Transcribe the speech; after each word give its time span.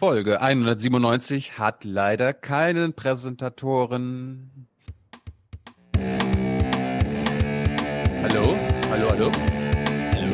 Folge 0.00 0.40
197 0.40 1.58
hat 1.58 1.82
leider 1.82 2.32
keinen 2.32 2.92
Präsentatoren. 2.92 4.68
Hallo? 8.22 8.56
Hallo, 8.92 9.10
hallo? 9.10 9.32
Hallo? 10.14 10.32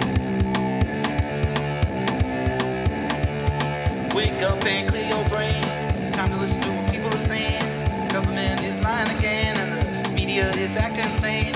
Wake 4.15 4.43
up 4.43 4.63
and 4.67 4.87
clear 4.91 5.09
your 5.09 5.25
brain. 5.31 5.63
Time 6.13 6.31
to 6.31 6.37
listen 6.41 6.61
to 6.61 6.69
what 6.69 6.93
people 6.93 7.09
are 7.09 7.27
saying. 7.27 7.63
Government 8.11 8.61
is 8.61 8.79
lying 8.83 9.09
again, 9.17 9.57
and 9.57 10.05
the 10.05 10.11
media 10.11 10.51
is 10.57 10.77
acting 10.77 11.11
insane. 11.11 11.55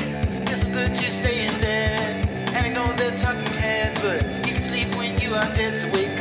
It's 0.48 0.64
good 0.64 0.94
to 0.94 1.10
stay 1.10 1.46
in 1.46 1.60
bed. 1.60 2.26
And 2.54 2.64
I 2.64 2.68
know 2.70 2.90
they're 2.96 3.14
talking 3.18 3.52
heads, 3.52 4.00
but 4.00 4.24
you 4.46 4.54
can 4.54 4.64
sleep 4.64 4.96
when 4.96 5.18
you 5.18 5.34
are 5.34 5.52
dead, 5.52 5.78
so 5.78 5.90
wake. 5.90 6.17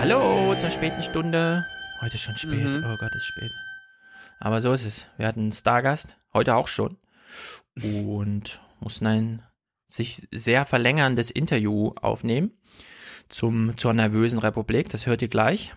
Hallo 0.00 0.54
zur 0.54 0.70
späten 0.70 1.02
Stunde. 1.02 1.66
Heute 2.00 2.14
ist 2.14 2.22
schon 2.22 2.34
spät. 2.34 2.74
Mhm. 2.74 2.84
Oh 2.86 2.96
Gott, 2.96 3.14
ist 3.14 3.26
spät. 3.26 3.50
Aber 4.38 4.62
so 4.62 4.72
ist 4.72 4.86
es. 4.86 5.06
Wir 5.18 5.26
hatten 5.26 5.40
einen 5.40 5.52
Stargast, 5.52 6.16
heute 6.32 6.56
auch 6.56 6.68
schon. 6.68 6.96
Und 7.82 8.62
mussten 8.80 9.06
ein 9.06 9.42
sich 9.86 10.26
sehr 10.32 10.64
verlängerndes 10.64 11.30
Interview 11.30 11.92
aufnehmen 12.00 12.52
zum, 13.28 13.76
zur 13.76 13.92
nervösen 13.92 14.38
Republik. 14.38 14.88
Das 14.88 15.04
hört 15.04 15.20
ihr 15.20 15.28
gleich. 15.28 15.74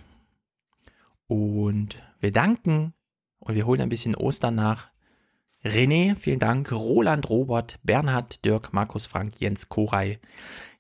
Und 1.28 2.02
wir 2.22 2.32
danken 2.32 2.94
und 3.40 3.56
wir 3.56 3.66
holen 3.66 3.82
ein 3.82 3.90
bisschen 3.90 4.16
Ostern 4.16 4.56
nach. 4.56 4.90
René, 5.66 6.16
vielen 6.20 6.40
Dank. 6.40 6.72
Roland, 6.74 7.30
Robert, 7.30 7.80
Bernhard, 7.84 8.44
Dirk, 8.44 8.74
Markus, 8.74 9.08
Frank, 9.08 9.36
Jens, 9.40 9.70
Koray, 9.70 10.20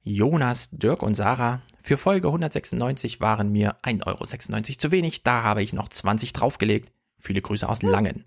Jonas, 0.03 0.71
Dirk 0.71 1.01
und 1.03 1.15
Sarah. 1.15 1.61
Für 1.81 1.95
Folge 1.95 2.27
196 2.27 3.21
waren 3.21 3.49
mir 3.49 3.77
1,96 3.83 4.05
Euro 4.07 4.77
zu 4.77 4.91
wenig. 4.91 5.23
Da 5.23 5.43
habe 5.43 5.63
ich 5.63 5.71
noch 5.71 5.87
20 5.87 6.33
draufgelegt. 6.33 6.91
Viele 7.17 7.41
Grüße 7.41 7.67
aus 7.67 7.81
Langen. 7.81 8.25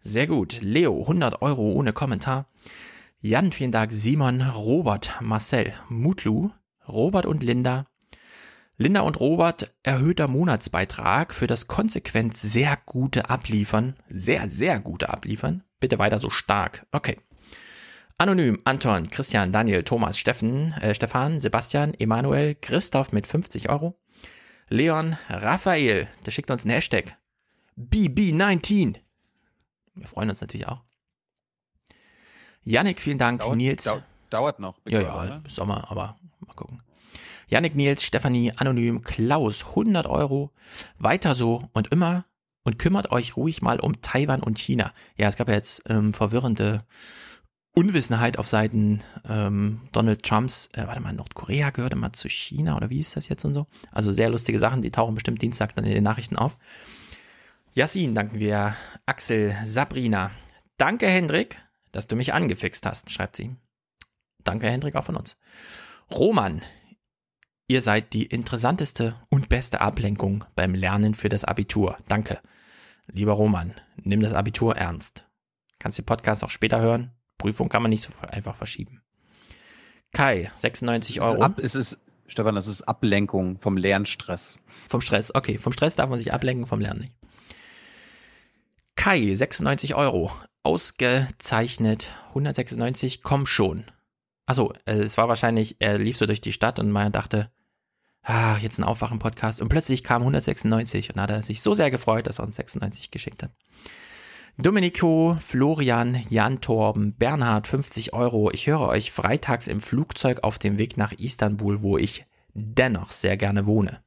Sehr 0.00 0.28
gut. 0.28 0.60
Leo, 0.62 1.00
100 1.00 1.42
Euro 1.42 1.72
ohne 1.72 1.92
Kommentar. 1.92 2.46
Jan, 3.18 3.50
vielen 3.50 3.72
Dank. 3.72 3.90
Simon, 3.92 4.42
Robert, 4.42 5.14
Marcel, 5.20 5.72
Mutlu, 5.88 6.50
Robert 6.86 7.26
und 7.26 7.42
Linda. 7.42 7.86
Linda 8.76 9.00
und 9.00 9.18
Robert, 9.18 9.74
erhöhter 9.82 10.28
Monatsbeitrag 10.28 11.34
für 11.34 11.46
das 11.48 11.66
konsequent 11.66 12.34
sehr 12.34 12.78
gute 12.86 13.28
Abliefern. 13.28 13.94
Sehr, 14.08 14.48
sehr 14.48 14.80
gute 14.80 15.10
Abliefern. 15.10 15.64
Bitte 15.80 15.98
weiter 15.98 16.18
so 16.18 16.30
stark. 16.30 16.86
Okay. 16.92 17.18
Anonym, 18.18 18.60
Anton, 18.64 19.08
Christian, 19.08 19.50
Daniel, 19.50 19.82
Thomas, 19.82 20.18
Steffen, 20.18 20.74
äh, 20.74 20.94
Stefan, 20.94 21.40
Sebastian, 21.40 21.94
Emanuel, 21.94 22.54
Christoph 22.54 23.12
mit 23.12 23.26
50 23.26 23.70
Euro. 23.70 23.98
Leon, 24.68 25.16
Raphael, 25.30 26.06
der 26.26 26.30
schickt 26.30 26.50
uns 26.50 26.64
einen 26.64 26.74
Hashtag. 26.74 27.16
BB19. 27.78 28.96
Wir 29.94 30.06
freuen 30.06 30.28
uns 30.28 30.42
natürlich 30.42 30.68
auch. 30.68 30.82
Yannick, 32.62 33.00
vielen 33.00 33.18
Dank. 33.18 33.40
Dauert, 33.40 33.56
Nils. 33.56 33.84
dau 33.84 34.02
dauert 34.28 34.60
noch. 34.60 34.78
Ja, 34.86 35.00
ja, 35.00 35.24
ne? 35.24 35.40
bis 35.42 35.54
Sommer, 35.54 35.90
aber 35.90 36.16
mal 36.40 36.54
gucken. 36.54 36.82
Yannick, 37.48 37.74
Nils, 37.74 38.04
Stefanie, 38.04 38.52
Anonym, 38.54 39.02
Klaus, 39.02 39.64
100 39.70 40.06
Euro. 40.06 40.52
Weiter 40.98 41.34
so 41.34 41.68
und 41.72 41.88
immer 41.88 42.26
und 42.62 42.78
kümmert 42.78 43.10
euch 43.10 43.36
ruhig 43.36 43.62
mal 43.62 43.80
um 43.80 44.00
Taiwan 44.02 44.42
und 44.42 44.58
China. 44.58 44.92
Ja, 45.16 45.28
es 45.28 45.36
gab 45.36 45.48
ja 45.48 45.54
jetzt 45.54 45.82
ähm, 45.88 46.12
verwirrende 46.12 46.84
Unwissenheit 47.72 48.38
auf 48.38 48.48
Seiten 48.48 49.00
ähm, 49.28 49.80
Donald 49.92 50.22
Trumps. 50.22 50.68
Äh, 50.72 50.86
warte 50.86 51.00
mal, 51.00 51.12
Nordkorea 51.12 51.70
gehörte 51.70 51.96
mal 51.96 52.12
zu 52.12 52.28
China 52.28 52.76
oder 52.76 52.90
wie 52.90 53.00
ist 53.00 53.16
das 53.16 53.28
jetzt 53.28 53.44
und 53.44 53.54
so? 53.54 53.66
Also 53.92 54.12
sehr 54.12 54.28
lustige 54.28 54.58
Sachen, 54.58 54.82
die 54.82 54.90
tauchen 54.90 55.14
bestimmt 55.14 55.40
Dienstag 55.40 55.74
dann 55.74 55.84
in 55.84 55.94
den 55.94 56.04
Nachrichten 56.04 56.36
auf. 56.36 56.56
Yassin 57.72 58.14
danken 58.14 58.38
wir. 58.38 58.74
Axel, 59.06 59.56
Sabrina. 59.64 60.30
Danke, 60.76 61.06
Hendrik, 61.06 61.56
dass 61.92 62.08
du 62.08 62.16
mich 62.16 62.34
angefixt 62.34 62.84
hast, 62.84 63.10
schreibt 63.10 63.36
sie. 63.36 63.54
Danke, 64.42 64.68
Hendrik, 64.68 64.96
auch 64.96 65.04
von 65.04 65.16
uns. 65.16 65.36
Roman, 66.10 66.62
ihr 67.70 67.80
seid 67.80 68.14
die 68.14 68.26
interessanteste 68.26 69.14
und 69.28 69.48
beste 69.48 69.80
Ablenkung 69.80 70.44
beim 70.56 70.74
Lernen 70.74 71.14
für 71.14 71.28
das 71.28 71.44
Abitur. 71.44 71.96
Danke. 72.08 72.40
Lieber 73.06 73.32
Roman, 73.34 73.74
nimm 74.02 74.20
das 74.20 74.32
Abitur 74.34 74.76
ernst. 74.76 75.24
Kannst 75.78 75.96
den 75.96 76.04
Podcast 76.04 76.42
auch 76.42 76.50
später 76.50 76.80
hören. 76.80 77.12
Prüfung 77.38 77.68
kann 77.68 77.82
man 77.82 77.90
nicht 77.90 78.02
so 78.02 78.10
einfach 78.28 78.56
verschieben. 78.56 79.02
Kai, 80.12 80.50
96 80.52 81.18
Es 81.18 81.22
ist, 81.22 81.30
Euro. 81.30 81.42
ab, 81.44 81.60
es 81.60 81.76
ist, 81.76 81.98
Stefan, 82.26 82.56
das 82.56 82.66
ist 82.66 82.82
Ablenkung 82.82 83.60
vom 83.60 83.76
Lernstress. 83.76 84.58
Vom 84.88 85.00
Stress, 85.00 85.32
okay. 85.32 85.56
Vom 85.56 85.72
Stress 85.72 85.94
darf 85.94 86.10
man 86.10 86.18
sich 86.18 86.32
ablenken, 86.32 86.66
vom 86.66 86.80
Lernen 86.80 87.02
nicht. 87.02 87.12
Kai, 88.96 89.32
96 89.32 89.94
Euro. 89.94 90.32
Ausgezeichnet. 90.64 92.12
196, 92.30 93.22
komm 93.22 93.46
schon. 93.46 93.84
Achso, 94.46 94.72
äh, 94.86 94.94
es 94.94 95.16
war 95.16 95.28
wahrscheinlich, 95.28 95.76
er 95.78 95.98
lief 95.98 96.16
so 96.16 96.26
durch 96.26 96.40
die 96.40 96.52
Stadt 96.52 96.80
und 96.80 96.90
man 96.90 97.12
dachte, 97.12 97.48
ah, 98.22 98.56
jetzt 98.58 98.78
ein 98.78 98.84
Aufwachen-Podcast. 98.84 99.60
Und 99.60 99.68
plötzlich 99.68 100.04
kam 100.04 100.22
196 100.22 101.14
und 101.14 101.20
hat 101.20 101.30
er 101.30 101.42
sich 101.42 101.62
so 101.62 101.74
sehr 101.74 101.90
gefreut, 101.90 102.26
dass 102.26 102.38
er 102.38 102.44
uns 102.44 102.56
96 102.56 103.10
geschickt 103.10 103.42
hat. 103.42 103.50
Domenico, 104.58 105.36
Florian, 105.44 106.20
Jan 106.28 106.60
Torben, 106.60 107.14
Bernhard, 107.14 107.66
50 107.66 108.12
Euro. 108.12 108.50
Ich 108.52 108.66
höre 108.66 108.88
euch 108.88 109.10
freitags 109.10 109.68
im 109.68 109.80
Flugzeug 109.80 110.44
auf 110.44 110.58
dem 110.58 110.78
Weg 110.78 110.96
nach 110.96 111.12
Istanbul, 111.12 111.82
wo 111.82 111.96
ich 111.96 112.24
dennoch 112.52 113.10
sehr 113.10 113.36
gerne 113.36 113.66
wohne. 113.66 114.02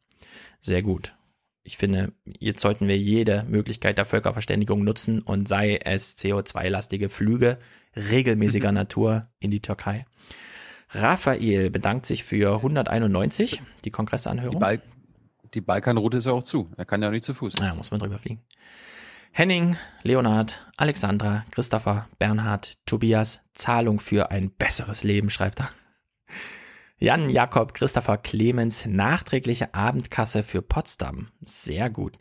Sehr 0.61 0.83
gut. 0.83 1.15
Ich 1.63 1.77
finde, 1.77 2.11
jetzt 2.25 2.61
sollten 2.61 2.87
wir 2.87 2.97
jede 2.97 3.45
Möglichkeit 3.47 3.97
der 3.97 4.05
Völkerverständigung 4.05 4.83
nutzen 4.83 5.21
und 5.21 5.47
sei 5.47 5.79
es 5.83 6.17
CO2-lastige 6.17 7.09
Flüge 7.09 7.57
regelmäßiger 7.95 8.71
Natur 8.73 9.29
in 9.39 9.49
die 9.49 9.61
Türkei. 9.61 10.05
Raphael 10.93 11.69
bedankt 11.69 12.05
sich 12.05 12.23
für 12.23 12.55
191, 12.55 13.51
die 13.51 13.83
Die, 13.85 13.91
Kongressanhörung. 13.91 14.59
Bal 14.59 14.81
die 15.53 15.61
Balkanroute 15.61 16.17
ist 16.17 16.25
ja 16.25 16.31
auch 16.31 16.43
zu. 16.43 16.71
Er 16.77 16.85
kann 16.85 17.01
ja 17.01 17.11
nicht 17.11 17.25
zu 17.25 17.33
Fuß. 17.33 17.53
Ja, 17.59 17.75
muss 17.75 17.91
man 17.91 17.99
drüber 17.99 18.17
fliegen. 18.17 18.41
Henning, 19.31 19.77
Leonhard, 20.03 20.65
Alexandra, 20.77 21.45
Christopher, 21.51 22.07
Bernhard, 22.19 22.77
Tobias, 22.85 23.39
Zahlung 23.53 23.99
für 23.99 24.31
ein 24.31 24.51
besseres 24.51 25.03
Leben, 25.03 25.29
schreibt 25.29 25.61
er. 25.61 25.69
Jan, 26.97 27.29
Jakob, 27.29 27.73
Christopher, 27.73 28.17
Clemens, 28.17 28.85
nachträgliche 28.85 29.73
Abendkasse 29.73 30.43
für 30.43 30.61
Potsdam. 30.61 31.27
Sehr 31.41 31.89
gut. 31.89 32.17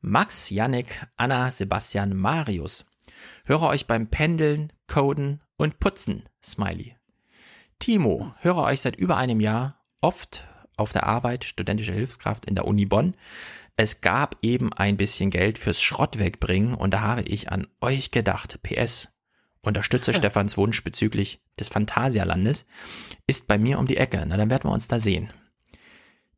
Max, 0.00 0.50
Yannick, 0.50 1.06
Anna, 1.16 1.50
Sebastian, 1.50 2.16
Marius. 2.16 2.86
Höre 3.44 3.62
euch 3.62 3.86
beim 3.86 4.08
Pendeln, 4.08 4.72
Coden 4.86 5.42
und 5.56 5.78
Putzen. 5.78 6.28
Smiley. 6.42 6.95
Timo, 7.78 8.34
höre 8.40 8.58
euch 8.58 8.80
seit 8.80 8.96
über 8.96 9.16
einem 9.16 9.40
Jahr 9.40 9.80
oft 10.00 10.44
auf 10.76 10.92
der 10.92 11.04
Arbeit, 11.04 11.44
studentische 11.44 11.92
Hilfskraft 11.92 12.46
in 12.46 12.54
der 12.54 12.66
Uni 12.66 12.86
Bonn. 12.86 13.16
Es 13.76 14.00
gab 14.00 14.36
eben 14.42 14.72
ein 14.72 14.96
bisschen 14.96 15.30
Geld 15.30 15.58
fürs 15.58 15.82
Schrott 15.82 16.18
wegbringen 16.18 16.74
und 16.74 16.92
da 16.92 17.00
habe 17.00 17.22
ich 17.22 17.50
an 17.50 17.66
euch 17.80 18.10
gedacht. 18.10 18.60
PS. 18.62 19.08
Unterstütze 19.60 20.14
Stefans 20.14 20.56
Wunsch 20.56 20.84
bezüglich 20.84 21.40
des 21.58 21.68
Phantasialandes. 21.68 22.66
Ist 23.26 23.48
bei 23.48 23.58
mir 23.58 23.78
um 23.78 23.86
die 23.86 23.96
Ecke. 23.96 24.24
Na, 24.26 24.36
dann 24.36 24.48
werden 24.50 24.64
wir 24.64 24.72
uns 24.72 24.88
da 24.88 24.98
sehen. 24.98 25.32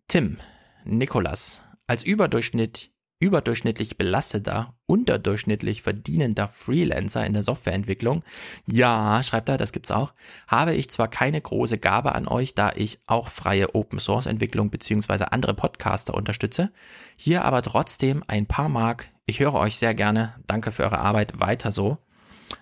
Tim, 0.09 0.39
Nikolas, 0.85 1.63
als 1.87 2.03
Überdurchschnitt, 2.03 2.91
überdurchschnittlich 3.21 3.99
belasteter, 3.99 4.75
unterdurchschnittlich 4.87 5.83
verdienender 5.83 6.49
Freelancer 6.49 7.27
in 7.27 7.33
der 7.33 7.43
Softwareentwicklung, 7.43 8.23
ja, 8.67 9.23
schreibt 9.23 9.49
er, 9.49 9.57
das 9.57 9.73
gibt's 9.73 9.91
auch, 9.91 10.15
habe 10.47 10.75
ich 10.75 10.89
zwar 10.91 11.09
keine 11.09 11.41
große 11.41 11.79
Gabe 11.79 12.15
an 12.15 12.29
euch, 12.29 12.55
da 12.55 12.73
ich 12.75 13.01
auch 13.07 13.29
freie 13.29 13.75
Open 13.75 13.99
Source 13.99 14.27
Entwicklung 14.27 14.71
beziehungsweise 14.71 15.33
andere 15.33 15.55
Podcaster 15.55 16.15
unterstütze, 16.15 16.71
hier 17.17 17.45
aber 17.45 17.63
trotzdem 17.63 18.23
ein 18.29 18.47
paar 18.47 18.69
Mark. 18.69 19.09
Ich 19.27 19.41
höre 19.41 19.55
euch 19.55 19.77
sehr 19.77 19.95
gerne. 19.95 20.35
Danke 20.47 20.73
für 20.73 20.85
eure 20.85 21.01
Arbeit. 21.01 21.39
Weiter 21.39 21.71
so. 21.71 21.99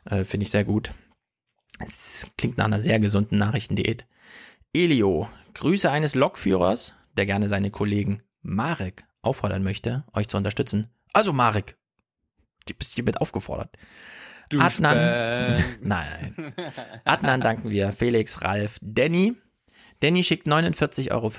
Äh, 0.05 0.25
Finde 0.25 0.45
ich 0.45 0.51
sehr 0.51 0.65
gut. 0.65 0.91
Es 1.79 2.27
klingt 2.39 2.59
nach 2.59 2.65
einer 2.65 2.83
sehr 2.83 2.99
gesunden 2.99 3.39
Nachrichtendiät. 3.39 4.07
Elio, 4.73 5.29
Grüße 5.55 5.91
eines 5.91 6.15
Lokführers, 6.15 6.95
der 7.17 7.27
gerne 7.27 7.49
seine 7.49 7.71
Kollegen 7.71 8.23
Marek 8.43 9.05
auffordern 9.27 9.63
möchte, 9.63 10.05
euch 10.13 10.29
zu 10.29 10.37
unterstützen. 10.37 10.89
Also 11.13 11.33
Marek, 11.33 11.77
du 12.67 12.75
bist 12.75 12.95
hiermit 12.95 13.21
aufgefordert. 13.21 13.77
Du 14.49 14.61
Adnan, 14.61 15.59
Späh. 15.59 15.65
nein. 15.83 16.55
Adnan 17.05 17.41
danken 17.41 17.71
wir, 17.71 17.93
Felix, 17.93 18.43
Ralf, 18.43 18.79
Danny. 18.81 19.35
Danny 20.01 20.23
schickt 20.23 20.47
49,50 20.47 21.11
Euro. 21.11 21.33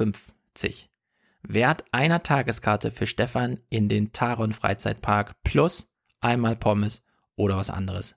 Wert 1.44 1.86
einer 1.92 2.24
Tageskarte 2.24 2.92
für 2.92 3.08
Stefan 3.08 3.60
in 3.70 3.88
den 3.88 4.12
Taron 4.12 4.54
Freizeitpark 4.54 5.42
plus 5.44 5.88
einmal 6.20 6.56
Pommes 6.56 7.02
oder 7.36 7.56
was 7.56 7.70
anderes. 7.70 8.16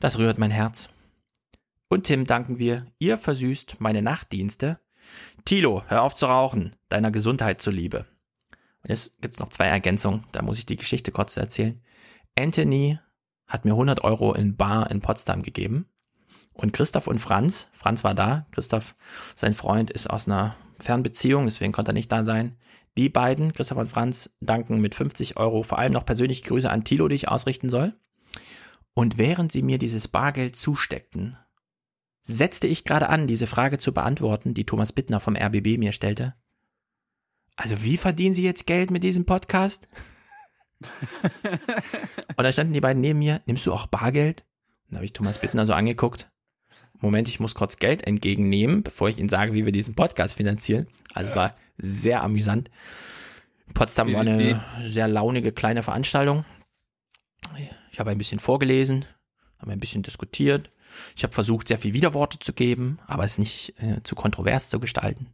Das 0.00 0.18
rührt 0.18 0.38
mein 0.38 0.50
Herz. 0.50 0.88
Und 1.88 2.04
Tim 2.04 2.26
danken 2.26 2.58
wir, 2.58 2.86
ihr 2.98 3.16
versüßt 3.16 3.80
meine 3.80 4.02
Nachtdienste. 4.02 4.80
Tilo, 5.44 5.82
hör 5.86 6.02
auf 6.02 6.14
zu 6.14 6.26
rauchen, 6.26 6.74
deiner 6.88 7.10
Gesundheit 7.10 7.62
zuliebe. 7.62 8.06
Und 8.82 8.90
jetzt 8.90 9.20
gibt 9.22 9.34
es 9.34 9.40
noch 9.40 9.48
zwei 9.48 9.66
Ergänzungen, 9.66 10.24
da 10.32 10.42
muss 10.42 10.58
ich 10.58 10.66
die 10.66 10.76
Geschichte 10.76 11.12
kurz 11.12 11.36
erzählen. 11.36 11.80
Anthony 12.36 12.98
hat 13.46 13.64
mir 13.64 13.72
100 13.72 14.02
Euro 14.04 14.34
in 14.34 14.56
Bar 14.56 14.90
in 14.90 15.00
Potsdam 15.00 15.42
gegeben. 15.42 15.86
Und 16.54 16.72
Christoph 16.72 17.06
und 17.06 17.18
Franz, 17.18 17.68
Franz 17.72 18.04
war 18.04 18.14
da, 18.14 18.46
Christoph, 18.50 18.94
sein 19.36 19.54
Freund, 19.54 19.90
ist 19.90 20.08
aus 20.08 20.26
einer 20.26 20.56
Fernbeziehung, 20.78 21.44
deswegen 21.44 21.72
konnte 21.72 21.92
er 21.92 21.94
nicht 21.94 22.12
da 22.12 22.24
sein. 22.24 22.56
Die 22.98 23.08
beiden, 23.08 23.52
Christoph 23.52 23.78
und 23.78 23.88
Franz, 23.88 24.30
danken 24.40 24.80
mit 24.80 24.94
50 24.94 25.36
Euro 25.38 25.62
vor 25.62 25.78
allem 25.78 25.92
noch 25.92 26.04
persönliche 26.04 26.42
Grüße 26.42 26.68
an 26.68 26.84
Tilo, 26.84 27.08
die 27.08 27.14
ich 27.14 27.28
ausrichten 27.28 27.70
soll. 27.70 27.94
Und 28.94 29.16
während 29.16 29.50
sie 29.52 29.62
mir 29.62 29.78
dieses 29.78 30.08
Bargeld 30.08 30.56
zusteckten, 30.56 31.38
setzte 32.22 32.66
ich 32.66 32.84
gerade 32.84 33.08
an, 33.08 33.26
diese 33.26 33.46
Frage 33.46 33.78
zu 33.78 33.92
beantworten, 33.94 34.52
die 34.52 34.66
Thomas 34.66 34.92
Bittner 34.92 35.20
vom 35.20 35.36
RBB 35.36 35.78
mir 35.78 35.92
stellte. 35.92 36.34
Also 37.56 37.82
wie 37.82 37.96
verdienen 37.96 38.34
Sie 38.34 38.42
jetzt 38.42 38.66
Geld 38.66 38.90
mit 38.90 39.02
diesem 39.02 39.26
Podcast? 39.26 39.88
und 42.36 42.44
da 42.44 42.50
standen 42.50 42.72
die 42.72 42.80
beiden 42.80 43.00
neben 43.00 43.18
mir, 43.18 43.40
nimmst 43.46 43.66
du 43.66 43.72
auch 43.72 43.86
Bargeld? 43.86 44.44
Und 44.84 44.92
da 44.92 44.96
habe 44.96 45.04
ich 45.04 45.12
Thomas 45.12 45.40
Bittner 45.40 45.66
so 45.66 45.74
angeguckt. 45.74 46.30
Moment, 47.00 47.28
ich 47.28 47.40
muss 47.40 47.54
kurz 47.54 47.78
Geld 47.78 48.06
entgegennehmen, 48.06 48.82
bevor 48.82 49.08
ich 49.08 49.18
Ihnen 49.18 49.28
sage, 49.28 49.54
wie 49.54 49.64
wir 49.64 49.72
diesen 49.72 49.94
Podcast 49.94 50.36
finanzieren. 50.36 50.86
Also 51.14 51.34
war 51.34 51.56
sehr 51.76 52.22
amüsant. 52.22 52.70
Potsdam 53.74 54.12
war 54.12 54.20
eine 54.20 54.62
sehr 54.84 55.08
launige 55.08 55.52
kleine 55.52 55.82
Veranstaltung. 55.82 56.44
Ich 57.90 57.98
habe 57.98 58.10
ein 58.10 58.18
bisschen 58.18 58.38
vorgelesen, 58.38 59.04
habe 59.58 59.72
ein 59.72 59.80
bisschen 59.80 60.02
diskutiert. 60.02 60.70
Ich 61.16 61.24
habe 61.24 61.32
versucht, 61.32 61.68
sehr 61.68 61.78
viel 61.78 61.94
Widerworte 61.94 62.38
zu 62.38 62.52
geben, 62.52 62.98
aber 63.06 63.24
es 63.24 63.38
nicht 63.38 63.74
äh, 63.80 64.02
zu 64.02 64.14
kontrovers 64.14 64.68
zu 64.68 64.78
gestalten. 64.78 65.26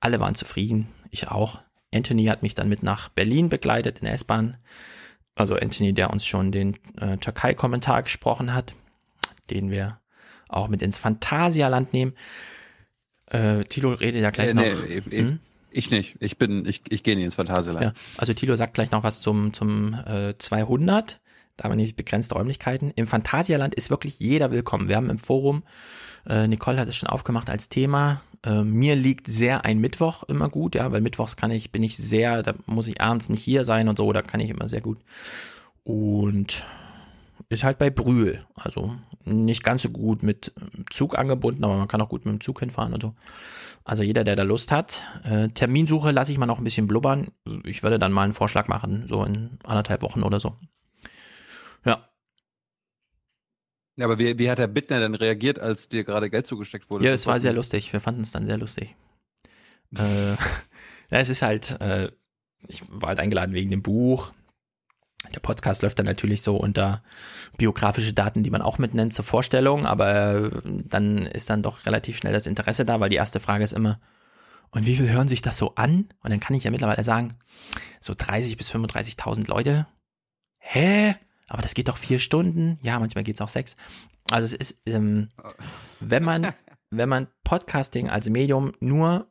Alle 0.00 0.20
waren 0.20 0.34
zufrieden, 0.34 0.88
ich 1.10 1.28
auch. 1.28 1.60
Anthony 1.94 2.26
hat 2.26 2.42
mich 2.42 2.54
dann 2.54 2.68
mit 2.68 2.82
nach 2.82 3.08
Berlin 3.08 3.48
begleitet 3.48 3.98
in 3.98 4.04
der 4.04 4.14
S-Bahn. 4.14 4.56
Also 5.34 5.54
Anthony, 5.54 5.92
der 5.92 6.10
uns 6.10 6.26
schon 6.26 6.52
den 6.52 6.76
äh, 7.00 7.16
Türkei-Kommentar 7.16 8.02
gesprochen 8.02 8.52
hat, 8.52 8.74
den 9.50 9.70
wir 9.70 10.00
auch 10.48 10.68
mit 10.68 10.82
ins 10.82 10.98
Phantasialand 10.98 11.92
nehmen. 11.92 12.14
Äh, 13.26 13.64
Tilo 13.64 13.92
redet 13.92 14.22
ja 14.22 14.30
gleich 14.30 14.50
äh, 14.50 14.54
noch. 14.54 14.62
Nee, 14.62 15.02
hm? 15.02 15.40
Ich 15.70 15.90
nicht. 15.90 16.16
Ich 16.20 16.38
bin, 16.38 16.66
ich, 16.66 16.82
ich 16.88 17.02
gehe 17.02 17.14
nicht 17.14 17.26
ins 17.26 17.34
Phantasialand. 17.34 17.84
Ja, 17.84 17.92
also 18.16 18.32
Tilo 18.32 18.56
sagt 18.56 18.74
gleich 18.74 18.90
noch 18.90 19.02
was 19.02 19.20
zum, 19.20 19.52
zum 19.52 19.94
äh, 19.94 20.34
200. 20.36 21.20
Da 21.56 21.64
haben 21.64 21.72
wir 21.72 21.76
nämlich 21.76 21.96
begrenzte 21.96 22.34
Räumlichkeiten. 22.34 22.92
Im 22.96 23.06
Phantasialand 23.06 23.74
ist 23.74 23.90
wirklich 23.90 24.18
jeder 24.18 24.50
willkommen. 24.50 24.88
Wir 24.88 24.96
haben 24.96 25.10
im 25.10 25.18
Forum, 25.18 25.62
Nicole 26.46 26.78
hat 26.78 26.88
es 26.88 26.96
schon 26.96 27.08
aufgemacht 27.08 27.50
als 27.50 27.68
Thema. 27.68 28.20
Äh, 28.44 28.62
mir 28.62 28.96
liegt 28.96 29.26
sehr 29.26 29.64
ein 29.64 29.78
Mittwoch 29.78 30.24
immer 30.24 30.48
gut, 30.48 30.74
ja, 30.74 30.90
weil 30.92 31.00
Mittwochs 31.00 31.36
kann 31.36 31.50
ich, 31.50 31.72
bin 31.72 31.82
ich 31.82 31.96
sehr, 31.96 32.42
da 32.42 32.54
muss 32.66 32.86
ich 32.86 33.00
abends 33.00 33.28
nicht 33.28 33.42
hier 33.42 33.64
sein 33.64 33.88
und 33.88 33.98
so, 33.98 34.12
da 34.12 34.22
kann 34.22 34.40
ich 34.40 34.50
immer 34.50 34.68
sehr 34.68 34.80
gut. 34.80 34.98
Und 35.84 36.64
ist 37.48 37.64
halt 37.64 37.78
bei 37.78 37.90
Brühl. 37.90 38.44
Also 38.56 38.94
nicht 39.24 39.62
ganz 39.62 39.82
so 39.82 39.90
gut 39.90 40.22
mit 40.22 40.52
Zug 40.90 41.18
angebunden, 41.18 41.64
aber 41.64 41.76
man 41.76 41.88
kann 41.88 42.00
auch 42.00 42.08
gut 42.08 42.24
mit 42.24 42.34
dem 42.34 42.40
Zug 42.40 42.60
hinfahren 42.60 42.92
und 42.92 43.02
so. 43.02 43.14
Also 43.84 44.02
jeder, 44.02 44.22
der 44.22 44.36
da 44.36 44.42
Lust 44.42 44.70
hat. 44.70 45.04
Äh, 45.24 45.48
Terminsuche 45.48 46.10
lasse 46.10 46.30
ich 46.30 46.38
mal 46.38 46.46
noch 46.46 46.58
ein 46.58 46.64
bisschen 46.64 46.86
blubbern. 46.86 47.28
Ich 47.64 47.82
würde 47.82 47.98
dann 47.98 48.12
mal 48.12 48.24
einen 48.24 48.34
Vorschlag 48.34 48.68
machen, 48.68 49.04
so 49.06 49.24
in 49.24 49.58
anderthalb 49.64 50.02
Wochen 50.02 50.22
oder 50.22 50.40
so. 50.40 50.56
Ja. 51.86 52.06
Ja, 53.98 54.04
aber 54.04 54.20
wie, 54.20 54.38
wie 54.38 54.48
hat 54.48 54.60
der 54.60 54.68
Bittner 54.68 55.00
denn 55.00 55.16
reagiert, 55.16 55.58
als 55.58 55.88
dir 55.88 56.04
gerade 56.04 56.30
Geld 56.30 56.46
zugesteckt 56.46 56.88
wurde? 56.88 57.04
Ja, 57.04 57.12
es 57.12 57.26
war 57.26 57.40
sehr 57.40 57.52
lustig. 57.52 57.92
Wir 57.92 57.98
fanden 57.98 58.22
es 58.22 58.30
dann 58.30 58.46
sehr 58.46 58.56
lustig. 58.56 58.94
äh, 59.96 60.30
ja, 61.10 61.18
es 61.18 61.28
ist 61.28 61.42
halt, 61.42 61.80
äh, 61.80 62.08
ich 62.68 62.82
war 62.88 63.08
halt 63.08 63.18
eingeladen 63.18 63.54
wegen 63.54 63.72
dem 63.72 63.82
Buch. 63.82 64.32
Der 65.34 65.40
Podcast 65.40 65.82
läuft 65.82 65.98
dann 65.98 66.06
natürlich 66.06 66.42
so 66.42 66.56
unter 66.56 67.02
biografische 67.56 68.12
Daten, 68.12 68.44
die 68.44 68.50
man 68.50 68.62
auch 68.62 68.78
mitnennt 68.78 69.14
zur 69.14 69.24
Vorstellung, 69.24 69.84
aber 69.84 70.62
dann 70.64 71.26
ist 71.26 71.50
dann 71.50 71.64
doch 71.64 71.84
relativ 71.84 72.16
schnell 72.16 72.32
das 72.32 72.46
Interesse 72.46 72.84
da, 72.84 73.00
weil 73.00 73.10
die 73.10 73.16
erste 73.16 73.40
Frage 73.40 73.64
ist 73.64 73.72
immer, 73.72 73.98
und 74.70 74.86
wie 74.86 74.94
viel 74.94 75.10
hören 75.10 75.26
sich 75.26 75.42
das 75.42 75.58
so 75.58 75.74
an? 75.74 76.08
Und 76.22 76.30
dann 76.30 76.38
kann 76.38 76.54
ich 76.54 76.62
ja 76.62 76.70
mittlerweile 76.70 77.02
sagen, 77.02 77.34
so 78.00 78.14
30 78.16 78.56
bis 78.56 78.70
35.000 78.72 79.48
Leute. 79.48 79.88
Hä? 80.58 81.16
Aber 81.48 81.62
das 81.62 81.74
geht 81.74 81.88
doch 81.88 81.96
vier 81.96 82.18
Stunden. 82.18 82.78
Ja, 82.82 82.98
manchmal 82.98 83.24
geht 83.24 83.36
es 83.36 83.40
auch 83.40 83.48
sechs. 83.48 83.76
Also 84.30 84.44
es 84.44 84.52
ist, 84.54 84.82
ähm, 84.86 85.28
wenn 86.00 86.22
man, 86.22 86.52
wenn 86.90 87.08
man 87.08 87.28
Podcasting 87.44 88.08
als 88.08 88.28
Medium 88.28 88.72
nur 88.80 89.30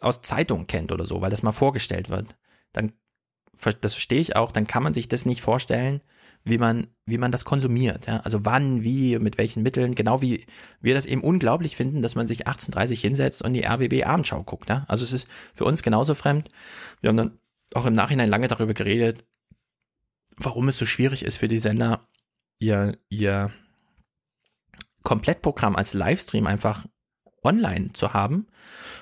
aus 0.00 0.20
Zeitungen 0.22 0.66
kennt 0.66 0.92
oder 0.92 1.06
so, 1.06 1.20
weil 1.20 1.30
das 1.30 1.42
mal 1.42 1.52
vorgestellt 1.52 2.10
wird, 2.10 2.36
dann 2.72 2.92
das 3.80 3.94
verstehe 3.94 4.20
ich 4.20 4.36
auch, 4.36 4.52
dann 4.52 4.66
kann 4.66 4.82
man 4.82 4.94
sich 4.94 5.08
das 5.08 5.24
nicht 5.24 5.40
vorstellen, 5.40 6.02
wie 6.44 6.58
man, 6.58 6.88
wie 7.06 7.18
man 7.18 7.32
das 7.32 7.44
konsumiert. 7.44 8.06
Ja? 8.06 8.18
Also 8.18 8.44
wann, 8.44 8.82
wie, 8.82 9.18
mit 9.18 9.38
welchen 9.38 9.62
Mitteln, 9.62 9.94
genau 9.94 10.22
wie 10.22 10.46
wir 10.80 10.94
das 10.94 11.06
eben 11.06 11.22
unglaublich 11.22 11.74
finden, 11.74 12.02
dass 12.02 12.14
man 12.14 12.26
sich 12.26 12.46
1830 12.46 13.00
hinsetzt 13.00 13.42
und 13.42 13.54
die 13.54 13.64
RBB 13.64 14.04
Abendschau 14.04 14.42
guckt. 14.42 14.68
Ja? 14.68 14.84
Also 14.88 15.04
es 15.04 15.12
ist 15.12 15.28
für 15.54 15.64
uns 15.64 15.82
genauso 15.82 16.14
fremd. 16.14 16.50
Wir 17.00 17.08
haben 17.08 17.16
dann 17.16 17.38
auch 17.74 17.86
im 17.86 17.94
Nachhinein 17.94 18.28
lange 18.28 18.48
darüber 18.48 18.74
geredet, 18.74 19.24
warum 20.36 20.68
es 20.68 20.78
so 20.78 20.86
schwierig 20.86 21.24
ist 21.24 21.38
für 21.38 21.48
die 21.48 21.58
Sender, 21.58 22.06
ihr, 22.58 22.98
ihr 23.08 23.50
Komplettprogramm 25.02 25.76
als 25.76 25.94
Livestream 25.94 26.46
einfach 26.46 26.86
online 27.42 27.92
zu 27.92 28.12
haben. 28.12 28.46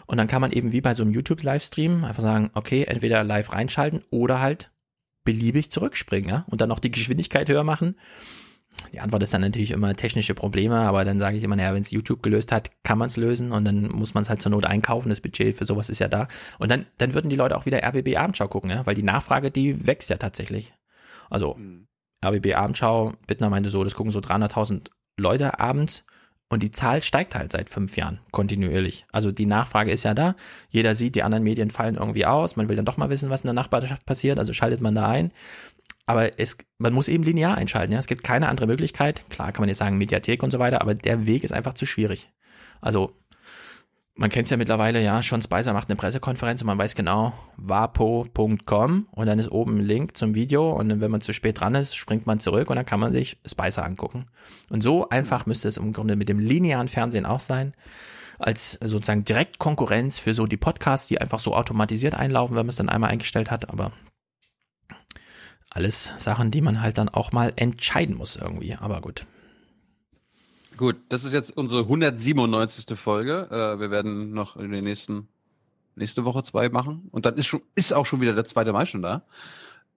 Und 0.06 0.18
dann 0.18 0.28
kann 0.28 0.40
man 0.40 0.52
eben 0.52 0.72
wie 0.72 0.80
bei 0.80 0.94
so 0.94 1.02
einem 1.02 1.12
YouTube-Livestream 1.12 2.04
einfach 2.04 2.22
sagen, 2.22 2.50
okay, 2.54 2.84
entweder 2.84 3.24
live 3.24 3.52
reinschalten 3.52 4.02
oder 4.10 4.40
halt 4.40 4.70
beliebig 5.24 5.70
zurückspringen, 5.70 6.28
ja, 6.28 6.44
und 6.48 6.60
dann 6.60 6.68
noch 6.68 6.78
die 6.78 6.90
Geschwindigkeit 6.90 7.48
höher 7.48 7.64
machen. 7.64 7.96
Die 8.92 9.00
Antwort 9.00 9.22
ist 9.22 9.32
dann 9.32 9.40
natürlich 9.40 9.70
immer 9.70 9.94
technische 9.96 10.34
Probleme, 10.34 10.80
aber 10.80 11.04
dann 11.04 11.18
sage 11.18 11.38
ich 11.38 11.44
immer, 11.44 11.56
naja, 11.56 11.72
wenn 11.72 11.82
es 11.82 11.90
YouTube 11.90 12.22
gelöst 12.22 12.52
hat, 12.52 12.70
kann 12.82 12.98
man 12.98 13.06
es 13.06 13.16
lösen 13.16 13.52
und 13.52 13.64
dann 13.64 13.88
muss 13.88 14.12
man 14.12 14.24
es 14.24 14.28
halt 14.28 14.42
zur 14.42 14.50
Not 14.50 14.66
einkaufen. 14.66 15.08
Das 15.08 15.20
Budget 15.20 15.56
für 15.56 15.64
sowas 15.64 15.88
ist 15.88 16.00
ja 16.00 16.08
da. 16.08 16.28
Und 16.58 16.70
dann, 16.70 16.84
dann 16.98 17.14
würden 17.14 17.30
die 17.30 17.36
Leute 17.36 17.56
auch 17.56 17.66
wieder 17.66 17.82
RBB 17.82 18.16
Abendschau 18.16 18.48
gucken, 18.48 18.70
ja, 18.70 18.84
weil 18.84 18.94
die 18.94 19.02
Nachfrage, 19.02 19.50
die 19.50 19.86
wächst 19.86 20.10
ja 20.10 20.16
tatsächlich. 20.16 20.74
Also 21.30 21.56
mhm. 21.58 21.86
RBB 22.24 22.54
Abendschau, 22.54 23.12
Bittner 23.26 23.50
meinte 23.50 23.70
so, 23.70 23.84
das 23.84 23.94
gucken 23.94 24.12
so 24.12 24.20
300.000 24.20 24.88
Leute 25.18 25.60
abends 25.60 26.04
und 26.48 26.62
die 26.62 26.70
Zahl 26.70 27.02
steigt 27.02 27.34
halt 27.34 27.52
seit 27.52 27.70
fünf 27.70 27.96
Jahren 27.96 28.20
kontinuierlich. 28.30 29.06
Also 29.12 29.30
die 29.30 29.46
Nachfrage 29.46 29.90
ist 29.90 30.04
ja 30.04 30.14
da. 30.14 30.36
Jeder 30.68 30.94
sieht, 30.94 31.14
die 31.14 31.22
anderen 31.22 31.42
Medien 31.42 31.70
fallen 31.70 31.96
irgendwie 31.96 32.26
aus. 32.26 32.56
Man 32.56 32.68
will 32.68 32.76
dann 32.76 32.84
doch 32.84 32.96
mal 32.96 33.10
wissen, 33.10 33.30
was 33.30 33.40
in 33.40 33.48
der 33.48 33.54
Nachbarschaft 33.54 34.06
passiert. 34.06 34.38
Also 34.38 34.52
schaltet 34.52 34.80
man 34.80 34.94
da 34.94 35.08
ein. 35.08 35.32
Aber 36.06 36.38
es, 36.38 36.58
man 36.78 36.92
muss 36.92 37.08
eben 37.08 37.24
linear 37.24 37.56
einschalten. 37.56 37.92
Ja? 37.92 37.98
Es 37.98 38.06
gibt 38.06 38.22
keine 38.24 38.48
andere 38.48 38.66
Möglichkeit. 38.66 39.22
Klar 39.30 39.52
kann 39.52 39.62
man 39.62 39.68
jetzt 39.68 39.78
sagen 39.78 39.98
Mediathek 39.98 40.42
und 40.42 40.50
so 40.50 40.58
weiter, 40.58 40.82
aber 40.82 40.94
der 40.94 41.26
Weg 41.26 41.44
ist 41.44 41.52
einfach 41.52 41.74
zu 41.74 41.86
schwierig. 41.86 42.30
Also 42.80 43.16
man 44.16 44.30
kennt 44.30 44.44
es 44.44 44.50
ja 44.50 44.56
mittlerweile, 44.56 45.02
ja, 45.02 45.20
Sean 45.22 45.42
Spicer 45.42 45.72
macht 45.72 45.88
eine 45.88 45.96
Pressekonferenz 45.96 46.60
und 46.60 46.68
man 46.68 46.78
weiß 46.78 46.94
genau, 46.94 47.32
wapo.com 47.56 49.08
und 49.10 49.26
dann 49.26 49.38
ist 49.40 49.50
oben 49.50 49.78
ein 49.78 49.84
Link 49.84 50.16
zum 50.16 50.36
Video 50.36 50.70
und 50.70 51.00
wenn 51.00 51.10
man 51.10 51.20
zu 51.20 51.32
spät 51.32 51.60
dran 51.60 51.74
ist, 51.74 51.96
springt 51.96 52.26
man 52.26 52.38
zurück 52.38 52.70
und 52.70 52.76
dann 52.76 52.86
kann 52.86 53.00
man 53.00 53.10
sich 53.10 53.38
Spicer 53.44 53.84
angucken. 53.84 54.26
Und 54.70 54.82
so 54.82 55.08
einfach 55.08 55.46
müsste 55.46 55.66
es 55.66 55.78
im 55.78 55.92
Grunde 55.92 56.14
mit 56.14 56.28
dem 56.28 56.38
linearen 56.38 56.86
Fernsehen 56.86 57.26
auch 57.26 57.40
sein, 57.40 57.74
als 58.38 58.78
sozusagen 58.80 59.24
Direktkonkurrenz 59.24 60.18
für 60.18 60.34
so 60.34 60.46
die 60.46 60.56
Podcasts, 60.56 61.08
die 61.08 61.20
einfach 61.20 61.40
so 61.40 61.54
automatisiert 61.54 62.14
einlaufen, 62.14 62.56
wenn 62.56 62.66
man 62.66 62.70
es 62.70 62.76
dann 62.76 62.88
einmal 62.88 63.10
eingestellt 63.10 63.50
hat, 63.50 63.68
aber 63.68 63.90
alles 65.70 66.12
Sachen, 66.18 66.52
die 66.52 66.60
man 66.60 66.80
halt 66.80 66.98
dann 66.98 67.08
auch 67.08 67.32
mal 67.32 67.52
entscheiden 67.56 68.16
muss 68.16 68.36
irgendwie, 68.36 68.76
aber 68.76 69.00
gut. 69.00 69.26
Gut, 70.76 70.96
das 71.08 71.22
ist 71.22 71.32
jetzt 71.32 71.56
unsere 71.56 71.82
197. 71.82 72.98
Folge. 72.98 73.48
Äh, 73.50 73.78
wir 73.78 73.90
werden 73.90 74.32
noch 74.32 74.56
in 74.56 74.72
den 74.72 74.84
nächsten 74.84 75.28
nächste 75.96 76.24
Woche 76.24 76.42
zwei 76.42 76.68
machen 76.68 77.08
und 77.12 77.24
dann 77.24 77.36
ist 77.36 77.46
schon 77.46 77.62
ist 77.76 77.92
auch 77.92 78.06
schon 78.06 78.20
wieder 78.20 78.34
der 78.34 78.44
2. 78.44 78.72
Mai 78.72 78.84
schon 78.84 79.02
da. 79.02 79.24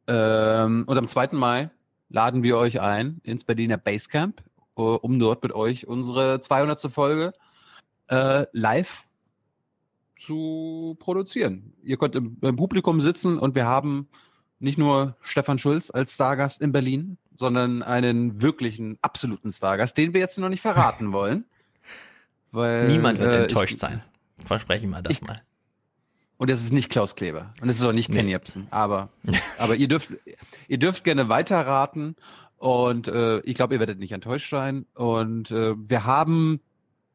Ähm, 0.07 0.83
und 0.85 0.97
am 0.97 1.07
2. 1.07 1.29
Mai 1.31 1.71
laden 2.09 2.43
wir 2.43 2.57
euch 2.57 2.79
ein 2.79 3.19
ins 3.23 3.43
Berliner 3.43 3.77
Basecamp, 3.77 4.43
äh, 4.77 4.81
um 4.81 5.17
dort 5.17 5.41
mit 5.41 5.51
euch 5.51 5.87
unsere 5.87 6.39
200. 6.39 6.79
Folge 6.91 7.33
äh, 8.09 8.45
live 8.51 9.03
zu 10.19 10.95
produzieren. 10.99 11.73
Ihr 11.83 11.97
könnt 11.97 12.15
im, 12.15 12.37
im 12.41 12.55
Publikum 12.55 13.01
sitzen 13.01 13.39
und 13.39 13.55
wir 13.55 13.65
haben 13.65 14.07
nicht 14.59 14.77
nur 14.77 15.15
Stefan 15.21 15.57
Schulz 15.57 15.89
als 15.89 16.13
Stargast 16.13 16.61
in 16.61 16.71
Berlin, 16.71 17.17
sondern 17.37 17.83
einen 17.83 18.41
wirklichen, 18.41 18.97
absoluten 19.01 19.51
Stargast, 19.51 19.97
den 19.97 20.13
wir 20.13 20.21
jetzt 20.21 20.37
noch 20.37 20.49
nicht 20.49 20.61
verraten 20.61 21.13
wollen. 21.13 21.45
Weil, 22.51 22.87
Niemand 22.87 23.19
wird 23.19 23.31
äh, 23.31 23.41
enttäuscht 23.43 23.75
ich, 23.75 23.79
sein. 23.79 24.01
Versprechen 24.43 24.89
wir 24.89 25.01
das 25.01 25.13
ich, 25.13 25.21
mal. 25.21 25.41
Und 26.37 26.49
es 26.49 26.61
ist 26.61 26.71
nicht 26.71 26.89
Klaus 26.89 27.15
Kleber. 27.15 27.53
Und 27.61 27.69
es 27.69 27.77
ist 27.77 27.83
auch 27.83 27.93
nicht 27.93 28.11
Ken 28.11 28.25
nee. 28.25 28.31
Jebsen. 28.31 28.67
Aber, 28.69 29.09
aber 29.57 29.75
ihr 29.75 29.87
dürft, 29.87 30.11
ihr 30.67 30.77
dürft 30.77 31.03
gerne 31.03 31.29
weiterraten. 31.29 32.15
Und 32.57 33.07
äh, 33.07 33.39
ich 33.39 33.55
glaube, 33.55 33.75
ihr 33.75 33.79
werdet 33.79 33.99
nicht 33.99 34.11
enttäuscht 34.11 34.49
sein. 34.49 34.85
Und 34.93 35.51
äh, 35.51 35.73
wir 35.77 36.05
haben 36.05 36.61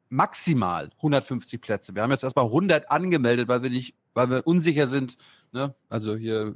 maximal 0.09 0.91
150 0.97 1.61
Plätze. 1.61 1.95
Wir 1.95 2.03
haben 2.03 2.11
jetzt 2.11 2.25
erstmal 2.25 2.45
100 2.45 2.91
angemeldet, 2.91 3.49
weil 3.49 3.63
wir 3.63 3.71
nicht 3.71 3.95
weil 4.15 4.31
wir 4.31 4.47
unsicher 4.47 4.87
sind. 4.87 5.17
Ne? 5.53 5.75
Also 5.89 6.17
hier, 6.17 6.55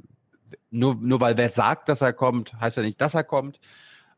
nur, 0.69 0.95
nur 0.95 1.19
weil 1.21 1.37
wer 1.37 1.49
sagt, 1.49 1.89
dass 1.89 2.01
er 2.01 2.13
kommt, 2.13 2.53
heißt 2.59 2.77
ja 2.77 2.83
nicht, 2.83 2.99
dass 3.01 3.13
er 3.13 3.23
kommt. 3.23 3.59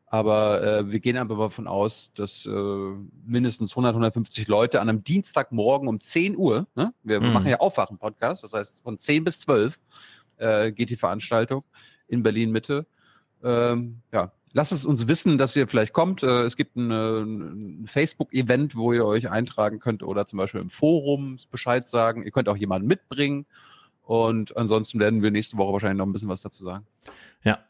Aber 0.06 0.62
äh, 0.62 0.90
wir 0.90 0.98
gehen 0.98 1.16
einfach 1.16 1.38
davon 1.38 1.68
aus, 1.68 2.10
dass 2.16 2.44
äh, 2.44 2.50
mindestens 3.24 3.72
100, 3.72 3.90
150 3.92 4.48
Leute 4.48 4.80
an 4.80 4.88
einem 4.88 5.04
Dienstagmorgen 5.04 5.86
um 5.88 6.00
10 6.00 6.36
Uhr, 6.36 6.66
ne? 6.74 6.92
wir, 7.04 7.20
wir 7.20 7.28
Mhm. 7.28 7.32
machen 7.32 7.48
ja 7.48 7.60
Aufwachen-Podcast, 7.60 8.42
das 8.42 8.52
heißt 8.52 8.82
von 8.82 8.98
10 8.98 9.22
bis 9.22 9.38
12 9.40 9.78
äh, 10.38 10.72
geht 10.72 10.90
die 10.90 10.96
Veranstaltung 10.96 11.62
in 12.08 12.24
Berlin-Mitte. 12.24 12.86
Ähm, 13.44 14.00
ja, 14.12 14.32
lasst 14.52 14.72
es 14.72 14.84
uns 14.84 15.06
wissen, 15.06 15.38
dass 15.38 15.54
ihr 15.54 15.68
vielleicht 15.68 15.92
kommt. 15.92 16.24
Äh, 16.24 16.42
es 16.42 16.56
gibt 16.56 16.74
ein, 16.74 16.90
äh, 16.90 17.20
ein 17.20 17.86
Facebook-Event, 17.86 18.74
wo 18.74 18.92
ihr 18.92 19.06
euch 19.06 19.30
eintragen 19.30 19.78
könnt 19.78 20.02
oder 20.02 20.26
zum 20.26 20.38
Beispiel 20.38 20.60
im 20.60 20.70
Forum 20.70 21.36
Bescheid 21.52 21.88
sagen. 21.88 22.24
Ihr 22.24 22.32
könnt 22.32 22.48
auch 22.48 22.56
jemanden 22.56 22.88
mitbringen. 22.88 23.46
Und 24.10 24.56
ansonsten 24.56 24.98
werden 24.98 25.22
wir 25.22 25.30
nächste 25.30 25.56
Woche 25.56 25.72
wahrscheinlich 25.72 25.98
noch 25.98 26.06
ein 26.06 26.12
bisschen 26.12 26.28
was 26.28 26.40
dazu 26.42 26.64
sagen. 26.64 26.84
Ja. 27.44 27.60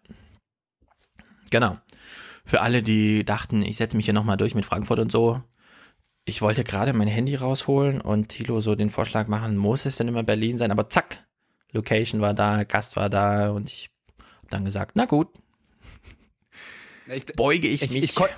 Genau. 1.50 1.76
Für 2.46 2.62
alle, 2.62 2.82
die 2.82 3.26
dachten, 3.26 3.62
ich 3.62 3.76
setze 3.76 3.94
mich 3.94 4.06
hier 4.06 4.14
nochmal 4.14 4.38
durch 4.38 4.54
mit 4.54 4.64
Frankfurt 4.64 5.00
und 5.00 5.12
so. 5.12 5.42
Ich 6.24 6.40
wollte 6.40 6.64
gerade 6.64 6.94
mein 6.94 7.08
Handy 7.08 7.34
rausholen 7.34 8.00
und 8.00 8.30
Thilo 8.30 8.60
so 8.62 8.74
den 8.74 8.88
Vorschlag 8.88 9.28
machen, 9.28 9.58
muss 9.58 9.84
es 9.84 9.96
denn 9.96 10.08
immer 10.08 10.22
Berlin 10.22 10.56
sein? 10.56 10.70
Aber 10.70 10.88
zack, 10.88 11.26
Location 11.72 12.22
war 12.22 12.32
da, 12.32 12.64
Gast 12.64 12.96
war 12.96 13.10
da 13.10 13.50
und 13.50 13.68
ich 13.68 13.90
habe 14.08 14.48
dann 14.48 14.64
gesagt, 14.64 14.92
na 14.94 15.04
gut, 15.04 15.28
Ich, 17.06 17.26
beuge 17.26 17.68
ich, 17.68 17.82
ich, 17.82 17.90
mich. 17.90 18.04
ich, 18.04 18.14
kon 18.14 18.28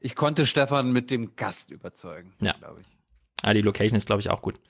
ich 0.00 0.14
konnte 0.14 0.46
Stefan 0.46 0.92
mit 0.92 1.10
dem 1.10 1.34
Gast 1.34 1.72
überzeugen, 1.72 2.32
Ja. 2.40 2.52
glaube 2.52 2.80
ich. 2.82 2.86
ah, 3.42 3.52
die 3.54 3.62
Location 3.62 3.96
ist, 3.96 4.06
glaube 4.06 4.20
ich, 4.20 4.30
auch 4.30 4.40
gut. 4.40 4.60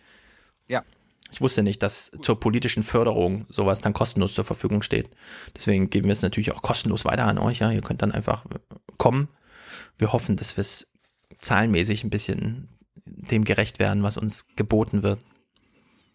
Ja. 0.66 0.82
Ich 1.30 1.40
wusste 1.40 1.62
nicht, 1.62 1.82
dass 1.82 2.10
zur 2.22 2.40
politischen 2.40 2.82
Förderung 2.82 3.44
sowas 3.50 3.80
dann 3.80 3.92
kostenlos 3.92 4.34
zur 4.34 4.44
Verfügung 4.44 4.82
steht. 4.82 5.10
Deswegen 5.54 5.90
geben 5.90 6.06
wir 6.08 6.12
es 6.12 6.22
natürlich 6.22 6.52
auch 6.52 6.62
kostenlos 6.62 7.04
weiter 7.04 7.26
an 7.26 7.38
euch. 7.38 7.58
Ja, 7.58 7.70
ihr 7.70 7.82
könnt 7.82 8.00
dann 8.02 8.12
einfach 8.12 8.44
kommen. 8.96 9.28
Wir 9.98 10.12
hoffen, 10.12 10.36
dass 10.36 10.56
wir 10.56 10.62
es 10.62 10.88
zahlenmäßig 11.38 12.04
ein 12.04 12.10
bisschen 12.10 12.68
dem 13.04 13.44
gerecht 13.44 13.78
werden, 13.78 14.02
was 14.02 14.16
uns 14.16 14.46
geboten 14.56 15.02
wird. 15.02 15.20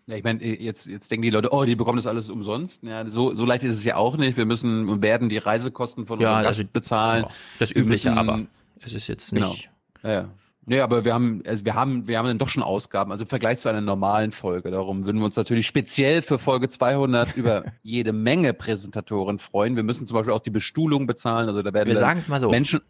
Ja, 0.08 0.16
ich 0.18 0.24
meine, 0.24 0.44
jetzt, 0.44 0.86
jetzt 0.88 1.10
denken 1.12 1.22
die 1.22 1.30
Leute, 1.30 1.54
oh, 1.54 1.64
die 1.64 1.76
bekommen 1.76 1.96
das 1.98 2.08
alles 2.08 2.30
umsonst. 2.30 2.84
Ja, 2.84 3.08
so, 3.08 3.34
so 3.36 3.46
leicht 3.46 3.64
ist 3.64 3.74
es 3.76 3.84
ja 3.86 3.96
auch 3.96 4.18
nicht. 4.18 4.36
Wir 4.36 4.46
müssen 4.46 4.90
und 4.90 5.02
werden 5.02 5.30
die 5.30 5.38
Reisekosten 5.38 6.06
von 6.08 6.20
Ja, 6.20 6.36
also- 6.36 6.64
bezahlen. 6.66 7.26
Das 7.60 7.72
Übliche, 7.72 8.10
müssen- 8.10 8.18
aber 8.18 8.46
es 8.82 8.94
ist 8.94 9.08
jetzt 9.08 9.30
Genau. 9.32 9.52
nicht. 9.52 9.70
Ja, 10.04 10.12
ja. 10.12 10.30
Nee, 10.66 10.80
aber 10.80 11.04
wir 11.04 11.14
haben, 11.14 11.44
also 11.46 11.66
wir 11.66 11.76
haben, 11.76 12.08
wir 12.08 12.18
haben 12.18 12.28
dann 12.28 12.38
doch 12.38 12.48
schon 12.48 12.64
Ausgaben, 12.64 13.12
also 13.12 13.26
im 13.26 13.30
Vergleich 13.30 13.60
zu 13.60 13.68
einer 13.68 13.82
normalen 13.82 14.32
Folge. 14.32 14.72
Darum 14.72 15.06
würden 15.06 15.18
wir 15.20 15.26
uns 15.26 15.36
natürlich 15.36 15.68
speziell 15.68 16.22
für 16.22 16.40
Folge 16.40 16.70
200 16.70 17.36
über 17.38 17.66
jede 17.82 18.14
Menge 18.14 18.54
Präsentatoren 18.54 19.40
freuen. 19.40 19.76
Wir 19.76 19.84
müssen 19.84 20.08
zum 20.08 20.16
Beispiel 20.16 20.34
auch 20.34 20.40
die 20.42 20.50
Bestuhlung 20.52 21.06
bezahlen, 21.06 21.50
also 21.50 21.62
da 21.62 21.74
werden 21.74 21.90
Wir 21.90 21.98
sagen 21.98 22.20
es 22.20 22.30
mal 22.30 22.40
so. 22.40 22.50
Menschen, 22.50 22.82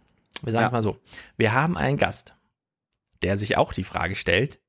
Wir 0.43 0.51
sagen 0.53 0.61
Ja. 0.61 0.67
es 0.67 0.71
mal 0.73 0.81
so. 0.83 0.97
Wir 1.37 1.53
haben 1.53 1.75
einen 1.75 1.97
Gast, 1.97 2.35
der 3.23 3.37
sich 3.37 3.57
auch 3.57 3.73
die 3.73 3.83
Frage 3.83 4.15
stellt, 4.15 4.59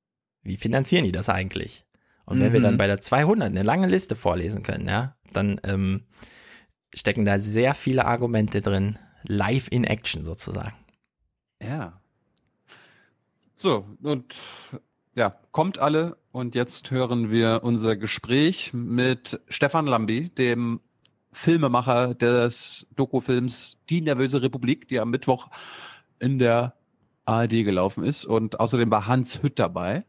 wie 0.43 0.57
finanzieren 0.57 1.05
die 1.05 1.13
das 1.13 1.29
eigentlich? 1.29 1.85
Und 2.25 2.41
wenn 2.41 2.53
wir 2.55 2.61
Mhm. 2.61 2.65
dann 2.65 2.79
bei 2.79 2.87
der 2.87 3.03
200 3.03 3.51
eine 3.51 3.63
lange 3.63 3.87
Liste 3.87 4.17
vorlesen 4.17 4.63
können, 4.63 4.89
ja, 4.89 5.15
dann 5.35 5.61
ähm, 5.65 6.05
stecken 6.95 7.27
da 7.27 7.39
sehr 7.39 7.75
viele 7.75 8.07
Argumente 8.07 8.63
drin, 8.63 8.99
live 9.25 9.69
in 9.71 9.85
action 9.85 10.25
sozusagen. 10.25 10.73
Ja. 11.63 12.01
So, 13.57 13.87
und 14.03 14.35
ja, 15.15 15.37
kommt 15.53 15.79
alle 15.79 16.17
und 16.33 16.55
jetzt 16.55 16.91
hören 16.91 17.31
wir 17.31 17.61
unser 17.63 17.97
Gespräch 17.97 18.73
mit 18.73 19.41
Stefan 19.49 19.87
Lambi, 19.87 20.31
dem 20.31 20.81
Filmemacher 21.33 22.15
des 22.15 22.87
Dokufilms 22.97 23.79
Die 23.89 24.01
nervöse 24.01 24.43
Republik, 24.43 24.89
die 24.89 24.99
am 24.99 25.11
Mittwoch 25.11 25.49
in 26.19 26.39
der 26.39 26.75
ARD 27.27 27.65
gelaufen 27.65 28.05
ist. 28.05 28.25
Und 28.25 28.61
außerdem 28.61 28.91
war 28.91 29.07
Hans 29.07 29.43
Hütt 29.43 29.59
dabei. 29.59 30.05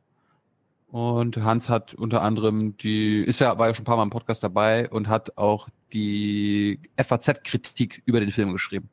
Und 0.88 1.38
Hans 1.38 1.68
hat 1.68 1.94
unter 1.94 2.22
anderem 2.22 2.78
die, 2.78 3.22
ist 3.24 3.40
ja, 3.40 3.58
war 3.58 3.68
ja 3.68 3.76
schon 3.76 3.84
ein 3.84 3.86
paar 3.86 3.98
Mal 3.98 4.04
im 4.04 4.12
Podcast 4.12 4.44
dabei 4.44 4.90
und 4.90 5.08
hat 5.08 5.38
auch 5.38 5.68
die 5.94 6.80
FAZ-Kritik 6.98 8.02
über 8.06 8.20
den 8.20 8.32
Film 8.32 8.52
geschrieben. 8.54 8.90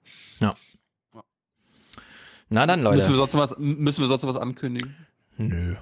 Na 2.52 2.66
dann, 2.66 2.82
Müssen 2.82 3.12
wir 3.12 3.16
Leute. 3.16 3.30
sonst 3.30 3.34
was, 3.34 3.58
müssen 3.58 4.02
wir 4.02 4.08
sonst 4.08 4.24
noch 4.24 4.34
was 4.34 4.36
ankündigen? 4.36 4.94
Nö. 5.38 5.76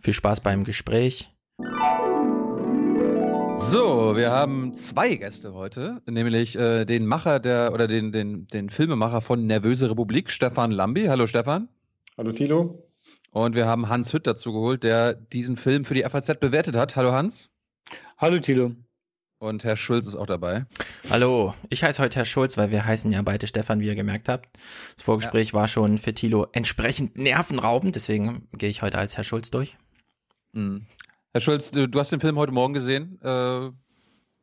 Viel 0.00 0.12
Spaß 0.12 0.40
beim 0.40 0.64
Gespräch. 0.64 1.30
So, 3.70 4.16
wir 4.16 4.32
haben 4.32 4.74
zwei 4.74 5.14
Gäste 5.14 5.54
heute, 5.54 6.02
nämlich 6.06 6.58
äh, 6.58 6.84
den 6.84 7.06
Macher 7.06 7.38
der 7.38 7.72
oder 7.72 7.86
den, 7.86 8.10
den, 8.10 8.48
den 8.48 8.70
Filmemacher 8.70 9.20
von 9.20 9.46
Nervöse 9.46 9.88
Republik, 9.88 10.32
Stefan 10.32 10.72
Lambi. 10.72 11.04
Hallo 11.06 11.28
Stefan. 11.28 11.68
Hallo 12.18 12.32
Tilo. 12.32 12.82
Und 13.30 13.54
wir 13.54 13.66
haben 13.66 13.88
Hans 13.88 14.12
Hütt 14.12 14.26
dazu 14.26 14.52
geholt, 14.52 14.82
der 14.82 15.14
diesen 15.14 15.56
Film 15.56 15.84
für 15.84 15.94
die 15.94 16.02
FAZ 16.02 16.40
bewertet 16.40 16.74
hat. 16.74 16.96
Hallo 16.96 17.12
Hans. 17.12 17.52
Hallo 18.18 18.40
Tilo. 18.40 18.72
Und 19.38 19.64
Herr 19.64 19.76
Schulz 19.76 20.06
ist 20.06 20.16
auch 20.16 20.26
dabei. 20.26 20.64
Hallo, 21.10 21.54
ich 21.68 21.84
heiße 21.84 22.02
heute 22.02 22.16
Herr 22.16 22.24
Schulz, 22.24 22.56
weil 22.56 22.70
wir 22.70 22.86
heißen 22.86 23.12
ja 23.12 23.20
beide 23.20 23.46
Stefan, 23.46 23.80
wie 23.80 23.86
ihr 23.86 23.94
gemerkt 23.94 24.30
habt. 24.30 24.48
Das 24.96 25.04
Vorgespräch 25.04 25.52
war 25.52 25.68
schon 25.68 25.98
für 25.98 26.14
Thilo 26.14 26.46
entsprechend 26.52 27.18
nervenraubend, 27.18 27.96
deswegen 27.96 28.48
gehe 28.52 28.70
ich 28.70 28.80
heute 28.80 28.96
als 28.96 29.18
Herr 29.18 29.24
Schulz 29.24 29.50
durch. 29.50 29.76
Mhm. 30.52 30.86
Herr 31.34 31.42
Schulz, 31.42 31.70
du, 31.70 31.86
du 31.86 32.00
hast 32.00 32.12
den 32.12 32.20
Film 32.20 32.36
heute 32.36 32.52
Morgen 32.52 32.72
gesehen. 32.72 33.20
Äh, 33.22 33.72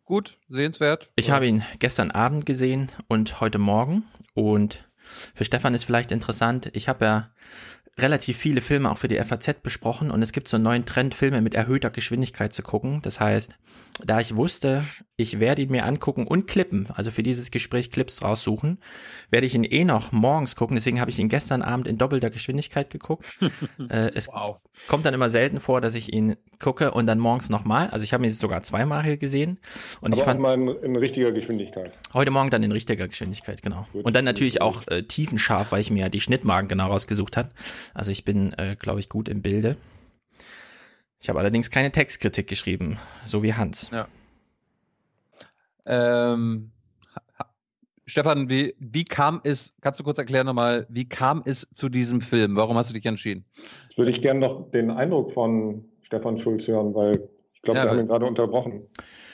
gut, 0.05 0.37
sehenswert. 0.47 1.09
Ich 1.15 1.31
habe 1.31 1.47
ihn 1.47 1.63
gestern 1.79 2.11
Abend 2.11 2.45
gesehen 2.45 2.91
und 3.07 3.41
heute 3.41 3.57
Morgen. 3.57 4.03
Und 4.35 4.87
für 5.33 5.43
Stefan 5.43 5.73
ist 5.73 5.85
vielleicht 5.85 6.11
interessant, 6.11 6.69
ich 6.73 6.87
habe 6.87 7.05
ja 7.05 7.31
relativ 7.99 8.37
viele 8.37 8.61
Filme 8.61 8.89
auch 8.91 8.97
für 8.97 9.07
die 9.07 9.19
FAZ 9.19 9.61
besprochen 9.61 10.09
und 10.09 10.21
es 10.23 10.31
gibt 10.31 10.47
so 10.47 10.57
einen 10.57 10.63
neuen 10.63 10.85
Trend, 10.85 11.13
Filme 11.13 11.41
mit 11.41 11.53
erhöhter 11.53 11.91
Geschwindigkeit 11.91 12.51
zu 12.53 12.63
gucken. 12.63 13.01
Das 13.03 13.19
heißt, 13.19 13.55
da 14.03 14.19
ich 14.19 14.35
wusste, 14.35 14.83
ich 15.15 15.39
werde 15.39 15.61
ihn 15.61 15.69
mir 15.69 15.85
angucken 15.85 16.25
und 16.25 16.47
klippen, 16.47 16.87
also 16.95 17.11
für 17.11 17.21
dieses 17.21 17.51
Gespräch 17.51 17.91
Clips 17.91 18.23
raussuchen, 18.23 18.79
werde 19.29 19.45
ich 19.45 19.53
ihn 19.53 19.63
eh 19.63 19.85
noch 19.85 20.11
morgens 20.11 20.55
gucken. 20.55 20.75
Deswegen 20.75 20.99
habe 20.99 21.11
ich 21.11 21.19
ihn 21.19 21.29
gestern 21.29 21.61
Abend 21.61 21.87
in 21.87 21.99
doppelter 21.99 22.31
Geschwindigkeit 22.31 22.89
geguckt. 22.89 23.25
äh, 23.89 24.09
es 24.15 24.27
Wow. 24.27 24.57
kommt 24.87 25.05
dann 25.05 25.13
immer 25.13 25.29
selten 25.29 25.59
vor, 25.59 25.79
dass 25.79 25.93
ich 25.93 26.11
ihn 26.11 26.35
gucke 26.59 26.91
und 26.91 27.05
dann 27.05 27.19
morgens 27.19 27.49
nochmal. 27.49 27.89
Also 27.91 28.03
ich 28.03 28.13
habe 28.13 28.23
ihn 28.23 28.29
jetzt 28.31 28.41
sogar 28.41 28.63
zweimal 28.63 29.03
hier 29.03 29.17
gesehen 29.17 29.59
und 30.01 30.13
Aber 30.13 30.21
ich 30.21 30.25
fand 30.25 30.39
mal 30.39 30.55
in, 30.55 30.67
in 30.69 30.95
richtiger 30.95 31.31
Geschwindigkeit. 31.31 31.91
Heute 32.13 32.31
Morgen 32.31 32.49
dann 32.49 32.63
in 32.63 32.71
richtiger 32.71 33.07
Geschwindigkeit, 33.07 33.61
genau. 33.61 33.85
Gut, 33.93 34.03
und 34.05 34.15
dann 34.15 34.25
natürlich 34.25 34.55
gut. 34.55 34.61
auch 34.63 34.87
äh, 34.87 35.03
tiefenscharf, 35.03 35.71
weil 35.71 35.81
ich 35.81 35.91
mir 35.91 35.99
ja 36.01 36.09
die 36.09 36.21
Schnittmarken 36.21 36.67
genau 36.69 36.87
rausgesucht 36.87 37.37
habe. 37.37 37.49
Also 37.93 38.11
ich 38.11 38.25
bin, 38.25 38.53
äh, 38.53 38.75
glaube 38.77 38.99
ich, 38.99 39.09
gut 39.09 39.29
im 39.29 39.41
Bilde. 39.41 39.77
Ich 41.19 41.29
habe 41.29 41.39
allerdings 41.39 41.69
keine 41.69 41.91
Textkritik 41.91 42.47
geschrieben, 42.47 42.97
so 43.25 43.43
wie 43.43 43.53
Hans. 43.53 43.89
Ähm, 45.85 46.71
ha- 47.15 47.21
ha- 47.39 47.53
Stefan, 48.05 48.49
wie, 48.49 48.75
wie 48.79 49.05
kam 49.05 49.41
es, 49.43 49.73
kannst 49.81 49.99
du 49.99 50.03
kurz 50.03 50.17
erklären 50.17 50.45
nochmal, 50.45 50.85
wie 50.89 51.07
kam 51.07 51.41
es 51.45 51.67
zu 51.73 51.89
diesem 51.89 52.21
Film? 52.21 52.55
Warum 52.55 52.77
hast 52.77 52.89
du 52.89 52.93
dich 52.93 53.05
entschieden? 53.05 53.45
Jetzt 53.87 53.97
würde 53.97 54.11
ich 54.11 54.21
gerne 54.21 54.39
noch 54.41 54.71
den 54.71 54.91
Eindruck 54.91 55.31
von 55.31 55.85
Stefan 56.03 56.37
Schulz 56.39 56.67
hören, 56.67 56.93
weil 56.93 57.27
ich 57.53 57.61
glaube, 57.61 57.79
Ja, 57.79 57.85
wir 57.85 57.91
haben 57.91 57.99
ihn 57.99 58.07
gerade 58.07 58.25
unterbrochen. 58.25 58.83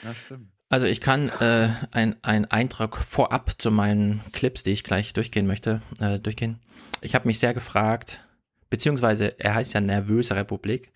Ja, 0.02 0.14
stimmt. 0.14 0.48
Also 0.72 0.86
ich 0.86 1.00
kann 1.00 1.30
äh, 1.40 1.68
ein, 1.90 2.14
ein 2.22 2.44
Eintrag 2.44 2.96
vorab 2.96 3.60
zu 3.60 3.72
meinen 3.72 4.20
Clips, 4.32 4.62
die 4.62 4.70
ich 4.70 4.84
gleich 4.84 5.12
durchgehen 5.12 5.48
möchte, 5.48 5.82
äh, 6.00 6.20
durchgehen. 6.20 6.60
Ich 7.00 7.16
habe 7.16 7.26
mich 7.26 7.40
sehr 7.40 7.54
gefragt, 7.54 8.24
beziehungsweise 8.70 9.38
er 9.38 9.54
heißt 9.54 9.74
ja 9.74 9.80
Nervöse 9.80 10.36
Republik. 10.36 10.92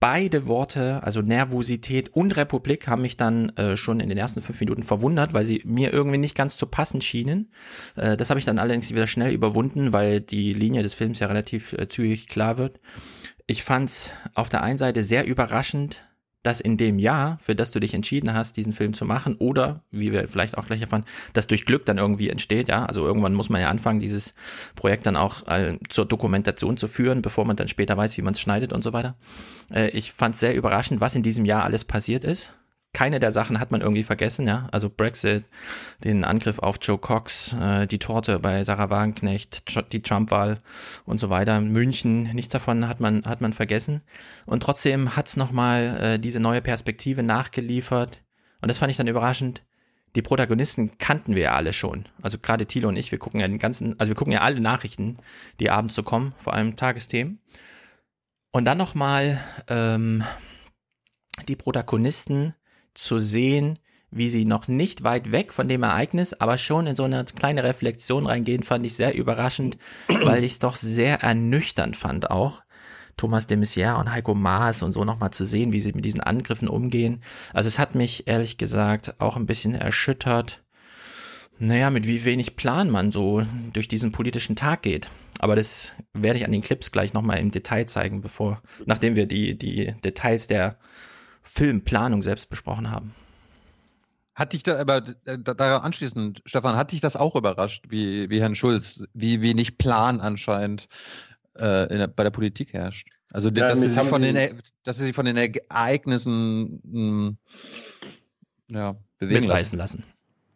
Beide 0.00 0.46
Worte, 0.46 1.02
also 1.02 1.22
Nervosität 1.22 2.10
und 2.14 2.36
Republik, 2.36 2.86
haben 2.86 3.02
mich 3.02 3.16
dann 3.16 3.48
äh, 3.56 3.76
schon 3.76 3.98
in 3.98 4.08
den 4.08 4.16
ersten 4.16 4.40
fünf 4.40 4.60
Minuten 4.60 4.84
verwundert, 4.84 5.32
weil 5.32 5.44
sie 5.44 5.60
mir 5.64 5.92
irgendwie 5.92 6.18
nicht 6.18 6.36
ganz 6.36 6.56
zu 6.56 6.66
passen 6.66 7.00
schienen. 7.00 7.50
Äh, 7.96 8.16
das 8.16 8.30
habe 8.30 8.38
ich 8.38 8.46
dann 8.46 8.60
allerdings 8.60 8.94
wieder 8.94 9.08
schnell 9.08 9.32
überwunden, 9.32 9.92
weil 9.92 10.20
die 10.20 10.52
Linie 10.52 10.84
des 10.84 10.94
Films 10.94 11.18
ja 11.18 11.26
relativ 11.26 11.72
äh, 11.72 11.88
zügig 11.88 12.28
klar 12.28 12.58
wird. 12.58 12.78
Ich 13.48 13.64
fand's 13.64 14.12
auf 14.34 14.48
der 14.48 14.62
einen 14.62 14.78
Seite 14.78 15.02
sehr 15.02 15.26
überraschend, 15.26 16.07
dass 16.48 16.60
in 16.60 16.78
dem 16.78 16.98
Jahr, 16.98 17.36
für 17.40 17.54
das 17.54 17.72
du 17.72 17.78
dich 17.78 17.92
entschieden 17.92 18.32
hast, 18.32 18.56
diesen 18.56 18.72
Film 18.72 18.94
zu 18.94 19.04
machen, 19.04 19.36
oder, 19.38 19.82
wie 19.90 20.12
wir 20.12 20.26
vielleicht 20.28 20.56
auch 20.56 20.64
gleich 20.64 20.80
erfahren, 20.80 21.04
das 21.34 21.46
durch 21.46 21.66
Glück 21.66 21.84
dann 21.84 21.98
irgendwie 21.98 22.30
entsteht, 22.30 22.68
ja, 22.68 22.86
also 22.86 23.04
irgendwann 23.04 23.34
muss 23.34 23.50
man 23.50 23.60
ja 23.60 23.68
anfangen, 23.68 24.00
dieses 24.00 24.32
Projekt 24.74 25.04
dann 25.04 25.14
auch 25.14 25.46
äh, 25.46 25.78
zur 25.90 26.06
Dokumentation 26.06 26.78
zu 26.78 26.88
führen, 26.88 27.20
bevor 27.20 27.44
man 27.44 27.56
dann 27.56 27.68
später 27.68 27.98
weiß, 27.98 28.16
wie 28.16 28.22
man 28.22 28.32
es 28.32 28.40
schneidet 28.40 28.72
und 28.72 28.82
so 28.82 28.94
weiter. 28.94 29.16
Äh, 29.70 29.90
ich 29.90 30.12
fand 30.12 30.36
es 30.36 30.40
sehr 30.40 30.54
überraschend, 30.56 31.02
was 31.02 31.14
in 31.14 31.22
diesem 31.22 31.44
Jahr 31.44 31.64
alles 31.64 31.84
passiert 31.84 32.24
ist. 32.24 32.54
Keine 32.92 33.20
der 33.20 33.32
Sachen 33.32 33.60
hat 33.60 33.70
man 33.70 33.80
irgendwie 33.80 34.02
vergessen, 34.02 34.46
ja. 34.46 34.68
Also 34.72 34.88
Brexit, 34.88 35.44
den 36.04 36.24
Angriff 36.24 36.58
auf 36.58 36.78
Joe 36.80 36.98
Cox, 36.98 37.52
äh, 37.52 37.86
die 37.86 37.98
Torte 37.98 38.38
bei 38.38 38.64
Sarah 38.64 38.90
Wagenknecht, 38.90 39.92
die 39.92 40.02
Trump-Wahl 40.02 40.58
und 41.04 41.20
so 41.20 41.30
weiter, 41.30 41.60
München, 41.60 42.24
nichts 42.34 42.52
davon 42.52 42.88
hat 42.88 43.00
man, 43.00 43.24
hat 43.24 43.40
man 43.40 43.52
vergessen. 43.52 44.02
Und 44.46 44.62
trotzdem 44.62 45.16
hat's 45.16 45.36
nochmal 45.36 45.98
äh, 46.00 46.18
diese 46.18 46.40
neue 46.40 46.62
Perspektive 46.62 47.22
nachgeliefert. 47.22 48.22
Und 48.60 48.68
das 48.68 48.78
fand 48.78 48.90
ich 48.90 48.96
dann 48.96 49.06
überraschend. 49.06 49.62
Die 50.16 50.22
Protagonisten 50.22 50.96
kannten 50.98 51.34
wir 51.34 51.42
ja 51.42 51.52
alle 51.52 51.74
schon. 51.74 52.06
Also 52.22 52.38
gerade 52.38 52.66
Thilo 52.66 52.88
und 52.88 52.96
ich, 52.96 53.12
wir 53.12 53.18
gucken 53.18 53.40
ja 53.40 53.46
den 53.46 53.58
ganzen, 53.58 54.00
also 54.00 54.10
wir 54.10 54.16
gucken 54.16 54.32
ja 54.32 54.40
alle 54.40 54.60
Nachrichten, 54.60 55.18
die 55.60 55.70
abends 55.70 55.94
so 55.94 56.02
kommen, 56.02 56.34
vor 56.38 56.54
allem 56.54 56.74
Tagesthemen. 56.74 57.40
Und 58.50 58.64
dann 58.64 58.78
nochmal 58.78 59.38
ähm, 59.68 60.24
die 61.46 61.56
Protagonisten 61.56 62.54
zu 62.98 63.18
sehen, 63.18 63.78
wie 64.10 64.28
sie 64.28 64.44
noch 64.44 64.68
nicht 64.68 65.04
weit 65.04 65.32
weg 65.32 65.52
von 65.52 65.68
dem 65.68 65.82
Ereignis, 65.82 66.32
aber 66.32 66.58
schon 66.58 66.86
in 66.86 66.96
so 66.96 67.04
eine 67.04 67.24
kleine 67.24 67.62
Reflexion 67.62 68.26
reingehen, 68.26 68.62
fand 68.62 68.84
ich 68.86 68.96
sehr 68.96 69.14
überraschend, 69.14 69.78
weil 70.08 70.44
ich 70.44 70.52
es 70.52 70.58
doch 70.58 70.76
sehr 70.76 71.22
ernüchternd 71.22 71.96
fand 71.96 72.30
auch. 72.30 72.62
Thomas 73.16 73.46
de 73.46 73.56
Maizière 73.56 73.98
und 73.98 74.12
Heiko 74.12 74.34
Maas 74.34 74.82
und 74.82 74.92
so 74.92 75.04
nochmal 75.04 75.32
zu 75.32 75.44
sehen, 75.44 75.72
wie 75.72 75.80
sie 75.80 75.92
mit 75.92 76.04
diesen 76.04 76.20
Angriffen 76.20 76.68
umgehen. 76.68 77.20
Also 77.52 77.66
es 77.66 77.78
hat 77.78 77.94
mich 77.96 78.28
ehrlich 78.28 78.58
gesagt 78.58 79.20
auch 79.20 79.36
ein 79.36 79.46
bisschen 79.46 79.74
erschüttert. 79.74 80.62
Naja, 81.58 81.90
mit 81.90 82.06
wie 82.06 82.24
wenig 82.24 82.54
Plan 82.54 82.88
man 82.88 83.10
so 83.10 83.42
durch 83.72 83.88
diesen 83.88 84.12
politischen 84.12 84.54
Tag 84.54 84.82
geht. 84.82 85.08
Aber 85.40 85.56
das 85.56 85.94
werde 86.14 86.38
ich 86.38 86.44
an 86.44 86.52
den 86.52 86.62
Clips 86.62 86.92
gleich 86.92 87.12
nochmal 87.12 87.38
im 87.38 87.50
Detail 87.50 87.86
zeigen, 87.86 88.20
bevor, 88.20 88.62
nachdem 88.86 89.16
wir 89.16 89.26
die, 89.26 89.58
die 89.58 89.92
Details 90.04 90.46
der 90.46 90.78
Filmplanung 91.48 92.22
selbst 92.22 92.50
besprochen 92.50 92.90
haben. 92.90 93.14
Hat 94.34 94.52
dich 94.52 94.62
da, 94.62 94.78
aber 94.78 95.02
äh, 95.24 95.38
daran 95.38 95.82
anschließend, 95.82 96.42
Stefan, 96.46 96.76
hat 96.76 96.92
dich 96.92 97.00
das 97.00 97.16
auch 97.16 97.34
überrascht, 97.34 97.86
wie, 97.88 98.30
wie 98.30 98.40
Herrn 98.40 98.54
Schulz, 98.54 99.02
wie 99.12 99.42
wenig 99.42 99.78
Plan 99.78 100.20
anscheinend 100.20 100.88
äh, 101.54 101.88
der, 101.88 102.06
bei 102.06 102.22
der 102.22 102.30
Politik 102.30 102.72
herrscht? 102.72 103.08
Also, 103.32 103.48
ja, 103.48 103.68
dass, 103.68 103.80
sie 103.80 103.88
sich 103.88 103.98
von 103.98 104.22
den, 104.22 104.36
e, 104.36 104.54
dass 104.84 104.98
sie 104.98 105.04
sich 105.04 105.14
von 105.14 105.26
den 105.26 105.36
Ereignissen 105.36 106.80
mh, 106.84 106.92
hm, 106.92 107.38
ja, 108.70 108.96
bewegen 109.18 109.40
mitreißen 109.40 109.76
lassen. 109.76 109.98
lassen. 110.02 110.12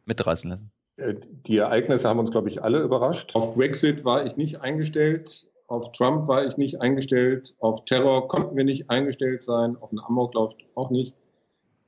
Mitreißen 0.07 0.51
lassen. 0.51 0.71
Äh, 0.97 1.15
die 1.47 1.57
Ereignisse 1.57 2.09
haben 2.09 2.21
uns, 2.21 2.31
glaube 2.31 2.51
ich, 2.51 2.63
alle 2.63 2.81
überrascht. 2.83 3.35
Auf 3.35 3.55
Brexit 3.55 4.05
war 4.05 4.25
ich 4.25 4.37
nicht 4.37 4.61
eingestellt. 4.61 5.49
Auf 5.73 5.91
Trump 5.93 6.29
war 6.29 6.47
ich 6.47 6.59
nicht 6.59 6.83
eingestellt, 6.83 7.57
auf 7.61 7.87
Terror 7.87 8.29
konnten 8.29 8.55
wir 8.59 8.65
nicht 8.65 8.91
eingestellt 8.91 9.43
sein, 9.43 9.75
auf 9.81 9.89
einen 9.91 10.01
Amoklauf 10.01 10.55
auch 10.75 10.91
nicht. 10.91 11.17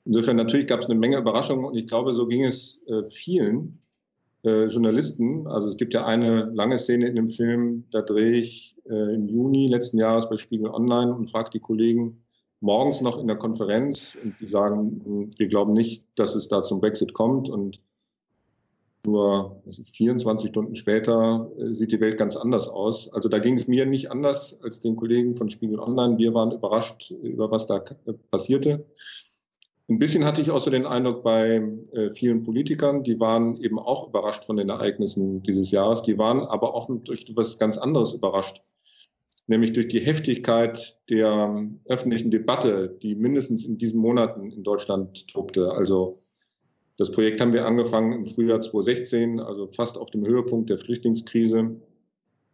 Insofern 0.06 0.36
natürlich 0.36 0.68
gab 0.68 0.80
es 0.80 0.86
eine 0.86 0.94
Menge 0.94 1.18
Überraschungen 1.18 1.66
und 1.66 1.76
ich 1.76 1.86
glaube, 1.86 2.14
so 2.14 2.26
ging 2.26 2.46
es 2.46 2.80
äh, 2.86 3.04
vielen 3.04 3.82
äh, 4.42 4.68
Journalisten. 4.68 5.46
Also 5.48 5.68
es 5.68 5.76
gibt 5.76 5.92
ja 5.92 6.06
eine 6.06 6.44
lange 6.54 6.78
Szene 6.78 7.08
in 7.08 7.14
dem 7.14 7.28
Film, 7.28 7.84
da 7.90 8.00
drehe 8.00 8.40
ich 8.40 8.74
äh, 8.88 9.14
im 9.14 9.28
Juni 9.28 9.68
letzten 9.68 9.98
Jahres 9.98 10.30
bei 10.30 10.38
Spiegel 10.38 10.68
Online 10.68 11.14
und 11.14 11.30
frage 11.30 11.50
die 11.50 11.60
Kollegen 11.60 12.24
morgens 12.60 13.02
noch 13.02 13.18
in 13.18 13.26
der 13.26 13.36
Konferenz 13.36 14.16
und 14.24 14.34
die 14.40 14.46
sagen, 14.46 15.02
hm, 15.04 15.30
wir 15.36 15.48
glauben 15.48 15.74
nicht, 15.74 16.06
dass 16.14 16.34
es 16.34 16.48
da 16.48 16.62
zum 16.62 16.80
Brexit 16.80 17.12
kommt 17.12 17.50
und 17.50 17.82
nur 19.06 19.62
24 19.68 20.50
Stunden 20.50 20.76
später 20.76 21.50
äh, 21.58 21.74
sieht 21.74 21.92
die 21.92 22.00
Welt 22.00 22.18
ganz 22.18 22.36
anders 22.36 22.68
aus. 22.68 23.12
Also 23.12 23.28
da 23.28 23.38
ging 23.38 23.56
es 23.56 23.68
mir 23.68 23.86
nicht 23.86 24.10
anders 24.10 24.60
als 24.62 24.80
den 24.80 24.96
Kollegen 24.96 25.34
von 25.34 25.50
Spiegel 25.50 25.78
Online. 25.78 26.18
Wir 26.18 26.34
waren 26.34 26.52
überrascht 26.52 27.10
über 27.10 27.50
was 27.50 27.66
da 27.66 27.82
passierte. 28.30 28.84
Ein 29.88 29.98
bisschen 29.98 30.24
hatte 30.24 30.40
ich 30.40 30.50
auch 30.50 30.60
so 30.60 30.70
den 30.70 30.86
Eindruck 30.86 31.22
bei 31.22 31.62
äh, 31.92 32.10
vielen 32.12 32.42
Politikern, 32.42 33.04
die 33.04 33.20
waren 33.20 33.58
eben 33.58 33.78
auch 33.78 34.08
überrascht 34.08 34.44
von 34.44 34.56
den 34.56 34.70
Ereignissen 34.70 35.42
dieses 35.42 35.70
Jahres. 35.70 36.02
Die 36.02 36.16
waren 36.16 36.40
aber 36.40 36.74
auch 36.74 36.88
durch 37.04 37.28
etwas 37.28 37.58
ganz 37.58 37.76
anderes 37.76 38.14
überrascht, 38.14 38.62
nämlich 39.46 39.74
durch 39.74 39.88
die 39.88 40.00
Heftigkeit 40.00 40.98
der 41.10 41.30
ähm, 41.30 41.80
öffentlichen 41.84 42.30
Debatte, 42.30 42.96
die 43.02 43.14
mindestens 43.14 43.66
in 43.66 43.76
diesen 43.76 44.00
Monaten 44.00 44.50
in 44.52 44.62
Deutschland 44.62 45.28
tobte. 45.28 45.72
Also 45.72 46.23
das 46.96 47.10
Projekt 47.10 47.40
haben 47.40 47.52
wir 47.52 47.66
angefangen 47.66 48.12
im 48.12 48.26
Frühjahr 48.26 48.60
2016, 48.60 49.40
also 49.40 49.66
fast 49.66 49.98
auf 49.98 50.10
dem 50.10 50.24
Höhepunkt 50.24 50.70
der 50.70 50.78
Flüchtlingskrise, 50.78 51.76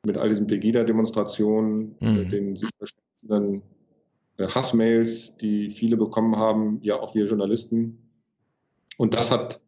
mit 0.03 0.16
all 0.16 0.31
diesen 0.31 0.46
Pegida-Demonstrationen, 0.46 1.94
mhm. 2.00 2.31
den 2.31 2.57
sich 2.57 2.70
verschiedenen 2.79 3.62
äh, 4.38 4.46
Hassmails, 4.46 5.37
die 5.37 5.70
viele 5.70 5.96
bekommen 5.98 6.37
haben, 6.37 6.79
ja 6.83 6.98
auch 6.98 7.14
wir 7.14 7.26
Journalisten. 7.26 7.98
Und 8.96 9.12
das 9.12 9.31
hat 9.31 9.61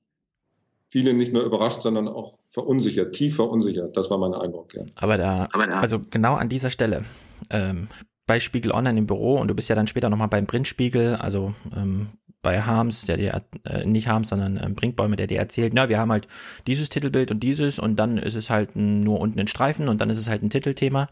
viele 0.88 1.12
nicht 1.12 1.32
nur 1.32 1.44
überrascht, 1.44 1.82
sondern 1.82 2.08
auch 2.08 2.38
verunsichert, 2.46 3.14
tief 3.14 3.36
verunsichert. 3.36 3.96
Das 3.96 4.10
war 4.10 4.18
mein 4.18 4.34
Eindruck. 4.34 4.74
Ja. 4.74 4.84
Aber 4.94 5.18
da, 5.18 5.48
also 5.80 6.00
genau 6.10 6.34
an 6.34 6.48
dieser 6.48 6.70
Stelle, 6.70 7.04
ähm, 7.50 7.88
bei 8.26 8.40
Spiegel 8.40 8.72
Online 8.72 8.98
im 8.98 9.06
Büro 9.06 9.36
und 9.36 9.48
du 9.48 9.54
bist 9.54 9.68
ja 9.68 9.74
dann 9.74 9.86
später 9.86 10.08
nochmal 10.08 10.28
beim 10.28 10.46
Printspiegel, 10.46 11.16
also 11.16 11.54
ähm, 11.76 12.08
bei 12.42 12.62
Harms, 12.62 13.02
der 13.02 13.16
dir, 13.16 13.42
äh, 13.64 13.86
nicht 13.86 14.08
Harms, 14.08 14.28
sondern 14.28 14.60
ähm, 14.62 14.74
Brinkbäume, 14.74 15.16
der 15.16 15.28
dir 15.28 15.38
erzählt, 15.38 15.72
na, 15.74 15.88
wir 15.88 15.98
haben 15.98 16.10
halt 16.10 16.28
dieses 16.66 16.88
Titelbild 16.88 17.30
und 17.30 17.40
dieses 17.40 17.78
und 17.78 17.96
dann 17.96 18.18
ist 18.18 18.34
es 18.34 18.50
halt 18.50 18.76
nur 18.76 19.20
unten 19.20 19.40
ein 19.40 19.46
Streifen 19.46 19.88
und 19.88 20.00
dann 20.00 20.10
ist 20.10 20.18
es 20.18 20.28
halt 20.28 20.42
ein 20.42 20.50
Titelthema. 20.50 21.08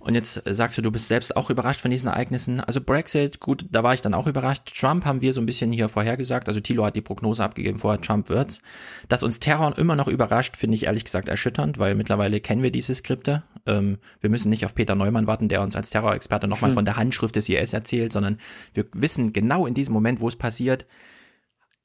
Und 0.00 0.14
jetzt 0.14 0.42
sagst 0.46 0.78
du, 0.78 0.82
du 0.82 0.92
bist 0.92 1.08
selbst 1.08 1.36
auch 1.36 1.50
überrascht 1.50 1.80
von 1.80 1.90
diesen 1.90 2.08
Ereignissen. 2.08 2.60
Also 2.60 2.80
Brexit, 2.80 3.40
gut, 3.40 3.66
da 3.70 3.82
war 3.82 3.94
ich 3.94 4.00
dann 4.00 4.14
auch 4.14 4.26
überrascht. 4.26 4.78
Trump 4.78 5.04
haben 5.04 5.20
wir 5.20 5.32
so 5.32 5.40
ein 5.40 5.46
bisschen 5.46 5.72
hier 5.72 5.88
vorhergesagt. 5.88 6.48
Also 6.48 6.60
Thilo 6.60 6.84
hat 6.84 6.94
die 6.94 7.00
Prognose 7.00 7.42
abgegeben, 7.42 7.78
vorher 7.78 8.00
Trump 8.00 8.28
wird's. 8.28 8.60
Dass 9.08 9.22
uns 9.22 9.40
Terror 9.40 9.76
immer 9.76 9.96
noch 9.96 10.08
überrascht, 10.08 10.56
finde 10.56 10.76
ich 10.76 10.86
ehrlich 10.86 11.04
gesagt 11.04 11.28
erschütternd, 11.28 11.78
weil 11.78 11.94
mittlerweile 11.96 12.40
kennen 12.40 12.62
wir 12.62 12.70
diese 12.70 12.94
Skripte. 12.94 13.42
Ähm, 13.66 13.98
wir 14.20 14.30
müssen 14.30 14.50
nicht 14.50 14.64
auf 14.64 14.74
Peter 14.74 14.94
Neumann 14.94 15.26
warten, 15.26 15.48
der 15.48 15.62
uns 15.62 15.74
als 15.74 15.90
Terrorexperte 15.90 16.46
nochmal 16.46 16.70
hm. 16.70 16.76
von 16.76 16.84
der 16.84 16.96
Handschrift 16.96 17.34
des 17.34 17.48
IS 17.48 17.72
erzählt, 17.72 18.12
sondern 18.12 18.38
wir 18.74 18.84
wissen 18.94 19.32
genau 19.32 19.66
in 19.66 19.74
diesem 19.74 19.94
Moment, 19.94 20.20
wo 20.20 20.28
es 20.28 20.36
passiert, 20.36 20.86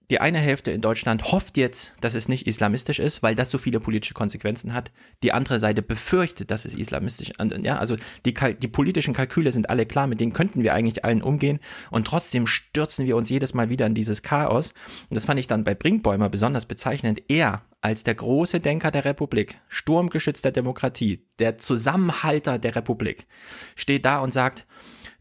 die 0.10 0.20
eine 0.20 0.38
Hälfte 0.38 0.72
in 0.72 0.82
Deutschland 0.82 1.32
hofft 1.32 1.58
jetzt, 1.58 1.94
dass 2.02 2.14
es 2.14 2.28
nicht 2.28 2.46
islamistisch 2.46 3.00
ist, 3.00 3.24
weil 3.24 3.36
das 3.36 3.50
so 3.50 3.58
viele 3.58 3.80
politische 3.80 4.14
Konsequenzen 4.14 4.74
hat. 4.74 4.92
Die 5.24 5.32
andere 5.32 5.60
Seite 5.60 5.82
befürchtet, 5.82 6.52
dass 6.52 6.66
es 6.66 6.74
islamistisch 6.74 7.30
ist. 7.30 7.40
Ja, 7.64 7.78
also 7.78 7.96
die, 8.26 8.34
die 8.34 8.68
politischen 8.68 9.14
Kalküle 9.14 9.52
sind 9.52 9.70
alle 9.70 9.86
klar, 9.86 10.08
mit 10.08 10.20
denen 10.20 10.34
könnten 10.34 10.64
wir 10.64 10.74
eigentlich 10.74 11.06
allen 11.06 11.22
umgehen. 11.22 11.60
Und 11.90 12.06
trotzdem 12.06 12.48
stürzen 12.48 13.06
wir 13.06 13.16
uns 13.16 13.30
jedes 13.30 13.54
Mal 13.54 13.70
wieder 13.70 13.86
in 13.86 13.96
dieses 13.96 14.22
Chaos. 14.22 14.74
Und 15.10 15.16
das 15.16 15.26
fand 15.26 15.40
ich 15.40 15.48
dann 15.48 15.64
bei 15.64 15.74
Brinkbäumer 15.74 16.30
besonders 16.30 16.66
bezeichnend. 16.66 17.22
Er 17.30 17.64
als 17.82 18.04
der 18.04 18.16
große 18.16 18.62
Denker 18.62 18.92
der 18.92 19.04
Republik, 19.06 19.58
Sturmgeschütz 19.68 20.42
der 20.42 20.54
Demokratie, 20.54 21.26
der 21.40 21.58
Zusammenhalter 21.58 22.58
der 22.58 22.78
Republik, 22.78 23.28
steht 23.76 24.06
da 24.06 24.20
und 24.20 24.32
sagt, 24.32 24.66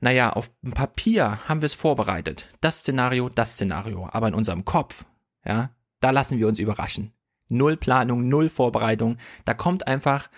naja, 0.02 0.32
auf 0.32 0.50
dem 0.62 0.72
Papier 0.72 1.48
haben 1.48 1.62
wir 1.62 1.66
es 1.66 1.74
vorbereitet. 1.74 2.48
Das 2.60 2.78
Szenario, 2.78 3.28
das 3.28 3.52
Szenario. 3.52 4.08
Aber 4.10 4.26
in 4.26 4.34
unserem 4.34 4.64
Kopf, 4.64 5.04
ja, 5.46 5.70
da 6.00 6.10
lassen 6.10 6.38
wir 6.38 6.48
uns 6.48 6.58
überraschen. 6.58 7.12
Null 7.48 7.76
Planung, 7.76 8.28
null 8.28 8.48
Vorbereitung. 8.48 9.16
Da 9.44 9.54
kommt 9.54 9.86
einfach, 9.86 10.28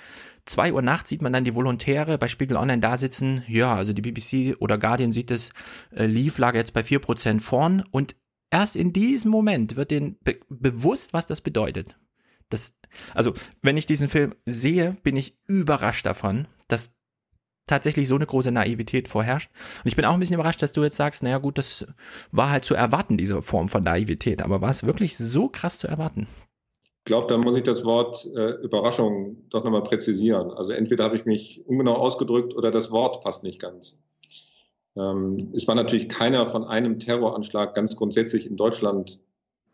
zwei 0.45 0.71
Uhr 0.71 0.83
nachts 0.83 1.09
sieht 1.09 1.23
man 1.23 1.33
dann 1.33 1.45
die 1.45 1.55
Volontäre 1.55 2.19
bei 2.19 2.29
Spiegel 2.29 2.59
Online 2.59 2.81
da 2.81 2.99
sitzen. 2.99 3.43
Ja, 3.49 3.75
also 3.75 3.95
die 3.95 4.03
BBC 4.03 4.55
oder 4.61 4.77
Guardian 4.77 5.15
sieht 5.15 5.31
es, 5.31 5.51
äh, 5.97 6.05
Leaf 6.05 6.37
lag 6.37 6.55
jetzt 6.55 6.75
bei 6.75 6.85
vier 6.85 6.99
Prozent 6.99 7.43
vorn 7.43 7.85
und 7.91 8.17
erst 8.51 8.77
in 8.77 8.93
diesem 8.93 9.31
Moment 9.31 9.77
wird 9.77 9.91
denen 9.91 10.19
be 10.23 10.39
bewusst, 10.51 11.15
was 11.15 11.25
das 11.25 11.41
bedeutet. 11.41 11.97
Das, 12.51 12.75
also, 13.15 13.33
wenn 13.63 13.79
ich 13.79 13.87
diesen 13.87 14.11
Film 14.11 14.35
sehe, 14.45 14.95
bin 15.03 15.17
ich 15.17 15.39
überrascht 15.47 16.05
davon, 16.05 16.49
dass 16.69 16.93
tatsächlich 17.67 18.09
so 18.09 18.15
eine 18.15 18.27
große 18.27 18.51
Naivität 18.51 19.09
vorherrscht. 19.09 19.51
Und 19.85 19.89
ich 19.89 19.97
bin 19.97 20.05
auch 20.05 20.15
ein 20.15 20.21
bisschen 20.21 20.35
überrascht, 20.35 20.63
dass 20.63 20.73
du 20.73 20.83
jetzt 20.83 20.97
sagst, 20.97 21.23
naja 21.23 21.39
gut, 21.39 21.59
das 21.59 21.87
war 22.33 22.51
halt 22.51 22.65
zu 22.65 22.75
erwarten, 22.75 23.17
diese 23.17 23.41
Form 23.43 23.69
von 23.69 23.83
Naivität. 23.83 24.43
Aber 24.43 24.61
war 24.61 24.71
es 24.71 24.85
wirklich 24.85 25.17
so 25.17 25.49
krass 25.49 25.79
zu 25.79 25.89
erwarten? 25.89 26.27
Ich 26.99 27.07
glaube, 27.07 27.29
da 27.29 27.37
muss 27.37 27.57
ich 27.57 27.63
das 27.63 27.85
Wort 27.85 28.27
äh, 28.35 28.53
Überraschung 28.63 29.37
doch 29.51 29.63
nochmal 29.63 29.83
präzisieren. 29.83 30.51
Also 30.51 30.73
entweder 30.73 31.05
habe 31.05 31.17
ich 31.17 31.27
mich 31.27 31.63
ungenau 31.67 31.95
ausgedrückt 31.95 32.55
oder 32.55 32.71
das 32.71 32.91
Wort 32.91 33.23
passt 33.23 33.43
nicht 33.43 33.61
ganz. 33.61 33.99
Ähm, 34.97 35.53
es 35.55 35.67
war 35.69 35.75
natürlich 35.75 36.09
keiner 36.09 36.47
von 36.47 36.65
einem 36.65 36.99
Terroranschlag 36.99 37.75
ganz 37.75 37.97
grundsätzlich 37.97 38.47
in 38.47 38.57
Deutschland 38.57 39.21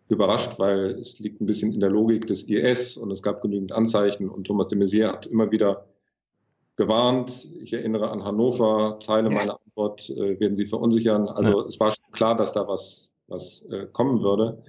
überrascht, 0.08 0.58
weil 0.58 0.96
es 0.98 1.18
liegt 1.18 1.40
ein 1.40 1.46
bisschen 1.46 1.72
in 1.72 1.80
der 1.80 1.90
Logik 1.90 2.26
des 2.26 2.48
IS 2.48 2.96
und 2.96 3.10
es 3.12 3.22
gab 3.22 3.42
genügend 3.42 3.72
Anzeichen 3.72 4.28
und 4.28 4.46
Thomas 4.46 4.68
de 4.68 4.78
Maizière 4.78 5.12
hat 5.12 5.26
immer 5.26 5.52
wieder 5.52 5.86
gewarnt. 6.80 7.46
Ich 7.62 7.74
erinnere 7.74 8.10
an 8.10 8.24
Hannover. 8.24 8.98
Teile 9.04 9.28
meiner 9.28 9.60
Antwort 9.66 10.08
äh, 10.08 10.40
werden 10.40 10.56
Sie 10.56 10.66
verunsichern. 10.66 11.28
Also 11.28 11.60
ja. 11.60 11.66
es 11.66 11.78
war 11.78 11.90
schon 11.90 12.12
klar, 12.12 12.34
dass 12.36 12.54
da 12.54 12.66
was, 12.66 13.10
was 13.28 13.62
äh, 13.70 13.86
kommen 13.92 14.22
würde. 14.22 14.62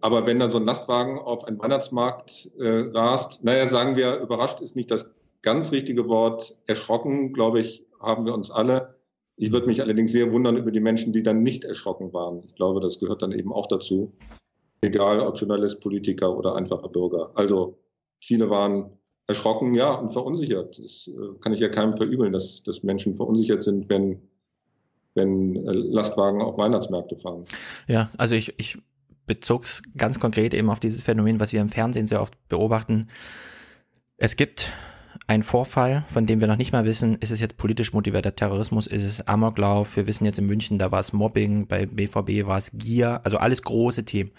Aber 0.00 0.26
wenn 0.26 0.40
dann 0.40 0.50
so 0.50 0.58
ein 0.58 0.66
Lastwagen 0.66 1.20
auf 1.20 1.44
einen 1.44 1.60
Weihnachtsmarkt 1.60 2.50
äh, 2.58 2.90
rast, 2.92 3.44
naja, 3.44 3.68
sagen 3.68 3.94
wir, 3.94 4.16
überrascht 4.16 4.60
ist 4.60 4.74
nicht 4.74 4.90
das 4.90 5.14
ganz 5.42 5.70
richtige 5.70 6.08
Wort. 6.08 6.58
Erschrocken, 6.66 7.32
glaube 7.32 7.60
ich, 7.60 7.86
haben 8.00 8.26
wir 8.26 8.34
uns 8.34 8.50
alle. 8.50 8.96
Ich 9.36 9.52
würde 9.52 9.68
mich 9.68 9.80
allerdings 9.80 10.10
sehr 10.10 10.32
wundern 10.32 10.56
über 10.56 10.72
die 10.72 10.80
Menschen, 10.80 11.12
die 11.12 11.22
dann 11.22 11.44
nicht 11.44 11.64
erschrocken 11.64 12.12
waren. 12.12 12.42
Ich 12.44 12.56
glaube, 12.56 12.80
das 12.80 12.98
gehört 12.98 13.22
dann 13.22 13.32
eben 13.32 13.52
auch 13.52 13.66
dazu. 13.68 14.12
Egal 14.80 15.20
ob 15.20 15.38
Journalist, 15.38 15.80
Politiker 15.80 16.36
oder 16.36 16.56
einfacher 16.56 16.88
Bürger. 16.88 17.30
Also 17.34 17.78
viele 18.20 18.50
waren 18.50 18.98
erschrocken, 19.30 19.74
ja, 19.74 19.94
und 19.94 20.10
verunsichert. 20.10 20.78
Das 20.78 21.08
äh, 21.08 21.38
kann 21.40 21.52
ich 21.52 21.60
ja 21.60 21.68
keinem 21.68 21.94
verübeln, 21.94 22.32
dass, 22.32 22.62
dass 22.62 22.82
Menschen 22.82 23.14
verunsichert 23.14 23.62
sind, 23.62 23.88
wenn, 23.88 24.20
wenn 25.14 25.56
äh, 25.56 25.72
Lastwagen 25.72 26.42
auf 26.42 26.58
Weihnachtsmärkte 26.58 27.16
fahren. 27.16 27.44
Ja, 27.88 28.10
also 28.18 28.34
ich, 28.34 28.54
ich 28.58 28.78
bezog 29.26 29.64
es 29.64 29.82
ganz 29.96 30.20
konkret 30.20 30.54
eben 30.54 30.70
auf 30.70 30.80
dieses 30.80 31.02
Phänomen, 31.02 31.40
was 31.40 31.52
wir 31.52 31.60
im 31.60 31.68
Fernsehen 31.68 32.06
sehr 32.06 32.20
oft 32.20 32.34
beobachten. 32.48 33.08
Es 34.16 34.36
gibt 34.36 34.72
einen 35.26 35.44
Vorfall, 35.44 36.04
von 36.08 36.26
dem 36.26 36.40
wir 36.40 36.48
noch 36.48 36.56
nicht 36.56 36.72
mal 36.72 36.84
wissen, 36.84 37.16
ist 37.20 37.30
es 37.30 37.38
jetzt 37.38 37.56
politisch 37.56 37.92
motivierter 37.92 38.34
Terrorismus, 38.34 38.88
ist 38.88 39.04
es 39.04 39.28
Amoklauf, 39.28 39.94
wir 39.96 40.08
wissen 40.08 40.24
jetzt 40.24 40.40
in 40.40 40.46
München, 40.46 40.78
da 40.78 40.90
war 40.90 40.98
es 40.98 41.12
Mobbing, 41.12 41.68
bei 41.68 41.86
BVB 41.86 42.46
war 42.48 42.58
es 42.58 42.72
Gier, 42.72 43.20
also 43.22 43.38
alles 43.38 43.62
große 43.62 44.04
Themen. 44.04 44.32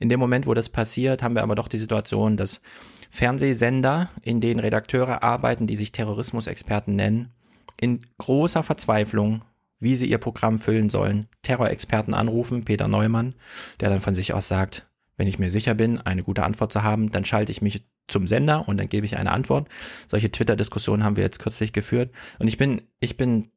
In 0.00 0.08
dem 0.08 0.18
Moment, 0.18 0.46
wo 0.46 0.54
das 0.54 0.70
passiert, 0.70 1.22
haben 1.22 1.34
wir 1.34 1.42
aber 1.42 1.54
doch 1.54 1.68
die 1.68 1.76
Situation, 1.76 2.38
dass 2.38 2.62
Fernsehsender, 3.10 4.08
in 4.22 4.40
denen 4.40 4.60
Redakteure 4.60 5.22
arbeiten, 5.22 5.66
die 5.66 5.76
sich 5.76 5.92
Terrorismusexperten 5.92 6.94
nennen, 6.94 7.32
in 7.80 8.00
großer 8.18 8.62
Verzweiflung 8.62 9.42
wie 9.80 9.94
sie 9.94 10.06
ihr 10.06 10.18
Programm 10.18 10.58
füllen 10.58 10.90
sollen, 10.90 11.28
Terrorexperten 11.42 12.14
anrufen, 12.14 12.64
Peter 12.64 12.88
Neumann, 12.88 13.34
der 13.80 13.90
dann 13.90 14.00
von 14.00 14.14
sich 14.14 14.34
aus 14.34 14.48
sagt, 14.48 14.88
wenn 15.16 15.28
ich 15.28 15.38
mir 15.38 15.50
sicher 15.50 15.74
bin, 15.74 16.00
eine 16.00 16.22
gute 16.22 16.44
Antwort 16.44 16.72
zu 16.72 16.82
haben, 16.82 17.10
dann 17.10 17.24
schalte 17.24 17.52
ich 17.52 17.62
mich 17.62 17.84
zum 18.06 18.26
Sender 18.26 18.68
und 18.68 18.78
dann 18.78 18.88
gebe 18.88 19.04
ich 19.04 19.16
eine 19.18 19.32
Antwort. 19.32 19.68
Solche 20.06 20.30
Twitter-Diskussionen 20.30 21.04
haben 21.04 21.16
wir 21.16 21.24
jetzt 21.24 21.40
kürzlich 21.40 21.72
geführt. 21.72 22.10
Und 22.38 22.48
ich 22.48 22.56
bin, 22.56 22.82
ich 23.00 23.16
bin, 23.16 23.50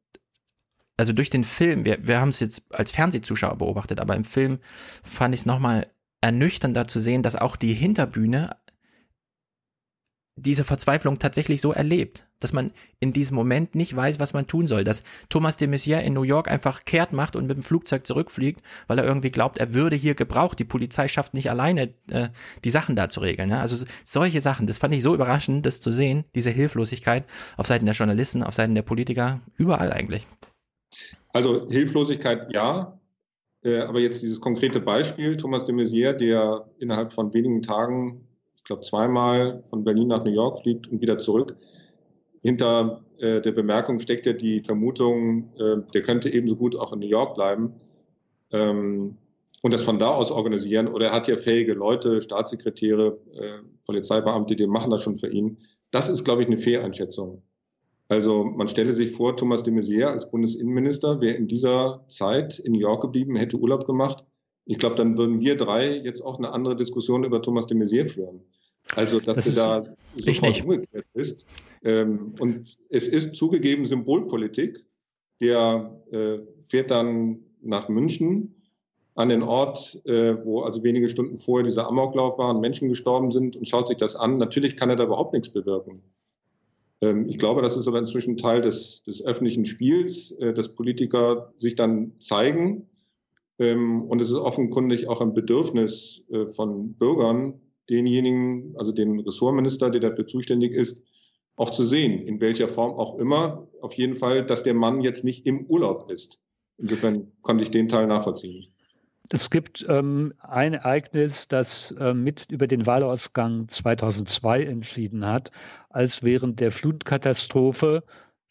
also 0.96 1.12
durch 1.12 1.30
den 1.30 1.44
Film, 1.44 1.84
wir, 1.84 2.06
wir 2.06 2.20
haben 2.20 2.28
es 2.28 2.40
jetzt 2.40 2.62
als 2.70 2.92
Fernsehzuschauer 2.92 3.56
beobachtet, 3.56 4.00
aber 4.00 4.16
im 4.16 4.24
Film 4.24 4.58
fand 5.02 5.34
ich 5.34 5.42
es 5.42 5.46
nochmal 5.46 5.86
ernüchternder 6.20 6.86
zu 6.86 7.00
sehen, 7.00 7.22
dass 7.22 7.36
auch 7.36 7.56
die 7.56 7.74
Hinterbühne 7.74 8.56
diese 10.36 10.64
Verzweiflung 10.64 11.18
tatsächlich 11.18 11.60
so 11.60 11.72
erlebt, 11.72 12.26
dass 12.40 12.52
man 12.52 12.72
in 13.00 13.12
diesem 13.12 13.34
Moment 13.34 13.74
nicht 13.74 13.94
weiß, 13.94 14.18
was 14.18 14.32
man 14.32 14.46
tun 14.46 14.66
soll, 14.66 14.82
dass 14.82 15.02
Thomas 15.28 15.56
de 15.56 15.68
Maizière 15.68 16.00
in 16.00 16.14
New 16.14 16.22
York 16.22 16.50
einfach 16.50 16.84
kehrt 16.84 17.12
macht 17.12 17.36
und 17.36 17.46
mit 17.46 17.56
dem 17.56 17.62
Flugzeug 17.62 18.06
zurückfliegt, 18.06 18.62
weil 18.86 18.98
er 18.98 19.04
irgendwie 19.04 19.30
glaubt, 19.30 19.58
er 19.58 19.74
würde 19.74 19.94
hier 19.94 20.14
gebraucht. 20.14 20.58
Die 20.58 20.64
Polizei 20.64 21.08
schafft 21.08 21.34
nicht 21.34 21.50
alleine, 21.50 21.94
äh, 22.10 22.28
die 22.64 22.70
Sachen 22.70 22.96
da 22.96 23.10
zu 23.10 23.20
regeln. 23.20 23.50
Ja? 23.50 23.60
Also 23.60 23.84
solche 24.04 24.40
Sachen, 24.40 24.66
das 24.66 24.78
fand 24.78 24.94
ich 24.94 25.02
so 25.02 25.14
überraschend, 25.14 25.66
das 25.66 25.80
zu 25.80 25.90
sehen, 25.90 26.24
diese 26.34 26.50
Hilflosigkeit 26.50 27.24
auf 27.58 27.66
Seiten 27.66 27.84
der 27.84 27.94
Journalisten, 27.94 28.42
auf 28.42 28.54
Seiten 28.54 28.74
der 28.74 28.82
Politiker, 28.82 29.40
überall 29.56 29.92
eigentlich. 29.92 30.26
Also 31.34 31.68
Hilflosigkeit 31.68 32.52
ja, 32.52 32.98
äh, 33.62 33.80
aber 33.80 34.00
jetzt 34.00 34.22
dieses 34.22 34.40
konkrete 34.40 34.80
Beispiel, 34.80 35.36
Thomas 35.36 35.64
de 35.66 35.74
Maizière, 35.74 36.14
der 36.14 36.66
innerhalb 36.78 37.12
von 37.12 37.32
wenigen 37.34 37.62
Tagen 37.62 38.26
glaube, 38.72 38.82
zweimal 38.82 39.62
von 39.64 39.84
Berlin 39.84 40.08
nach 40.08 40.24
New 40.24 40.30
York 40.30 40.62
fliegt 40.62 40.88
und 40.88 41.00
wieder 41.00 41.18
zurück. 41.18 41.56
Hinter 42.40 43.04
äh, 43.18 43.40
der 43.40 43.52
Bemerkung 43.52 44.00
steckt 44.00 44.26
ja 44.26 44.32
die 44.32 44.62
Vermutung, 44.62 45.52
äh, 45.58 45.76
der 45.92 46.02
könnte 46.02 46.30
ebenso 46.32 46.56
gut 46.56 46.74
auch 46.74 46.92
in 46.92 47.00
New 47.00 47.06
York 47.06 47.34
bleiben 47.34 47.74
ähm, 48.50 49.16
und 49.62 49.74
das 49.74 49.84
von 49.84 49.98
da 49.98 50.08
aus 50.08 50.30
organisieren. 50.30 50.88
Oder 50.88 51.08
er 51.08 51.12
hat 51.12 51.28
ja 51.28 51.36
fähige 51.36 51.74
Leute, 51.74 52.22
Staatssekretäre, 52.22 53.18
äh, 53.34 53.58
Polizeibeamte, 53.84 54.56
die 54.56 54.66
machen 54.66 54.90
das 54.90 55.02
schon 55.02 55.16
für 55.16 55.28
ihn. 55.28 55.58
Das 55.90 56.08
ist, 56.08 56.24
glaube 56.24 56.42
ich, 56.42 56.48
eine 56.48 56.58
Fehleinschätzung. 56.58 57.42
Also 58.08 58.44
man 58.44 58.68
stelle 58.68 58.92
sich 58.94 59.12
vor, 59.12 59.36
Thomas 59.36 59.62
de 59.62 59.72
Maizière 59.72 60.08
als 60.08 60.30
Bundesinnenminister 60.30 61.20
wäre 61.20 61.36
in 61.36 61.46
dieser 61.46 62.04
Zeit 62.08 62.58
in 62.58 62.72
New 62.72 62.80
York 62.80 63.02
geblieben, 63.02 63.36
hätte 63.36 63.58
Urlaub 63.58 63.86
gemacht 63.86 64.24
ich 64.64 64.78
glaube, 64.78 64.96
dann 64.96 65.16
würden 65.16 65.40
wir 65.40 65.56
drei 65.56 65.96
jetzt 65.96 66.20
auch 66.20 66.38
eine 66.38 66.52
andere 66.52 66.76
Diskussion 66.76 67.24
über 67.24 67.42
Thomas 67.42 67.66
de 67.66 67.76
Maizière 67.76 68.04
führen. 68.04 68.42
Also, 68.94 69.20
dass 69.20 69.36
das 69.36 69.44
du 69.46 69.52
da 69.52 69.84
sofort 70.14 70.64
umgekehrt 70.64 71.06
bist. 71.14 71.46
Ähm, 71.82 72.34
und 72.38 72.78
es 72.88 73.08
ist 73.08 73.34
zugegeben 73.34 73.86
Symbolpolitik. 73.86 74.84
Der 75.40 76.00
äh, 76.12 76.38
fährt 76.60 76.90
dann 76.90 77.40
nach 77.62 77.88
München 77.88 78.54
an 79.14 79.28
den 79.28 79.42
Ort, 79.42 80.00
äh, 80.06 80.36
wo 80.44 80.62
also 80.62 80.82
wenige 80.82 81.08
Stunden 81.08 81.36
vorher 81.36 81.64
dieser 81.64 81.86
Amoklauf 81.88 82.38
war 82.38 82.54
und 82.54 82.60
Menschen 82.60 82.88
gestorben 82.88 83.30
sind 83.30 83.56
und 83.56 83.68
schaut 83.68 83.88
sich 83.88 83.96
das 83.96 84.16
an. 84.16 84.38
Natürlich 84.38 84.76
kann 84.76 84.90
er 84.90 84.96
da 84.96 85.04
überhaupt 85.04 85.32
nichts 85.32 85.48
bewirken. 85.48 86.02
Ähm, 87.00 87.28
ich 87.28 87.38
glaube, 87.38 87.60
das 87.62 87.76
ist 87.76 87.88
aber 87.88 87.98
inzwischen 87.98 88.36
Teil 88.36 88.62
des, 88.62 89.02
des 89.02 89.22
öffentlichen 89.24 89.66
Spiels, 89.66 90.30
äh, 90.32 90.54
dass 90.54 90.74
Politiker 90.74 91.52
sich 91.58 91.74
dann 91.74 92.12
zeigen 92.20 92.88
ähm, 93.58 94.02
und 94.02 94.20
es 94.20 94.30
ist 94.30 94.36
offenkundig 94.36 95.08
auch 95.08 95.20
ein 95.20 95.34
Bedürfnis 95.34 96.22
äh, 96.30 96.46
von 96.46 96.94
Bürgern, 96.94 97.60
denjenigen, 97.92 98.74
also 98.76 98.92
den 98.92 99.20
Ressortminister, 99.20 99.90
der 99.90 100.00
dafür 100.00 100.26
zuständig 100.26 100.72
ist, 100.72 101.02
auch 101.56 101.70
zu 101.70 101.84
sehen, 101.84 102.26
in 102.26 102.40
welcher 102.40 102.68
Form 102.68 102.92
auch 102.92 103.18
immer. 103.18 103.68
Auf 103.80 103.94
jeden 103.94 104.16
Fall, 104.16 104.44
dass 104.44 104.62
der 104.62 104.74
Mann 104.74 105.00
jetzt 105.00 105.22
nicht 105.24 105.46
im 105.46 105.66
Urlaub 105.66 106.10
ist. 106.10 106.40
Insofern 106.78 107.30
konnte 107.42 107.62
ich 107.62 107.70
den 107.70 107.88
Teil 107.88 108.06
nachvollziehen. 108.06 108.66
Es 109.28 109.50
gibt 109.50 109.86
ähm, 109.88 110.34
ein 110.40 110.74
Ereignis, 110.74 111.48
das 111.48 111.92
äh, 111.92 112.12
mit 112.12 112.46
über 112.50 112.66
den 112.66 112.86
Wahlausgang 112.86 113.68
2002 113.68 114.64
entschieden 114.64 115.26
hat, 115.26 115.50
als 115.90 116.22
während 116.22 116.60
der 116.60 116.70
Flutkatastrophe 116.70 118.02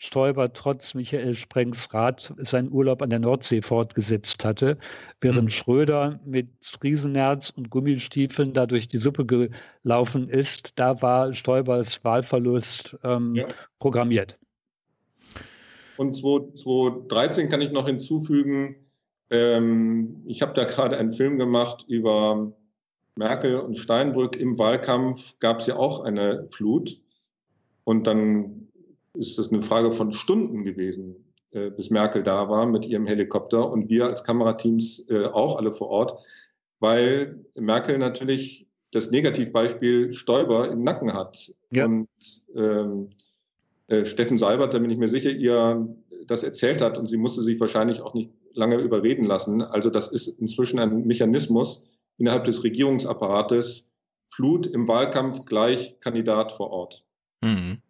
Stoiber 0.04 0.52
trotz 0.52 0.96
Michael 0.96 1.36
Sprengs 1.36 1.94
Rat 1.94 2.34
seinen 2.38 2.72
Urlaub 2.72 3.04
an 3.04 3.12
der 3.12 3.20
Nordsee 3.20 3.62
fortgesetzt 3.62 4.44
hatte, 4.44 4.80
während 5.22 5.44
mhm. 5.44 5.50
Schröder 5.52 6.20
mit 6.26 6.48
Riesenherz 6.84 7.52
und 7.52 7.70
Gummistiefeln 7.70 8.52
da 8.56 8.66
durch 8.66 8.88
die 8.88 8.98
Suppe 8.98 9.28
gelaufen 9.28 10.28
ist. 10.28 10.80
Da 10.80 11.00
war 11.04 11.36
Stoibers 11.36 12.04
Wahlverlust 12.04 12.98
ähm, 13.04 13.36
ja. 13.36 13.46
programmiert. 13.78 14.40
Und 15.98 16.18
2013 16.18 17.48
kann 17.50 17.62
ich 17.62 17.72
noch 17.72 17.86
hinzufügen, 17.86 18.78
ähm, 19.30 20.24
ich 20.26 20.42
habe 20.42 20.54
da 20.54 20.64
gerade 20.64 20.98
einen 20.98 21.12
Film 21.12 21.38
gemacht 21.38 21.86
über 21.88 22.52
Merkel 23.16 23.58
und 23.58 23.78
Steinbrück. 23.78 24.36
Im 24.36 24.58
Wahlkampf 24.58 25.38
gab 25.38 25.60
es 25.60 25.68
ja 25.68 25.76
auch 25.76 26.00
eine 26.00 26.48
Flut. 26.50 27.00
Und 27.84 28.08
dann 28.08 28.71
ist 29.14 29.38
das 29.38 29.52
eine 29.52 29.62
Frage 29.62 29.92
von 29.92 30.12
Stunden 30.12 30.64
gewesen, 30.64 31.34
äh, 31.52 31.70
bis 31.70 31.90
Merkel 31.90 32.24
da 32.24 32.50
war 32.50 32.66
mit 32.66 32.86
ihrem 32.86 33.08
Helikopter 33.08 33.70
und 33.70 33.90
wir 33.90 34.06
als 34.06 34.24
Kamerateams 34.24 35.06
äh, 35.10 35.26
auch 35.26 35.58
alle 35.58 35.72
vor 35.72 35.90
Ort, 35.90 36.24
weil 36.80 37.46
Merkel 37.56 37.98
natürlich 37.98 38.68
das 38.92 39.12
Negativbeispiel 39.12 40.12
Stoiber 40.12 40.70
im 40.70 40.84
Nacken 40.84 41.14
hat. 41.14 41.54
Ja. 41.72 41.86
Und 41.86 42.08
ähm, 42.56 43.10
äh, 43.88 44.06
Steffen 44.06 44.38
Seibert, 44.38 44.74
da 44.74 44.80
bin 44.80 44.90
ich 44.90 44.98
mir 44.98 45.10
sicher, 45.10 45.32
ihr 45.32 45.88
das 46.28 46.44
erzählt 46.44 46.82
hat 46.82 46.98
und 46.98 47.08
sie 47.08 47.18
musste 47.18 47.42
sich 47.42 47.60
wahrscheinlich 47.60 48.02
auch 48.02 48.14
nicht 48.14 48.32
lange 48.54 48.78
überreden 48.78 49.24
lassen. 49.24 49.62
Also 49.62 49.90
das 49.90 50.08
ist 50.08 50.28
inzwischen 50.40 50.80
ein 50.80 51.06
Mechanismus 51.06 51.88
innerhalb 52.18 52.44
des 52.46 52.64
Regierungsapparates, 52.64 53.92
Flut 54.34 54.66
im 54.66 54.88
Wahlkampf 54.88 55.44
gleich 55.44 56.00
Kandidat 56.00 56.54
vor 56.54 56.70
Ort. 56.70 57.04
Mhm. 57.42 57.82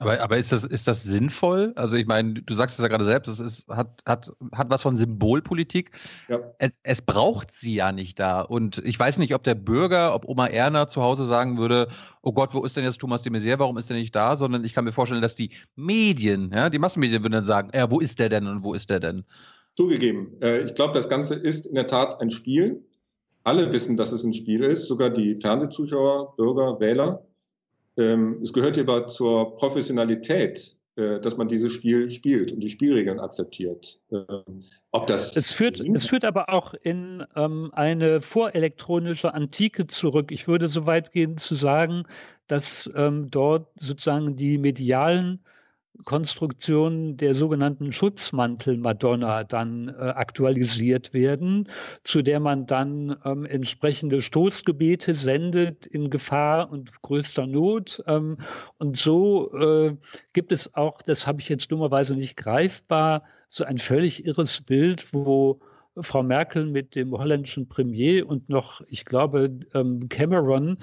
Aber, 0.00 0.18
aber 0.22 0.38
ist, 0.38 0.50
das, 0.50 0.64
ist 0.64 0.88
das 0.88 1.02
sinnvoll? 1.02 1.74
Also 1.76 1.94
ich 1.94 2.06
meine, 2.06 2.32
du 2.32 2.54
sagst 2.54 2.78
es 2.78 2.82
ja 2.82 2.88
gerade 2.88 3.04
selbst, 3.04 3.28
es 3.28 3.38
ist, 3.38 3.68
hat, 3.68 4.02
hat, 4.06 4.32
hat 4.52 4.70
was 4.70 4.80
von 4.80 4.96
Symbolpolitik. 4.96 5.90
Ja. 6.28 6.40
Es, 6.58 6.70
es 6.82 7.02
braucht 7.02 7.52
sie 7.52 7.74
ja 7.74 7.92
nicht 7.92 8.18
da. 8.18 8.40
Und 8.40 8.78
ich 8.78 8.98
weiß 8.98 9.18
nicht, 9.18 9.34
ob 9.34 9.44
der 9.44 9.54
Bürger, 9.54 10.14
ob 10.14 10.26
Oma 10.26 10.46
Erna 10.46 10.88
zu 10.88 11.02
Hause 11.02 11.26
sagen 11.26 11.58
würde, 11.58 11.88
oh 12.22 12.32
Gott, 12.32 12.54
wo 12.54 12.64
ist 12.64 12.78
denn 12.78 12.84
jetzt 12.84 12.98
Thomas 12.98 13.24
de 13.24 13.30
Maizière, 13.30 13.58
warum 13.58 13.76
ist 13.76 13.90
der 13.90 13.98
nicht 13.98 14.16
da? 14.16 14.38
Sondern 14.38 14.64
ich 14.64 14.72
kann 14.72 14.86
mir 14.86 14.92
vorstellen, 14.92 15.20
dass 15.20 15.34
die 15.34 15.50
Medien, 15.76 16.50
ja, 16.54 16.70
die 16.70 16.78
Massenmedien 16.78 17.22
würden 17.22 17.34
dann 17.34 17.44
sagen, 17.44 17.70
ja, 17.74 17.90
wo 17.90 18.00
ist 18.00 18.18
der 18.18 18.30
denn 18.30 18.46
und 18.46 18.64
wo 18.64 18.72
ist 18.72 18.88
der 18.88 19.00
denn? 19.00 19.24
Zugegeben. 19.76 20.40
Äh, 20.40 20.62
ich 20.62 20.74
glaube, 20.74 20.94
das 20.94 21.10
Ganze 21.10 21.34
ist 21.34 21.66
in 21.66 21.74
der 21.74 21.86
Tat 21.86 22.22
ein 22.22 22.30
Spiel. 22.30 22.82
Alle 23.44 23.70
wissen, 23.70 23.98
dass 23.98 24.12
es 24.12 24.24
ein 24.24 24.32
Spiel 24.32 24.64
ist, 24.64 24.86
sogar 24.86 25.10
die 25.10 25.34
Fernsehzuschauer, 25.34 26.36
Bürger, 26.36 26.80
Wähler. 26.80 27.26
Ähm, 28.00 28.40
es 28.42 28.52
gehört 28.52 28.78
aber 28.78 29.08
zur 29.08 29.54
Professionalität, 29.56 30.76
äh, 30.96 31.20
dass 31.20 31.36
man 31.36 31.48
dieses 31.48 31.72
Spiel 31.72 32.10
spielt 32.10 32.50
und 32.50 32.60
die 32.60 32.70
Spielregeln 32.70 33.20
akzeptiert. 33.20 34.00
Ähm, 34.10 34.64
ob 34.92 35.06
das 35.06 35.36
es, 35.36 35.52
führt, 35.52 35.78
es 35.78 36.06
führt 36.06 36.24
aber 36.24 36.48
auch 36.48 36.74
in 36.82 37.24
ähm, 37.36 37.70
eine 37.74 38.20
vorelektronische 38.20 39.34
Antike 39.34 39.86
zurück. 39.86 40.32
Ich 40.32 40.48
würde 40.48 40.66
so 40.68 40.86
weit 40.86 41.12
gehen 41.12 41.36
zu 41.36 41.54
sagen, 41.54 42.04
dass 42.48 42.90
ähm, 42.96 43.30
dort 43.30 43.68
sozusagen 43.76 44.34
die 44.34 44.58
medialen 44.58 45.40
Konstruktion 46.04 47.16
der 47.16 47.34
sogenannten 47.34 47.92
Schutzmantel-Madonna 47.92 49.44
dann 49.44 49.88
äh, 49.88 49.92
aktualisiert 49.92 51.12
werden, 51.12 51.68
zu 52.04 52.22
der 52.22 52.40
man 52.40 52.66
dann 52.66 53.16
ähm, 53.24 53.44
entsprechende 53.44 54.22
Stoßgebete 54.22 55.14
sendet 55.14 55.86
in 55.86 56.10
Gefahr 56.10 56.70
und 56.70 57.02
größter 57.02 57.46
Not. 57.46 58.02
Ähm, 58.06 58.38
und 58.78 58.96
so 58.96 59.52
äh, 59.52 59.96
gibt 60.32 60.52
es 60.52 60.74
auch, 60.74 61.02
das 61.02 61.26
habe 61.26 61.40
ich 61.40 61.48
jetzt 61.48 61.70
dummerweise 61.70 62.14
nicht 62.14 62.36
greifbar, 62.36 63.22
so 63.48 63.64
ein 63.64 63.78
völlig 63.78 64.24
irres 64.24 64.60
Bild, 64.60 65.12
wo 65.12 65.60
Frau 65.98 66.22
Merkel 66.22 66.66
mit 66.66 66.94
dem 66.94 67.12
holländischen 67.12 67.68
Premier 67.68 68.26
und 68.26 68.48
noch, 68.48 68.80
ich 68.88 69.04
glaube, 69.04 69.58
ähm, 69.74 70.08
Cameron 70.08 70.78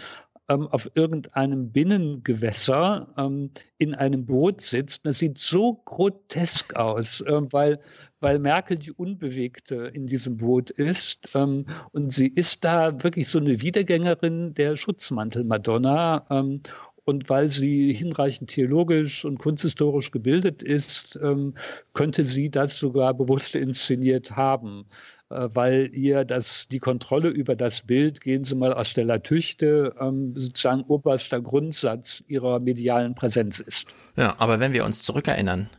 ähm, 0.49 0.67
auf 0.67 0.89
irgendeinem 0.95 1.71
Binnengewässer 1.71 3.07
ähm, 3.17 3.51
in 3.77 3.95
einem 3.95 4.25
Boot 4.25 4.61
sitzt. 4.61 5.05
Das 5.05 5.19
sieht 5.19 5.37
so 5.37 5.73
grotesk 5.85 6.75
aus, 6.75 7.21
äh, 7.21 7.41
weil, 7.51 7.79
weil 8.19 8.39
Merkel 8.39 8.77
die 8.77 8.91
Unbewegte 8.91 9.91
in 9.93 10.07
diesem 10.07 10.37
Boot 10.37 10.69
ist. 10.69 11.29
Ähm, 11.35 11.65
und 11.91 12.11
sie 12.11 12.27
ist 12.27 12.63
da 12.63 13.03
wirklich 13.03 13.27
so 13.27 13.39
eine 13.39 13.61
Wiedergängerin 13.61 14.53
der 14.53 14.77
Schutzmantel-Madonna. 14.77 16.25
Ähm, 16.29 16.61
und 17.07 17.29
weil 17.29 17.47
sie 17.47 17.93
hinreichend 17.93 18.49
theologisch 18.49 19.23
und 19.23 19.39
kunsthistorisch 19.39 20.11
gebildet 20.11 20.61
ist, 20.61 21.17
ähm, 21.23 21.53
könnte 21.93 22.25
sie 22.25 22.49
das 22.49 22.77
sogar 22.77 23.13
bewusst 23.13 23.55
inszeniert 23.55 24.35
haben. 24.35 24.85
Äh, 25.29 25.49
weil 25.53 25.89
ihr 25.93 26.23
das, 26.25 26.67
die 26.69 26.79
Kontrolle 26.79 27.29
über 27.29 27.55
das 27.55 27.81
Bild, 27.81 28.21
gehen 28.21 28.43
Sie 28.43 28.55
mal 28.55 28.73
aus 28.73 28.93
der 28.93 29.05
Latüchte, 29.05 29.93
ähm, 29.99 30.33
sozusagen 30.35 30.83
oberster 30.83 31.41
Grundsatz 31.41 32.23
ihrer 32.27 32.59
medialen 32.59 33.13
Präsenz 33.15 33.59
ist. 33.59 33.89
Ja, 34.15 34.35
aber 34.39 34.59
wenn 34.59 34.73
wir 34.73 34.85
uns 34.85 35.03
zurückerinnern, 35.03 35.69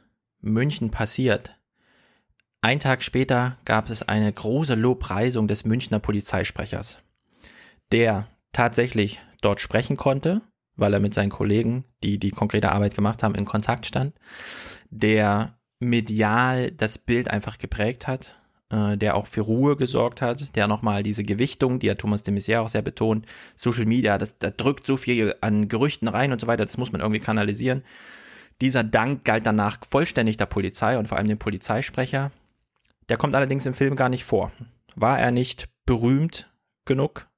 München 0.41 0.91
passiert. 0.91 1.55
Ein 2.61 2.81
Tag 2.81 3.03
später 3.03 3.57
gab 3.65 3.89
es 3.89 4.03
eine 4.03 4.33
große 4.33 4.75
Lobpreisung 4.75 5.49
des 5.49 5.65
Münchner 5.65 6.01
Polizeisprechers, 6.01 6.99
der 7.93 8.29
tatsächlich 8.53 9.21
dort 9.41 9.61
sprechen 9.61 9.97
konnte, 9.97 10.43
weil 10.77 10.93
er 10.93 11.01
mit 11.01 11.15
seinen 11.15 11.31
Kollegen, 11.31 11.85
die 12.03 12.19
die 12.19 12.31
konkrete 12.31 12.73
Arbeit 12.73 12.95
gemacht 12.95 13.23
haben, 13.23 13.35
in 13.35 13.45
Kontakt 13.45 13.87
stand, 13.87 14.15
der 14.91 15.59
medial 15.81 16.73
das 16.73 16.99
Bild 16.99 17.31
einfach 17.31 17.59
geprägt 17.59 18.07
hat 18.07 18.38
der 18.70 19.16
auch 19.16 19.26
für 19.26 19.40
Ruhe 19.40 19.76
gesorgt 19.76 20.20
hat, 20.20 20.54
der 20.54 20.68
nochmal 20.68 21.02
diese 21.02 21.22
Gewichtung, 21.22 21.78
die 21.78 21.87
ja 21.87 21.94
Thomas 21.94 22.22
de 22.22 22.35
Maizière 22.35 22.61
auch 22.61 22.68
sehr 22.68 22.83
betont, 22.83 23.24
Social 23.57 23.87
Media, 23.87 24.18
das, 24.18 24.38
da 24.38 24.50
drückt 24.50 24.87
so 24.87 24.98
viel 24.98 25.35
an 25.40 25.68
Gerüchten 25.68 26.07
rein 26.07 26.33
und 26.33 26.40
so 26.40 26.46
weiter, 26.46 26.66
das 26.66 26.76
muss 26.76 26.92
man 26.92 27.00
irgendwie 27.00 27.20
kanalisieren. 27.20 27.83
Dieser 28.61 28.85
Dank 28.85 29.24
galt 29.24 29.46
danach 29.46 29.78
vollständig 29.88 30.37
der 30.37 30.46
Polizei 30.46 30.98
und 30.98 31.09
vor 31.09 31.16
allem 31.16 31.28
dem 31.28 31.38
Polizeisprecher. 31.38 32.31
Der 33.09 33.16
kommt 33.16 33.35
allerdings 33.35 33.64
im 33.66 33.72
Film 33.72 33.96
gar 33.96 34.09
nicht 34.09 34.24
vor. 34.24 34.52
War 34.96 35.18
er 35.18 35.31
nicht 35.31 35.68
berühmt 35.87 36.50
genug, 36.85 37.28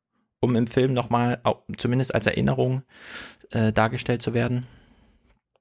um 0.41 0.57
im 0.57 0.67
Film 0.67 0.95
nochmal, 0.95 1.41
zumindest 1.77 2.15
als 2.15 2.27
Erinnerung, 2.27 2.83
äh, 3.51 3.73
dargestellt 3.73 4.23
zu 4.23 4.35
werden? 4.35 4.67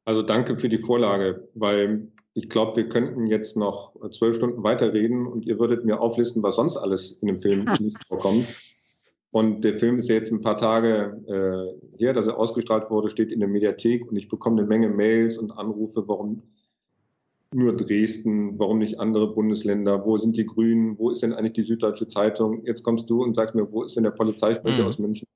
Also 0.05 0.23
danke 0.23 0.55
für 0.55 0.69
die 0.69 0.79
Vorlage, 0.79 1.47
weil 1.53 2.07
ich 2.39 2.49
glaube, 2.49 2.77
wir 2.77 2.87
könnten 2.87 3.27
jetzt 3.27 3.57
noch 3.57 3.93
zwölf 4.11 4.37
Stunden 4.37 4.63
weiterreden 4.63 5.27
und 5.27 5.45
ihr 5.45 5.59
würdet 5.59 5.83
mir 5.83 5.99
auflisten, 5.99 6.41
was 6.41 6.55
sonst 6.55 6.77
alles 6.77 7.17
in 7.21 7.27
dem 7.27 7.37
Film 7.37 7.65
nicht 7.81 7.97
vorkommt. 8.07 8.47
Und 9.31 9.63
der 9.65 9.75
Film 9.75 9.99
ist 9.99 10.09
ja 10.09 10.15
jetzt 10.15 10.31
ein 10.31 10.41
paar 10.41 10.57
Tage 10.57 11.21
äh, 11.27 11.97
her, 11.97 12.13
dass 12.13 12.27
er 12.27 12.37
ausgestrahlt 12.37 12.89
wurde, 12.89 13.09
steht 13.09 13.33
in 13.33 13.41
der 13.41 13.49
Mediathek 13.49 14.09
und 14.09 14.15
ich 14.15 14.29
bekomme 14.29 14.59
eine 14.59 14.67
Menge 14.67 14.87
Mails 14.87 15.37
und 15.37 15.51
Anrufe, 15.51 16.07
warum 16.07 16.37
nur 17.53 17.75
Dresden, 17.75 18.57
warum 18.57 18.79
nicht 18.79 18.99
andere 18.99 19.33
Bundesländer, 19.33 20.05
wo 20.05 20.15
sind 20.15 20.37
die 20.37 20.45
Grünen, 20.45 20.97
wo 20.97 21.09
ist 21.09 21.21
denn 21.21 21.33
eigentlich 21.33 21.53
die 21.53 21.63
Süddeutsche 21.63 22.07
Zeitung? 22.07 22.65
Jetzt 22.65 22.83
kommst 22.83 23.09
du 23.09 23.21
und 23.21 23.33
sagst 23.33 23.53
mir, 23.53 23.69
wo 23.69 23.83
ist 23.83 23.97
denn 23.97 24.03
der 24.03 24.11
Polizeisprecher 24.11 24.83
mhm. 24.83 24.87
aus 24.87 24.97
München? 24.97 25.27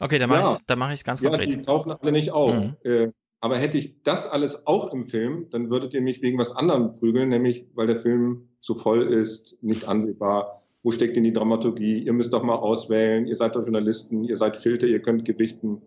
Okay, 0.00 0.18
dann 0.18 0.28
mache 0.28 0.40
ja. 0.40 0.88
ich 0.88 1.00
es 1.00 1.04
ganz 1.04 1.22
konkret. 1.22 1.52
Ja, 1.52 1.56
die 1.56 1.62
tauchen 1.62 1.92
alle 1.92 2.12
nicht 2.12 2.32
auf. 2.32 2.54
Mhm. 2.54 2.76
Äh, 2.82 3.12
aber 3.40 3.56
hätte 3.56 3.78
ich 3.78 4.02
das 4.02 4.26
alles 4.26 4.66
auch 4.66 4.92
im 4.92 5.04
Film, 5.04 5.46
dann 5.50 5.70
würdet 5.70 5.94
ihr 5.94 6.02
mich 6.02 6.20
wegen 6.22 6.38
was 6.38 6.54
anderem 6.54 6.94
prügeln, 6.94 7.30
nämlich 7.30 7.66
weil 7.74 7.86
der 7.86 7.96
Film 7.96 8.48
zu 8.60 8.74
voll 8.74 9.02
ist, 9.02 9.56
nicht 9.62 9.88
ansehbar. 9.88 10.62
Wo 10.82 10.92
steckt 10.92 11.16
denn 11.16 11.24
die 11.24 11.32
Dramaturgie? 11.32 11.98
Ihr 11.98 12.12
müsst 12.12 12.32
doch 12.32 12.42
mal 12.42 12.56
auswählen. 12.56 13.26
Ihr 13.26 13.36
seid 13.36 13.54
doch 13.54 13.62
Journalisten, 13.62 14.24
ihr 14.24 14.36
seid 14.36 14.56
Filter, 14.56 14.86
ihr 14.86 15.00
könnt 15.00 15.24
gewichten. 15.24 15.82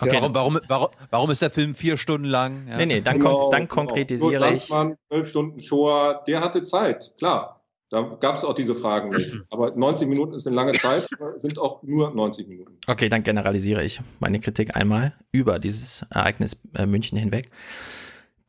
Okay, 0.00 0.14
ja, 0.14 0.34
warum, 0.34 0.58
warum, 0.66 0.88
warum, 1.10 1.30
ist 1.30 1.42
der 1.42 1.50
Film 1.50 1.74
vier 1.74 1.96
Stunden 1.96 2.26
lang? 2.26 2.66
Ja. 2.68 2.76
Nee, 2.78 2.86
nee, 2.86 3.00
dann, 3.00 3.18
genau, 3.18 3.50
dann 3.50 3.62
genau. 3.62 3.74
konkretisiere 3.74 4.32
genau. 4.32 4.50
ich. 4.52 4.66
zwölf 5.08 5.28
Stunden 5.28 5.60
Shoah, 5.60 6.24
der 6.26 6.40
hatte 6.40 6.62
Zeit, 6.62 7.14
klar. 7.18 7.59
Da 7.90 8.02
gab 8.02 8.36
es 8.36 8.44
auch 8.44 8.54
diese 8.54 8.76
Fragen 8.76 9.10
nicht. 9.10 9.34
Aber 9.50 9.72
90 9.74 10.08
Minuten 10.08 10.32
ist 10.34 10.46
eine 10.46 10.54
lange 10.54 10.72
Zeit, 10.72 11.08
sind 11.38 11.58
auch 11.58 11.82
nur 11.82 12.14
90 12.14 12.46
Minuten. 12.46 12.78
Okay, 12.86 13.08
dann 13.08 13.24
generalisiere 13.24 13.82
ich 13.82 14.00
meine 14.20 14.38
Kritik 14.38 14.76
einmal 14.76 15.12
über 15.32 15.58
dieses 15.58 16.06
Ereignis 16.08 16.56
äh, 16.74 16.86
München 16.86 17.18
hinweg. 17.18 17.50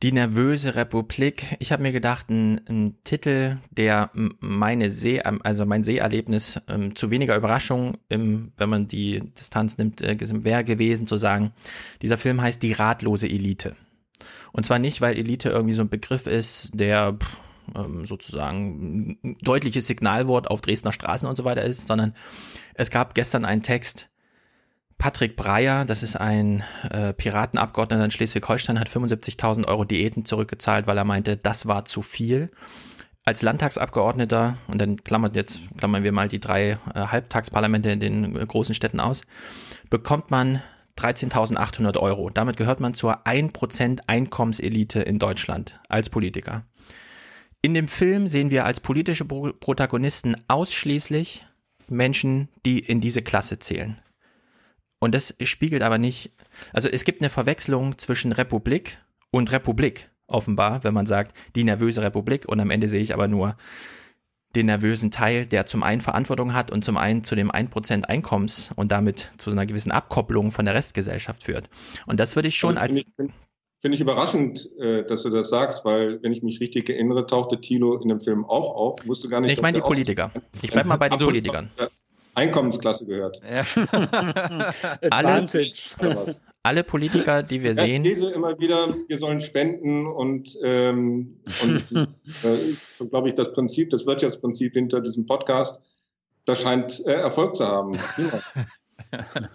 Die 0.04 0.12
nervöse 0.12 0.76
Republik. 0.76 1.56
Ich 1.58 1.72
habe 1.72 1.82
mir 1.82 1.90
gedacht, 1.90 2.30
ein, 2.30 2.60
ein, 2.68 2.96
Titel, 3.02 3.58
der 3.70 4.10
meine 4.14 4.90
See, 4.90 5.20
also 5.20 5.66
mein 5.66 5.82
Seherlebnis 5.82 6.60
ähm, 6.68 6.94
zu 6.94 7.10
weniger 7.10 7.36
Überraschung, 7.36 7.98
im, 8.08 8.52
wenn 8.56 8.68
man 8.68 8.86
die 8.86 9.22
Distanz 9.38 9.76
nimmt, 9.76 10.02
äh, 10.02 10.16
wäre 10.44 10.62
gewesen 10.62 11.08
zu 11.08 11.16
sagen, 11.16 11.52
dieser 12.00 12.18
Film 12.18 12.40
heißt 12.40 12.62
Die 12.62 12.72
ratlose 12.72 13.26
Elite. 13.28 13.74
Und 14.52 14.66
zwar 14.66 14.78
nicht, 14.78 15.00
weil 15.00 15.16
Elite 15.16 15.50
irgendwie 15.50 15.74
so 15.74 15.82
ein 15.82 15.88
Begriff 15.88 16.28
ist, 16.28 16.70
der 16.74 17.14
pff, 17.14 17.38
ähm, 17.76 18.04
sozusagen 18.04 19.18
ein 19.22 19.36
deutliches 19.42 19.86
Signalwort 19.86 20.50
auf 20.50 20.60
Dresdner 20.60 20.92
Straßen 20.92 21.28
und 21.28 21.36
so 21.36 21.44
weiter 21.44 21.62
ist, 21.62 21.86
sondern 21.86 22.14
es 22.74 22.90
gab 22.90 23.14
gestern 23.14 23.44
einen 23.44 23.62
Text, 23.62 24.08
Patrick 25.02 25.34
Breyer, 25.34 25.84
das 25.84 26.04
ist 26.04 26.14
ein 26.14 26.62
äh, 26.88 27.12
Piratenabgeordneter 27.12 28.04
in 28.04 28.12
Schleswig-Holstein, 28.12 28.78
hat 28.78 28.88
75.000 28.88 29.66
Euro 29.66 29.84
Diäten 29.84 30.24
zurückgezahlt, 30.24 30.86
weil 30.86 30.96
er 30.96 31.04
meinte, 31.04 31.36
das 31.36 31.66
war 31.66 31.84
zu 31.84 32.02
viel. 32.02 32.52
Als 33.24 33.42
Landtagsabgeordneter, 33.42 34.58
und 34.68 34.80
dann 34.80 35.02
klammern, 35.02 35.32
jetzt, 35.34 35.60
klammern 35.76 36.04
wir 36.04 36.12
mal 36.12 36.28
die 36.28 36.38
drei 36.38 36.78
äh, 36.94 37.00
Halbtagsparlamente 37.08 37.90
in 37.90 37.98
den 37.98 38.36
äh, 38.36 38.46
großen 38.46 38.76
Städten 38.76 39.00
aus, 39.00 39.22
bekommt 39.90 40.30
man 40.30 40.62
13.800 40.98 41.98
Euro. 41.98 42.30
Damit 42.30 42.56
gehört 42.56 42.78
man 42.78 42.94
zur 42.94 43.26
1% 43.26 44.00
Einkommenselite 44.06 45.00
in 45.00 45.18
Deutschland 45.18 45.80
als 45.88 46.10
Politiker. 46.10 46.64
In 47.62 47.74
dem 47.74 47.86
Film 47.86 48.26
sehen 48.26 48.50
wir 48.50 48.64
als 48.64 48.80
politische 48.80 49.24
Protagonisten 49.24 50.34
ausschließlich 50.48 51.46
Menschen, 51.88 52.48
die 52.66 52.80
in 52.80 53.00
diese 53.00 53.22
Klasse 53.22 53.60
zählen. 53.60 54.00
Und 54.98 55.14
das 55.14 55.34
spiegelt 55.42 55.82
aber 55.82 55.98
nicht, 55.98 56.32
also 56.72 56.88
es 56.88 57.04
gibt 57.04 57.22
eine 57.22 57.30
Verwechslung 57.30 57.98
zwischen 57.98 58.32
Republik 58.32 58.98
und 59.30 59.52
Republik, 59.52 60.10
offenbar, 60.26 60.82
wenn 60.82 60.94
man 60.94 61.06
sagt, 61.06 61.36
die 61.54 61.64
nervöse 61.64 62.02
Republik 62.02 62.48
und 62.48 62.58
am 62.60 62.70
Ende 62.70 62.88
sehe 62.88 63.00
ich 63.00 63.14
aber 63.14 63.28
nur 63.28 63.56
den 64.54 64.66
nervösen 64.66 65.10
Teil, 65.10 65.46
der 65.46 65.66
zum 65.66 65.82
einen 65.82 66.00
Verantwortung 66.00 66.54
hat 66.54 66.70
und 66.70 66.84
zum 66.84 66.96
einen 66.96 67.24
zu 67.24 67.34
dem 67.34 67.50
1% 67.50 68.04
Einkommens 68.04 68.70
und 68.76 68.92
damit 68.92 69.30
zu 69.38 69.50
einer 69.50 69.66
gewissen 69.66 69.92
Abkopplung 69.92 70.50
von 70.52 70.66
der 70.66 70.74
Restgesellschaft 70.74 71.44
führt. 71.44 71.70
Und 72.06 72.20
das 72.20 72.36
würde 72.36 72.48
ich 72.48 72.56
schon 72.56 72.76
also 72.76 73.00
als. 73.16 73.32
Finde 73.82 73.96
ich 73.96 74.00
überraschend, 74.00 74.70
äh, 74.78 75.04
dass 75.04 75.24
du 75.24 75.30
das 75.30 75.50
sagst, 75.50 75.84
weil, 75.84 76.22
wenn 76.22 76.30
ich 76.30 76.44
mich 76.44 76.60
richtig 76.60 76.88
erinnere, 76.88 77.26
tauchte 77.26 77.60
Thilo 77.60 77.96
in 77.96 78.08
dem 78.08 78.20
Film 78.20 78.44
auch 78.44 78.76
auf. 78.76 79.04
Wusste 79.08 79.28
gar 79.28 79.40
nicht. 79.40 79.52
ich 79.52 79.60
meine 79.60 79.78
die 79.78 79.82
Politiker. 79.82 80.30
Ich 80.62 80.70
bleibe 80.70 80.88
mal 80.88 80.98
bei 80.98 81.08
den 81.08 81.14
also, 81.14 81.24
Politikern. 81.24 81.68
Einkommensklasse 82.34 83.06
gehört. 83.06 83.40
Ja. 83.42 83.66
alle, 85.10 85.48
alle 86.62 86.84
Politiker, 86.84 87.42
die 87.42 87.60
wir 87.60 87.74
sehen. 87.74 88.04
Ich 88.04 88.10
lese 88.10 88.30
immer 88.30 88.56
wieder, 88.60 88.86
wir 89.08 89.18
sollen 89.18 89.40
spenden 89.40 90.06
und, 90.06 90.56
ähm, 90.62 91.40
und 91.62 91.84
äh, 92.44 93.04
glaube 93.10 93.30
ich, 93.30 93.34
das 93.34 93.52
Prinzip, 93.52 93.90
das 93.90 94.06
Wirtschaftsprinzip 94.06 94.74
hinter 94.74 95.00
diesem 95.00 95.26
Podcast, 95.26 95.80
das 96.44 96.62
scheint 96.62 97.04
äh, 97.04 97.14
Erfolg 97.14 97.56
zu 97.56 97.66
haben. 97.66 97.98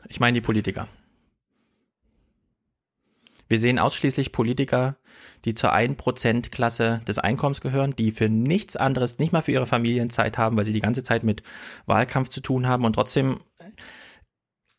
ich 0.09 0.19
meine 0.19 0.33
die 0.33 0.41
Politiker. 0.41 0.89
Wir 3.47 3.59
sehen 3.59 3.79
ausschließlich 3.79 4.31
Politiker, 4.31 4.97
die 5.45 5.53
zur 5.53 5.73
1%-Klasse 5.73 7.01
des 7.07 7.19
Einkommens 7.19 7.61
gehören, 7.61 7.95
die 7.95 8.11
für 8.11 8.29
nichts 8.29 8.75
anderes, 8.75 9.19
nicht 9.19 9.33
mal 9.33 9.41
für 9.41 9.51
ihre 9.51 9.67
Familienzeit 9.67 10.37
haben, 10.37 10.57
weil 10.57 10.65
sie 10.65 10.73
die 10.73 10.81
ganze 10.81 11.03
Zeit 11.03 11.23
mit 11.23 11.43
Wahlkampf 11.85 12.29
zu 12.29 12.41
tun 12.41 12.67
haben 12.67 12.85
und 12.85 12.93
trotzdem 12.93 13.39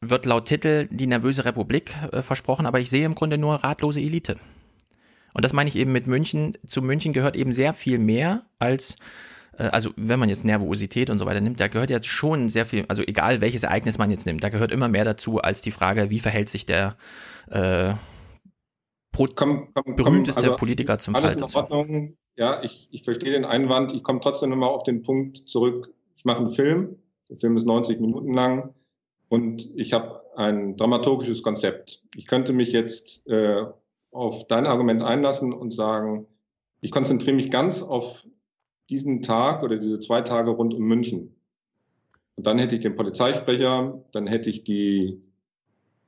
wird 0.00 0.26
laut 0.26 0.46
Titel 0.46 0.86
die 0.90 1.06
nervöse 1.06 1.44
Republik 1.44 1.94
äh, 2.12 2.22
versprochen, 2.22 2.66
aber 2.66 2.80
ich 2.80 2.90
sehe 2.90 3.04
im 3.04 3.14
Grunde 3.14 3.38
nur 3.38 3.56
ratlose 3.56 4.00
Elite. 4.00 4.38
Und 5.34 5.44
das 5.44 5.52
meine 5.52 5.68
ich 5.68 5.76
eben 5.76 5.92
mit 5.92 6.06
München. 6.06 6.56
Zu 6.66 6.82
München 6.82 7.12
gehört 7.12 7.36
eben 7.36 7.52
sehr 7.52 7.74
viel 7.74 7.98
mehr 7.98 8.46
als 8.58 8.96
äh, 9.58 9.64
also 9.64 9.90
wenn 9.96 10.20
man 10.20 10.28
jetzt 10.28 10.44
Nervosität 10.44 11.10
und 11.10 11.18
so 11.18 11.26
weiter 11.26 11.40
nimmt, 11.40 11.60
da 11.60 11.68
gehört 11.68 11.90
jetzt 11.90 12.06
schon 12.06 12.48
sehr 12.48 12.66
viel, 12.66 12.84
also 12.88 13.02
egal 13.02 13.40
welches 13.40 13.64
Ereignis 13.64 13.98
man 13.98 14.10
jetzt 14.10 14.26
nimmt, 14.26 14.42
da 14.42 14.48
gehört 14.48 14.72
immer 14.72 14.88
mehr 14.88 15.04
dazu 15.04 15.38
als 15.38 15.62
die 15.62 15.70
Frage, 15.70 16.10
wie 16.10 16.20
verhält 16.20 16.48
sich 16.48 16.64
der 16.64 16.96
äh, 17.50 17.94
komm, 19.12 19.68
komm, 19.74 19.96
berühmtester 19.96 20.42
also 20.42 20.56
Politiker 20.56 20.98
zum 20.98 21.14
alles 21.14 21.34
Fall 21.34 21.42
in 21.42 21.72
Ordnung. 21.72 22.16
Ja, 22.36 22.62
ich, 22.62 22.88
ich 22.92 23.02
verstehe 23.02 23.32
den 23.32 23.44
Einwand. 23.44 23.92
Ich 23.92 24.02
komme 24.02 24.20
trotzdem 24.20 24.50
nochmal 24.50 24.68
auf 24.68 24.84
den 24.84 25.02
Punkt 25.02 25.48
zurück. 25.48 25.92
Ich 26.16 26.24
mache 26.24 26.38
einen 26.38 26.50
Film. 26.50 26.96
Der 27.28 27.36
Film 27.36 27.56
ist 27.56 27.66
90 27.66 28.00
Minuten 28.00 28.32
lang 28.32 28.74
und 29.28 29.68
ich 29.74 29.92
habe 29.92 30.22
ein 30.36 30.76
dramaturgisches 30.76 31.42
Konzept. 31.42 32.02
Ich 32.14 32.26
könnte 32.26 32.52
mich 32.52 32.72
jetzt 32.72 33.26
äh, 33.26 33.64
auf 34.12 34.46
dein 34.46 34.66
Argument 34.66 35.02
einlassen 35.02 35.52
und 35.52 35.74
sagen, 35.74 36.26
ich 36.80 36.90
konzentriere 36.90 37.36
mich 37.36 37.50
ganz 37.50 37.82
auf 37.82 38.24
diesen 38.88 39.22
Tag 39.22 39.62
oder 39.62 39.76
diese 39.76 39.98
zwei 39.98 40.22
Tage 40.22 40.50
rund 40.50 40.74
um 40.74 40.82
München. 40.82 41.34
Und 42.36 42.46
dann 42.46 42.58
hätte 42.58 42.76
ich 42.76 42.80
den 42.80 42.96
Polizeisprecher, 42.96 44.02
dann 44.12 44.26
hätte 44.26 44.48
ich 44.48 44.64
die 44.64 45.27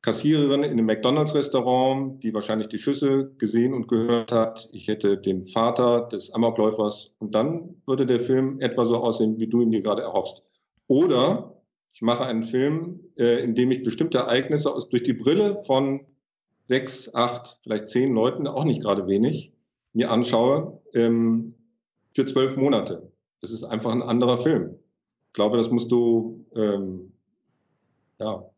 Kassiererin 0.02 0.62
in 0.62 0.70
einem 0.70 0.86
McDonalds-Restaurant, 0.86 2.22
die 2.22 2.32
wahrscheinlich 2.32 2.68
die 2.68 2.78
Schüsse 2.78 3.32
gesehen 3.36 3.74
und 3.74 3.86
gehört 3.86 4.32
hat. 4.32 4.68
Ich 4.72 4.88
hätte 4.88 5.18
den 5.18 5.44
Vater 5.44 6.08
des 6.08 6.32
Amokläufers 6.32 7.14
und 7.18 7.34
dann 7.34 7.82
würde 7.86 8.06
der 8.06 8.20
Film 8.20 8.60
etwa 8.60 8.86
so 8.86 8.96
aussehen, 8.96 9.38
wie 9.38 9.46
du 9.46 9.60
ihn 9.60 9.70
dir 9.70 9.82
gerade 9.82 10.02
erhoffst. 10.02 10.42
Oder 10.86 11.54
ich 11.92 12.00
mache 12.02 12.24
einen 12.24 12.42
Film, 12.42 13.00
äh, 13.16 13.42
in 13.42 13.54
dem 13.54 13.70
ich 13.70 13.82
bestimmte 13.82 14.18
Ereignisse 14.18 14.74
aus, 14.74 14.88
durch 14.88 15.02
die 15.02 15.12
Brille 15.12 15.56
von 15.66 16.00
sechs, 16.66 17.14
acht, 17.14 17.58
vielleicht 17.62 17.88
zehn 17.88 18.14
Leuten, 18.14 18.46
auch 18.46 18.64
nicht 18.64 18.80
gerade 18.80 19.06
wenig, 19.06 19.52
mir 19.92 20.10
anschaue, 20.10 20.80
ähm, 20.94 21.54
für 22.14 22.24
zwölf 22.24 22.56
Monate. 22.56 23.12
Das 23.40 23.50
ist 23.50 23.64
einfach 23.64 23.92
ein 23.92 24.02
anderer 24.02 24.38
Film. 24.38 24.76
Ich 25.26 25.32
glaube, 25.34 25.58
das 25.58 25.70
musst 25.70 25.90
du, 25.90 26.46
ähm, 26.54 27.12
ja, 28.18 28.50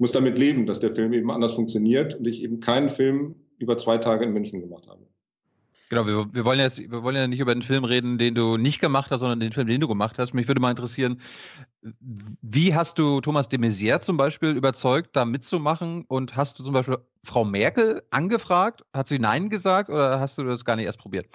musst 0.00 0.14
damit 0.14 0.38
leben, 0.38 0.66
dass 0.66 0.80
der 0.80 0.90
Film 0.90 1.12
eben 1.12 1.30
anders 1.30 1.52
funktioniert 1.52 2.14
und 2.14 2.26
ich 2.26 2.42
eben 2.42 2.60
keinen 2.60 2.88
Film 2.88 3.34
über 3.58 3.76
zwei 3.78 3.98
Tage 3.98 4.24
in 4.24 4.32
München 4.32 4.60
gemacht 4.60 4.86
habe. 4.88 5.06
Genau, 5.90 6.06
wir, 6.06 6.32
wir, 6.32 6.44
wollen 6.44 6.60
jetzt, 6.60 6.78
wir 6.78 7.02
wollen 7.02 7.16
ja 7.16 7.26
nicht 7.26 7.40
über 7.40 7.52
den 7.52 7.62
Film 7.62 7.84
reden, 7.84 8.16
den 8.16 8.34
du 8.36 8.56
nicht 8.56 8.80
gemacht 8.80 9.10
hast, 9.10 9.20
sondern 9.20 9.40
den 9.40 9.52
Film, 9.52 9.66
den 9.66 9.80
du 9.80 9.88
gemacht 9.88 10.18
hast. 10.18 10.34
Mich 10.34 10.46
würde 10.46 10.60
mal 10.60 10.70
interessieren, 10.70 11.20
wie 12.42 12.74
hast 12.74 12.98
du 12.98 13.20
Thomas 13.20 13.48
de 13.48 13.58
Maizière 13.58 14.00
zum 14.00 14.16
Beispiel 14.16 14.50
überzeugt, 14.50 15.16
da 15.16 15.24
mitzumachen? 15.24 16.04
Und 16.06 16.36
hast 16.36 16.58
du 16.58 16.64
zum 16.64 16.72
Beispiel 16.72 16.98
Frau 17.24 17.44
Merkel 17.44 18.02
angefragt? 18.10 18.84
Hat 18.94 19.08
sie 19.08 19.18
Nein 19.18 19.50
gesagt 19.50 19.90
oder 19.90 20.20
hast 20.20 20.38
du 20.38 20.44
das 20.44 20.64
gar 20.64 20.76
nicht 20.76 20.86
erst 20.86 21.00
probiert? 21.00 21.26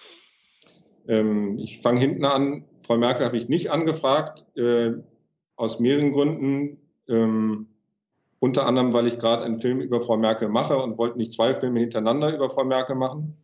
Ähm, 1.07 1.57
ich 1.59 1.81
fange 1.81 1.99
hinten 1.99 2.23
an. 2.23 2.63
Frau 2.79 2.97
Merkel 2.97 3.25
habe 3.25 3.35
ich 3.37 3.49
nicht 3.49 3.71
angefragt, 3.71 4.45
äh, 4.57 4.93
aus 5.57 5.79
mehreren 5.79 6.13
Gründen. 6.13 6.77
Ähm, 7.09 7.67
unter 8.45 8.67
anderem, 8.67 8.93
weil 8.93 9.07
ich 9.07 9.17
gerade 9.17 9.43
einen 9.43 9.57
Film 9.57 9.81
über 9.81 9.99
Frau 9.99 10.17
Merkel 10.17 10.49
mache 10.49 10.77
und 10.77 10.99
wollte 10.99 11.17
nicht 11.17 11.33
zwei 11.33 11.55
Filme 11.55 11.79
hintereinander 11.79 12.31
über 12.31 12.47
Frau 12.47 12.63
Merkel 12.63 12.95
machen. 12.95 13.35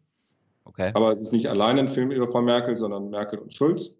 Okay. 0.64 0.92
Aber 0.94 1.14
es 1.14 1.24
ist 1.24 1.32
nicht 1.32 1.48
allein 1.48 1.80
ein 1.80 1.88
Film 1.88 2.12
über 2.12 2.28
Frau 2.28 2.44
Merkel, 2.44 2.78
sondern 2.78 3.10
Merkel 3.10 3.40
und 3.40 3.52
Schulz. 3.52 3.98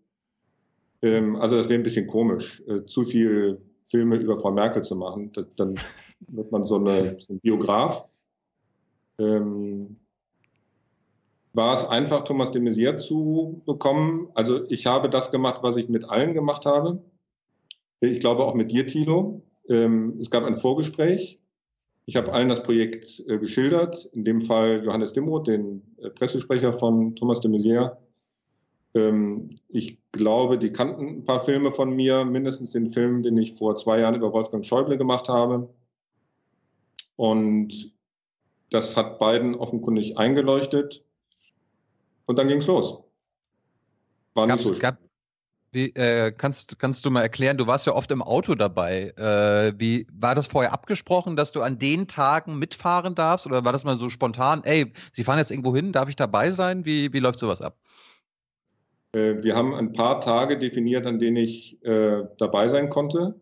Ähm, 1.02 1.38
also 1.38 1.58
das 1.58 1.70
wäre 1.70 1.80
ein 1.80 1.84
bisschen 1.84 2.06
komisch, 2.06 2.62
äh, 2.68 2.86
zu 2.86 3.04
viel 3.04 3.60
Filme 3.88 4.18
über 4.18 4.38
Frau 4.38 4.52
Merkel 4.52 4.84
zu 4.84 4.96
machen. 4.96 5.32
Das, 5.34 5.48
dann 5.56 5.74
wird 6.28 6.52
man 6.52 6.68
so, 6.68 6.76
eine, 6.76 7.18
so 7.18 7.34
ein 7.34 7.40
Biograf. 7.40 8.06
Ähm, 9.18 9.98
war 11.54 11.74
es 11.74 11.84
einfach, 11.84 12.26
Thomas 12.26 12.52
de 12.52 12.62
Maizière 12.62 12.98
zu 12.98 13.64
bekommen. 13.66 14.30
Also 14.36 14.70
ich 14.70 14.86
habe 14.86 15.10
das 15.10 15.32
gemacht, 15.32 15.64
was 15.64 15.78
ich 15.78 15.90
mit 15.90 16.08
allen 16.08 16.36
gemacht 16.36 16.68
habe. 16.68 17.02
Ich 18.02 18.20
glaube 18.20 18.46
auch 18.46 18.54
mit 18.54 18.70
dir, 18.70 18.86
Tilo. 18.86 19.42
Ähm, 19.72 20.18
es 20.20 20.30
gab 20.30 20.44
ein 20.44 20.56
Vorgespräch. 20.56 21.40
Ich 22.06 22.16
habe 22.18 22.34
allen 22.34 22.50
das 22.50 22.62
Projekt 22.62 23.24
äh, 23.28 23.38
geschildert, 23.38 24.06
in 24.14 24.26
dem 24.26 24.42
Fall 24.42 24.84
Johannes 24.84 25.14
Dimroth, 25.14 25.48
den 25.48 25.82
äh, 25.98 26.10
Pressesprecher 26.10 26.74
von 26.74 27.16
Thomas 27.16 27.40
de 27.40 27.50
Maizière. 27.50 27.98
Ähm, 28.94 29.50
ich 29.70 29.98
glaube, 30.12 30.58
die 30.58 30.74
kannten 30.74 31.08
ein 31.08 31.24
paar 31.24 31.40
Filme 31.40 31.72
von 31.72 31.96
mir, 31.96 32.26
mindestens 32.26 32.72
den 32.72 32.88
Film, 32.88 33.24
den 33.24 33.38
ich 33.38 33.54
vor 33.54 33.78
zwei 33.78 34.02
Jahren 34.02 34.16
über 34.16 34.34
Wolfgang 34.34 34.66
Schäuble 34.66 34.98
gemacht 34.98 35.30
habe. 35.30 35.70
Und 37.16 37.94
das 38.72 38.98
hat 38.98 39.20
beiden 39.20 39.56
offenkundig 39.56 40.18
eingeleuchtet. 40.18 41.06
Und 42.26 42.38
dann 42.38 42.50
ging 42.50 42.58
es 42.58 42.68
los. 42.68 43.00
War 44.34 44.48
nicht 44.48 44.60
so 44.60 44.74
gab, 44.74 44.98
wie, 45.72 45.90
äh, 45.96 46.32
kannst, 46.32 46.80
kannst 46.80 47.06
du 47.06 47.12
mal 47.12 47.22
erklären, 47.22 47.58
du 47.58 47.66
warst 47.66 47.88
ja 47.88 47.94
oft 47.94 48.12
im 48.12 48.22
Auto 48.22 48.56
dabei. 48.56 49.14
Äh, 49.18 49.74
wie 49.80 50.06
war 50.12 50.36
das 50.36 50.48
vorher 50.48 50.74
abgesprochen, 50.74 51.36
dass 51.36 51.52
du 51.52 51.62
an 51.62 51.80
den 51.80 52.08
Tagen 52.08 52.60
mitfahren 52.60 53.16
darfst? 53.16 53.48
Oder 53.48 53.64
war 53.64 53.72
das 53.72 53.84
mal 53.84 53.98
so 53.98 54.10
spontan, 54.10 54.64
ey, 54.66 54.92
Sie 55.14 55.24
fahren 55.24 55.40
jetzt 55.40 55.52
irgendwo 55.52 55.76
hin, 55.76 55.92
darf 55.92 56.10
ich 56.10 56.16
dabei 56.16 56.52
sein? 56.52 56.86
Wie, 56.86 57.14
wie 57.14 57.20
läuft 57.20 57.40
sowas 57.40 57.62
ab? 57.62 57.78
Äh, 59.14 59.44
wir 59.44 59.56
haben 59.56 59.74
ein 59.74 59.94
paar 59.94 60.20
Tage 60.22 60.58
definiert, 60.58 61.06
an 61.06 61.20
denen 61.20 61.38
ich 61.38 61.84
äh, 61.86 62.24
dabei 62.38 62.68
sein 62.68 62.90
konnte. 62.90 63.36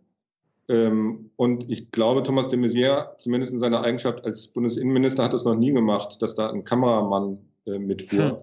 Ähm, 0.68 1.32
und 1.36 1.70
ich 1.70 1.90
glaube, 1.90 2.22
Thomas 2.22 2.50
de 2.50 2.60
Maizière, 2.60 3.18
zumindest 3.18 3.52
in 3.52 3.60
seiner 3.60 3.84
Eigenschaft 3.84 4.24
als 4.24 4.48
Bundesinnenminister, 4.50 5.24
hat 5.24 5.34
es 5.34 5.46
noch 5.46 5.56
nie 5.56 5.72
gemacht, 5.72 6.22
dass 6.22 6.36
da 6.36 6.52
ein 6.52 6.64
Kameramann 6.64 7.40
äh, 7.66 7.80
mitfuhr. 7.80 8.30
Hm. 8.30 8.38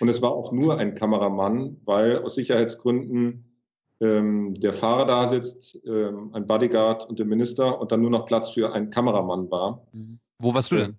Und 0.00 0.08
es 0.08 0.22
war 0.22 0.30
auch 0.30 0.52
nur 0.52 0.78
ein 0.78 0.94
Kameramann, 0.94 1.78
weil 1.84 2.18
aus 2.18 2.34
Sicherheitsgründen 2.34 3.44
ähm, 4.00 4.54
der 4.54 4.72
Fahrer 4.72 5.06
da 5.06 5.28
sitzt, 5.28 5.80
ähm, 5.86 6.30
ein 6.32 6.46
Bodyguard 6.46 7.08
und 7.08 7.18
der 7.18 7.26
Minister 7.26 7.80
und 7.80 7.90
dann 7.90 8.00
nur 8.00 8.10
noch 8.10 8.26
Platz 8.26 8.50
für 8.50 8.72
einen 8.72 8.90
Kameramann 8.90 9.50
war. 9.50 9.86
Mhm. 9.92 10.20
Wo 10.38 10.54
warst 10.54 10.70
du 10.70 10.76
denn? 10.76 10.96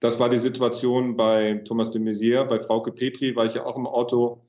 Das 0.00 0.18
war 0.20 0.28
die 0.28 0.38
Situation 0.38 1.16
bei 1.16 1.54
Thomas 1.64 1.90
de 1.90 2.02
Maizière. 2.02 2.44
Bei 2.44 2.60
Frauke 2.60 2.92
Petri 2.92 3.34
war 3.34 3.46
ich 3.46 3.54
ja 3.54 3.64
auch 3.64 3.76
im 3.76 3.86
Auto 3.86 4.42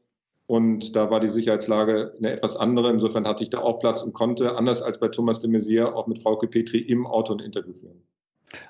und 0.47 0.95
da 0.95 1.09
war 1.09 1.21
die 1.21 1.29
Sicherheitslage 1.29 2.13
eine 2.17 2.31
etwas 2.31 2.57
andere. 2.57 2.89
Insofern 2.89 3.25
hatte 3.25 3.43
ich 3.43 3.49
da 3.49 3.59
auch 3.59 3.79
Platz 3.79 4.03
und 4.03 4.13
konnte, 4.13 4.57
anders 4.57 4.81
als 4.81 4.99
bei 4.99 5.07
Thomas 5.07 5.39
de 5.39 5.49
Maizière, 5.49 5.93
auch 5.93 6.07
mit 6.07 6.21
Frauke 6.21 6.47
Petri 6.47 6.79
im 6.79 7.07
Auto 7.07 7.33
ein 7.33 7.39
Interview 7.39 7.73
führen. 7.73 8.03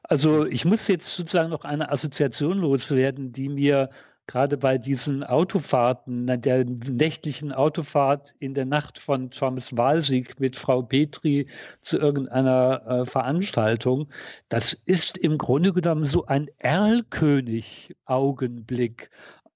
Also 0.04 0.46
ich 0.46 0.66
muss 0.66 0.88
jetzt 0.88 1.16
sozusagen 1.16 1.50
noch 1.50 1.66
eine 1.66 1.92
Assoziation 1.92 2.60
loswerden, 2.60 3.32
die 3.32 3.50
mir 3.50 3.90
gerade 4.28 4.58
bei 4.58 4.78
diesen 4.78 5.24
Autofahrten, 5.24 6.42
der 6.42 6.66
nächtlichen 6.66 7.52
Autofahrt 7.52 8.34
in 8.40 8.54
der 8.54 8.66
Nacht 8.66 9.00
von 9.00 9.32
Thomas 9.32 9.76
Walsig 9.76 10.40
mit 10.40 10.56
Frau 10.56 10.82
Petri 10.82 11.48
zu 11.82 11.98
irgendeiner 11.98 12.82
äh, 12.88 13.06
Veranstaltung, 13.06 14.08
das 14.50 14.74
ist 14.74 15.18
im 15.18 15.38
Grunde 15.38 15.74
genommen 15.74 16.06
so 16.06 16.26
ein 16.26 16.50
Erlkönig-Augenblick. 16.60 19.10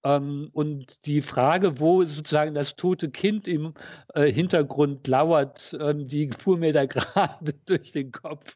Ähm, 0.04 0.50
und 0.54 1.06
die 1.06 1.22
Frage, 1.22 1.80
wo 1.80 2.06
sozusagen 2.06 2.54
das 2.54 2.76
tote 2.76 3.10
Kind 3.10 3.48
im 3.48 3.74
äh, 4.14 4.32
Hintergrund 4.32 5.06
lauert, 5.08 5.78
ähm, 5.80 6.08
die 6.08 6.30
fuhr 6.30 6.58
mir 6.58 6.72
da 6.72 6.86
gerade 6.86 7.54
durch 7.66 7.92
den 7.92 8.12
Kopf. 8.12 8.56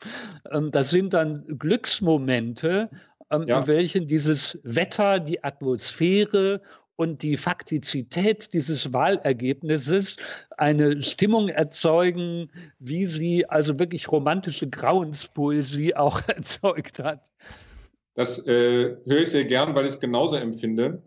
Ähm, 0.52 0.72
das 0.72 0.90
sind 0.90 1.14
dann 1.14 1.46
Glücksmomente, 1.60 2.90
ähm, 3.34 3.48
ja. 3.48 3.60
in 3.60 3.68
welchen 3.68 4.08
dieses 4.08 4.60
Wetter, 4.64 5.20
die 5.20 5.44
Atmosphäre 5.44 6.62
und 6.96 7.24
die 7.24 7.38
Faktizität 7.38 8.54
dieses 8.54 8.94
Wahlergebnisses 8.94 10.18
eine 10.58 11.02
Stimmung 11.02 11.50
erzeugen, 11.50 12.52
wie 12.80 13.08
sie 13.08 13.50
also 13.50 13.80
wirklich 13.80 14.12
romantische 14.12 14.70
Grauenspoesie 14.70 15.96
auch 15.96 16.22
erzeugt 16.28 17.00
hat. 17.00 17.32
Das 18.16 18.46
äh, 18.46 18.96
höre 19.06 19.22
ich 19.22 19.32
sehr 19.32 19.46
gern, 19.46 19.74
weil 19.74 19.86
ich 19.86 19.94
es 19.94 20.00
genauso 20.00 20.36
empfinde. 20.36 21.02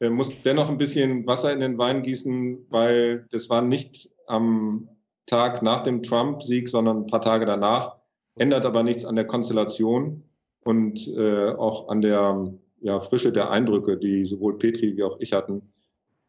Ich 0.00 0.10
muss 0.10 0.30
dennoch 0.42 0.68
ein 0.68 0.78
bisschen 0.78 1.26
Wasser 1.26 1.52
in 1.52 1.60
den 1.60 1.78
Wein 1.78 2.02
gießen, 2.02 2.66
weil 2.70 3.26
das 3.30 3.50
war 3.50 3.62
nicht 3.62 4.10
am 4.26 4.88
Tag 5.26 5.62
nach 5.62 5.80
dem 5.80 6.02
Trump-Sieg, 6.02 6.68
sondern 6.68 7.02
ein 7.02 7.06
paar 7.06 7.20
Tage 7.20 7.46
danach. 7.46 7.96
Ändert 8.36 8.64
aber 8.64 8.82
nichts 8.82 9.04
an 9.04 9.14
der 9.14 9.26
Konstellation 9.26 10.24
und 10.64 11.08
äh, 11.08 11.50
auch 11.50 11.88
an 11.88 12.00
der 12.00 12.52
ja, 12.80 12.98
Frische 13.00 13.32
der 13.32 13.50
Eindrücke, 13.50 13.96
die 13.96 14.24
sowohl 14.24 14.58
Petri 14.58 14.96
wie 14.96 15.02
auch 15.02 15.18
ich 15.20 15.32
hatten. 15.32 15.62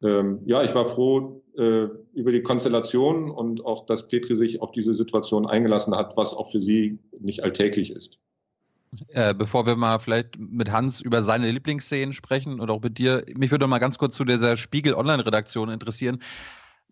Ähm, 0.01 0.39
ja, 0.45 0.63
ich 0.63 0.73
war 0.73 0.85
froh 0.85 1.41
äh, 1.57 1.87
über 2.13 2.31
die 2.31 2.41
Konstellation 2.41 3.29
und 3.29 3.63
auch, 3.65 3.85
dass 3.85 4.07
Petri 4.07 4.35
sich 4.35 4.61
auf 4.61 4.71
diese 4.71 4.93
Situation 4.93 5.45
eingelassen 5.45 5.95
hat, 5.95 6.17
was 6.17 6.33
auch 6.33 6.49
für 6.51 6.61
sie 6.61 6.97
nicht 7.19 7.43
alltäglich 7.43 7.91
ist. 7.91 8.17
Äh, 9.09 9.33
bevor 9.33 9.65
wir 9.65 9.77
mal 9.77 9.99
vielleicht 9.99 10.37
mit 10.37 10.69
Hans 10.71 10.99
über 10.99 11.21
seine 11.21 11.49
Lieblingsszenen 11.49 12.13
sprechen 12.13 12.59
oder 12.59 12.73
auch 12.73 12.81
mit 12.81 12.97
dir, 12.97 13.23
mich 13.35 13.51
würde 13.51 13.67
mal 13.67 13.79
ganz 13.79 13.97
kurz 13.97 14.17
zu 14.17 14.25
dieser 14.25 14.57
Spiegel 14.57 14.95
Online-Redaktion 14.95 15.69
interessieren. 15.69 16.21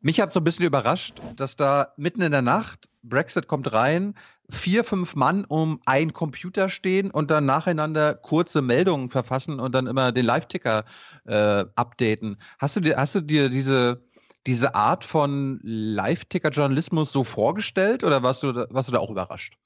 Mich 0.02 0.22
hat 0.22 0.32
so 0.32 0.40
ein 0.40 0.44
bisschen 0.46 0.66
überrascht, 0.66 1.20
dass 1.36 1.58
da 1.58 1.94
mitten 1.98 2.22
in 2.22 2.32
der 2.32 2.42
Nacht, 2.42 2.90
Brexit 3.04 3.48
kommt 3.48 3.74
rein, 3.74 4.16
vier, 4.50 4.84
fünf 4.84 5.16
Mann 5.16 5.44
um 5.46 5.82
einen 5.86 6.14
Computer 6.14 6.70
stehen 6.70 7.12
und 7.12 7.30
dann 7.30 7.46
nacheinander 7.46 8.14
kurze 8.14 8.62
Meldungen 8.62 9.10
verfassen 9.10 9.60
und 9.60 9.76
dann 9.76 9.88
immer 9.88 10.12
den 10.12 10.26
Live-Ticker 10.26 10.86
äh, 11.26 11.66
updaten. 11.76 12.38
Hast 12.60 12.78
du 12.78 12.80
dir, 12.80 12.96
hast 12.96 13.16
du 13.16 13.22
dir 13.22 13.50
diese, 13.50 14.02
diese 14.48 14.74
Art 14.74 15.04
von 15.04 15.60
Live-Ticker-Journalismus 15.64 17.12
so 17.12 17.26
vorgestellt 17.26 18.04
oder 18.04 18.24
warst 18.24 18.44
du, 18.44 18.54
warst 18.70 18.88
du 18.88 18.94
da 18.94 19.00
auch 19.00 19.12
überrascht? 19.12 19.58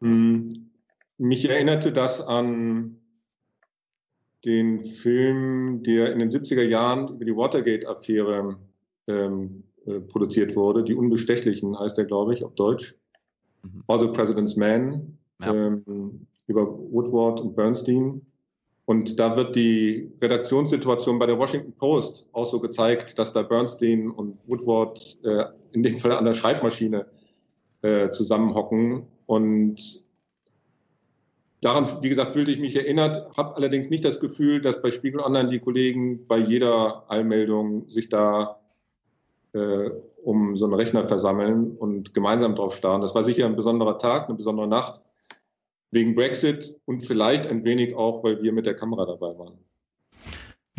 Hm, 0.00 0.70
mich 1.18 1.48
erinnerte 1.48 1.92
das 1.92 2.20
an 2.20 2.99
den 4.44 4.84
Film, 4.84 5.82
der 5.82 6.12
in 6.12 6.18
den 6.18 6.30
70er 6.30 6.62
Jahren 6.62 7.08
über 7.08 7.24
die 7.24 7.36
Watergate-Affäre 7.36 8.56
ähm, 9.06 9.64
äh, 9.86 10.00
produziert 10.00 10.56
wurde. 10.56 10.84
Die 10.84 10.94
Unbestechlichen 10.94 11.78
heißt 11.78 11.98
er, 11.98 12.04
glaube 12.04 12.34
ich, 12.34 12.44
auf 12.44 12.54
Deutsch. 12.54 12.96
Mhm. 13.62 14.00
The 14.00 14.08
President's 14.08 14.56
Man 14.56 15.18
ja. 15.40 15.54
ähm, 15.54 16.26
über 16.46 16.66
Woodward 16.66 17.40
und 17.40 17.54
Bernstein. 17.54 18.22
Und 18.86 19.20
da 19.20 19.36
wird 19.36 19.54
die 19.54 20.10
Redaktionssituation 20.20 21.18
bei 21.18 21.26
der 21.26 21.38
Washington 21.38 21.72
Post 21.72 22.28
auch 22.32 22.46
so 22.46 22.58
gezeigt, 22.58 23.18
dass 23.18 23.32
da 23.32 23.42
Bernstein 23.42 24.10
und 24.10 24.38
Woodward 24.46 25.18
äh, 25.22 25.44
in 25.72 25.82
dem 25.82 25.98
Fall 25.98 26.12
an 26.12 26.24
der 26.24 26.34
Schreibmaschine 26.34 27.06
äh, 27.82 28.10
zusammenhocken. 28.10 29.06
Und 29.26 30.02
daran, 31.60 31.86
wie 32.02 32.08
gesagt, 32.08 32.32
fühlte 32.32 32.50
ich 32.50 32.58
mich 32.58 32.76
erinnert, 32.76 33.36
habe 33.36 33.56
allerdings 33.56 33.90
nicht 33.90 34.04
das 34.04 34.20
Gefühl, 34.20 34.60
dass 34.60 34.80
bei 34.82 34.90
Spiegel 34.90 35.20
Online 35.20 35.48
die 35.48 35.60
Kollegen 35.60 36.26
bei 36.26 36.38
jeder 36.38 37.04
Allmeldung 37.08 37.88
sich 37.88 38.08
da 38.08 38.60
äh, 39.52 39.90
um 40.22 40.56
so 40.56 40.66
einen 40.66 40.74
Rechner 40.74 41.04
versammeln 41.06 41.76
und 41.76 42.14
gemeinsam 42.14 42.54
drauf 42.54 42.76
starren. 42.76 43.00
Das 43.00 43.14
war 43.14 43.24
sicher 43.24 43.46
ein 43.46 43.56
besonderer 43.56 43.98
Tag, 43.98 44.28
eine 44.28 44.36
besondere 44.36 44.68
Nacht 44.68 45.00
wegen 45.90 46.14
Brexit 46.14 46.78
und 46.84 47.00
vielleicht 47.00 47.46
ein 47.46 47.64
wenig 47.64 47.94
auch, 47.94 48.22
weil 48.22 48.42
wir 48.42 48.52
mit 48.52 48.66
der 48.66 48.74
Kamera 48.74 49.06
dabei 49.06 49.36
waren. 49.38 49.58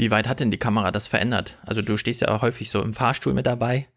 Wie 0.02 0.10
weit 0.10 0.28
hat 0.28 0.40
denn 0.40 0.50
die 0.50 0.58
Kamera 0.58 0.90
das 0.90 1.08
verändert? 1.08 1.60
Also 1.64 1.84
du 1.84 1.96
stehst 1.96 2.22
ja 2.22 2.30
auch 2.30 2.42
häufig 2.42 2.72
so 2.72 2.82
im 2.82 2.92
Fahrstuhl 2.92 3.36
mit 3.36 3.46
dabei. 3.46 3.88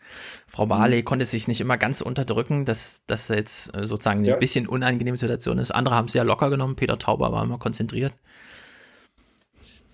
Frau 0.46 0.66
Barley 0.66 0.98
mhm. 0.98 1.05
konnte 1.07 1.24
sich 1.24 1.48
nicht 1.48 1.62
immer 1.62 1.78
ganz 1.78 2.02
unterdrücken, 2.02 2.66
dass 2.66 3.00
das 3.07 3.28
jetzt 3.28 3.74
äh, 3.74 3.86
sozusagen 3.86 4.18
eine 4.18 4.28
ja. 4.28 4.36
bisschen 4.36 4.68
unangenehme 4.68 5.16
Situation 5.16 5.57
ist. 5.57 5.70
Andere 5.70 5.94
haben 5.94 6.05
es 6.05 6.12
ja 6.12 6.22
locker 6.22 6.50
genommen. 6.50 6.76
Peter 6.76 6.98
Tauber 6.98 7.32
war 7.32 7.42
immer 7.42 7.57
konzentriert. 7.57 8.12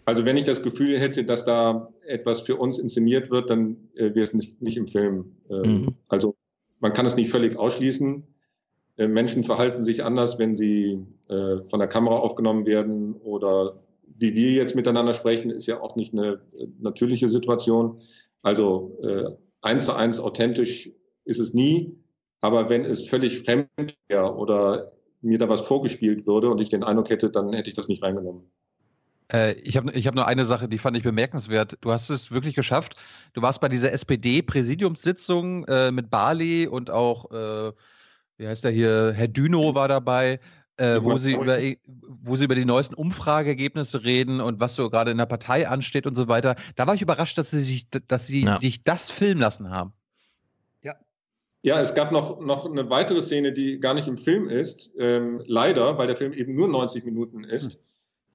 Also 0.05 0.25
wenn 0.25 0.37
ich 0.37 0.43
das 0.43 0.65
Gefühl 0.65 0.99
hätte, 0.99 1.23
dass 1.23 1.45
da 1.45 1.93
etwas 2.05 2.41
für 2.41 2.57
uns 2.57 2.81
inszeniert 2.81 3.31
wird, 3.31 3.49
dann 3.49 3.77
äh, 3.95 4.07
wäre 4.13 4.25
es 4.25 4.35
nicht, 4.35 4.61
nicht 4.61 4.79
im 4.79 4.89
Film. 4.89 5.37
Ähm, 5.49 5.63
mhm. 5.63 5.95
Also 6.09 6.35
man 6.81 6.93
kann 6.93 7.07
es 7.07 7.15
nicht 7.15 7.31
völlig 7.31 7.57
ausschließen. 7.57 8.25
Äh, 8.97 9.07
Menschen 9.07 9.45
verhalten 9.45 9.85
sich 9.85 10.03
anders, 10.03 10.41
wenn 10.41 10.57
sie 10.57 11.07
äh, 11.29 11.61
von 11.61 11.79
der 11.79 11.89
Kamera 11.89 12.17
aufgenommen 12.17 12.67
werden 12.67 13.15
oder 13.15 13.77
wie 14.21 14.35
wir 14.35 14.53
jetzt 14.53 14.75
miteinander 14.75 15.15
sprechen, 15.15 15.51
ist 15.51 15.67
ja 15.67 15.81
auch 15.81 15.97
nicht 15.97 16.13
eine 16.13 16.41
äh, 16.59 16.67
natürliche 16.79 17.29
Situation. 17.29 18.03
Also 18.43 18.99
äh, 19.03 19.25
eins 19.63 19.87
zu 19.87 19.95
eins 19.95 20.21
authentisch 20.21 20.91
ist 21.25 21.39
es 21.39 21.55
nie. 21.55 21.97
Aber 22.41 22.71
wenn 22.71 22.85
es 22.85 23.09
völlig 23.09 23.41
fremd 23.41 23.69
wäre 24.09 24.35
oder 24.35 24.93
mir 25.21 25.39
da 25.39 25.49
was 25.49 25.61
vorgespielt 25.61 26.27
würde 26.27 26.49
und 26.49 26.61
ich 26.61 26.71
den 26.71 26.85
Eindruck 26.85 27.11
hätte, 27.11 27.31
dann 27.31 27.53
hätte 27.53 27.69
ich 27.69 27.77
das 27.77 27.89
nicht 27.89 28.03
reingenommen. 28.03 28.51
Äh, 29.33 29.53
ich 29.61 29.77
habe 29.77 29.93
ich 29.93 30.07
hab 30.07 30.15
nur 30.15 30.27
eine 30.27 30.47
Sache, 30.47 30.69
die 30.69 30.79
fand 30.79 30.97
ich 30.97 31.03
bemerkenswert. 31.03 31.77
Du 31.83 31.93
hast 31.93 32.09
es 32.09 32.31
wirklich 32.31 32.55
geschafft. 32.55 32.95
Du 33.35 33.43
warst 33.43 33.61
bei 33.61 33.69
dieser 33.69 33.93
SPD-Präsidiumssitzung 33.93 35.65
äh, 35.67 35.93
mit 35.93 36.11
Bali 36.11 36.67
und 36.67 36.91
auch 36.91 37.31
äh, 37.31 37.73
wie 38.41 38.49
heißt 38.49 38.65
der 38.65 38.71
hier, 38.71 39.13
Herr 39.15 39.29
Düno 39.29 39.75
war 39.75 39.87
dabei, 39.87 40.41
äh, 40.81 41.05
wo, 41.05 41.19
sie 41.19 41.35
über, 41.35 41.59
wo 41.87 42.37
sie 42.37 42.45
über 42.45 42.55
die 42.55 42.65
neuesten 42.65 42.95
Umfrageergebnisse 42.95 44.03
reden 44.03 44.41
und 44.41 44.61
was 44.61 44.75
so 44.75 44.89
gerade 44.89 45.11
in 45.11 45.19
der 45.19 45.27
Partei 45.27 45.69
ansteht 45.69 46.07
und 46.07 46.15
so 46.15 46.27
weiter. 46.27 46.57
Da 46.75 46.87
war 46.87 46.95
ich 46.95 47.03
überrascht, 47.03 47.37
dass 47.37 47.51
sie 47.51 47.61
sich, 47.61 47.89
dass 47.91 48.27
sie 48.27 48.45
ja. 48.45 48.59
dich 48.59 48.83
das 48.83 49.11
filmen 49.11 49.43
lassen 49.43 49.71
haben. 49.71 49.93
Ja. 50.83 50.95
Ja, 51.63 51.81
es 51.81 51.95
gab 51.95 52.13
noch, 52.13 52.41
noch 52.41 52.65
eine 52.65 52.89
weitere 52.89 53.21
Szene, 53.21 53.53
die 53.53 53.79
gar 53.79 53.93
nicht 53.93 54.09
im 54.09 54.17
Film 54.17 54.49
ist. 54.49 54.91
Ähm, 54.99 55.43
leider, 55.47 55.99
weil 55.99 56.07
der 56.07 56.17
Film 56.17 56.33
eben 56.33 56.55
nur 56.55 56.69
90 56.69 57.05
Minuten 57.05 57.45
ist. 57.45 57.75
Hm. 57.75 57.79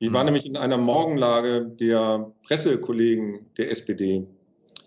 Die 0.02 0.08
hm. 0.08 0.14
war 0.14 0.24
nämlich 0.24 0.46
in 0.46 0.56
einer 0.56 0.78
Morgenlage 0.78 1.66
der 1.66 2.32
Pressekollegen 2.44 3.48
der 3.58 3.72
SPD. 3.72 4.28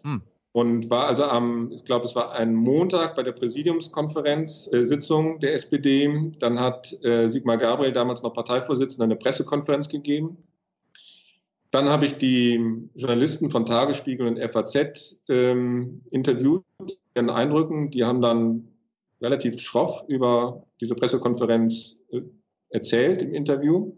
Hm 0.02 0.22
und 0.58 0.90
war 0.90 1.06
also 1.06 1.22
am, 1.22 1.70
ich 1.70 1.84
glaube, 1.84 2.04
es 2.04 2.16
war 2.16 2.32
ein 2.32 2.52
Montag 2.52 3.14
bei 3.14 3.22
der 3.22 3.30
Präsidiumskonferenz, 3.30 4.68
äh, 4.72 4.86
Sitzung 4.86 5.38
der 5.38 5.54
SPD. 5.54 6.32
Dann 6.40 6.58
hat 6.58 6.92
äh, 7.04 7.28
Sigmar 7.28 7.58
Gabriel, 7.58 7.92
damals 7.92 8.24
noch 8.24 8.32
Parteivorsitzender, 8.32 9.04
eine 9.04 9.14
Pressekonferenz 9.14 9.88
gegeben. 9.88 10.36
Dann 11.70 11.88
habe 11.88 12.06
ich 12.06 12.14
die 12.14 12.60
Journalisten 12.96 13.50
von 13.50 13.66
Tagesspiegel 13.66 14.26
und 14.26 14.40
FAZ 14.50 15.20
ähm, 15.28 16.00
interviewt, 16.10 16.64
ihren 17.14 17.30
Eindrücken. 17.30 17.92
Die 17.92 18.04
haben 18.04 18.20
dann 18.20 18.66
relativ 19.20 19.60
schroff 19.60 20.02
über 20.08 20.64
diese 20.80 20.96
Pressekonferenz 20.96 22.00
äh, 22.10 22.22
erzählt 22.70 23.22
im 23.22 23.32
Interview 23.32 23.92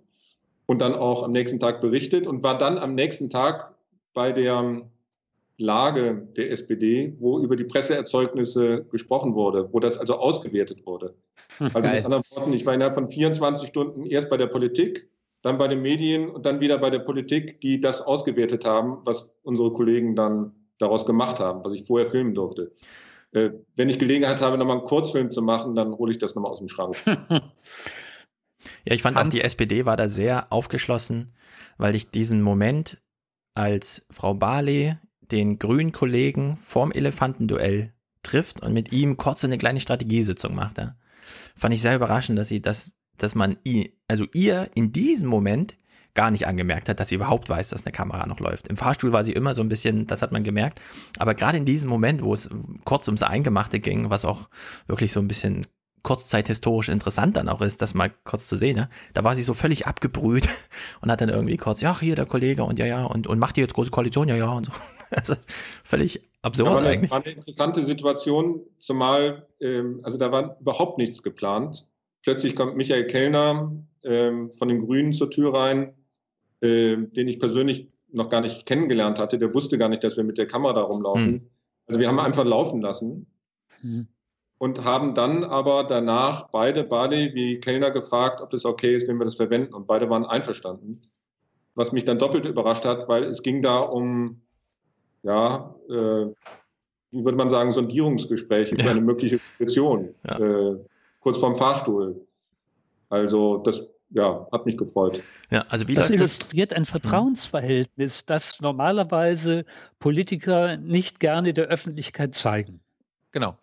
und 0.66 0.82
dann 0.82 0.94
auch 0.94 1.22
am 1.22 1.32
nächsten 1.32 1.58
Tag 1.58 1.80
berichtet 1.80 2.26
und 2.26 2.42
war 2.42 2.58
dann 2.58 2.76
am 2.76 2.94
nächsten 2.94 3.30
Tag 3.30 3.74
bei 4.12 4.30
der 4.30 4.82
Lage 5.60 6.26
der 6.36 6.50
SPD, 6.50 7.16
wo 7.18 7.40
über 7.40 7.56
die 7.56 7.64
Presseerzeugnisse 7.64 8.84
gesprochen 8.90 9.34
wurde, 9.34 9.68
wo 9.72 9.80
das 9.80 9.98
also 9.98 10.18
ausgewertet 10.18 10.84
wurde. 10.86 11.14
Also 11.58 11.80
Geil. 11.80 11.96
mit 11.96 12.04
anderen 12.04 12.24
Worten, 12.30 12.52
ich 12.52 12.64
war 12.66 12.74
innerhalb 12.74 12.94
von 12.94 13.08
24 13.08 13.68
Stunden 13.68 14.06
erst 14.06 14.30
bei 14.30 14.36
der 14.36 14.46
Politik, 14.46 15.08
dann 15.42 15.58
bei 15.58 15.68
den 15.68 15.82
Medien 15.82 16.28
und 16.28 16.46
dann 16.46 16.60
wieder 16.60 16.78
bei 16.78 16.90
der 16.90 17.00
Politik, 17.00 17.60
die 17.60 17.80
das 17.80 18.02
ausgewertet 18.02 18.64
haben, 18.64 18.98
was 19.04 19.34
unsere 19.42 19.72
Kollegen 19.72 20.16
dann 20.16 20.52
daraus 20.78 21.06
gemacht 21.06 21.38
haben, 21.40 21.64
was 21.64 21.72
ich 21.72 21.84
vorher 21.84 22.08
filmen 22.08 22.34
durfte. 22.34 22.72
Äh, 23.32 23.50
wenn 23.76 23.88
ich 23.88 23.98
Gelegenheit 23.98 24.40
habe, 24.40 24.58
nochmal 24.58 24.78
einen 24.78 24.86
Kurzfilm 24.86 25.30
zu 25.30 25.42
machen, 25.42 25.74
dann 25.74 25.94
hole 25.94 26.12
ich 26.12 26.18
das 26.18 26.34
nochmal 26.34 26.52
aus 26.52 26.58
dem 26.58 26.68
Schrank. 26.68 26.96
Ja, 28.84 28.94
ich 28.94 29.02
fand 29.02 29.16
Hans. 29.16 29.28
auch, 29.28 29.30
die 29.30 29.42
SPD 29.42 29.84
war 29.84 29.96
da 29.96 30.08
sehr 30.08 30.52
aufgeschlossen, 30.52 31.34
weil 31.76 31.94
ich 31.94 32.10
diesen 32.10 32.42
Moment, 32.42 32.98
als 33.54 34.06
Frau 34.10 34.34
Barley 34.34 34.96
den 35.30 35.58
grünen 35.58 35.92
Kollegen 35.92 36.56
vorm 36.56 36.92
Elefantenduell 36.92 37.92
trifft 38.22 38.60
und 38.62 38.72
mit 38.72 38.92
ihm 38.92 39.16
kurz 39.16 39.44
eine 39.44 39.58
kleine 39.58 39.80
Strategiesitzung 39.80 40.54
macht. 40.54 40.78
Ja. 40.78 40.96
Fand 41.56 41.74
ich 41.74 41.82
sehr 41.82 41.96
überraschend, 41.96 42.38
dass 42.38 42.48
sie 42.48 42.60
das, 42.60 42.94
dass 43.16 43.34
man 43.34 43.56
ihr, 43.64 43.88
also 44.08 44.26
ihr 44.34 44.70
in 44.74 44.92
diesem 44.92 45.28
Moment 45.28 45.76
gar 46.14 46.30
nicht 46.30 46.46
angemerkt 46.46 46.88
hat, 46.88 46.98
dass 46.98 47.08
sie 47.08 47.14
überhaupt 47.14 47.48
weiß, 47.48 47.68
dass 47.68 47.84
eine 47.84 47.92
Kamera 47.92 48.26
noch 48.26 48.40
läuft. 48.40 48.68
Im 48.68 48.76
Fahrstuhl 48.76 49.12
war 49.12 49.24
sie 49.24 49.32
immer 49.32 49.54
so 49.54 49.62
ein 49.62 49.68
bisschen, 49.68 50.06
das 50.06 50.22
hat 50.22 50.32
man 50.32 50.42
gemerkt. 50.42 50.80
Aber 51.18 51.34
gerade 51.34 51.56
in 51.56 51.64
diesem 51.64 51.88
Moment, 51.88 52.22
wo 52.24 52.34
es 52.34 52.50
kurz 52.84 53.06
ums 53.06 53.22
Eingemachte 53.22 53.78
ging, 53.78 54.10
was 54.10 54.24
auch 54.24 54.48
wirklich 54.86 55.12
so 55.12 55.20
ein 55.20 55.28
bisschen 55.28 55.66
kurzzeithistorisch 56.02 56.88
interessant 56.88 57.36
dann 57.36 57.48
auch 57.48 57.60
ist, 57.60 57.82
das 57.82 57.94
mal 57.94 58.10
kurz 58.24 58.46
zu 58.46 58.56
sehen, 58.56 58.76
ne? 58.76 58.88
da 59.14 59.24
war 59.24 59.34
sie 59.34 59.42
so 59.42 59.54
völlig 59.54 59.86
abgebrüht 59.86 60.48
und 61.00 61.10
hat 61.10 61.20
dann 61.20 61.28
irgendwie 61.28 61.56
kurz, 61.56 61.80
ja, 61.80 61.98
hier 61.98 62.16
der 62.16 62.26
Kollege 62.26 62.64
und 62.64 62.78
ja, 62.78 62.86
ja, 62.86 63.04
und, 63.04 63.26
und 63.26 63.38
macht 63.38 63.56
die 63.56 63.60
jetzt 63.60 63.74
große 63.74 63.90
Koalition, 63.90 64.28
ja, 64.28 64.36
ja, 64.36 64.50
und 64.50 64.66
so. 64.66 64.72
Also 65.12 65.34
völlig 65.82 66.22
absurd 66.42 66.68
ja, 66.68 66.74
war 66.74 66.82
eine, 66.82 66.88
eigentlich. 66.90 67.10
War 67.10 67.20
eine 67.20 67.34
interessante 67.34 67.84
Situation, 67.84 68.60
zumal, 68.78 69.48
ähm, 69.58 69.98
also 70.04 70.18
da 70.18 70.30
war 70.30 70.56
überhaupt 70.60 70.98
nichts 70.98 71.24
geplant. 71.24 71.88
Plötzlich 72.22 72.54
kommt 72.54 72.76
Michael 72.76 73.08
Kellner 73.08 73.72
ähm, 74.04 74.52
von 74.52 74.68
den 74.68 74.78
Grünen 74.78 75.12
zur 75.12 75.28
Tür 75.28 75.52
rein, 75.52 75.94
äh, 76.60 76.96
den 76.96 77.26
ich 77.26 77.40
persönlich 77.40 77.88
noch 78.12 78.28
gar 78.28 78.40
nicht 78.40 78.66
kennengelernt 78.66 79.18
hatte. 79.18 79.36
Der 79.36 79.52
wusste 79.52 79.78
gar 79.78 79.88
nicht, 79.88 80.04
dass 80.04 80.16
wir 80.16 80.22
mit 80.22 80.38
der 80.38 80.46
Kamera 80.46 80.74
da 80.74 80.82
rumlaufen. 80.82 81.26
Hm. 81.26 81.50
Also 81.86 81.98
wir 81.98 82.06
haben 82.06 82.20
einfach 82.20 82.44
laufen 82.44 82.80
lassen. 82.80 83.26
Hm 83.80 84.06
und 84.60 84.84
haben 84.84 85.14
dann 85.14 85.42
aber 85.42 85.84
danach 85.84 86.50
beide, 86.50 86.84
Bali 86.84 87.34
wie 87.34 87.60
Kellner, 87.60 87.90
gefragt, 87.90 88.42
ob 88.42 88.50
das 88.50 88.66
okay 88.66 88.94
ist, 88.94 89.08
wenn 89.08 89.16
wir 89.16 89.24
das 89.24 89.36
verwenden. 89.36 89.72
Und 89.72 89.86
beide 89.86 90.10
waren 90.10 90.26
einverstanden. 90.26 91.00
Was 91.74 91.92
mich 91.92 92.04
dann 92.04 92.18
doppelt 92.18 92.46
überrascht 92.46 92.84
hat, 92.84 93.08
weil 93.08 93.24
es 93.24 93.42
ging 93.42 93.62
da 93.62 93.78
um, 93.78 94.42
ja, 95.22 95.74
äh, 95.88 96.26
wie 97.10 97.24
würde 97.24 97.38
man 97.38 97.48
sagen, 97.48 97.72
Sondierungsgespräche 97.72 98.76
für 98.76 98.90
eine 98.90 99.00
mögliche 99.00 99.40
Position, 99.56 100.14
ja. 100.28 100.38
äh, 100.38 100.76
kurz 101.20 101.38
vorm 101.38 101.56
Fahrstuhl. 101.56 102.20
Also 103.08 103.56
das 103.56 103.88
ja, 104.10 104.46
hat 104.52 104.66
mich 104.66 104.76
gefreut. 104.76 105.22
Ja, 105.50 105.64
also 105.70 105.88
wie 105.88 105.94
das 105.94 106.10
illustriert 106.10 106.72
das? 106.72 106.76
ein 106.76 106.84
Vertrauensverhältnis, 106.84 108.26
das 108.26 108.60
normalerweise 108.60 109.64
Politiker 110.00 110.76
nicht 110.76 111.18
gerne 111.18 111.54
der 111.54 111.68
Öffentlichkeit 111.68 112.34
zeigen. 112.34 112.80
Genau. 113.32 113.56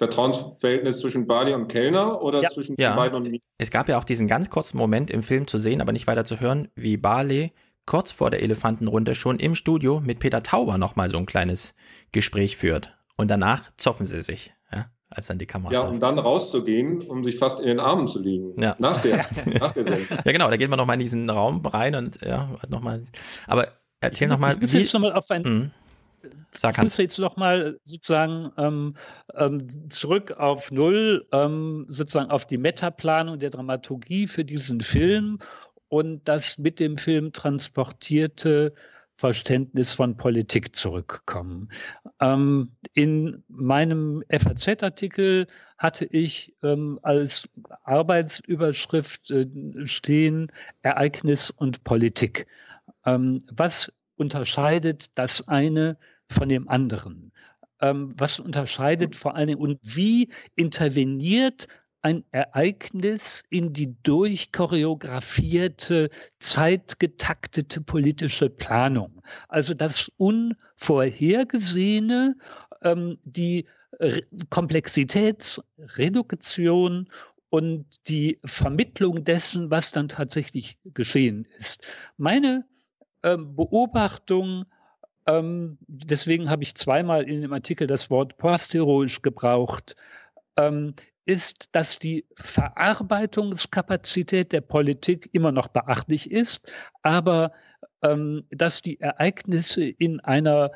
Vertrauensverhältnis 0.00 1.00
zwischen 1.00 1.26
Bali 1.26 1.52
und 1.52 1.68
Kellner 1.68 2.22
oder 2.22 2.40
ja. 2.42 2.48
zwischen 2.48 2.74
ja. 2.78 2.96
beiden 2.96 3.16
und 3.16 3.30
mir? 3.30 3.38
Es 3.58 3.70
gab 3.70 3.86
ja 3.86 3.98
auch 3.98 4.04
diesen 4.04 4.28
ganz 4.28 4.48
kurzen 4.48 4.78
Moment 4.78 5.10
im 5.10 5.22
Film 5.22 5.46
zu 5.46 5.58
sehen, 5.58 5.82
aber 5.82 5.92
nicht 5.92 6.06
weiter 6.06 6.24
zu 6.24 6.40
hören, 6.40 6.68
wie 6.74 6.96
Bali 6.96 7.52
kurz 7.84 8.10
vor 8.10 8.30
der 8.30 8.42
Elefantenrunde 8.42 9.14
schon 9.14 9.38
im 9.38 9.54
Studio 9.54 10.00
mit 10.00 10.18
Peter 10.18 10.42
Tauber 10.42 10.78
nochmal 10.78 11.10
so 11.10 11.18
ein 11.18 11.26
kleines 11.26 11.74
Gespräch 12.12 12.56
führt. 12.56 12.96
Und 13.18 13.30
danach 13.30 13.70
zoffen 13.76 14.06
sie 14.06 14.22
sich, 14.22 14.54
ja, 14.72 14.86
als 15.10 15.26
dann 15.26 15.36
die 15.36 15.44
Kamera 15.44 15.70
Ja, 15.70 15.80
um 15.80 16.00
dann 16.00 16.18
rauszugehen, 16.18 17.02
um 17.02 17.22
sich 17.22 17.36
fast 17.36 17.60
in 17.60 17.66
den 17.66 17.78
Armen 17.78 18.08
zu 18.08 18.22
liegen. 18.22 18.58
Ja. 18.58 18.76
Nach 18.78 19.02
der, 19.02 19.26
nach 19.60 19.72
der 19.72 19.84
Ja, 20.24 20.32
genau, 20.32 20.48
da 20.48 20.56
geht 20.56 20.70
man 20.70 20.78
nochmal 20.78 20.94
in 20.94 21.00
diesen 21.00 21.28
Raum 21.28 21.60
rein 21.66 21.94
und 21.94 22.22
ja, 22.22 22.48
nochmal. 22.70 23.04
Aber 23.46 23.68
erzähl 24.00 24.28
nochmal. 24.28 24.54
Ich 24.54 24.60
muss 24.62 24.72
jetzt 24.72 24.94
nochmal 24.94 25.12
auf 25.12 25.30
ein, 25.30 25.42
mhm. 25.42 25.70
Sag 26.52 26.76
ich 26.76 26.82
muss 26.82 26.96
jetzt 26.96 27.18
noch 27.18 27.36
mal 27.36 27.78
sozusagen 27.84 28.52
ähm, 28.56 28.94
ähm, 29.34 29.90
zurück 29.90 30.32
auf 30.32 30.70
Null, 30.70 31.26
ähm, 31.32 31.86
sozusagen 31.88 32.30
auf 32.30 32.46
die 32.46 32.58
Metaplanung 32.58 33.38
der 33.38 33.50
Dramaturgie 33.50 34.26
für 34.26 34.44
diesen 34.44 34.80
Film 34.80 35.38
und 35.88 36.26
das 36.28 36.58
mit 36.58 36.80
dem 36.80 36.98
Film 36.98 37.32
transportierte 37.32 38.74
Verständnis 39.20 39.92
von 39.92 40.16
Politik 40.16 40.74
zurückkommen. 40.74 41.68
Ähm, 42.20 42.72
in 42.94 43.44
meinem 43.48 44.24
FAZ-Artikel 44.30 45.46
hatte 45.76 46.06
ich 46.06 46.54
ähm, 46.62 46.98
als 47.02 47.46
Arbeitsüberschrift 47.84 49.30
äh, 49.30 49.46
stehen 49.84 50.50
Ereignis 50.80 51.50
und 51.50 51.84
Politik. 51.84 52.46
Ähm, 53.04 53.42
was 53.50 53.92
unterscheidet 54.20 55.10
das 55.16 55.48
eine 55.48 55.98
von 56.28 56.48
dem 56.48 56.68
anderen? 56.68 57.32
Ähm, 57.80 58.14
was 58.16 58.38
unterscheidet 58.38 59.16
vor 59.16 59.34
allen 59.34 59.48
Dingen 59.48 59.60
und 59.60 59.80
wie 59.82 60.28
interveniert 60.54 61.66
ein 62.02 62.22
Ereignis 62.30 63.42
in 63.50 63.72
die 63.72 63.96
durchchoreografierte, 64.02 66.10
zeitgetaktete 66.38 67.80
politische 67.80 68.50
Planung. 68.50 69.22
Also 69.48 69.74
das 69.74 70.08
Unvorhergesehene, 70.16 72.36
ähm, 72.82 73.18
die 73.24 73.66
Re 73.98 74.22
Komplexitätsreduktion 74.48 77.10
und 77.50 78.08
die 78.08 78.38
Vermittlung 78.44 79.24
dessen, 79.24 79.70
was 79.70 79.92
dann 79.92 80.08
tatsächlich 80.08 80.78
geschehen 80.84 81.46
ist. 81.58 81.86
Meine 82.16 82.64
ähm, 83.22 83.56
Beobachtung, 83.56 84.66
ähm, 85.26 85.78
deswegen 85.86 86.50
habe 86.50 86.62
ich 86.62 86.74
zweimal 86.74 87.24
in 87.24 87.42
dem 87.42 87.52
Artikel 87.52 87.86
das 87.86 88.08
Wort 88.10 88.38
postheroisch 88.38 89.20
gebraucht, 89.22 89.94
ähm, 90.56 90.94
ist, 91.24 91.68
dass 91.72 91.98
die 91.98 92.24
Verarbeitungskapazität 92.34 94.52
der 94.52 94.62
Politik 94.62 95.28
immer 95.32 95.52
noch 95.52 95.68
beachtlich 95.68 96.30
ist, 96.30 96.72
aber 97.02 97.52
ähm, 98.02 98.44
dass 98.50 98.82
die 98.82 99.00
Ereignisse 99.00 99.84
in 99.84 100.20
einer 100.20 100.70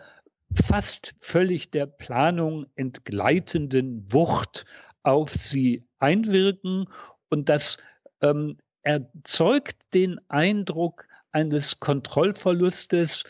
fast 0.53 1.14
völlig 1.20 1.70
der 1.70 1.86
Planung 1.86 2.66
entgleitenden 2.76 4.07
Wucht 4.12 4.66
auf 5.03 5.34
sie 5.34 5.84
einwirken 5.99 6.86
und 7.30 7.49
das 7.49 7.78
ähm, 8.20 8.59
erzeugt 8.82 9.76
den 9.95 10.20
Eindruck 10.28 11.09
eines 11.35 11.78
Kontrollverlustes. 11.80 13.24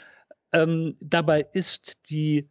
Ähm, 0.53 0.97
dabei 1.01 1.47
ist 1.53 2.11
die 2.11 2.49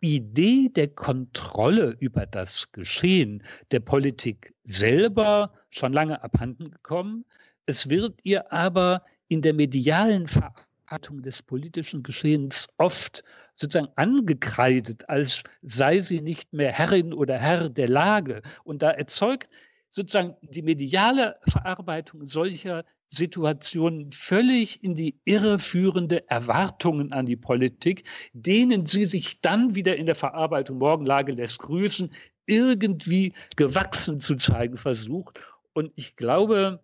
Idee 0.00 0.68
der 0.68 0.88
Kontrolle 0.88 1.96
über 2.00 2.26
das 2.26 2.72
Geschehen 2.72 3.44
der 3.70 3.80
Politik 3.80 4.52
selber 4.64 5.52
schon 5.70 5.92
lange 5.92 6.22
abhanden 6.24 6.70
gekommen. 6.70 7.24
Es 7.66 7.88
wird 7.88 8.18
ihr 8.24 8.52
aber 8.52 9.04
in 9.28 9.42
der 9.42 9.54
medialen 9.54 10.26
Verarbeitung 10.26 11.22
des 11.22 11.40
politischen 11.42 12.02
Geschehens 12.02 12.66
oft 12.78 13.22
sozusagen 13.54 13.92
angekreidet, 13.94 15.08
als 15.08 15.44
sei 15.62 16.00
sie 16.00 16.20
nicht 16.20 16.52
mehr 16.52 16.72
Herrin 16.72 17.14
oder 17.14 17.38
Herr 17.38 17.68
der 17.68 17.88
Lage. 17.88 18.42
Und 18.64 18.82
da 18.82 18.90
erzeugt 18.90 19.48
sozusagen 19.92 20.34
die 20.40 20.62
mediale 20.62 21.36
Verarbeitung 21.46 22.24
solcher 22.24 22.84
Situationen 23.08 24.10
völlig 24.10 24.82
in 24.82 24.94
die 24.94 25.14
irreführende 25.26 26.28
Erwartungen 26.30 27.12
an 27.12 27.26
die 27.26 27.36
Politik, 27.36 28.04
denen 28.32 28.86
sie 28.86 29.04
sich 29.04 29.42
dann 29.42 29.74
wieder 29.74 29.96
in 29.96 30.06
der 30.06 30.14
Verarbeitung 30.14 30.78
Morgenlage 30.78 31.32
lässt 31.32 31.58
grüßen, 31.58 32.10
irgendwie 32.46 33.34
gewachsen 33.56 34.18
zu 34.18 34.36
zeigen 34.36 34.78
versucht. 34.78 35.40
Und 35.74 35.92
ich 35.94 36.16
glaube, 36.16 36.80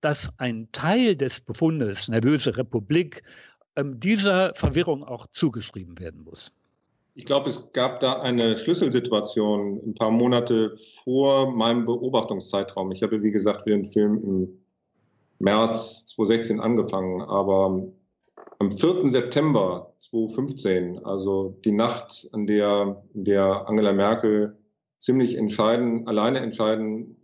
dass 0.00 0.32
ein 0.38 0.68
Teil 0.72 1.16
des 1.16 1.42
Befundes, 1.42 2.08
nervöse 2.08 2.56
Republik, 2.56 3.22
ähm, 3.76 4.00
dieser 4.00 4.54
Verwirrung 4.54 5.04
auch 5.04 5.26
zugeschrieben 5.26 5.98
werden 5.98 6.24
muss. 6.24 6.54
Ich 7.16 7.26
glaube, 7.26 7.50
es 7.50 7.72
gab 7.72 8.00
da 8.00 8.20
eine 8.20 8.56
Schlüsselsituation 8.56 9.80
ein 9.86 9.94
paar 9.94 10.10
Monate 10.10 10.74
vor 11.04 11.52
meinem 11.52 11.86
Beobachtungszeitraum. 11.86 12.90
Ich 12.90 13.04
habe, 13.04 13.22
wie 13.22 13.30
gesagt, 13.30 13.62
für 13.62 13.70
den 13.70 13.84
Film 13.84 14.20
im 14.24 14.58
März 15.38 16.06
2016 16.08 16.58
angefangen, 16.60 17.22
aber 17.22 17.86
am 18.58 18.72
4. 18.72 19.10
September 19.10 19.94
2015, 20.00 21.04
also 21.04 21.56
die 21.64 21.72
Nacht, 21.72 22.28
an 22.32 22.48
der, 22.48 23.04
in 23.14 23.24
der 23.24 23.68
Angela 23.68 23.92
Merkel 23.92 24.56
ziemlich 24.98 25.36
entscheiden, 25.36 26.08
alleine 26.08 26.40
entscheiden 26.40 27.16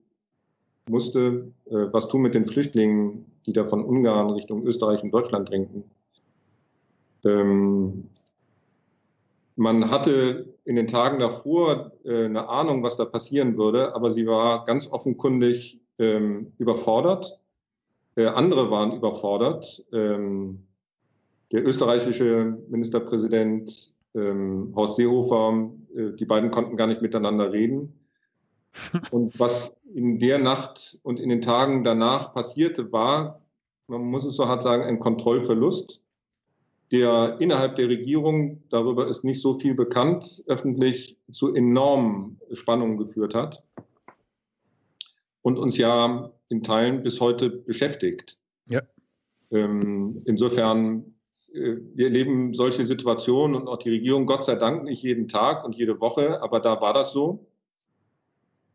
musste, 0.88 1.52
äh, 1.66 1.86
was 1.92 2.08
tun 2.08 2.22
mit 2.22 2.34
den 2.34 2.44
Flüchtlingen, 2.44 3.26
die 3.46 3.52
da 3.52 3.64
von 3.64 3.84
Ungarn 3.84 4.30
Richtung 4.30 4.64
Österreich 4.66 5.02
und 5.02 5.12
Deutschland 5.12 5.48
drängten. 5.48 5.84
Ähm, 7.24 8.08
man 9.56 9.90
hatte 9.90 10.54
in 10.64 10.76
den 10.76 10.86
Tagen 10.86 11.20
davor 11.20 11.92
äh, 12.04 12.26
eine 12.26 12.48
Ahnung, 12.48 12.82
was 12.82 12.96
da 12.96 13.04
passieren 13.04 13.56
würde, 13.56 13.94
aber 13.94 14.10
sie 14.10 14.26
war 14.26 14.64
ganz 14.64 14.90
offenkundig 14.90 15.80
ähm, 15.98 16.52
überfordert 16.58 17.40
äh, 18.16 18.26
andere 18.26 18.70
waren 18.70 18.92
überfordert. 18.92 19.84
Ähm, 19.92 20.66
der 21.52 21.66
österreichische 21.66 22.58
Ministerpräsident 22.68 23.94
ähm, 24.14 24.72
Horst 24.74 24.96
Seehofer, 24.96 25.70
äh, 25.94 26.12
die 26.12 26.24
beiden 26.24 26.50
konnten 26.50 26.76
gar 26.76 26.86
nicht 26.86 27.02
miteinander 27.02 27.52
reden. 27.52 27.98
Und 29.10 29.38
was 29.38 29.76
in 29.94 30.20
der 30.20 30.38
Nacht 30.38 31.00
und 31.02 31.18
in 31.18 31.28
den 31.28 31.42
Tagen 31.42 31.82
danach 31.82 32.32
passierte, 32.32 32.92
war, 32.92 33.40
man 33.88 34.02
muss 34.02 34.24
es 34.24 34.36
so 34.36 34.46
hart 34.46 34.62
sagen, 34.62 34.84
ein 34.84 35.00
Kontrollverlust, 35.00 36.00
der 36.92 37.36
innerhalb 37.38 37.76
der 37.76 37.88
Regierung, 37.88 38.62
darüber 38.68 39.06
ist 39.08 39.22
nicht 39.22 39.40
so 39.40 39.54
viel 39.54 39.74
bekannt, 39.74 40.42
öffentlich 40.46 41.18
zu 41.32 41.54
enormen 41.54 42.40
Spannungen 42.52 42.98
geführt 42.98 43.34
hat 43.34 43.62
und 45.42 45.58
uns 45.58 45.76
ja 45.76 46.32
in 46.48 46.62
Teilen 46.62 47.02
bis 47.02 47.20
heute 47.20 47.48
beschäftigt. 47.50 48.38
Ja. 48.66 48.82
Ähm, 49.52 50.18
insofern, 50.26 51.14
äh, 51.52 51.76
wir 51.94 52.06
erleben 52.06 52.54
solche 52.54 52.84
Situationen 52.84 53.60
und 53.60 53.68
auch 53.68 53.78
die 53.78 53.90
Regierung, 53.90 54.26
Gott 54.26 54.44
sei 54.44 54.56
Dank, 54.56 54.84
nicht 54.84 55.02
jeden 55.02 55.28
Tag 55.28 55.64
und 55.64 55.76
jede 55.76 56.00
Woche, 56.00 56.42
aber 56.42 56.58
da 56.58 56.80
war 56.80 56.92
das 56.92 57.12
so. 57.12 57.46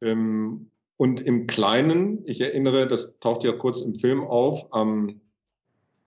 Ähm, 0.01 0.71
und 0.97 1.19
im 1.19 1.47
Kleinen, 1.47 2.23
ich 2.25 2.39
erinnere, 2.39 2.87
das 2.87 3.19
taucht 3.19 3.43
ja 3.43 3.51
kurz 3.51 3.81
im 3.81 3.95
Film 3.95 4.21
auf, 4.21 4.71
am 4.71 5.19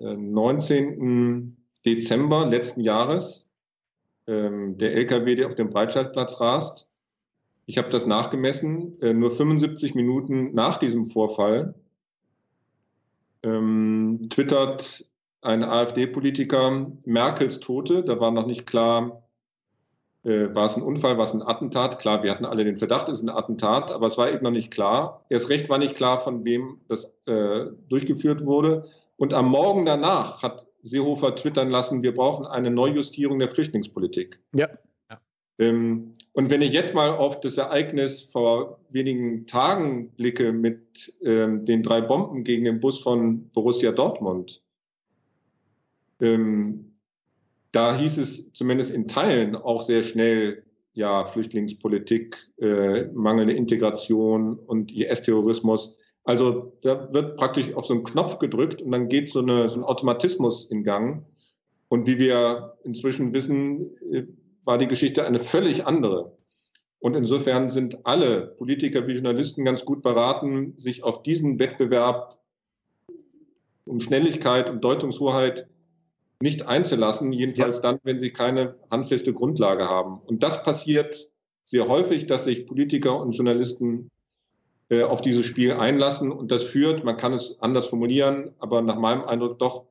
äh, 0.01 0.17
19. 0.17 1.58
Dezember 1.83 2.47
letzten 2.47 2.81
Jahres, 2.81 3.49
ähm, 4.27 4.79
der 4.79 4.95
LKW, 4.95 5.35
der 5.35 5.47
auf 5.49 5.55
dem 5.55 5.71
Breitscheidplatz 5.71 6.41
rast, 6.41 6.89
ich 7.67 7.77
habe 7.77 7.91
das 7.91 8.07
nachgemessen, 8.07 9.01
äh, 9.03 9.13
nur 9.13 9.31
75 9.31 9.95
Minuten 9.95 10.55
nach 10.55 10.79
diesem 10.79 11.05
Vorfall 11.05 11.75
ähm, 13.43 14.21
twittert 14.31 15.05
ein 15.43 15.63
AfD-Politiker 15.63 16.91
Merkels 17.05 17.61
Tote. 17.61 18.03
Da 18.05 18.19
war 18.21 18.31
noch 18.31 18.47
nicht 18.47 18.67
klar, 18.67 19.23
äh, 20.25 20.55
war 20.55 20.67
es 20.67 20.77
ein 20.77 20.83
Unfall, 20.83 21.19
war 21.19 21.25
es 21.25 21.35
ein 21.35 21.43
Attentat. 21.43 21.99
Klar, 21.99 22.23
wir 22.23 22.31
hatten 22.31 22.47
alle 22.47 22.65
den 22.65 22.77
Verdacht, 22.77 23.09
es 23.09 23.21
ist 23.21 23.25
ein 23.25 23.29
Attentat, 23.29 23.93
aber 23.93 24.07
es 24.07 24.19
war 24.19 24.31
eben 24.31 24.45
noch 24.45 24.51
nicht 24.51 24.71
klar. 24.71 25.25
Erst 25.29 25.49
recht 25.49 25.69
war 25.69 25.79
nicht 25.79 25.95
klar, 25.95 26.19
von 26.19 26.45
wem 26.45 26.81
das 26.89 27.13
äh, 27.27 27.67
durchgeführt 27.89 28.45
wurde. 28.45 28.89
Und 29.17 29.35
am 29.35 29.49
Morgen 29.49 29.85
danach 29.85 30.43
hat 30.43 30.68
Seehofer 30.89 31.37
twittern 31.37 31.71
lassen, 31.71 32.03
wir 32.03 32.15
brauchen 32.15 32.47
eine 32.47 32.71
Neujustierung 32.71 33.39
der 33.39 33.49
Flüchtlingspolitik. 33.49 34.41
Ja. 34.55 34.69
Ähm, 35.59 36.15
und 36.33 36.51
wenn 36.51 36.63
ich 36.63 36.73
jetzt 36.73 36.95
mal 36.95 37.11
auf 37.11 37.41
das 37.41 37.59
Ereignis 37.59 38.23
vor 38.23 38.79
wenigen 38.91 39.47
Tagen 39.47 40.11
blicke 40.11 40.53
mit 40.53 41.13
ähm, 41.23 41.65
den 41.65 41.83
drei 41.83 42.01
Bomben 42.01 42.45
gegen 42.45 42.65
den 42.65 42.81
Bus 42.81 43.01
von 43.01 43.49
Borussia 43.51 43.91
Dortmund, 43.91 44.63
ähm, 46.21 46.93
da 47.73 47.97
hieß 47.97 48.19
es 48.19 48.53
zumindest 48.53 48.93
in 48.93 49.09
Teilen 49.09 49.57
auch 49.57 49.83
sehr 49.83 50.03
schnell, 50.03 50.65
ja, 50.95 51.25
Flüchtlingspolitik, 51.25 52.37
äh, 52.59 53.05
mangelnde 53.13 53.53
Integration 53.53 54.59
und 54.59 54.91
IS-Terrorismus. 54.93 55.98
Also 56.29 56.75
da 56.83 57.11
wird 57.15 57.39
praktisch 57.39 57.73
auf 57.73 57.87
so 57.87 57.95
einen 57.95 58.05
Knopf 58.05 58.39
gedrückt 58.39 58.83
und 58.83 58.91
dann 58.91 59.09
geht 59.09 59.31
so, 59.31 59.39
eine, 59.39 59.71
so 59.71 59.77
ein 59.77 59.83
Automatismus 59.83 60.67
in 60.71 60.85
Gang. 60.85 61.25
Und 61.89 62.07
wie 62.07 62.19
wir 62.19 62.77
inzwischen 62.85 63.33
wissen, 63.33 63.97
äh, 64.13 64.25
war 64.63 64.77
die 64.77 64.89
Geschichte 64.89 65.25
eine 65.25 65.41
völlig 65.41 65.87
andere. 65.87 66.37
Und 66.99 67.17
insofern 67.17 67.71
sind 67.71 68.05
alle 68.05 68.49
Politiker 68.59 69.07
wie 69.07 69.13
Journalisten 69.13 69.65
ganz 69.65 69.87
gut 69.87 70.03
beraten, 70.03 70.75
sich 70.77 71.03
auf 71.03 71.23
diesen 71.23 71.59
Wettbewerb 71.59 72.39
um 73.87 73.99
Schnelligkeit 73.99 74.69
und 74.69 74.85
Deutungshoheit 74.85 75.67
nicht 76.43 76.67
einzulassen, 76.67 77.33
jedenfalls 77.33 77.77
ja. 77.77 77.83
dann, 77.85 78.01
wenn 78.03 78.21
sie 78.21 78.35
keine 78.35 78.77
handfeste 78.91 79.33
Grundlage 79.33 79.89
haben. 79.89 80.21
Und 80.27 80.43
das 80.43 80.63
passiert 80.63 81.31
sehr 81.65 81.89
häufig, 81.89 82.27
dass 82.27 82.45
sich 82.45 82.67
Politiker 82.67 83.19
und 83.19 83.31
Journalisten 83.31 84.11
äh, 84.91 85.03
auf 85.03 85.21
dieses 85.21 85.47
Spiel 85.47 85.73
einlassen. 85.73 86.33
Und 86.33 86.51
das 86.51 86.65
führt, 86.65 87.05
man 87.05 87.17
kann 87.17 87.33
es 87.33 87.57
anders 87.61 87.87
formulieren, 87.87 88.53
aber 88.59 88.83
nach 88.83 88.99
meinem 88.99 89.23
Eindruck 89.25 89.59
doch 89.59 89.87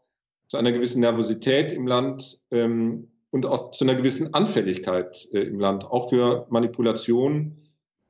zu 0.47 0.57
einer 0.57 0.71
gewissen 0.71 1.01
Nervosität 1.01 1.71
im 1.71 1.87
Land 1.87 2.41
ähm, 2.51 3.07
und 3.31 3.45
auch 3.45 3.71
zu 3.71 3.83
einer 3.83 3.95
gewissen 3.95 4.33
Anfälligkeit 4.33 5.27
äh, 5.33 5.41
im 5.41 5.59
Land, 5.59 5.85
auch 5.85 6.09
für 6.09 6.47
Manipulation. 6.49 7.55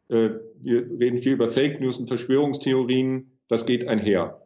Äh, 0.10 0.30
wir 0.60 0.90
reden 1.00 1.18
viel 1.18 1.34
über 1.34 1.50
Fake 1.50 1.82
News 1.82 1.98
und 1.98 2.08
Verschwörungstheorien. 2.08 3.32
Das 3.48 3.66
geht 3.66 3.88
einher. 3.88 4.42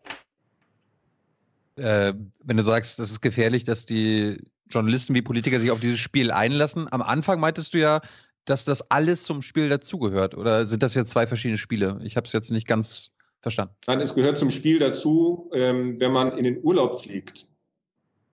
Äh, 1.75 2.13
wenn 2.43 2.57
du 2.57 2.63
sagst, 2.63 2.99
das 2.99 3.11
ist 3.11 3.21
gefährlich, 3.21 3.63
dass 3.63 3.85
die 3.85 4.39
Journalisten 4.69 5.13
wie 5.13 5.21
Politiker 5.21 5.59
sich 5.59 5.71
auf 5.71 5.79
dieses 5.79 5.99
Spiel 5.99 6.31
einlassen. 6.31 6.87
Am 6.91 7.01
Anfang 7.01 7.39
meintest 7.39 7.73
du 7.73 7.79
ja, 7.79 8.01
dass 8.45 8.65
das 8.65 8.89
alles 8.89 9.23
zum 9.23 9.41
Spiel 9.41 9.69
dazugehört. 9.69 10.35
Oder 10.35 10.65
sind 10.65 10.83
das 10.83 10.95
jetzt 10.95 11.11
zwei 11.11 11.27
verschiedene 11.27 11.57
Spiele? 11.57 11.99
Ich 12.03 12.17
habe 12.17 12.27
es 12.27 12.33
jetzt 12.33 12.51
nicht 12.51 12.67
ganz 12.67 13.11
verstanden. 13.41 13.75
Nein, 13.87 14.01
es 14.01 14.15
gehört 14.15 14.37
zum 14.37 14.51
Spiel 14.51 14.79
dazu, 14.79 15.49
ähm, 15.53 15.99
wenn 15.99 16.11
man 16.11 16.37
in 16.37 16.43
den 16.43 16.63
Urlaub 16.63 17.01
fliegt 17.01 17.47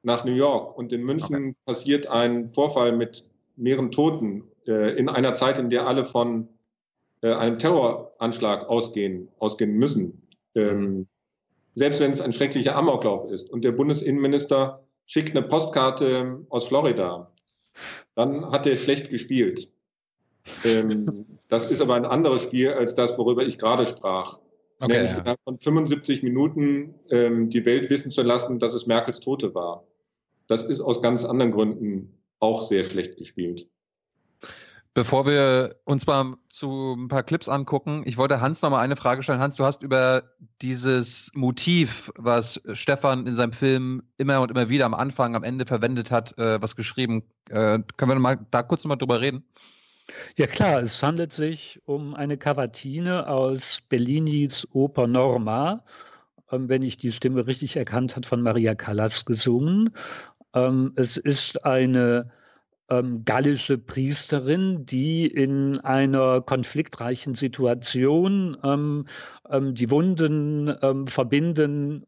nach 0.03 0.25
New 0.25 0.35
York 0.35 0.77
und 0.79 0.93
in 0.93 1.03
München 1.03 1.51
okay. 1.51 1.57
passiert 1.67 2.07
ein 2.07 2.47
Vorfall 2.47 2.93
mit 2.93 3.31
mehreren 3.57 3.91
Toten 3.91 4.45
äh, 4.67 4.97
in 4.97 5.09
einer 5.09 5.35
Zeit, 5.35 5.59
in 5.59 5.71
der 5.71 5.87
alle 5.87 6.05
von 6.05 6.49
äh, 7.23 7.33
einem 7.33 7.59
Terroranschlag 7.59 8.69
ausgehen, 8.69 9.29
ausgehen 9.39 9.73
müssen. 9.73 10.23
Ähm, 10.55 11.07
selbst 11.75 12.01
wenn 12.01 12.11
es 12.11 12.21
ein 12.21 12.33
schrecklicher 12.33 12.77
Amoklauf 12.77 13.31
ist 13.31 13.51
und 13.51 13.65
der 13.65 13.73
Bundesinnenminister 13.73 14.85
schickt 15.07 15.37
eine 15.37 15.47
Postkarte 15.47 16.45
aus 16.49 16.69
Florida, 16.69 17.33
dann 18.15 18.51
hat 18.51 18.67
er 18.67 18.77
schlecht 18.77 19.11
gespielt. 19.11 19.73
Ähm, 20.65 21.27
das 21.49 21.71
ist 21.71 21.81
aber 21.81 21.95
ein 21.95 22.05
anderes 22.05 22.43
Spiel 22.43 22.71
als 22.71 22.95
das, 22.95 23.17
worüber 23.19 23.47
ich 23.47 23.59
gerade 23.59 23.87
sprach. 23.87 24.39
Okay, 24.81 24.93
Nämlich 24.93 25.13
ja. 25.13 25.19
innerhalb 25.19 25.41
von 25.43 25.59
75 25.59 26.23
Minuten 26.23 26.95
ähm, 27.11 27.51
die 27.51 27.65
Welt 27.65 27.91
wissen 27.91 28.13
zu 28.13 28.23
lassen, 28.23 28.59
dass 28.59 28.75
es 28.75 28.87
Merkels 28.87 29.21
Tote 29.21 29.55
war. 29.55 29.85
Das 30.47 30.63
ist 30.63 30.81
aus 30.81 31.03
ganz 31.03 31.25
anderen 31.25 31.53
Gründen 31.53 32.15
auch 32.39 32.63
sehr 32.63 32.85
schlecht 32.85 33.17
gespielt. 33.17 33.67
Bevor 34.95 35.27
wir 35.27 35.77
uns 35.85 36.07
mal 36.07 36.35
zu 36.49 36.97
ein 36.99 37.09
paar 37.09 37.23
Clips 37.23 37.49
angucken, 37.49 38.03
ich 38.05 38.17
wollte 38.17 38.41
Hans 38.41 38.63
noch 38.63 38.71
mal 38.71 38.81
eine 38.81 38.97
Frage 38.97 39.23
stellen. 39.23 39.39
Hans, 39.39 39.57
du 39.57 39.65
hast 39.65 39.83
über 39.83 40.25
dieses 40.61 41.31
Motiv, 41.35 42.11
was 42.17 42.61
Stefan 42.73 43.27
in 43.27 43.37
seinem 43.37 43.53
Film 43.53 44.03
immer 44.17 44.41
und 44.41 44.51
immer 44.51 44.69
wieder 44.69 44.87
am 44.87 44.95
Anfang, 44.95 45.37
am 45.37 45.45
Ende 45.45 45.67
verwendet 45.67 46.11
hat, 46.11 46.37
äh, 46.39 46.61
was 46.61 46.75
geschrieben. 46.75 47.23
Äh, 47.49 47.79
können 47.97 48.11
wir 48.11 48.19
mal 48.19 48.45
da 48.51 48.63
kurz 48.65 48.83
noch 48.83 48.89
mal 48.89 48.97
drüber 48.97 49.21
reden? 49.21 49.45
Ja 50.37 50.47
klar, 50.47 50.83
es 50.83 51.03
handelt 51.03 51.33
sich 51.33 51.81
um 51.85 52.15
eine 52.15 52.39
Cavatine 52.39 53.29
aus 53.29 53.81
Bellinis 53.89 54.67
Oper 54.73 55.07
Norma, 55.07 55.85
ähm, 56.51 56.69
wenn 56.69 56.83
ich 56.83 56.97
die 56.97 57.13
Stimme 57.13 57.47
richtig 57.47 57.77
erkannt 57.77 58.17
habe, 58.17 58.27
von 58.27 58.43
Maria 58.43 58.75
Callas 58.75 59.25
gesungen. 59.25 59.91
Ähm, 60.55 60.93
es 60.97 61.17
ist 61.17 61.65
eine 61.67 62.31
ähm, 62.89 63.25
gallische 63.27 63.77
Priesterin, 63.77 64.87
die 64.87 65.27
in 65.27 65.79
einer 65.81 66.41
konfliktreichen 66.41 67.35
Situation 67.35 68.57
die 69.51 69.91
Wunden 69.91 70.75
ähm, 70.83 71.07
verbinden, 71.07 72.07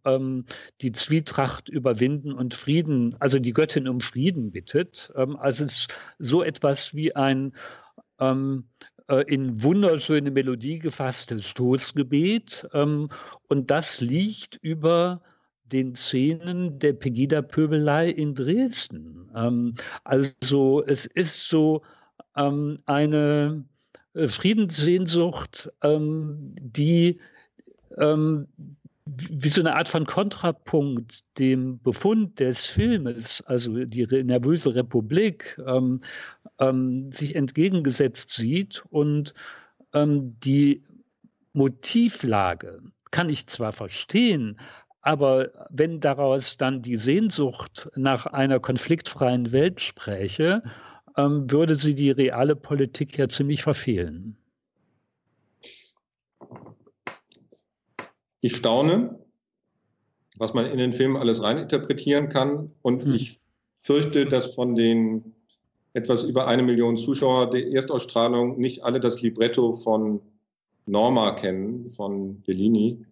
die 0.81 0.93
Zwietracht 0.93 1.69
überwinden 1.69 2.33
und 2.33 2.55
Frieden, 2.55 3.15
also 3.19 3.39
die 3.39 3.53
Göttin 3.53 3.89
um 3.89 4.01
Frieden 4.01 4.53
bittet. 4.53 5.11
Also 5.15 5.65
es 5.65 5.73
ist 5.73 5.89
so 6.19 6.43
etwas 6.43 6.95
wie 6.95 7.15
ein 7.17 7.53
ähm, 8.21 8.65
äh, 9.09 9.25
in 9.27 9.63
wunderschöne 9.63 10.31
Melodie 10.31 10.79
gefasstes 10.79 11.47
Stoßgebet. 11.49 12.69
Ähm, 12.73 13.09
und 13.49 13.71
das 13.71 14.01
liegt 14.01 14.57
über 14.63 15.21
den 15.65 15.95
Szenen 15.95 16.79
der 16.79 16.93
Pegida-Pöbelei 16.93 18.11
in 18.11 18.35
Dresden. 18.35 19.31
Ähm, 19.35 19.75
also 20.05 20.83
es 20.85 21.07
ist 21.07 21.49
so 21.49 21.83
ähm, 22.37 22.79
eine 22.87 23.65
äh, 24.15 24.29
Friedenssehnsucht, 24.29 25.71
ähm, 25.83 26.55
die 26.61 27.21
ähm, 27.99 28.47
wie 29.17 29.49
so 29.49 29.61
eine 29.61 29.75
Art 29.75 29.89
von 29.89 30.07
Kontrapunkt 30.07 31.25
dem 31.39 31.81
Befund 31.81 32.39
des 32.39 32.67
Filmes, 32.67 33.43
also 33.47 33.85
die 33.85 34.07
nervöse 34.25 34.75
Republik, 34.75 35.59
ähm, 35.67 36.01
ähm, 36.59 37.11
sich 37.13 37.35
entgegengesetzt 37.35 38.31
sieht 38.31 38.85
und 38.91 39.35
ähm, 39.95 40.37
die 40.41 40.83
Motivlage 41.53 42.81
kann 43.11 43.29
ich 43.29 43.47
zwar 43.47 43.73
verstehen, 43.73 44.61
aber 45.03 45.51
wenn 45.71 46.01
daraus 46.01 46.57
dann 46.57 46.83
die 46.83 46.97
Sehnsucht 46.97 47.91
nach 47.97 48.27
einer 48.27 48.61
konfliktfreien 48.61 49.51
Welt 49.51 49.81
spräche, 49.81 50.63
ähm, 51.17 51.51
würde 51.51 51.75
sie 51.75 51.95
die 51.95 52.11
reale 52.11 52.55
Politik 52.55 53.19
ja 53.19 53.29
ziemlich 53.29 53.63
verfehlen. 53.63 54.37
Ich 58.41 58.57
staune, 58.57 59.19
was 60.39 60.55
man 60.55 60.67
in 60.67 60.79
den 60.79 60.93
Film 60.93 61.17
alles 61.17 61.43
reininterpretieren 61.43 62.29
kann. 62.29 62.73
Und 62.83 63.05
hm. 63.05 63.15
ich 63.15 63.41
fürchte, 63.83 64.27
dass 64.27 64.55
von 64.55 64.75
den 64.75 65.35
etwas 65.93 66.23
über 66.23 66.47
eine 66.47 66.63
Million 66.63 66.97
Zuschauer 66.97 67.51
der 67.51 67.67
Erstausstrahlung 67.73 68.59
nicht 68.59 68.85
alle 68.85 69.01
das 69.01 69.21
Libretto 69.23 69.73
von 69.73 70.21
Norma 70.87 71.33
kennen, 71.33 71.87
von 71.87 72.41
Bellini. 72.43 73.05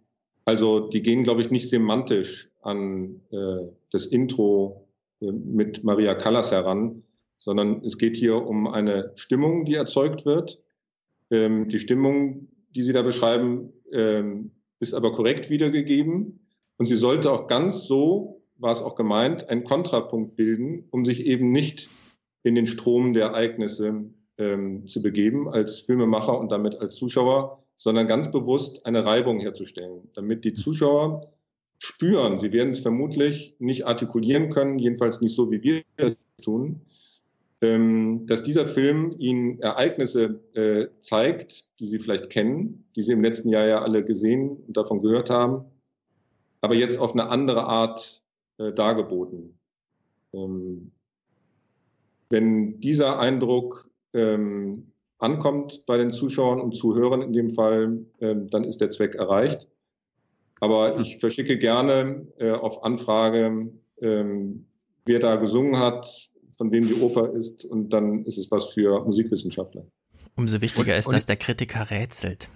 Also 0.45 0.89
die 0.89 1.03
gehen, 1.03 1.25
glaube 1.25 1.43
ich, 1.43 1.51
nicht 1.51 1.69
semantisch 1.69 2.51
an 2.63 3.21
äh, 3.31 3.67
das 3.91 4.07
Intro 4.07 4.89
äh, 5.21 5.31
mit 5.31 5.85
Maria 5.85 6.15
Callas 6.15 6.51
heran, 6.51 7.03
sondern 7.39 7.85
es 7.85 7.99
geht 7.99 8.17
hier 8.17 8.47
um 8.47 8.67
eine 8.67 9.13
Stimmung, 9.17 9.65
die 9.65 9.75
erzeugt 9.75 10.25
wird. 10.25 10.61
Ähm, 11.31 11.69
die 11.69 11.79
Stimmung, 11.79 12.49
die 12.75 12.83
Sie 12.83 12.93
da 12.93 13.03
beschreiben, 13.03 13.73
ähm, 13.93 14.51
ist 14.81 14.95
aber 14.95 15.13
korrekt 15.13 15.51
wiedergegeben. 15.51 16.47
Und 16.77 16.87
sie 16.87 16.97
sollte 16.97 17.33
auch 17.33 17.47
ganz 17.47 17.85
so, 17.85 18.43
war 18.57 18.73
es 18.73 18.83
auch 18.83 18.95
gemeint, 18.95 19.49
einen 19.49 19.65
Kontrapunkt 19.65 20.37
bilden, 20.37 20.87
um 20.91 21.05
sich 21.05 21.27
eben 21.27 21.51
nicht 21.53 21.89
in 22.43 22.55
den 22.55 22.67
Strom 22.67 23.13
der 23.13 23.27
Ereignisse 23.27 24.05
ähm, 24.39 24.87
zu 24.87 25.03
begeben 25.03 25.49
als 25.49 25.81
Filmemacher 25.81 26.39
und 26.39 26.53
damit 26.53 26.77
als 26.77 26.95
Zuschauer, 26.95 27.65
sondern 27.77 28.07
ganz 28.07 28.31
bewusst 28.31 28.87
eine 28.87 29.05
Reibung 29.05 29.41
herzustellen, 29.41 30.09
damit 30.15 30.45
die 30.45 30.55
Zuschauer 30.55 31.33
spüren, 31.79 32.41
sie 32.41 32.53
werden 32.53 32.71
es 32.71 32.81
vermutlich 32.81 33.55
nicht 33.61 33.87
artikulieren 33.87 34.51
können, 34.51 34.79
jedenfalls 34.79 35.21
nicht 35.21 35.35
so, 35.35 35.51
wie 35.51 35.63
wir 35.63 35.83
es 35.97 36.17
tun, 36.43 36.81
dass 37.61 38.45
dieser 38.45 38.67
Film 38.67 39.17
ihnen 39.19 39.61
Ereignisse 39.61 40.41
äh, 40.55 40.87
zeigt, 41.01 41.67
die 41.81 41.89
sie 41.89 41.99
vielleicht 41.99 42.31
kennen, 42.31 42.85
die 42.95 43.03
sie 43.03 43.13
im 43.13 43.23
letzten 43.23 43.49
Jahr 43.49 43.67
ja 43.67 43.83
alle 43.83 44.05
gesehen 44.05 44.51
und 44.67 44.77
davon 44.77 45.01
gehört 45.01 45.29
haben, 45.29 45.65
aber 46.61 46.75
jetzt 46.75 46.99
auf 46.99 47.15
eine 47.15 47.29
andere 47.29 47.65
Art 47.65 48.23
äh, 48.59 48.73
dargeboten. 48.73 49.59
Ähm, 50.33 50.93
wenn 52.31 52.79
dieser 52.81 53.19
Eindruck 53.19 53.91
ähm, 54.13 54.93
ankommt 55.19 55.85
bei 55.87 55.97
den 55.97 56.13
Zuschauern 56.13 56.61
und 56.61 56.77
Zuhörern 56.77 57.23
in 57.23 57.33
dem 57.33 57.51
Fall, 57.51 58.05
ähm, 58.21 58.49
dann 58.51 58.65
ist 58.65 58.81
der 58.81 58.91
Zweck 58.91 59.15
erreicht. 59.15 59.67
Aber 60.61 60.99
ich 60.99 61.19
verschicke 61.19 61.59
gerne 61.59 62.27
äh, 62.39 62.53
auf 62.53 62.85
Anfrage, 62.85 63.71
ähm, 64.01 64.67
wer 65.07 65.21
da 65.21 65.37
gesungen 65.37 65.79
hat, 65.79 66.31
von 66.59 66.73
wem 66.73 66.87
die 66.87 66.95
Oper 66.95 67.33
ist 67.35 67.65
und 67.65 67.91
dann 67.91 68.25
ist 68.25 68.37
es 68.37 68.51
was 68.51 68.67
für 68.71 69.05
Musikwissenschaftler. 69.05 69.87
Umso 70.37 70.61
wichtiger 70.61 70.93
und, 70.93 70.99
ist, 70.99 71.13
dass 71.13 71.25
der 71.25 71.37
Kritiker 71.37 71.91
rätselt. 71.91 72.51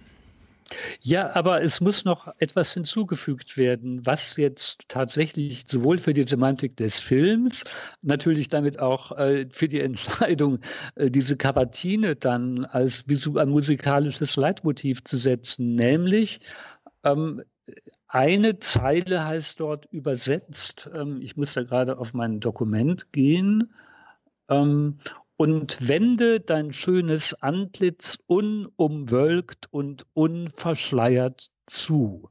Ja, 1.00 1.34
aber 1.34 1.62
es 1.62 1.80
muss 1.80 2.04
noch 2.04 2.28
etwas 2.38 2.72
hinzugefügt 2.72 3.56
werden, 3.56 4.04
was 4.06 4.36
jetzt 4.36 4.88
tatsächlich 4.88 5.64
sowohl 5.68 5.98
für 5.98 6.14
die 6.14 6.22
Semantik 6.22 6.76
des 6.76 6.98
Films, 6.98 7.64
natürlich 8.00 8.48
damit 8.48 8.80
auch 8.80 9.12
äh, 9.18 9.46
für 9.50 9.68
die 9.68 9.80
Entscheidung, 9.80 10.60
äh, 10.94 11.10
diese 11.10 11.36
Kavatine 11.36 12.16
dann 12.16 12.64
als 12.64 13.04
ein 13.08 13.48
musikalisches 13.48 14.36
Leitmotiv 14.36 15.04
zu 15.04 15.16
setzen, 15.16 15.74
nämlich 15.74 16.40
ähm, 17.04 17.42
eine 18.08 18.58
Zeile 18.58 19.24
heißt 19.24 19.60
dort 19.60 19.86
übersetzt, 19.86 20.90
ähm, 20.94 21.20
ich 21.20 21.36
muss 21.36 21.54
da 21.54 21.62
gerade 21.62 21.98
auf 21.98 22.14
mein 22.14 22.40
Dokument 22.40 23.12
gehen, 23.12 23.72
ähm, 24.52 24.98
und 25.36 25.88
wende 25.88 26.40
dein 26.40 26.72
schönes 26.72 27.34
Antlitz 27.42 28.18
unumwölkt 28.26 29.66
und 29.70 30.06
unverschleiert 30.14 31.48
zu. 31.66 32.28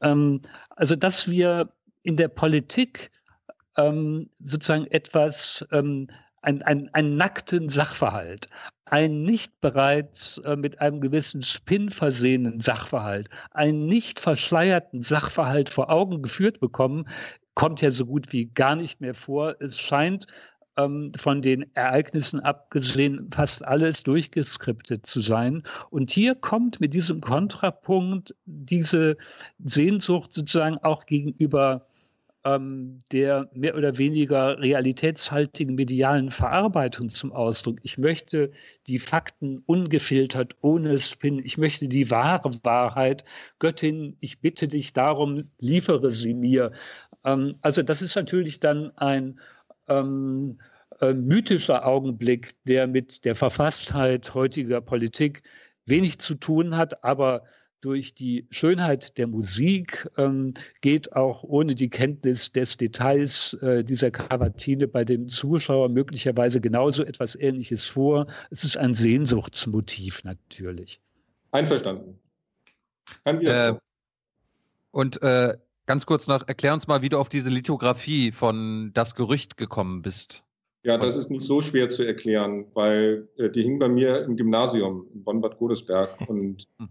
Ähm, 0.00 0.42
also, 0.70 0.96
dass 0.96 1.30
wir 1.30 1.72
in 2.02 2.16
der 2.16 2.28
Politik 2.28 3.10
ähm, 3.76 4.30
sozusagen 4.40 4.86
etwas, 4.86 5.64
ähm, 5.72 6.08
ein, 6.42 6.62
ein, 6.62 6.88
einen 6.94 7.16
nackten 7.16 7.68
Sachverhalt, 7.68 8.48
einen 8.86 9.22
nicht 9.22 9.60
bereits 9.60 10.38
äh, 10.38 10.56
mit 10.56 10.80
einem 10.80 11.00
gewissen 11.00 11.42
Spin 11.42 11.90
versehenen 11.90 12.60
Sachverhalt, 12.60 13.28
einen 13.50 13.86
nicht 13.86 14.18
verschleierten 14.20 15.02
Sachverhalt 15.02 15.68
vor 15.68 15.90
Augen 15.90 16.22
geführt 16.22 16.60
bekommen, 16.60 17.08
kommt 17.54 17.82
ja 17.82 17.90
so 17.90 18.06
gut 18.06 18.32
wie 18.32 18.46
gar 18.46 18.76
nicht 18.76 19.00
mehr 19.00 19.14
vor. 19.14 19.56
Es 19.60 19.78
scheint 19.78 20.26
ähm, 20.78 21.12
von 21.16 21.42
den 21.42 21.66
Ereignissen 21.74 22.40
abgesehen 22.40 23.28
fast 23.30 23.64
alles 23.66 24.02
durchgeskriptet 24.02 25.04
zu 25.04 25.20
sein. 25.20 25.62
Und 25.90 26.10
hier 26.10 26.34
kommt 26.34 26.80
mit 26.80 26.94
diesem 26.94 27.20
Kontrapunkt 27.20 28.34
diese 28.46 29.16
Sehnsucht 29.58 30.32
sozusagen 30.32 30.78
auch 30.78 31.04
gegenüber 31.04 31.84
ähm, 32.44 33.00
der 33.10 33.50
mehr 33.52 33.76
oder 33.76 33.98
weniger 33.98 34.58
realitätshaltigen 34.60 35.74
medialen 35.74 36.30
Verarbeitung 36.30 37.08
zum 37.08 37.32
Ausdruck. 37.32 37.78
Ich 37.82 37.98
möchte 37.98 38.52
die 38.86 38.98
Fakten 38.98 39.62
ungefiltert, 39.66 40.56
ohne 40.60 40.98
Spin. 40.98 41.40
Ich 41.44 41.58
möchte 41.58 41.88
die 41.88 42.10
wahre 42.10 42.52
Wahrheit. 42.62 43.24
Göttin, 43.58 44.16
ich 44.20 44.40
bitte 44.40 44.68
dich 44.68 44.92
darum, 44.92 45.50
liefere 45.58 46.10
sie 46.12 46.34
mir. 46.34 46.70
Ähm, 47.24 47.56
also 47.62 47.82
das 47.82 48.02
ist 48.02 48.14
natürlich 48.14 48.60
dann 48.60 48.92
ein 48.96 49.40
ähm, 49.88 50.58
äh, 51.00 51.12
mythischer 51.12 51.86
Augenblick, 51.86 52.54
der 52.64 52.86
mit 52.86 53.24
der 53.24 53.34
Verfasstheit 53.34 54.34
heutiger 54.34 54.80
Politik 54.80 55.42
wenig 55.86 56.18
zu 56.18 56.34
tun 56.34 56.76
hat, 56.76 57.04
aber 57.04 57.44
durch 57.80 58.14
die 58.14 58.46
Schönheit 58.50 59.16
der 59.18 59.28
Musik 59.28 60.08
ähm, 60.16 60.54
geht 60.80 61.14
auch 61.14 61.44
ohne 61.44 61.74
die 61.74 61.88
Kenntnis 61.88 62.50
des 62.50 62.76
Details 62.76 63.54
äh, 63.62 63.84
dieser 63.84 64.10
Kavatine 64.10 64.88
bei 64.88 65.04
dem 65.04 65.28
Zuschauer 65.28 65.88
möglicherweise 65.88 66.60
genauso 66.60 67.04
etwas 67.04 67.36
Ähnliches 67.36 67.84
vor. 67.84 68.26
Es 68.50 68.64
ist 68.64 68.76
ein 68.76 68.94
Sehnsuchtsmotiv 68.94 70.24
natürlich. 70.24 71.00
Einverstanden. 71.52 72.18
Äh, 73.24 73.74
und 74.90 75.22
äh, 75.22 75.56
ganz 75.88 76.06
kurz 76.06 76.26
noch, 76.26 76.46
erklär 76.46 76.74
uns 76.74 76.86
mal, 76.86 77.02
wie 77.02 77.08
du 77.08 77.18
auf 77.18 77.30
diese 77.30 77.48
Lithografie 77.48 78.30
von 78.30 78.90
Das 78.92 79.14
Gerücht 79.14 79.56
gekommen 79.56 80.02
bist. 80.02 80.44
Ja, 80.84 80.98
das 80.98 81.16
ist 81.16 81.30
nicht 81.30 81.44
so 81.44 81.60
schwer 81.60 81.90
zu 81.90 82.04
erklären, 82.04 82.66
weil 82.74 83.28
äh, 83.38 83.50
die 83.50 83.62
hing 83.62 83.78
bei 83.78 83.88
mir 83.88 84.22
im 84.22 84.36
Gymnasium 84.36 85.06
in 85.12 85.24
Bonn-Bad 85.24 85.58
Godesberg 85.58 86.10
und 86.28 86.68
hm. 86.78 86.88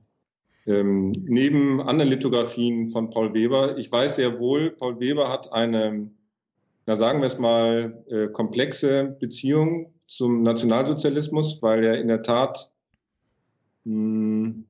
ähm, 0.65 1.11
neben 1.25 1.79
anderen 1.79 2.09
Lithografien 2.09 2.87
von 2.87 3.09
Paul 3.09 3.33
Weber, 3.33 3.77
ich 3.77 3.89
weiß 3.91 4.17
sehr 4.17 4.39
wohl, 4.39 4.71
Paul 4.71 4.99
Weber 4.99 5.29
hat 5.29 5.53
eine, 5.53 6.09
na 6.85 6.97
sagen 6.97 7.21
wir 7.21 7.27
es 7.27 7.37
mal, 7.37 8.03
äh, 8.09 8.27
komplexe 8.27 9.15
Beziehung 9.19 9.93
zum 10.07 10.41
Nationalsozialismus, 10.41 11.61
weil 11.61 11.83
er 11.85 11.99
in 11.99 12.07
der 12.07 12.23
Tat 12.23 12.71
mh, 13.85 14.47
hm, 14.47 14.65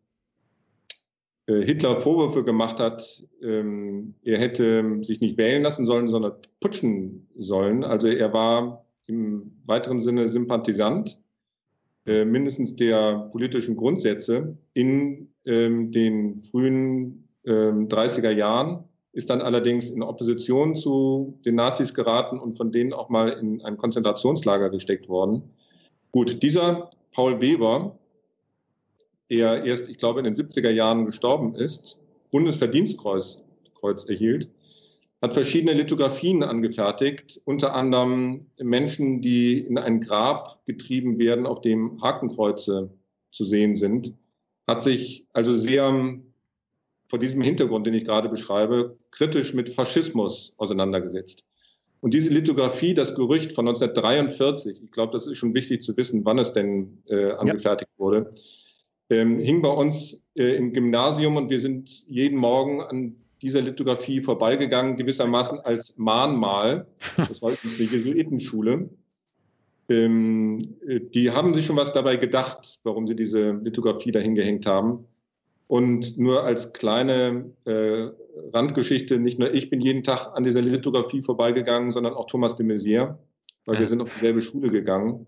Hitler 1.47 1.95
Vorwürfe 1.95 2.43
gemacht 2.43 2.79
hat, 2.79 3.23
ähm, 3.41 4.15
er 4.23 4.37
hätte 4.37 4.99
sich 5.03 5.21
nicht 5.21 5.37
wählen 5.37 5.63
lassen 5.63 5.85
sollen, 5.85 6.09
sondern 6.09 6.33
putschen 6.59 7.27
sollen. 7.37 7.85
Also 7.85 8.07
er 8.07 8.33
war 8.33 8.85
im 9.07 9.53
weiteren 9.65 10.01
Sinne 10.01 10.27
Sympathisant 10.27 11.17
äh, 12.05 12.25
mindestens 12.25 12.75
der 12.75 13.29
politischen 13.31 13.77
Grundsätze 13.77 14.57
in 14.73 15.29
ähm, 15.45 15.91
den 15.91 16.37
frühen 16.37 17.29
ähm, 17.45 17.87
30er 17.87 18.31
Jahren, 18.31 18.83
ist 19.13 19.29
dann 19.29 19.41
allerdings 19.41 19.89
in 19.89 20.03
Opposition 20.03 20.75
zu 20.75 21.39
den 21.45 21.55
Nazis 21.55 21.93
geraten 21.93 22.39
und 22.39 22.53
von 22.53 22.71
denen 22.71 22.93
auch 22.93 23.09
mal 23.09 23.29
in 23.29 23.61
ein 23.61 23.77
Konzentrationslager 23.77 24.69
gesteckt 24.69 25.07
worden. 25.07 25.43
Gut, 26.11 26.43
dieser 26.43 26.89
Paul 27.13 27.41
Weber, 27.41 27.97
der 29.29 29.63
erst, 29.63 29.89
ich 29.89 29.97
glaube, 29.97 30.19
in 30.19 30.23
den 30.25 30.35
70er 30.35 30.69
Jahren 30.69 31.05
gestorben 31.05 31.55
ist, 31.55 31.99
Bundesverdienstkreuz 32.31 33.43
Kreuz 33.79 34.05
erhielt, 34.05 34.49
hat 35.21 35.33
verschiedene 35.33 35.73
Lithografien 35.73 36.43
angefertigt, 36.43 37.41
unter 37.45 37.73
anderem 37.73 38.47
Menschen, 38.59 39.21
die 39.21 39.59
in 39.59 39.77
ein 39.77 40.01
Grab 40.01 40.65
getrieben 40.65 41.17
werden, 41.17 41.45
auf 41.45 41.61
dem 41.61 42.01
Hakenkreuze 42.01 42.91
zu 43.31 43.43
sehen 43.43 43.77
sind, 43.77 44.13
hat 44.67 44.83
sich 44.83 45.25
also 45.33 45.55
sehr 45.55 46.19
vor 47.07 47.19
diesem 47.19 47.41
Hintergrund, 47.41 47.87
den 47.87 47.93
ich 47.93 48.03
gerade 48.03 48.29
beschreibe, 48.29 48.97
kritisch 49.11 49.53
mit 49.53 49.69
Faschismus 49.69 50.53
auseinandergesetzt. 50.57 51.45
Und 52.01 52.13
diese 52.13 52.29
Lithografie, 52.29 52.93
das 52.93 53.15
Gerücht 53.15 53.53
von 53.53 53.67
1943, 53.67 54.83
ich 54.83 54.91
glaube, 54.91 55.13
das 55.13 55.25
ist 55.25 55.37
schon 55.37 55.55
wichtig 55.55 55.81
zu 55.81 55.95
wissen, 55.97 56.25
wann 56.25 56.37
es 56.37 56.53
denn 56.53 57.01
äh, 57.07 57.31
angefertigt 57.31 57.89
ja. 57.97 57.99
wurde, 58.03 58.33
ähm, 59.09 59.39
hing 59.39 59.61
bei 59.61 59.69
uns 59.69 60.23
äh, 60.35 60.55
im 60.55 60.73
Gymnasium 60.73 61.35
und 61.35 61.49
wir 61.49 61.59
sind 61.59 62.05
jeden 62.07 62.37
Morgen 62.37 62.81
an 62.81 63.15
dieser 63.41 63.61
Lithografie 63.61 64.21
vorbeigegangen, 64.21 64.97
gewissermaßen 64.97 65.59
als 65.59 65.97
Mahnmal. 65.97 66.87
Das 67.17 67.41
war 67.41 67.49
eine 67.49 67.57
Jesuitenschule. 67.83 68.89
Ähm, 69.89 70.75
die 71.13 71.31
haben 71.31 71.53
sich 71.53 71.65
schon 71.65 71.77
was 71.77 71.93
dabei 71.93 72.17
gedacht, 72.17 72.79
warum 72.83 73.07
sie 73.07 73.15
diese 73.15 73.51
Lithografie 73.51 74.11
dahin 74.11 74.35
gehängt 74.35 74.65
haben. 74.65 75.05
Und 75.67 76.17
nur 76.17 76.43
als 76.43 76.73
kleine 76.73 77.51
äh, 77.65 78.07
Randgeschichte, 78.53 79.19
nicht 79.19 79.37
nur 79.37 79.53
ich 79.53 79.69
bin 79.69 79.81
jeden 79.81 80.03
Tag 80.03 80.35
an 80.35 80.43
dieser 80.43 80.61
Lithografie 80.61 81.21
vorbeigegangen, 81.21 81.91
sondern 81.91 82.13
auch 82.13 82.25
Thomas 82.25 82.55
de 82.55 82.65
Maizière, 82.65 83.17
weil 83.65 83.75
ja. 83.75 83.81
wir 83.81 83.87
sind 83.87 84.01
auf 84.01 84.13
dieselbe 84.13 84.41
Schule 84.41 84.69
gegangen, 84.69 85.27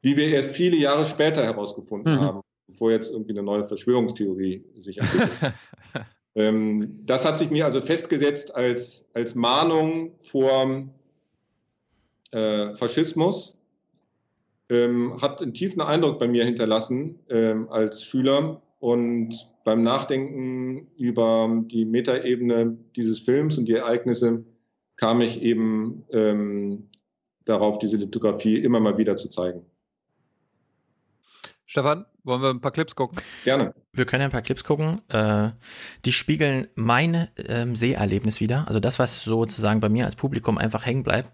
wie 0.00 0.16
wir 0.16 0.28
erst 0.28 0.50
viele 0.50 0.76
Jahre 0.76 1.04
später 1.04 1.44
herausgefunden 1.44 2.14
mhm. 2.14 2.20
haben, 2.20 2.40
bevor 2.66 2.90
jetzt 2.90 3.10
irgendwie 3.10 3.32
eine 3.32 3.42
neue 3.42 3.64
Verschwörungstheorie 3.64 4.64
sich 4.78 4.98
entwickelt. 4.98 5.54
Ähm, 6.36 7.00
das 7.06 7.24
hat 7.24 7.38
sich 7.38 7.50
mir 7.50 7.64
also 7.64 7.80
festgesetzt 7.80 8.54
als, 8.54 9.08
als 9.14 9.34
Mahnung 9.34 10.14
vor 10.18 10.88
äh, 12.32 12.74
Faschismus, 12.74 13.60
ähm, 14.68 15.20
hat 15.20 15.40
einen 15.40 15.54
tiefen 15.54 15.80
Eindruck 15.80 16.18
bei 16.18 16.26
mir 16.26 16.44
hinterlassen 16.44 17.20
ähm, 17.28 17.68
als 17.68 18.02
Schüler 18.02 18.60
und 18.80 19.34
beim 19.64 19.82
Nachdenken 19.82 20.88
über 20.96 21.62
die 21.66 21.84
Metaebene 21.84 22.76
dieses 22.96 23.20
Films 23.20 23.56
und 23.56 23.66
die 23.66 23.74
Ereignisse 23.74 24.44
kam 24.96 25.20
ich 25.20 25.40
eben 25.42 26.04
ähm, 26.10 26.88
darauf, 27.44 27.78
diese 27.78 27.96
Lithografie 27.96 28.56
immer 28.56 28.80
mal 28.80 28.98
wieder 28.98 29.16
zu 29.16 29.28
zeigen. 29.28 29.64
Stefan, 31.74 32.06
wollen 32.22 32.40
wir 32.40 32.50
ein 32.50 32.60
paar 32.60 32.70
Clips 32.70 32.94
gucken? 32.94 33.18
Gerne. 33.42 33.74
Wir 33.92 34.06
können 34.06 34.22
ein 34.22 34.30
paar 34.30 34.42
Clips 34.42 34.62
gucken. 34.62 35.02
Äh, 35.08 35.50
die 36.04 36.12
spiegeln 36.12 36.68
mein 36.76 37.26
ähm, 37.36 37.74
Seherlebnis 37.74 38.38
wieder. 38.38 38.68
Also 38.68 38.78
das, 38.78 39.00
was 39.00 39.24
sozusagen 39.24 39.80
bei 39.80 39.88
mir 39.88 40.04
als 40.04 40.14
Publikum 40.14 40.56
einfach 40.56 40.86
hängen 40.86 41.02
bleibt. 41.02 41.32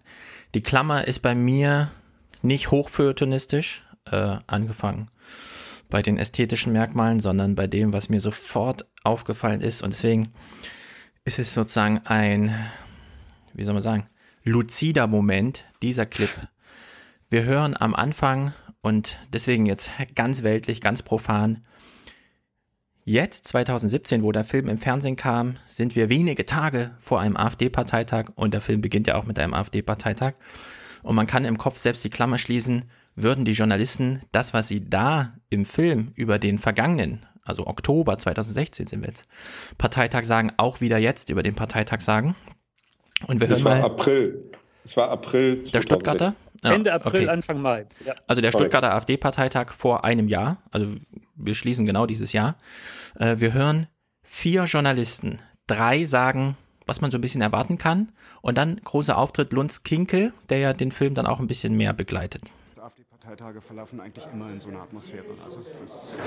Die 0.55 0.62
Klammer 0.62 1.07
ist 1.07 1.18
bei 1.18 1.34
mir 1.34 1.91
nicht 2.41 2.70
hochfeuilletonistisch 2.70 3.84
äh, 4.11 4.38
angefangen 4.47 5.11
bei 5.91 6.01
den 6.01 6.16
ästhetischen 6.16 6.72
Merkmalen, 6.72 7.20
sondern 7.20 7.55
bei 7.55 7.66
dem, 7.66 7.93
was 7.93 8.09
mir 8.09 8.22
sofort 8.22 8.86
aufgefallen 9.05 9.61
ist. 9.61 9.82
Und 9.82 9.93
deswegen 9.93 10.32
ist 11.26 11.38
es 11.38 11.53
sozusagen 11.53 12.01
ein, 12.07 12.55
wie 13.53 13.64
soll 13.64 13.74
man 13.74 13.82
sagen, 13.82 14.09
luzider 14.45 15.07
Moment, 15.07 15.66
dieser 15.82 16.07
Clip. 16.07 16.30
Wir 17.28 17.45
hören 17.45 17.76
am 17.78 17.95
Anfang 17.95 18.55
und 18.83 19.18
deswegen 19.33 19.66
jetzt 19.66 19.91
ganz 20.14 20.43
weltlich, 20.43 20.81
ganz 20.81 21.03
profan. 21.03 21.64
Jetzt, 23.05 23.49
2017, 23.49 24.22
wo 24.22 24.31
der 24.31 24.45
Film 24.45 24.68
im 24.68 24.78
Fernsehen 24.78 25.16
kam, 25.16 25.57
sind 25.66 25.97
wir 25.97 26.09
wenige 26.09 26.47
Tage 26.47 26.93
vor 26.99 27.20
einem 27.20 27.37
AfD-Parteitag 27.37 28.26
und 28.37 28.55
der 28.55 28.61
Film 28.61 28.81
beginnt 28.81 29.07
ja 29.07 29.16
auch 29.16 29.24
mit 29.24 29.39
einem 29.39 29.55
AfD-Parteitag. 29.55 30.35
Und 31.03 31.16
man 31.16 31.26
kann 31.26 31.45
im 31.45 31.59
Kopf 31.59 31.78
selbst 31.78 32.05
die 32.05 32.11
Klammer 32.11 32.39
schließen, 32.39 32.85
würden 33.16 33.45
die 33.45 33.53
Journalisten 33.53 34.20
das, 34.33 34.55
was 34.55 34.68
sie 34.68 34.89
da 34.89 35.35
im 35.49 35.64
Film 35.64 36.12
über 36.14 36.39
den 36.39 36.59
vergangenen, 36.59 37.26
also 37.43 37.66
Oktober 37.66 38.18
2016 38.18 38.87
sind 38.87 39.01
wir 39.01 39.09
jetzt, 39.09 39.26
Parteitag 39.78 40.24
sagen, 40.24 40.53
auch 40.57 40.81
wieder 40.81 40.99
jetzt 40.99 41.31
über 41.31 41.43
den 41.43 41.55
Parteitag 41.55 42.01
sagen. 42.01 42.37
Und 43.26 43.41
wir 43.41 43.49
das 43.49 43.59
hören 43.59 43.64
war 43.64 43.78
mal. 43.81 43.85
April. 43.85 44.51
Es 44.85 44.97
war 44.97 45.11
April. 45.11 45.57
Der 45.57 45.83
Stuttgarter? 45.83 46.35
Ja, 46.63 46.73
Ende 46.73 46.93
April, 46.93 47.23
okay. 47.23 47.29
Anfang 47.29 47.61
Mai. 47.61 47.87
Ja. 48.05 48.15
Also 48.27 48.43
der 48.43 48.53
Stuttgarter 48.53 48.95
AfD-Parteitag 48.95 49.73
vor 49.73 50.05
einem 50.05 50.29
Jahr, 50.29 50.59
also 50.71 50.95
wir 51.35 51.55
schließen 51.55 51.87
genau 51.87 52.07
dieses 52.07 52.33
Jahr. 52.33 52.57
Äh, 53.19 53.37
wir 53.39 53.53
hören 53.53 53.87
vier 54.23 54.65
Journalisten, 54.65 55.39
drei 55.67 56.05
sagen, 56.05 56.57
was 56.87 57.01
man 57.01 57.11
so 57.11 57.19
ein 57.19 57.21
bisschen 57.23 57.41
erwarten 57.41 57.79
kann, 57.79 58.13
und 58.43 58.59
dann 58.59 58.81
großer 58.83 59.17
Auftritt 59.17 59.53
Lunz 59.53 59.83
Kinkel, 59.83 60.33
der 60.49 60.59
ja 60.59 60.73
den 60.73 60.93
Film 60.93 61.15
dann 61.15 61.27
auch 61.27 61.41
ein 61.41 61.47
bisschen 61.47 61.77
mehr 61.77 61.93
begleitet. 61.93 62.43
Parteitage 63.31 63.61
verlaufen 63.61 64.01
eigentlich 64.01 64.26
immer 64.33 64.51
in 64.51 64.59
so 64.59 64.70
einer 64.70 64.81
Atmosphäre. 64.81 65.22
Also 65.45 65.61
es 65.61 65.81
ist 65.81 66.18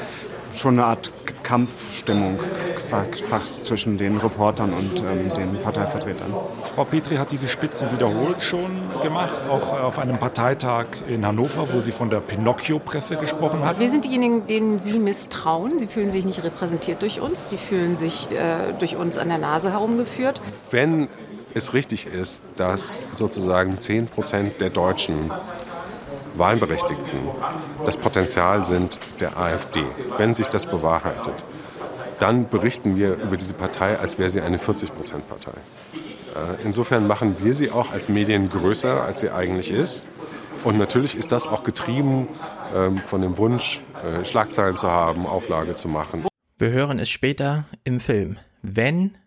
schon 0.53 0.75
eine 0.75 0.85
Art 0.85 1.11
Kampfstimmung 1.43 2.39
fast 3.27 3.65
zwischen 3.65 3.97
den 3.97 4.15
Reportern 4.15 4.71
und 4.71 4.99
ähm, 4.99 5.33
den 5.35 5.61
Parteivertretern. 5.61 6.33
Frau 6.73 6.85
Petri 6.85 7.17
hat 7.17 7.33
diese 7.33 7.49
Spitzen 7.49 7.91
wiederholt 7.91 8.41
schon 8.41 8.89
gemacht, 9.01 9.47
auch 9.47 9.81
auf 9.81 9.99
einem 9.99 10.17
Parteitag 10.17 10.85
in 11.09 11.25
Hannover, 11.25 11.67
wo 11.73 11.81
sie 11.81 11.91
von 11.91 12.09
der 12.09 12.21
Pinocchio-Presse 12.21 13.17
gesprochen 13.17 13.65
hat. 13.65 13.79
Wir 13.79 13.89
sind 13.89 14.05
diejenigen, 14.05 14.47
denen 14.47 14.79
Sie 14.79 14.97
misstrauen. 14.97 15.79
Sie 15.79 15.87
fühlen 15.87 16.09
sich 16.09 16.23
nicht 16.23 16.41
repräsentiert 16.41 17.01
durch 17.01 17.19
uns. 17.19 17.49
Sie 17.49 17.57
fühlen 17.57 17.97
sich 17.97 18.31
äh, 18.31 18.71
durch 18.79 18.95
uns 18.95 19.17
an 19.17 19.27
der 19.27 19.39
Nase 19.39 19.73
herumgeführt. 19.73 20.39
Wenn 20.71 21.09
es 21.53 21.73
richtig 21.73 22.07
ist, 22.07 22.43
dass 22.55 23.03
sozusagen 23.11 23.77
10 23.77 24.07
Prozent 24.07 24.61
der 24.61 24.69
Deutschen 24.69 25.31
Wahlberechtigten 26.35 27.19
das 27.85 27.97
Potenzial 27.97 28.63
sind 28.63 28.99
der 29.19 29.37
AfD. 29.37 29.83
Wenn 30.17 30.33
sich 30.33 30.47
das 30.47 30.65
bewahrheitet, 30.65 31.45
dann 32.19 32.49
berichten 32.49 32.95
wir 32.95 33.15
über 33.15 33.37
diese 33.37 33.53
Partei, 33.53 33.97
als 33.97 34.17
wäre 34.17 34.29
sie 34.29 34.41
eine 34.41 34.57
40-Prozent-Partei. 34.57 35.51
Äh, 35.51 36.63
insofern 36.63 37.07
machen 37.07 37.35
wir 37.43 37.53
sie 37.53 37.71
auch 37.71 37.91
als 37.91 38.09
Medien 38.09 38.49
größer, 38.49 39.03
als 39.03 39.19
sie 39.19 39.29
eigentlich 39.29 39.71
ist. 39.71 40.05
Und 40.63 40.77
natürlich 40.77 41.17
ist 41.17 41.31
das 41.31 41.45
auch 41.45 41.63
getrieben 41.63 42.29
ähm, 42.73 42.97
von 42.97 43.21
dem 43.21 43.37
Wunsch, 43.37 43.81
äh, 44.03 44.23
Schlagzeilen 44.23 44.77
zu 44.77 44.89
haben, 44.89 45.25
Auflage 45.25 45.75
zu 45.75 45.89
machen. 45.89 46.25
Wir 46.57 46.69
hören 46.69 46.99
es 46.99 47.09
später 47.09 47.65
im 47.83 47.99
Film. 47.99 48.37
Wenn 48.61 49.17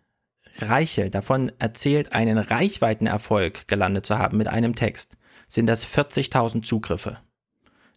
Reichel 0.59 1.11
davon 1.11 1.51
erzählt, 1.59 2.13
einen 2.13 2.39
Reichweitenerfolg 2.39 3.67
gelandet 3.67 4.05
zu 4.05 4.17
haben 4.17 4.37
mit 4.37 4.47
einem 4.47 4.73
Text, 4.73 5.16
sind 5.49 5.67
das 5.67 5.87
40.000 5.87 6.63
Zugriffe. 6.63 7.17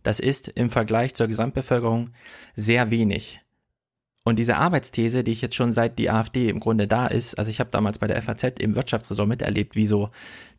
Das 0.02 0.20
ist 0.20 0.48
im 0.48 0.70
Vergleich 0.70 1.14
zur 1.14 1.26
Gesamtbevölkerung 1.26 2.10
sehr 2.54 2.90
wenig. 2.90 3.40
Und 4.22 4.38
diese 4.38 4.58
Arbeitsthese, 4.58 5.24
die 5.24 5.32
ich 5.32 5.40
jetzt 5.40 5.54
schon 5.54 5.72
seit 5.72 5.98
die 5.98 6.10
AfD 6.10 6.50
im 6.50 6.60
Grunde 6.60 6.86
da 6.86 7.06
ist, 7.06 7.38
also 7.38 7.50
ich 7.50 7.58
habe 7.58 7.70
damals 7.70 7.98
bei 7.98 8.06
der 8.06 8.20
FAZ 8.20 8.60
im 8.60 8.76
Wirtschaftsressort 8.76 9.26
miterlebt, 9.26 9.76
wie 9.76 9.86
so 9.86 10.10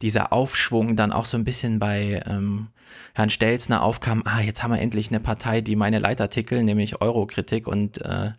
dieser 0.02 0.34
Aufschwung 0.34 0.96
dann 0.96 1.14
auch 1.14 1.26
so 1.26 1.38
ein 1.38 1.44
bisschen 1.44 1.78
bei 1.78 2.24
ähm, 2.26 2.70
Herrn 3.14 3.30
Stelzner 3.30 3.84
aufkam, 3.84 4.24
ah, 4.26 4.42
jetzt 4.42 4.64
haben 4.64 4.72
wir 4.72 4.80
endlich 4.80 5.10
eine 5.10 5.20
Partei, 5.20 5.62
die 5.62 5.76
meine 5.76 6.00
Leitartikel, 6.00 6.64
nämlich 6.64 7.02
Eurokritik 7.02 7.68
und 7.68 8.02
äh, 8.02 8.32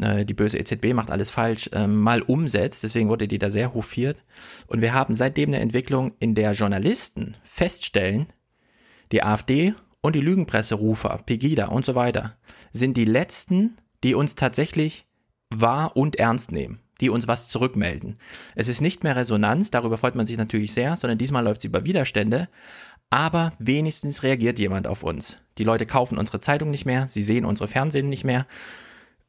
äh 0.00 0.24
die 0.24 0.34
böse 0.34 0.58
EZB 0.58 0.94
macht 0.94 1.10
alles 1.10 1.30
falsch, 1.30 1.68
äh, 1.72 1.86
mal 1.86 2.22
umsetzt. 2.22 2.82
Deswegen 2.82 3.08
wurde 3.08 3.28
die 3.28 3.38
da 3.38 3.50
sehr 3.50 3.74
hofiert. 3.74 4.18
Und 4.66 4.80
wir 4.80 4.92
haben 4.94 5.14
seitdem 5.14 5.50
eine 5.50 5.60
Entwicklung, 5.60 6.12
in 6.20 6.34
der 6.34 6.52
Journalisten 6.52 7.36
feststellen, 7.44 8.26
die 9.12 9.22
AfD 9.22 9.74
und 10.00 10.14
die 10.14 10.20
Lügenpresserufer, 10.20 11.18
Pegida 11.24 11.66
und 11.66 11.84
so 11.84 11.94
weiter, 11.94 12.36
sind 12.72 12.96
die 12.96 13.04
letzten, 13.04 13.76
die 14.02 14.14
uns 14.14 14.34
tatsächlich 14.34 15.06
wahr 15.50 15.96
und 15.96 16.16
ernst 16.16 16.52
nehmen, 16.52 16.80
die 17.00 17.10
uns 17.10 17.26
was 17.28 17.48
zurückmelden. 17.48 18.18
Es 18.54 18.68
ist 18.68 18.80
nicht 18.80 19.04
mehr 19.04 19.16
Resonanz, 19.16 19.70
darüber 19.70 19.96
freut 19.96 20.14
man 20.14 20.26
sich 20.26 20.36
natürlich 20.36 20.74
sehr, 20.74 20.96
sondern 20.96 21.18
diesmal 21.18 21.44
läuft 21.44 21.62
sie 21.62 21.68
über 21.68 21.84
Widerstände, 21.84 22.48
aber 23.10 23.52
wenigstens 23.58 24.22
reagiert 24.22 24.58
jemand 24.58 24.86
auf 24.86 25.04
uns. 25.04 25.38
Die 25.58 25.64
Leute 25.64 25.86
kaufen 25.86 26.18
unsere 26.18 26.40
Zeitung 26.40 26.70
nicht 26.70 26.84
mehr, 26.84 27.08
sie 27.08 27.22
sehen 27.22 27.44
unsere 27.44 27.68
Fernsehen 27.68 28.08
nicht 28.08 28.24
mehr. 28.24 28.46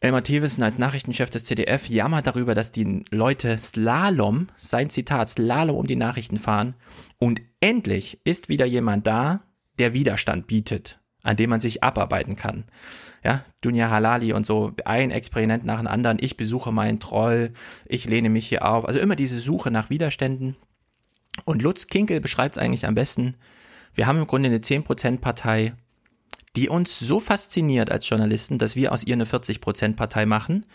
Elmar 0.02 0.24
Thewissen 0.24 0.64
als 0.64 0.78
Nachrichtenchef 0.78 1.30
des 1.30 1.46
ZDF 1.46 1.89
jammert 1.89 2.28
darüber, 2.28 2.54
dass 2.54 2.72
die 2.72 3.04
Leute 3.12 3.58
Slalom, 3.58 4.48
sein 4.56 4.89
Zitat, 4.89 5.30
Slalom 5.30 5.78
um 5.78 5.88
die 5.88 5.96
Nachrichten 5.96 6.38
fahren. 6.38 6.76
Und 7.18 7.41
endlich 7.60 8.20
ist 8.24 8.50
wieder 8.50 8.66
jemand 8.66 9.08
da, 9.08 9.41
der 9.80 9.93
Widerstand 9.93 10.48
bietet, 10.48 11.00
an 11.24 11.38
dem 11.38 11.50
man 11.50 11.60
sich 11.60 11.84
abarbeiten 11.84 12.36
kann. 12.36 12.66
Ja, 13.24 13.43
Dunja 13.62 13.89
Halali 13.89 14.34
und 14.34 14.46
so, 14.46 14.74
ein 14.86 15.10
Experiment 15.10 15.66
nach 15.66 15.80
dem 15.80 15.88
anderen, 15.88 16.18
ich 16.22 16.38
besuche 16.38 16.72
meinen 16.72 17.00
Troll, 17.00 17.54
ich 17.86 18.06
lehne 18.06 18.30
mich 18.30 18.48
hier 18.48 18.66
auf, 18.66 18.86
also 18.86 19.00
immer 19.00 19.16
diese 19.16 19.39
Suche 19.39 19.72
nach 19.72 19.89
Widerständen. 19.89 20.56
Und 21.43 21.64
Lutz 21.64 21.88
Kinkel 21.88 22.22
beschreibt 22.22 22.58
es 22.58 22.62
eigentlich 22.62 22.86
am 22.86 22.93
besten, 22.93 23.36
wir 23.96 24.08
haben 24.08 24.20
im 24.20 24.28
Grunde 24.28 24.50
eine 24.50 24.60
10%-Partei, 24.60 25.74
die 26.56 26.70
uns 26.70 26.99
so 26.99 27.20
fasziniert 27.20 27.91
als 27.91 28.08
Journalisten, 28.08 28.58
dass 28.58 28.76
wir 28.76 28.91
aus 28.91 29.03
ihr 29.03 29.14
eine 29.14 29.26
40%-Partei 29.26 30.26
machen, 30.26 30.66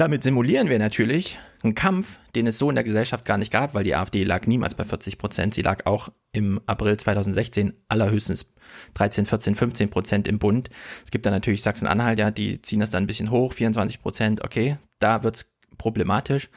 damit 0.00 0.22
simulieren 0.22 0.70
wir 0.70 0.78
natürlich 0.78 1.38
einen 1.62 1.74
Kampf, 1.74 2.18
den 2.34 2.46
es 2.46 2.56
so 2.56 2.70
in 2.70 2.74
der 2.74 2.84
Gesellschaft 2.84 3.26
gar 3.26 3.36
nicht 3.36 3.52
gab, 3.52 3.74
weil 3.74 3.84
die 3.84 3.94
AfD 3.94 4.22
lag 4.22 4.46
niemals 4.46 4.74
bei 4.74 4.84
40 4.84 5.18
Prozent. 5.18 5.52
Sie 5.52 5.60
lag 5.60 5.84
auch 5.84 6.08
im 6.32 6.58
April 6.64 6.96
2016 6.96 7.74
allerhöchstens 7.88 8.46
13, 8.94 9.26
14, 9.26 9.54
15 9.54 9.90
Prozent 9.90 10.26
im 10.26 10.38
Bund. 10.38 10.70
Es 11.04 11.10
gibt 11.10 11.26
dann 11.26 11.34
natürlich 11.34 11.62
Sachsen-Anhalt, 11.62 12.18
ja, 12.18 12.30
die 12.30 12.62
ziehen 12.62 12.80
das 12.80 12.88
dann 12.88 13.04
ein 13.04 13.06
bisschen 13.06 13.30
hoch, 13.30 13.52
24 13.52 14.00
Prozent, 14.00 14.42
okay, 14.42 14.78
da 15.00 15.22
wird's 15.22 15.52
problematisch. 15.76 16.48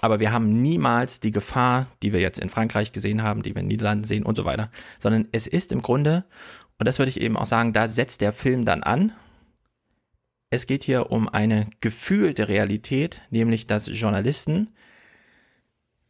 Aber 0.00 0.18
wir 0.18 0.32
haben 0.32 0.62
niemals 0.62 1.20
die 1.20 1.30
Gefahr, 1.30 1.86
die 2.02 2.12
wir 2.12 2.20
jetzt 2.20 2.40
in 2.40 2.48
Frankreich 2.48 2.92
gesehen 2.92 3.22
haben, 3.22 3.42
die 3.42 3.54
wir 3.54 3.60
in 3.60 3.66
den 3.66 3.68
Niederlanden 3.68 4.04
sehen 4.04 4.24
und 4.24 4.36
so 4.36 4.44
weiter, 4.44 4.70
sondern 4.98 5.28
es 5.32 5.46
ist 5.46 5.72
im 5.72 5.82
Grunde, 5.82 6.24
und 6.78 6.86
das 6.86 6.98
würde 6.98 7.10
ich 7.10 7.20
eben 7.20 7.36
auch 7.36 7.46
sagen, 7.46 7.72
da 7.72 7.88
setzt 7.88 8.20
der 8.20 8.32
Film 8.32 8.64
dann 8.64 8.82
an, 8.82 9.12
es 10.50 10.66
geht 10.66 10.82
hier 10.82 11.10
um 11.10 11.28
eine 11.28 11.68
gefühlte 11.80 12.48
Realität, 12.48 13.20
nämlich 13.30 13.66
dass 13.66 13.86
Journalisten 13.86 14.70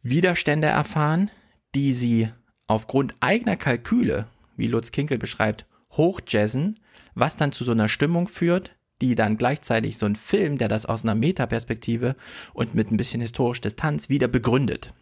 Widerstände 0.01 0.67
erfahren, 0.67 1.29
die 1.75 1.93
sie 1.93 2.29
aufgrund 2.67 3.15
eigener 3.19 3.57
Kalküle, 3.57 4.27
wie 4.55 4.67
Lutz 4.67 4.91
Kinkel 4.91 5.17
beschreibt, 5.17 5.65
hochjazzen, 5.91 6.79
was 7.15 7.35
dann 7.35 7.51
zu 7.51 7.63
so 7.63 7.73
einer 7.73 7.89
Stimmung 7.89 8.27
führt, 8.27 8.75
die 9.01 9.15
dann 9.15 9.37
gleichzeitig 9.37 9.97
so 9.97 10.05
ein 10.05 10.15
Film, 10.15 10.57
der 10.57 10.67
das 10.67 10.85
aus 10.85 11.03
einer 11.03 11.15
Metaperspektive 11.15 12.15
und 12.53 12.75
mit 12.75 12.91
ein 12.91 12.97
bisschen 12.97 13.21
historisch 13.21 13.61
Distanz 13.61 14.09
wieder 14.09 14.27
begründet. 14.27 14.93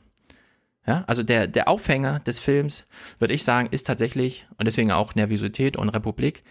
Ja, 0.88 1.04
also 1.06 1.22
der, 1.22 1.48
der 1.48 1.68
Aufhänger 1.68 2.20
des 2.20 2.40
Films, 2.40 2.86
würde 3.20 3.34
ich 3.34 3.44
sagen, 3.44 3.68
ist 3.72 3.86
tatsächlich, 3.86 4.48
und 4.58 4.68
deswegen 4.68 4.94
auch 4.94 5.16
Nervosität 5.16 5.76
und 5.76 5.90
Republik, 5.90 6.44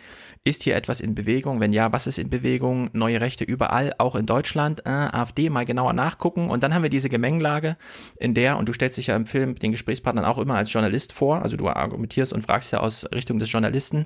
ist 0.45 0.63
hier 0.63 0.77
etwas 0.77 1.01
in 1.01 1.15
Bewegung? 1.15 1.59
Wenn 1.59 1.73
ja, 1.73 1.91
was 1.91 2.07
ist 2.07 2.19
in 2.19 2.29
Bewegung? 2.29 2.91
Neue 2.93 3.23
Rechte 3.23 3.45
überall, 3.45 3.95
auch 3.97 4.15
in 4.15 4.27
Deutschland, 4.27 4.85
äh, 4.85 4.91
AfD, 4.91 5.49
mal 5.49 5.65
genauer 5.65 5.95
nachgucken. 5.95 6.51
Und 6.51 6.63
dann 6.63 6.75
haben 6.75 6.83
wir 6.83 6.91
diese 6.91 7.09
Gemengelage, 7.09 7.79
in 8.19 8.35
der, 8.35 8.59
und 8.59 8.69
du 8.69 8.75
stellst 8.75 8.99
dich 8.99 9.07
ja 9.07 9.17
im 9.17 9.25
Film 9.25 9.55
den 9.55 9.73
Gesprächspartnern 9.73 10.27
auch 10.27 10.37
immer 10.37 10.57
als 10.57 10.71
Journalist 10.71 11.15
vor, 11.15 11.41
also 11.41 11.57
du 11.57 11.69
argumentierst 11.71 12.35
und 12.35 12.43
fragst 12.43 12.73
ja 12.73 12.81
aus 12.81 13.07
Richtung 13.15 13.39
des 13.39 13.51
Journalisten, 13.51 14.05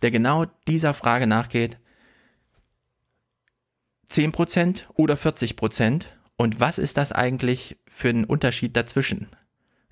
der 0.00 0.10
genau 0.10 0.46
dieser 0.66 0.94
Frage 0.94 1.26
nachgeht, 1.26 1.76
10% 4.08 4.84
oder 4.94 5.16
40%? 5.16 6.06
Und 6.38 6.60
was 6.60 6.78
ist 6.78 6.96
das 6.96 7.12
eigentlich 7.12 7.76
für 7.86 8.08
ein 8.08 8.24
Unterschied 8.24 8.76
dazwischen? 8.76 9.28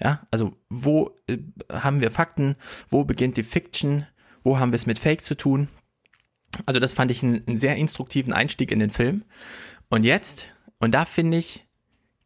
Ja, 0.00 0.26
also 0.30 0.54
wo 0.68 1.16
äh, 1.26 1.38
haben 1.72 2.00
wir 2.00 2.10
Fakten, 2.10 2.56
wo 2.88 3.04
beginnt 3.04 3.36
die 3.36 3.42
Fiction, 3.42 4.06
wo 4.42 4.58
haben 4.58 4.72
wir 4.72 4.76
es 4.76 4.86
mit 4.86 4.98
Fake 4.98 5.22
zu 5.22 5.36
tun? 5.36 5.68
Also 6.66 6.80
das 6.80 6.92
fand 6.92 7.10
ich 7.10 7.22
einen, 7.22 7.46
einen 7.46 7.56
sehr 7.56 7.76
instruktiven 7.76 8.32
Einstieg 8.32 8.70
in 8.70 8.78
den 8.78 8.90
Film. 8.90 9.24
Und 9.88 10.04
jetzt, 10.04 10.54
und 10.78 10.92
da 10.92 11.04
finde 11.04 11.38
ich, 11.38 11.66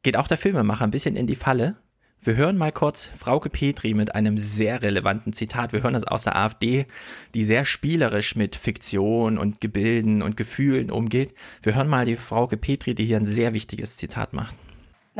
geht 0.02 0.16
auch 0.16 0.28
der 0.28 0.38
Filmemacher 0.38 0.84
ein 0.84 0.90
bisschen 0.90 1.16
in 1.16 1.26
die 1.26 1.36
Falle. 1.36 1.76
Wir 2.22 2.36
hören 2.36 2.58
mal 2.58 2.72
kurz 2.72 3.06
Frauke 3.06 3.48
Petri 3.48 3.94
mit 3.94 4.14
einem 4.14 4.36
sehr 4.36 4.82
relevanten 4.82 5.32
Zitat. 5.32 5.72
Wir 5.72 5.82
hören 5.82 5.94
das 5.94 6.04
aus 6.04 6.24
der 6.24 6.36
AfD, 6.36 6.86
die 7.32 7.44
sehr 7.44 7.64
spielerisch 7.64 8.36
mit 8.36 8.56
Fiktion 8.56 9.38
und 9.38 9.62
Gebilden 9.62 10.20
und 10.20 10.36
Gefühlen 10.36 10.90
umgeht. 10.90 11.34
Wir 11.62 11.76
hören 11.76 11.88
mal 11.88 12.04
die 12.04 12.16
Frauke 12.16 12.58
Petri, 12.58 12.94
die 12.94 13.06
hier 13.06 13.16
ein 13.16 13.26
sehr 13.26 13.54
wichtiges 13.54 13.96
Zitat 13.96 14.34
macht. 14.34 14.54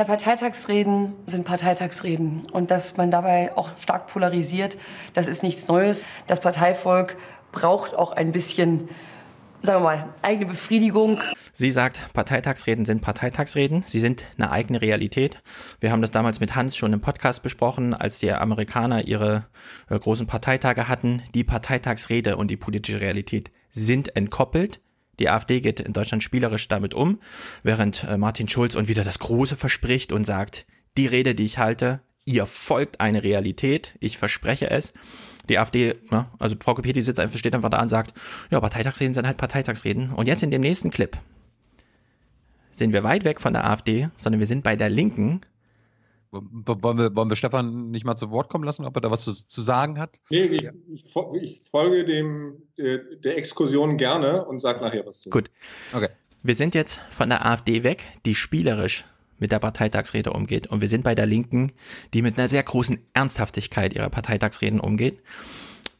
Na, 0.01 0.05
Parteitagsreden 0.07 1.13
sind 1.27 1.45
Parteitagsreden. 1.45 2.47
Und 2.51 2.71
dass 2.71 2.97
man 2.97 3.11
dabei 3.11 3.55
auch 3.55 3.69
stark 3.79 4.07
polarisiert, 4.07 4.75
das 5.13 5.27
ist 5.27 5.43
nichts 5.43 5.67
Neues. 5.67 6.07
Das 6.25 6.41
Parteivolk 6.41 7.17
braucht 7.51 7.93
auch 7.93 8.11
ein 8.11 8.31
bisschen, 8.31 8.89
sagen 9.61 9.81
wir 9.81 9.83
mal, 9.83 10.09
eigene 10.23 10.47
Befriedigung. 10.47 11.21
Sie 11.53 11.69
sagt, 11.69 12.01
Parteitagsreden 12.13 12.83
sind 12.83 13.03
Parteitagsreden. 13.03 13.83
Sie 13.85 13.99
sind 13.99 14.25
eine 14.39 14.49
eigene 14.49 14.81
Realität. 14.81 15.37
Wir 15.79 15.91
haben 15.91 16.01
das 16.01 16.09
damals 16.09 16.39
mit 16.39 16.55
Hans 16.55 16.75
schon 16.75 16.93
im 16.93 17.01
Podcast 17.01 17.43
besprochen, 17.43 17.93
als 17.93 18.17
die 18.17 18.31
Amerikaner 18.31 19.07
ihre 19.07 19.45
äh, 19.87 19.99
großen 19.99 20.25
Parteitage 20.25 20.87
hatten. 20.87 21.21
Die 21.35 21.43
Parteitagsrede 21.43 22.37
und 22.37 22.49
die 22.49 22.57
politische 22.57 23.01
Realität 23.01 23.51
sind 23.69 24.15
entkoppelt. 24.15 24.79
Die 25.21 25.29
AfD 25.29 25.61
geht 25.61 25.79
in 25.79 25.93
Deutschland 25.93 26.23
spielerisch 26.23 26.67
damit 26.67 26.95
um, 26.95 27.19
während 27.61 28.05
äh, 28.05 28.17
Martin 28.17 28.47
Schulz 28.47 28.73
und 28.73 28.87
wieder 28.87 29.03
das 29.03 29.19
Große 29.19 29.55
verspricht 29.55 30.11
und 30.11 30.25
sagt, 30.25 30.65
die 30.97 31.05
Rede, 31.05 31.35
die 31.35 31.45
ich 31.45 31.59
halte, 31.59 32.01
ihr 32.25 32.47
folgt 32.47 32.99
eine 32.99 33.23
Realität, 33.23 33.95
ich 33.99 34.17
verspreche 34.17 34.71
es. 34.71 34.93
Die 35.47 35.59
AfD, 35.59 35.93
ja, 36.09 36.31
also 36.39 36.55
Frau 36.59 36.73
Kopeti 36.73 37.03
sitzt 37.03 37.19
einfach, 37.19 37.37
steht 37.37 37.53
einfach 37.53 37.69
da 37.69 37.79
und 37.83 37.87
sagt, 37.87 38.17
ja, 38.49 38.59
Parteitagsreden 38.59 39.13
sind 39.13 39.27
halt 39.27 39.37
Parteitagsreden. 39.37 40.09
Und 40.09 40.25
jetzt 40.25 40.41
in 40.41 40.49
dem 40.49 40.61
nächsten 40.61 40.89
Clip 40.89 41.15
sind 42.71 42.91
wir 42.91 43.03
weit 43.03 43.23
weg 43.23 43.39
von 43.39 43.53
der 43.53 43.69
AfD, 43.69 44.09
sondern 44.15 44.39
wir 44.39 44.47
sind 44.47 44.63
bei 44.63 44.75
der 44.75 44.89
Linken, 44.89 45.41
wollen 46.31 46.97
wir, 46.97 47.15
wollen 47.15 47.29
wir 47.29 47.35
Stefan 47.35 47.91
nicht 47.91 48.05
mal 48.05 48.15
zu 48.15 48.31
Wort 48.31 48.49
kommen 48.49 48.63
lassen, 48.63 48.85
ob 48.85 48.95
er 48.95 49.01
da 49.01 49.11
was 49.11 49.23
zu, 49.23 49.33
zu 49.33 49.61
sagen 49.61 49.99
hat? 49.99 50.19
Nee, 50.29 50.43
ich, 50.43 50.69
ich, 50.93 51.03
ich 51.41 51.61
folge 51.69 52.05
dem, 52.05 52.63
der, 52.77 52.97
der 52.97 53.37
Exkursion 53.37 53.97
gerne 53.97 54.45
und 54.45 54.61
sage 54.61 54.81
nachher 54.81 55.05
was 55.05 55.21
zu. 55.21 55.29
Gut. 55.29 55.51
Okay. 55.93 56.09
Wir 56.43 56.55
sind 56.55 56.73
jetzt 56.73 57.01
von 57.11 57.29
der 57.29 57.45
AfD 57.45 57.83
weg, 57.83 58.05
die 58.25 58.33
spielerisch 58.33 59.05
mit 59.37 59.51
der 59.51 59.59
Parteitagsrede 59.59 60.31
umgeht. 60.31 60.67
Und 60.67 60.81
wir 60.81 60.87
sind 60.87 61.03
bei 61.03 61.15
der 61.15 61.25
Linken, 61.25 61.73
die 62.13 62.21
mit 62.21 62.37
einer 62.37 62.47
sehr 62.47 62.63
großen 62.63 62.99
Ernsthaftigkeit 63.13 63.93
ihrer 63.93 64.09
Parteitagsreden 64.09 64.79
umgeht. 64.79 65.21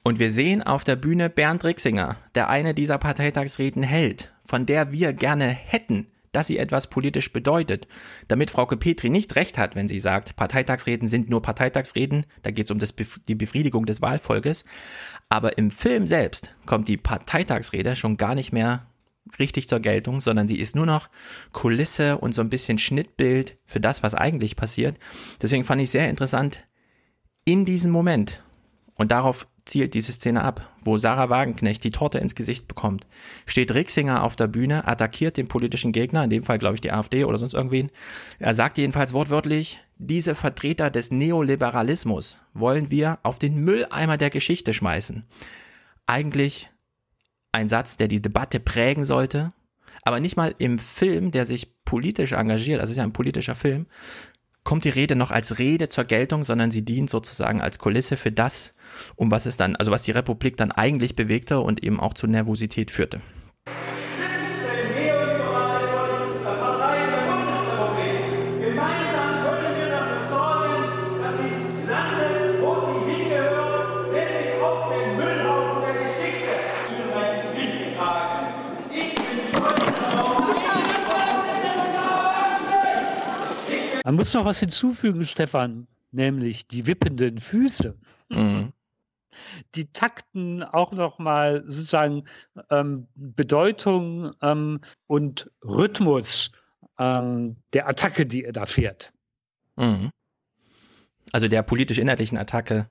Und 0.03 0.19
wir 0.19 0.32
sehen 0.32 0.63
auf 0.63 0.84
der 0.84 0.95
Bühne 0.95 1.29
Bernd 1.29 1.63
Rixinger, 1.63 2.15
der 2.36 2.49
eine 2.49 2.73
dieser 2.73 2.97
Parteitagsreden 2.97 3.84
hält, 3.84 4.32
von 4.45 4.65
der 4.65 4.91
wir 4.91 5.13
gerne 5.13 5.47
hätten, 5.47 6.07
dass 6.32 6.47
sie 6.47 6.57
etwas 6.57 6.88
politisch 6.88 7.34
bedeutet. 7.34 7.88
Damit 8.27 8.51
Frauke 8.51 8.77
Petri 8.77 9.09
nicht 9.09 9.36
recht 9.36 9.57
hat, 9.57 9.75
wenn 9.75 9.88
sie 9.88 9.99
sagt, 9.99 10.36
Parteitagsreden 10.36 11.07
sind 11.07 11.29
nur 11.29 11.41
Parteitagsreden, 11.41 12.25
da 12.43 12.51
geht 12.51 12.65
es 12.65 12.71
um 12.71 12.79
das, 12.79 12.93
die 13.27 13.36
Befriedigung 13.36 13.86
des 13.86 14.01
Wahlvolkes. 14.01 14.65
Aber 15.29 15.57
im 15.57 15.71
Film 15.71 16.07
selbst 16.07 16.53
kommt 16.65 16.88
die 16.88 16.97
Parteitagsrede 16.97 17.95
schon 17.95 18.17
gar 18.17 18.36
nicht 18.36 18.51
mehr 18.51 18.88
richtig 19.39 19.67
zur 19.69 19.79
Geltung, 19.79 20.19
sondern 20.19 20.47
sie 20.47 20.59
ist 20.59 20.75
nur 20.75 20.86
noch 20.86 21.09
Kulisse 21.51 22.17
und 22.17 22.34
so 22.34 22.41
ein 22.41 22.49
bisschen 22.49 22.77
Schnittbild 22.77 23.57
für 23.63 23.79
das, 23.79 24.03
was 24.03 24.15
eigentlich 24.15 24.55
passiert. 24.55 24.97
Deswegen 25.41 25.63
fand 25.63 25.82
ich 25.82 25.91
sehr 25.91 26.09
interessant, 26.09 26.65
in 27.45 27.65
diesem 27.65 27.91
Moment, 27.91 28.43
und 28.95 29.11
darauf 29.11 29.47
zielt 29.72 29.93
diese 29.93 30.11
Szene 30.11 30.43
ab, 30.43 30.69
wo 30.82 30.97
Sarah 30.97 31.30
Wagenknecht 31.30 31.84
die 31.84 31.91
Torte 31.91 32.19
ins 32.19 32.36
Gesicht 32.36 32.67
bekommt, 32.67 33.07
steht 33.45 33.74
Rixinger 33.74 34.24
auf 34.24 34.36
der 34.36 34.47
Bühne, 34.47 34.86
attackiert 34.86 35.38
den 35.38 35.47
politischen 35.47 35.93
Gegner, 35.93 36.26
in 36.26 36.30
dem 36.30 36.43
Fall 36.43 36.59
glaube 36.59 36.76
ich 36.76 36.82
die 36.82 36.91
AfD 36.91 37.24
oder 37.24 37.38
sonst 37.38 37.53
irgendwen. 37.53 37.89
Er 38.38 38.53
sagt 38.53 38.78
jedenfalls 38.78 39.13
wortwörtlich, 39.13 39.80
diese 39.97 40.36
Vertreter 40.36 40.89
des 40.89 41.09
Neoliberalismus 41.09 42.39
wollen 42.53 42.91
wir 42.91 43.19
auf 43.24 43.39
den 43.39 43.63
Mülleimer 43.63 44.17
der 44.17 44.30
Geschichte 44.30 44.74
schmeißen. 44.74 45.24
Eigentlich 46.05 46.69
ein 47.53 47.69
Satz, 47.69 47.95
der 47.95 48.09
die 48.09 48.22
Debatte 48.22 48.59
prägen 48.59 49.05
sollte, 49.05 49.53
aber 50.03 50.19
nicht 50.19 50.36
mal 50.36 50.53
im 50.57 50.80
Film, 50.80 51.32
der 51.32 51.45
sich 51.45 51.72
politisch 51.86 52.34
engagiert, 52.34 52.82
also 52.82 52.91
ist 52.91 52.97
ja 52.97 53.03
ein 53.03 53.13
politischer 53.13 53.55
Film, 53.55 53.86
kommt 54.64 54.84
die 54.84 54.89
Rede 54.89 55.16
noch 55.16 55.32
als 55.32 55.59
Rede 55.59 55.89
zur 55.89 56.03
Geltung, 56.03 56.43
sondern 56.43 56.72
sie 56.72 56.84
dient 56.84 57.09
sozusagen 57.09 57.62
als 57.62 57.80
Kulisse 57.80 58.18
für 58.18 58.32
das, 58.32 58.74
um 59.16 59.32
was 59.32 59.45
es 59.45 59.57
dann, 59.57 59.76
also 59.76 59.91
was 59.91 60.03
die 60.03 60.12
Republik 60.12 60.57
dann 60.57 60.72
eigentlich 60.72 61.16
bewegte 61.16 61.59
und 61.59 61.84
eben 61.84 61.99
auch 61.99 62.14
zu 62.14 62.28
Nervosität 62.28 62.91
führte. 62.91 63.22
Man 84.03 84.15
muss 84.15 84.33
noch 84.33 84.45
was 84.45 84.59
hinzufügen, 84.59 85.25
Stefan, 85.25 85.87
nämlich 86.11 86.67
die 86.67 86.87
wippenden 86.87 87.37
Füße. 87.37 87.97
Mhm. 88.29 88.73
Die 89.75 89.91
takten 89.93 90.63
auch 90.63 90.91
nochmal 90.91 91.63
sozusagen 91.65 92.25
ähm, 92.69 93.07
Bedeutung 93.15 94.31
ähm, 94.41 94.81
und 95.07 95.49
Rhythmus 95.63 96.51
ähm, 96.99 97.55
der 97.73 97.87
Attacke, 97.87 98.25
die 98.25 98.43
er 98.43 98.51
da 98.51 98.65
fährt. 98.65 99.13
Mhm. 99.77 100.09
Also 101.31 101.47
der 101.47 101.63
politisch-inhaltlichen 101.63 102.37
Attacke, 102.37 102.89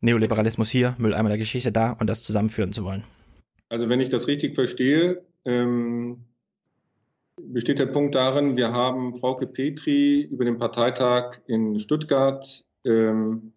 Neoliberalismus 0.00 0.70
hier, 0.70 0.96
Mülleimer 0.98 1.28
der 1.28 1.38
Geschichte 1.38 1.70
da 1.70 1.92
und 1.92 2.08
das 2.08 2.22
zusammenführen 2.22 2.72
zu 2.72 2.84
wollen. 2.84 3.04
Also 3.68 3.88
wenn 3.88 4.00
ich 4.00 4.08
das 4.08 4.26
richtig 4.26 4.56
verstehe, 4.56 5.24
ähm, 5.44 6.24
besteht 7.48 7.78
der 7.78 7.86
Punkt 7.86 8.14
darin, 8.14 8.56
wir 8.56 8.72
haben 8.72 9.14
Frauke 9.16 9.46
Petri 9.46 10.22
über 10.22 10.44
den 10.44 10.58
Parteitag 10.58 11.40
in 11.46 11.78
Stuttgart 11.78 12.64
ähm, 12.84 13.52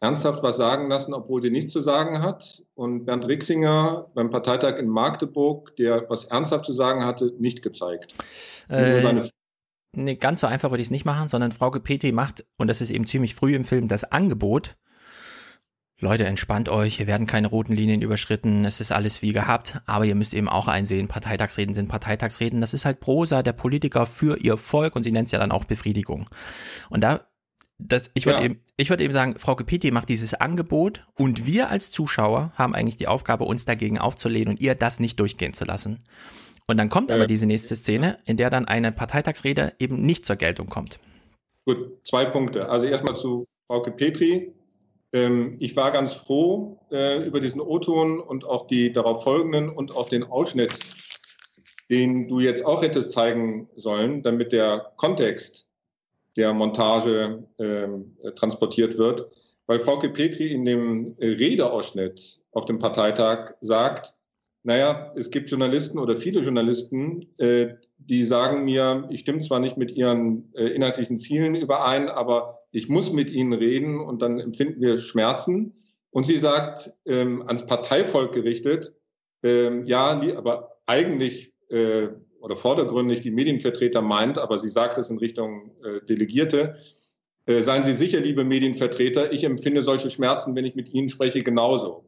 ernsthaft 0.00 0.42
was 0.42 0.56
sagen 0.56 0.88
lassen, 0.88 1.14
obwohl 1.14 1.42
sie 1.42 1.50
nichts 1.50 1.72
zu 1.72 1.80
sagen 1.80 2.22
hat. 2.22 2.64
Und 2.74 3.04
Bernd 3.04 3.26
Rixinger 3.26 4.08
beim 4.14 4.30
Parteitag 4.30 4.78
in 4.78 4.88
Magdeburg, 4.88 5.76
der 5.76 6.08
was 6.08 6.24
ernsthaft 6.24 6.64
zu 6.64 6.72
sagen 6.72 7.04
hatte, 7.04 7.32
nicht 7.38 7.62
gezeigt. 7.62 8.14
Äh, 8.68 9.28
nee, 9.94 10.16
ganz 10.16 10.40
so 10.40 10.46
einfach 10.46 10.70
würde 10.70 10.80
ich 10.80 10.88
es 10.88 10.92
nicht 10.92 11.04
machen, 11.04 11.28
sondern 11.28 11.52
Frauke 11.52 11.80
Petri 11.80 12.12
macht, 12.12 12.44
und 12.56 12.68
das 12.68 12.80
ist 12.80 12.90
eben 12.90 13.06
ziemlich 13.06 13.34
früh 13.34 13.54
im 13.54 13.64
Film, 13.64 13.88
das 13.88 14.04
Angebot, 14.04 14.76
Leute, 16.02 16.24
entspannt 16.24 16.70
euch, 16.70 16.96
hier 16.96 17.06
werden 17.06 17.26
keine 17.26 17.46
roten 17.46 17.74
Linien 17.74 18.00
überschritten, 18.00 18.64
es 18.64 18.80
ist 18.80 18.90
alles 18.90 19.20
wie 19.20 19.32
gehabt, 19.32 19.82
aber 19.84 20.06
ihr 20.06 20.14
müsst 20.14 20.32
eben 20.32 20.48
auch 20.48 20.66
einsehen, 20.66 21.08
Parteitagsreden 21.08 21.74
sind 21.74 21.88
Parteitagsreden, 21.88 22.62
das 22.62 22.72
ist 22.72 22.86
halt 22.86 23.00
Prosa 23.00 23.42
der 23.42 23.52
Politiker 23.52 24.06
für 24.06 24.38
ihr 24.38 24.56
Volk 24.56 24.96
und 24.96 25.02
sie 25.02 25.12
nennt 25.12 25.26
es 25.26 25.32
ja 25.32 25.38
dann 25.38 25.52
auch 25.52 25.64
Befriedigung. 25.64 26.24
Und 26.88 27.02
da, 27.02 27.26
das, 27.78 28.10
ich 28.14 28.24
würde 28.24 28.38
ja. 28.38 28.44
eben, 28.46 28.60
ich 28.78 28.88
würde 28.88 29.04
eben 29.04 29.12
sagen, 29.12 29.34
Frau 29.38 29.56
Gepiti 29.56 29.90
macht 29.90 30.08
dieses 30.08 30.32
Angebot 30.32 31.06
und 31.18 31.46
wir 31.46 31.68
als 31.68 31.90
Zuschauer 31.90 32.52
haben 32.54 32.74
eigentlich 32.74 32.96
die 32.96 33.06
Aufgabe, 33.06 33.44
uns 33.44 33.66
dagegen 33.66 33.98
aufzulehnen 33.98 34.48
und 34.54 34.60
ihr 34.60 34.74
das 34.74 35.00
nicht 35.00 35.20
durchgehen 35.20 35.52
zu 35.52 35.66
lassen. 35.66 35.98
Und 36.66 36.78
dann 36.78 36.88
kommt 36.88 37.10
ja. 37.10 37.16
aber 37.16 37.26
diese 37.26 37.46
nächste 37.46 37.76
Szene, 37.76 38.18
in 38.24 38.38
der 38.38 38.48
dann 38.48 38.66
eine 38.66 38.90
Parteitagsrede 38.92 39.74
eben 39.78 40.00
nicht 40.00 40.24
zur 40.24 40.36
Geltung 40.36 40.68
kommt. 40.68 40.98
Gut, 41.66 42.06
zwei 42.06 42.24
Punkte. 42.24 42.70
Also 42.70 42.86
erstmal 42.86 43.16
zu 43.16 43.44
Frauke 43.66 43.90
Petri. 43.90 44.54
Ähm, 45.12 45.56
ich 45.58 45.76
war 45.76 45.90
ganz 45.90 46.14
froh 46.14 46.78
äh, 46.90 47.24
über 47.24 47.40
diesen 47.40 47.60
O-Ton 47.60 48.20
und 48.20 48.44
auch 48.44 48.66
die 48.66 48.92
darauf 48.92 49.24
folgenden 49.24 49.68
und 49.70 49.96
auch 49.96 50.08
den 50.08 50.24
Ausschnitt, 50.24 50.78
den 51.88 52.28
du 52.28 52.40
jetzt 52.40 52.64
auch 52.64 52.82
hättest 52.82 53.12
zeigen 53.12 53.68
sollen, 53.76 54.22
damit 54.22 54.52
der 54.52 54.92
Kontext 54.96 55.66
der 56.36 56.52
Montage 56.52 57.44
ähm, 57.58 58.16
transportiert 58.36 58.96
wird. 58.96 59.28
Weil 59.66 59.80
Frauke 59.80 60.08
Petri 60.08 60.52
in 60.52 60.64
dem 60.64 61.16
Redeausschnitt 61.20 62.40
auf 62.52 62.64
dem 62.64 62.78
Parteitag 62.78 63.54
sagt, 63.60 64.14
naja, 64.62 65.12
es 65.16 65.30
gibt 65.30 65.50
Journalisten 65.50 65.98
oder 65.98 66.16
viele 66.16 66.40
Journalisten, 66.40 67.26
äh, 67.38 67.74
die 67.98 68.24
sagen 68.24 68.64
mir, 68.64 69.08
ich 69.10 69.20
stimme 69.20 69.40
zwar 69.40 69.58
nicht 69.58 69.76
mit 69.76 69.90
ihren 69.92 70.52
äh, 70.54 70.66
inhaltlichen 70.66 71.18
Zielen 71.18 71.54
überein, 71.54 72.08
aber 72.08 72.59
ich 72.72 72.88
muss 72.88 73.12
mit 73.12 73.30
ihnen 73.30 73.52
reden 73.52 74.00
und 74.00 74.22
dann 74.22 74.38
empfinden 74.38 74.80
wir 74.80 74.98
Schmerzen. 74.98 75.74
Und 76.10 76.26
sie 76.26 76.38
sagt, 76.38 76.92
ähm, 77.06 77.42
ans 77.46 77.66
Parteivolk 77.66 78.32
gerichtet, 78.32 78.94
ähm, 79.42 79.86
ja, 79.86 80.18
die, 80.20 80.34
aber 80.34 80.76
eigentlich 80.86 81.52
äh, 81.68 82.08
oder 82.40 82.56
vordergründig 82.56 83.20
die 83.20 83.30
Medienvertreter 83.30 84.02
meint, 84.02 84.38
aber 84.38 84.58
sie 84.58 84.70
sagt 84.70 84.98
es 84.98 85.10
in 85.10 85.18
Richtung 85.18 85.72
äh, 85.84 86.04
Delegierte, 86.06 86.76
äh, 87.46 87.62
seien 87.62 87.84
Sie 87.84 87.94
sicher, 87.94 88.20
liebe 88.20 88.44
Medienvertreter, 88.44 89.32
ich 89.32 89.44
empfinde 89.44 89.82
solche 89.82 90.10
Schmerzen, 90.10 90.54
wenn 90.54 90.64
ich 90.64 90.74
mit 90.74 90.92
Ihnen 90.92 91.08
spreche, 91.08 91.42
genauso. 91.42 92.04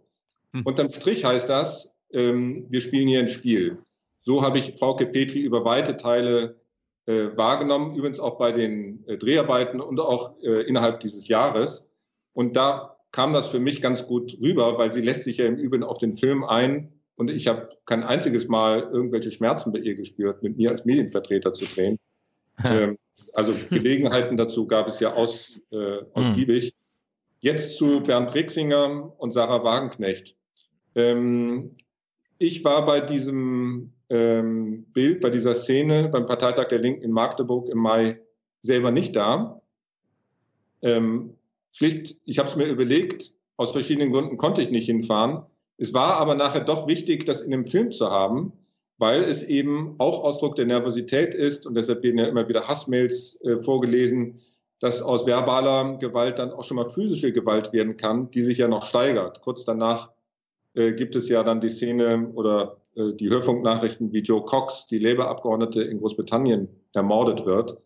Hm. 0.53 0.63
Unterm 0.65 0.89
Strich 0.91 1.25
heißt 1.25 1.49
das, 1.49 1.95
ähm, 2.13 2.67
wir 2.71 2.81
spielen 2.81 3.09
hier 3.09 3.21
ein 3.21 3.29
Spiel. 3.29 3.79
So 4.23 4.43
habe 4.43 4.59
ich 4.59 4.79
Frauke 4.79 5.07
Petri 5.07 5.41
über 5.41 5.65
weite 5.65 5.97
Teile 5.97 6.61
wahrgenommen, 7.07 7.97
übrigens 7.97 8.21
auch 8.21 8.39
bei 8.39 8.53
den 8.53 9.07
äh, 9.07 9.17
Dreharbeiten 9.17 9.81
und 9.81 9.99
auch 10.01 10.37
äh, 10.43 10.63
innerhalb 10.63 11.01
dieses 11.01 11.29
Jahres. 11.29 11.91
Und 12.33 12.57
da 12.57 12.97
kam 13.11 13.33
das 13.33 13.49
für 13.49 13.59
mich 13.59 13.83
ganz 13.83 14.07
gut 14.07 14.39
rüber, 14.41 14.79
weil 14.79 14.93
sie 14.93 15.01
lässt 15.01 15.25
sich 15.25 15.39
ja 15.39 15.47
im 15.47 15.57
Übrigen 15.57 15.85
auf 15.85 15.99
den 15.99 16.13
Film 16.13 16.45
ein. 16.45 16.93
Und 17.17 17.31
ich 17.31 17.47
habe 17.47 17.69
kein 17.85 18.03
einziges 18.03 18.49
Mal 18.49 18.89
irgendwelche 18.93 19.31
Schmerzen 19.31 19.73
bei 19.73 19.81
ihr 19.81 19.95
gespürt, 19.95 20.43
mit 20.43 20.57
mir 20.57 20.71
als 20.71 20.85
Medienvertreter 20.85 21.53
zu 21.53 21.67
drehen. 21.67 21.99
ähm, 22.65 22.99
also 23.35 23.55
Gelegenheiten 23.69 24.37
dazu 24.37 24.67
gab 24.67 24.89
es 24.89 25.01
ja 25.01 25.13
aus, 25.15 25.61
äh, 25.71 25.99
ausgiebig. 26.15 26.75
Jetzt 27.41 27.77
zu 27.77 28.01
Bernd 28.01 28.35
Rixinger 28.35 29.13
und 29.19 29.33
Sarah 29.33 29.65
Wagenknecht. 29.65 30.37
Ähm, 30.95 31.77
ich 32.39 32.65
war 32.65 32.87
bei 32.87 33.01
diesem 33.01 33.92
ähm, 34.13 34.85
Bild, 34.93 35.23
bei 35.23 35.31
dieser 35.31 35.55
Szene 35.55 36.11
beim 36.11 36.27
Parteitag 36.27 36.67
der 36.67 36.79
Linken 36.79 37.03
in 37.03 37.13
Magdeburg 37.13 37.71
im 37.71 37.79
Mai 37.79 38.21
selber 38.61 38.91
nicht 38.91 39.17
da. 39.17 39.63
Ähm, 40.83 41.35
schlicht, 41.73 42.21
ich 42.27 42.39
habe 42.39 42.51
es 42.51 42.57
mir 42.57 42.67
überlegt, 42.67 43.33
aus 43.57 43.73
verschiedenen 43.73 44.11
Gründen 44.11 44.37
konnte 44.37 44.61
ich 44.61 44.71
nicht 44.71 44.85
hinfahren. 44.85 45.45
Es 45.79 45.95
war 45.95 46.17
aber 46.17 46.35
nachher 46.35 46.61
doch 46.61 46.87
wichtig, 46.87 47.25
das 47.25 47.41
in 47.41 47.53
dem 47.53 47.67
Film 47.67 47.91
zu 47.91 48.11
haben, 48.11 48.53
weil 48.99 49.25
es 49.25 49.43
eben 49.45 49.95
auch 49.97 50.23
Ausdruck 50.25 50.57
der 50.57 50.67
Nervosität 50.67 51.35
ist 51.35 51.67
und 51.67 51.75
deshalb 51.75 52.03
werden 52.03 52.19
ja 52.19 52.27
immer 52.27 52.47
wieder 52.47 52.69
Hassmails 52.69 53.41
äh, 53.45 53.57
vorgelesen, 53.57 54.41
dass 54.79 55.01
aus 55.01 55.27
verbaler 55.27 55.97
Gewalt 55.97 56.39
dann 56.39 56.53
auch 56.53 56.65
schon 56.65 56.77
mal 56.77 56.89
physische 56.89 57.33
Gewalt 57.33 57.73
werden 57.73 57.97
kann, 57.97 58.31
die 58.31 58.43
sich 58.43 58.59
ja 58.59 58.69
noch 58.69 58.85
steigert. 58.85 59.41
Kurz 59.41 59.65
danach 59.65 60.11
äh, 60.75 60.93
gibt 60.93 61.17
es 61.17 61.31
ja 61.31 61.43
dann 61.43 61.63
die 61.63 61.71
Szene 61.71 62.31
oder 62.35 62.82
die 62.97 63.31
Hörfunknachrichten, 63.31 64.13
wie 64.13 64.21
Joe 64.21 64.45
Cox, 64.45 64.87
die 64.87 64.99
Labour-Abgeordnete 64.99 65.83
in 65.83 65.99
Großbritannien, 65.99 66.69
ermordet 66.95 67.47
wird. 67.47 67.79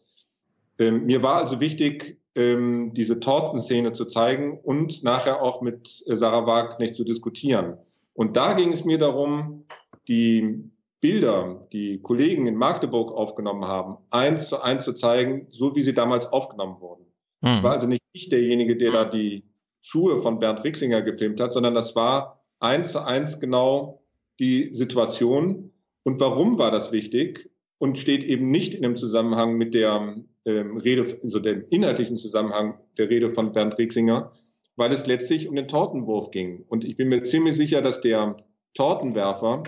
Ähm, 0.79 1.07
mir 1.07 1.23
war 1.23 1.37
also 1.37 1.61
wichtig, 1.61 2.19
ähm, 2.35 2.93
diese 2.95 3.19
Tortenszene 3.21 3.93
zu 3.93 4.05
zeigen 4.05 4.59
und 4.63 5.03
nachher 5.03 5.43
auch 5.43 5.63
mit 5.63 6.05
äh, 6.07 6.17
Sarah 6.17 6.47
Wagner 6.47 6.93
zu 6.93 7.05
diskutieren. 7.05 7.79
Und 8.15 8.37
da 8.37 8.53
ging 8.55 8.73
es 8.73 8.85
mir 8.85 8.99
darum, 8.99 9.65
die 10.09 10.71
Bilder, 11.01 11.63
die 11.73 12.01
Kollegen 12.01 12.47
in 12.47 12.57
Magdeburg 12.57 13.13
aufgenommen 13.13 13.67
haben, 13.67 13.97
eins 14.11 14.49
zu 14.49 14.61
eins 14.61 14.85
zu 14.85 14.93
zeigen, 14.93 15.47
so 15.51 15.75
wie 15.77 15.83
sie 15.83 15.95
damals 15.95 16.27
aufgenommen 16.27 16.81
wurden. 16.81 17.05
Es 17.43 17.59
mhm. 17.59 17.63
war 17.63 17.73
also 17.73 17.87
nicht 17.87 18.03
ich 18.13 18.29
derjenige, 18.29 18.77
der 18.77 18.93
da 18.93 19.05
die 19.05 19.45
Schuhe 19.83 20.19
von 20.19 20.39
Bernd 20.39 20.65
Rixinger 20.65 21.03
gefilmt 21.03 21.41
hat, 21.41 21.53
sondern 21.53 21.75
das 21.75 21.95
war 21.95 22.45
eins 22.61 22.93
zu 22.93 23.05
eins 23.05 23.39
genau 23.39 24.03
die 24.39 24.70
Situation. 24.74 25.72
Und 26.05 26.20
warum 26.20 26.59
war 26.59 26.70
das 26.70 26.93
wichtig? 26.93 27.51
und 27.78 27.99
steht 27.99 28.24
eben 28.24 28.51
nicht 28.51 28.74
in 28.74 28.82
dem 28.82 28.97
Zusammenhang 28.97 29.57
mit 29.57 29.74
der 29.74 30.16
ähm, 30.45 30.76
Rede, 30.78 31.18
also 31.22 31.41
dem 31.41 31.64
inhaltlichen 31.68 32.16
Zusammenhang 32.16 32.78
der 32.99 33.11
Rede 33.11 33.30
von 33.30 33.53
Bernd 33.53 33.78
Rixinger, 33.78 34.32
weil 34.76 34.93
es 34.93 35.07
letztlich 35.07 35.49
um 35.49 35.57
den 35.57 35.68
Tortenwurf 35.68 36.30
ging. 36.30 36.64
Und 36.68 36.84
ich 36.84 36.97
bin 36.97 37.09
mir 37.09 37.22
ziemlich 37.22 37.57
sicher, 37.57 37.82
dass 37.82 38.01
der 38.01 38.37
Tortenwerfer 38.74 39.62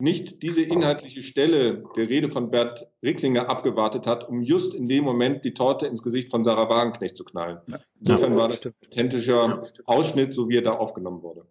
nicht 0.00 0.42
diese 0.42 0.62
inhaltliche 0.62 1.22
Stelle 1.22 1.84
der 1.96 2.08
Rede 2.08 2.28
von 2.28 2.50
Bert 2.50 2.88
Rixinger 3.02 3.48
abgewartet 3.48 4.06
hat, 4.06 4.28
um 4.28 4.42
just 4.42 4.74
in 4.74 4.88
dem 4.88 5.04
Moment 5.04 5.44
die 5.44 5.54
Torte 5.54 5.86
ins 5.86 6.02
Gesicht 6.02 6.30
von 6.30 6.42
Sarah 6.44 6.68
Wagenknecht 6.68 7.16
zu 7.16 7.24
knallen. 7.24 7.58
Insofern 8.00 8.36
war 8.36 8.48
das 8.48 8.66
ein 8.66 8.74
authentischer 8.90 9.62
Ausschnitt, 9.86 10.34
so 10.34 10.48
wie 10.48 10.56
er 10.56 10.62
da 10.62 10.72
aufgenommen 10.72 11.22
wurde. 11.22 11.46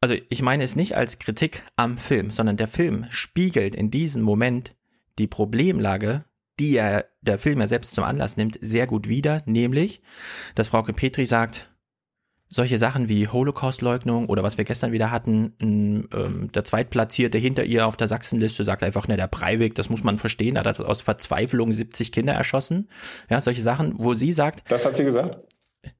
Also 0.00 0.14
ich 0.30 0.40
meine 0.40 0.64
es 0.64 0.76
nicht 0.76 0.96
als 0.96 1.18
Kritik 1.18 1.62
am 1.76 1.98
Film, 1.98 2.30
sondern 2.30 2.56
der 2.56 2.68
Film 2.68 3.06
spiegelt 3.10 3.74
in 3.74 3.90
diesem 3.90 4.22
Moment 4.22 4.74
die 5.18 5.26
Problemlage, 5.26 6.24
die 6.58 6.76
er 6.76 7.06
der 7.20 7.38
Film 7.38 7.60
ja 7.60 7.68
selbst 7.68 7.94
zum 7.94 8.04
Anlass 8.04 8.38
nimmt, 8.38 8.58
sehr 8.62 8.86
gut 8.86 9.08
wider, 9.08 9.42
nämlich, 9.44 10.00
dass 10.54 10.68
Frauke 10.68 10.94
Petri 10.94 11.26
sagt, 11.26 11.70
solche 12.48 12.78
Sachen 12.78 13.08
wie 13.08 13.28
Holocaust-Leugnung 13.28 14.26
oder 14.26 14.42
was 14.42 14.58
wir 14.58 14.64
gestern 14.64 14.90
wieder 14.90 15.10
hatten, 15.10 15.54
ähm, 15.60 16.50
der 16.52 16.64
Zweitplatzierte 16.64 17.38
hinter 17.38 17.64
ihr 17.64 17.86
auf 17.86 17.96
der 17.96 18.08
Sachsenliste 18.08 18.64
sagt 18.64 18.82
einfach, 18.82 19.06
ne, 19.06 19.16
der 19.16 19.28
Breivik, 19.28 19.74
das 19.76 19.88
muss 19.88 20.02
man 20.02 20.18
verstehen, 20.18 20.56
er 20.56 20.64
hat 20.64 20.80
aus 20.80 21.02
Verzweiflung 21.02 21.72
70 21.72 22.10
Kinder 22.10 22.32
erschossen. 22.32 22.88
Ja, 23.28 23.40
solche 23.40 23.62
Sachen, 23.62 23.94
wo 23.98 24.14
sie 24.14 24.32
sagt. 24.32 24.68
Das 24.68 24.84
hat 24.84 24.96
sie 24.96 25.04
gesagt? 25.04 25.38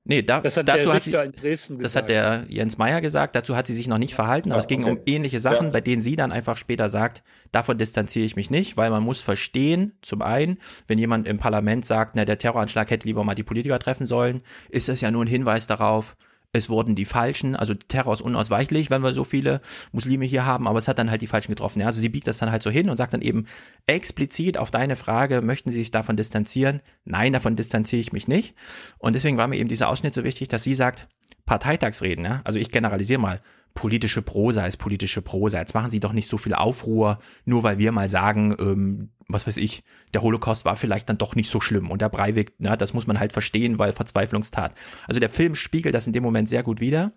Nee, 0.05 0.22
da, 0.22 0.41
Das 0.41 0.57
hat 0.57 0.68
dazu 0.68 0.87
der 0.89 0.95
hat 0.95 1.05
sie, 1.05 1.12
das 1.12 1.68
gesagt. 1.68 1.95
hat 1.95 2.09
der 2.11 2.45
Jens 2.49 2.76
Meyer 2.78 3.01
gesagt, 3.01 3.35
dazu 3.35 3.57
hat 3.57 3.66
sie 3.66 3.74
sich 3.74 3.89
noch 3.89 3.97
nicht 3.99 4.14
verhalten, 4.14 4.51
aber 4.51 4.59
Ja, 4.59 4.61
es 4.61 4.66
ging 4.66 4.83
okay. 4.83 4.91
um 4.93 4.99
ähnliche 5.07 5.41
Sachen, 5.41 5.66
Ja. 5.68 5.72
bei 5.72 5.81
denen 5.81 6.03
sie 6.03 6.16
dann 6.16 6.33
einfach 6.33 6.57
später 6.57 6.89
sagt, 6.89 7.22
davon 7.53 7.78
distanziere 7.78 8.26
ich 8.26 8.37
mich 8.37 8.51
nicht, 8.51 8.76
weil 8.76 8.91
man 8.91 9.03
muss 9.03 9.22
verstehen, 9.22 9.93
zum 10.03 10.20
einen, 10.20 10.59
wenn 10.87 10.99
jemand 10.99 11.26
im 11.26 11.39
Parlament 11.39 11.87
sagt, 11.87 12.14
na, 12.16 12.24
der 12.24 12.39
Terroranschlag 12.39 12.91
hätte 12.91 13.07
lieber 13.07 13.24
mal 13.24 13.35
die 13.35 13.43
Politiker 13.43 13.78
treffen 13.78 14.07
sollen, 14.07 14.43
ist 14.68 14.89
das 14.89 15.01
ja 15.01 15.11
nur 15.11 15.24
ein 15.24 15.28
Hinweis 15.28 15.66
darauf, 15.66 16.16
es 16.53 16.68
wurden 16.68 16.96
die 16.96 17.05
Falschen, 17.05 17.55
also 17.55 17.74
Terror 17.74 18.12
ist 18.12 18.22
unausweichlich, 18.22 18.90
wenn 18.90 19.03
wir 19.03 19.14
so 19.14 19.24
viele 19.24 19.61
Muslime 19.92 20.24
hier 20.24 20.44
haben, 20.44 20.66
aber 20.66 20.78
es 20.78 20.88
hat 20.88 20.98
dann 20.98 21.11
halt 21.11 21.22
die 21.22 21.28
Falschen 21.28 21.53
getroffen. 21.53 21.80
Ja? 21.80 21.86
Also 21.86 22.01
sie 22.01 22.09
biegt 22.09 22.26
das 22.26 22.38
dann 22.38 22.51
halt 22.51 22.62
so 22.62 22.70
hin 22.70 22.90
und 22.90 22.96
sagt 22.96 23.12
dann 23.12 23.22
eben 23.22 23.46
explizit 23.86 24.59
auf 24.59 24.70
deine 24.70 24.96
Frage, 24.96 25.42
möchten 25.42 25.70
Sie 25.70 25.78
sich 25.78 25.92
davon 25.92 26.16
distanzieren? 26.16 26.82
Nein, 27.05 27.32
davon 27.32 27.55
distanziere 27.55 28.01
ich 28.01 28.12
mich 28.12 28.26
nicht. 28.26 28.55
Und 28.98 29.14
deswegen 29.14 29.36
war 29.36 29.46
mir 29.46 29.57
eben 29.57 29.68
dieser 29.68 29.88
Ausschnitt 29.88 30.14
so 30.14 30.24
wichtig, 30.24 30.48
dass 30.48 30.64
sie 30.64 30.74
sagt, 30.74 31.09
Parteitagsreden, 31.46 32.24
ja? 32.24 32.40
also 32.44 32.59
ich 32.59 32.70
generalisiere 32.70 33.20
mal, 33.20 33.40
politische 33.75 34.23
Prosa 34.23 34.66
ist 34.66 34.77
politische 34.77 35.23
Prosa. 35.23 35.59
Jetzt 35.59 35.75
machen 35.75 35.91
Sie 35.91 36.01
doch 36.01 36.12
nicht 36.12 36.29
so 36.29 36.39
viel 36.39 36.55
Aufruhr, 36.55 37.18
nur 37.45 37.62
weil 37.62 37.79
wir 37.79 37.93
mal 37.93 38.09
sagen, 38.09 38.57
ähm, 38.59 39.11
was 39.29 39.47
weiß 39.47 39.57
ich, 39.59 39.85
der 40.12 40.23
Holocaust 40.23 40.64
war 40.64 40.77
vielleicht 40.77 41.09
dann 41.09 41.18
doch 41.18 41.35
nicht 41.35 41.51
so 41.51 41.61
schlimm 41.61 41.91
und 41.91 42.03
der 42.03 42.09
Breivik, 42.09 42.53
na, 42.59 42.77
das 42.77 42.95
muss 42.95 43.07
man 43.07 43.21
halt 43.21 43.33
verstehen, 43.33 43.79
weil 43.79 43.93
Verzweiflungstat. 43.93 44.75
Also 45.07 45.21
der 45.21 45.31
Film 45.31 45.55
spiegelt 45.55 45.95
das 45.95 46.07
in 46.07 46.12
dem 46.12 46.23
Moment 46.23 46.49
sehr 46.49 46.62
gut 46.62 46.81
wider 46.81 47.12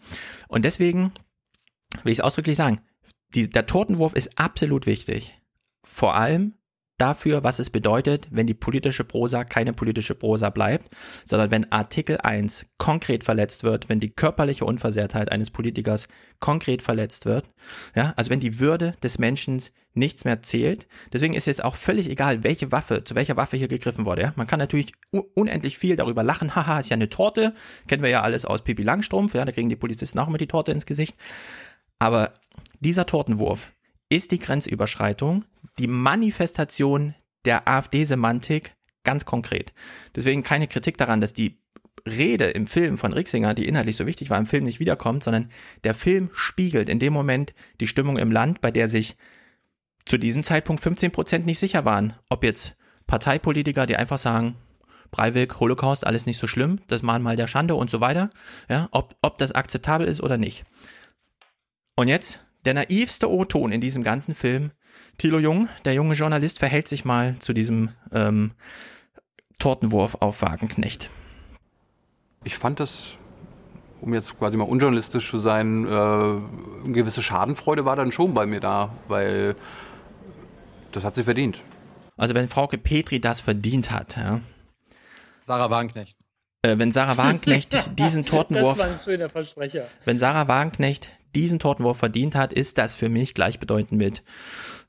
und 0.48 0.66
deswegen 0.66 1.12
will 2.04 2.12
ich 2.12 2.20
es 2.20 2.24
ausdrücklich 2.24 2.58
sagen, 2.58 2.82
die, 3.34 3.50
der 3.50 3.66
Totenwurf 3.66 4.14
ist 4.14 4.38
absolut 4.38 4.86
wichtig. 4.86 5.40
Vor 5.84 6.16
allem 6.16 6.54
dafür, 7.04 7.44
was 7.44 7.60
es 7.60 7.70
bedeutet, 7.70 8.30
wenn 8.32 8.48
die 8.48 8.54
politische 8.54 9.04
Prosa 9.04 9.44
keine 9.44 9.74
politische 9.74 10.16
Prosa 10.16 10.50
bleibt, 10.50 10.90
sondern 11.26 11.52
wenn 11.52 11.70
Artikel 11.70 12.18
1 12.18 12.66
konkret 12.78 13.26
verletzt 13.26 13.66
wird, 13.66 13.90
wenn 13.90 14.00
die 14.00 14.12
körperliche 14.12 14.64
Unversehrtheit 14.64 15.30
eines 15.30 15.52
Politikers 15.52 16.08
konkret 16.40 16.82
verletzt 16.82 17.26
wird, 17.26 17.50
ja, 17.94 18.14
also 18.16 18.30
wenn 18.30 18.40
die 18.40 18.62
Würde 18.62 18.94
des 19.04 19.20
Menschen 19.20 19.62
nichts 19.94 20.24
mehr 20.24 20.42
zählt. 20.42 20.88
Deswegen 21.12 21.34
ist 21.34 21.46
jetzt 21.46 21.64
auch 21.64 21.76
völlig 21.76 22.10
egal, 22.10 22.46
welche 22.46 22.72
Waffe, 22.72 23.04
zu 23.04 23.16
welcher 23.16 23.36
Waffe 23.36 23.58
hier 23.58 23.68
gegriffen 23.68 24.06
wurde. 24.06 24.22
Ja. 24.22 24.34
Man 24.38 24.48
kann 24.48 24.60
natürlich 24.60 24.94
unendlich 25.12 25.78
viel 25.78 25.98
darüber 25.98 26.24
lachen, 26.24 26.56
haha, 26.56 26.80
ist 26.80 26.90
ja 26.90 26.96
eine 26.96 27.10
Torte, 27.10 27.54
kennen 27.90 28.02
wir 28.02 28.10
ja 28.10 28.22
alles 28.22 28.46
aus 28.46 28.64
Pippi 28.64 28.82
Langstrumpf, 28.82 29.36
ja, 29.36 29.44
da 29.44 29.52
kriegen 29.52 29.68
die 29.68 29.76
Polizisten 29.76 30.20
auch 30.20 30.30
immer 30.30 30.38
die 30.38 30.48
Torte 30.48 30.72
ins 30.72 30.86
Gesicht. 30.86 31.18
Aber 32.00 32.34
dieser 32.80 33.06
Tortenwurf 33.06 33.74
ist 34.16 34.32
die 34.32 34.40
Grenzüberschreitung, 34.40 35.46
die 35.80 35.88
Manifestation 35.88 37.16
der 37.46 37.68
AfD-Semantik 37.68 38.76
ganz 39.04 39.26
konkret. 39.26 39.74
Deswegen 40.16 40.44
keine 40.44 40.68
Kritik 40.68 40.98
daran, 40.98 41.20
dass 41.20 41.34
die 41.34 41.60
Rede 42.08 42.46
im 42.46 42.68
Film 42.68 42.98
von 42.98 43.14
Rixinger, 43.14 43.54
die 43.54 43.68
inhaltlich 43.68 43.96
so 43.96 44.06
wichtig 44.06 44.30
war, 44.30 44.38
im 44.38 44.46
Film 44.46 44.66
nicht 44.66 44.80
wiederkommt, 44.80 45.24
sondern 45.24 45.50
der 45.84 45.94
Film 45.94 46.30
spiegelt 46.34 46.90
in 46.90 47.00
dem 47.00 47.14
Moment 47.14 47.54
die 47.80 47.88
Stimmung 47.88 48.18
im 48.18 48.32
Land, 48.32 48.62
bei 48.62 48.72
der 48.72 48.88
sich 48.88 49.16
zu 50.06 50.18
diesem 50.18 50.44
Zeitpunkt 50.44 50.84
15 50.84 51.12
Prozent 51.12 51.46
nicht 51.46 51.60
sicher 51.60 51.86
waren, 51.86 52.14
ob 52.30 52.44
jetzt 52.44 52.76
Parteipolitiker, 53.08 53.86
die 53.86 53.96
einfach 53.96 54.18
sagen, 54.18 54.56
Breivik, 55.12 55.60
Holocaust, 55.60 56.06
alles 56.06 56.26
nicht 56.26 56.40
so 56.40 56.48
schlimm, 56.48 56.82
das 56.88 57.04
Mahnmal 57.04 57.36
der 57.36 57.48
Schande 57.48 57.76
und 57.76 57.90
so 57.90 58.02
weiter, 58.02 58.30
ja, 58.70 58.90
ob, 58.92 59.16
ob 59.22 59.38
das 59.38 59.54
akzeptabel 59.54 60.08
ist 60.08 60.22
oder 60.22 60.38
nicht. 60.38 60.66
Und 61.96 62.08
jetzt 62.08 62.42
der 62.66 62.74
naivste 62.74 63.30
O-Ton 63.32 63.72
in 63.72 63.82
diesem 63.82 64.04
ganzen 64.04 64.36
Film. 64.36 64.72
Thilo 65.18 65.40
Jung, 65.40 65.68
der 65.86 65.94
junge 65.94 66.14
Journalist, 66.16 66.60
verhält 66.60 66.88
sich 66.88 67.06
mal 67.06 67.36
zu 67.40 67.54
diesem 67.54 67.90
ähm, 68.12 68.52
Tortenwurf 69.60 70.16
auf 70.20 70.42
Wagenknecht. 70.42 71.10
Ich 72.44 72.58
fand 72.58 72.80
das, 72.80 73.18
um 74.02 74.14
jetzt 74.14 74.38
quasi 74.38 74.58
mal 74.58 74.66
unjournalistisch 74.66 75.30
zu 75.30 75.38
sein, 75.40 75.86
äh, 75.86 75.90
eine 75.90 76.42
gewisse 76.94 77.24
Schadenfreude 77.24 77.86
war 77.86 77.96
dann 77.96 78.12
schon 78.12 78.34
bei 78.34 78.46
mir 78.46 78.60
da, 78.60 78.94
weil 79.08 79.56
das 80.92 81.04
hat 81.04 81.16
sie 81.16 81.24
verdient. 81.24 81.64
Also 82.18 82.36
wenn 82.36 82.48
Frauke 82.48 82.78
Petri 82.78 83.20
das 83.20 83.40
verdient 83.40 83.92
hat, 83.92 84.18
ja, 84.18 84.42
Sarah 85.48 85.70
Wagenknecht. 85.70 86.16
äh, 86.64 86.78
wenn 86.78 86.92
Sarah 86.92 87.18
Wagenknecht 87.18 87.76
diesen 88.00 88.26
Tortenwurf, 88.26 88.78
Das 88.78 88.88
war 88.88 88.94
ein 88.94 89.00
schöner 89.04 89.30
Versprecher. 89.30 89.88
wenn 90.06 90.20
Sarah 90.20 90.48
Wagenknecht 90.48 91.10
diesen 91.36 91.60
Tortenwurf 91.60 91.98
verdient 91.98 92.36
hat, 92.36 92.54
ist 92.54 92.78
das 92.78 92.96
für 92.96 93.10
mich 93.10 93.34
gleichbedeutend 93.34 93.94
mit, 94.00 94.24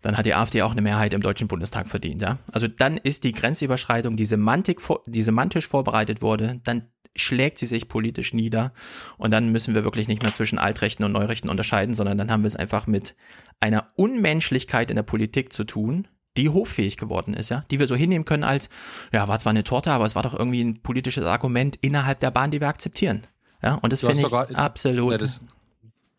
dann 0.03 0.17
hat 0.17 0.27
die 0.27 0.35
AfD 0.35 0.63
auch 0.63 0.73
eine 0.73 0.83
Mehrheit 0.83 1.15
im 1.15 1.21
Deutschen 1.23 1.49
Bundestag 1.49 1.89
verdient, 1.89 2.23
ja. 2.23 2.39
Also 2.53 2.69
dann 2.69 2.97
ist 2.99 3.25
die 3.25 3.33
Grenzüberschreitung, 3.33 4.17
die, 4.17 4.27
Semantik, 4.27 4.81
die 5.07 5.23
semantisch 5.23 5.67
vorbereitet 5.67 6.23
wurde, 6.23 6.61
dann 6.65 6.87
schlägt 7.17 7.59
sie 7.59 7.67
sich 7.67 7.87
politisch 7.89 8.35
nieder 8.35 8.73
und 9.19 9.31
dann 9.31 9.51
müssen 9.51 9.75
wir 9.77 9.85
wirklich 9.85 10.09
nicht 10.09 10.23
mehr 10.23 10.35
zwischen 10.35 10.59
Altrechten 10.59 11.05
und 11.05 11.13
Neurechten 11.13 11.49
unterscheiden, 11.49 11.95
sondern 11.95 12.19
dann 12.19 12.31
haben 12.31 12.43
wir 12.43 12.49
es 12.49 12.57
einfach 12.57 12.87
mit 12.89 13.15
einer 13.61 13.89
Unmenschlichkeit 13.97 14.91
in 14.91 14.97
der 14.97 15.05
Politik 15.05 15.53
zu 15.53 15.63
tun, 15.65 16.09
die 16.37 16.49
hoffähig 16.49 16.97
geworden 16.97 17.33
ist, 17.33 17.51
ja, 17.51 17.65
die 17.71 17.79
wir 17.79 17.87
so 17.87 17.95
hinnehmen 17.95 18.25
können 18.25 18.43
als, 18.43 18.69
ja, 19.13 19.29
war 19.29 19.39
zwar 19.39 19.51
eine 19.51 19.63
Torte, 19.63 19.93
aber 19.93 20.05
es 20.07 20.17
war 20.17 20.25
doch 20.25 20.35
irgendwie 20.35 20.63
ein 20.65 20.83
politisches 20.83 21.25
Argument 21.25 21.77
innerhalb 21.81 22.19
der 22.19 22.33
Bahn, 22.33 22.51
die 22.51 22.61
wir 22.61 22.67
akzeptieren. 22.67 23.23
Ja, 23.63 23.77
und 23.77 23.93
das 23.93 24.01
finde 24.09 24.23
ich 24.27 24.33
absolut. 24.59 25.13
Ja, 25.13 25.19
das- 25.19 25.41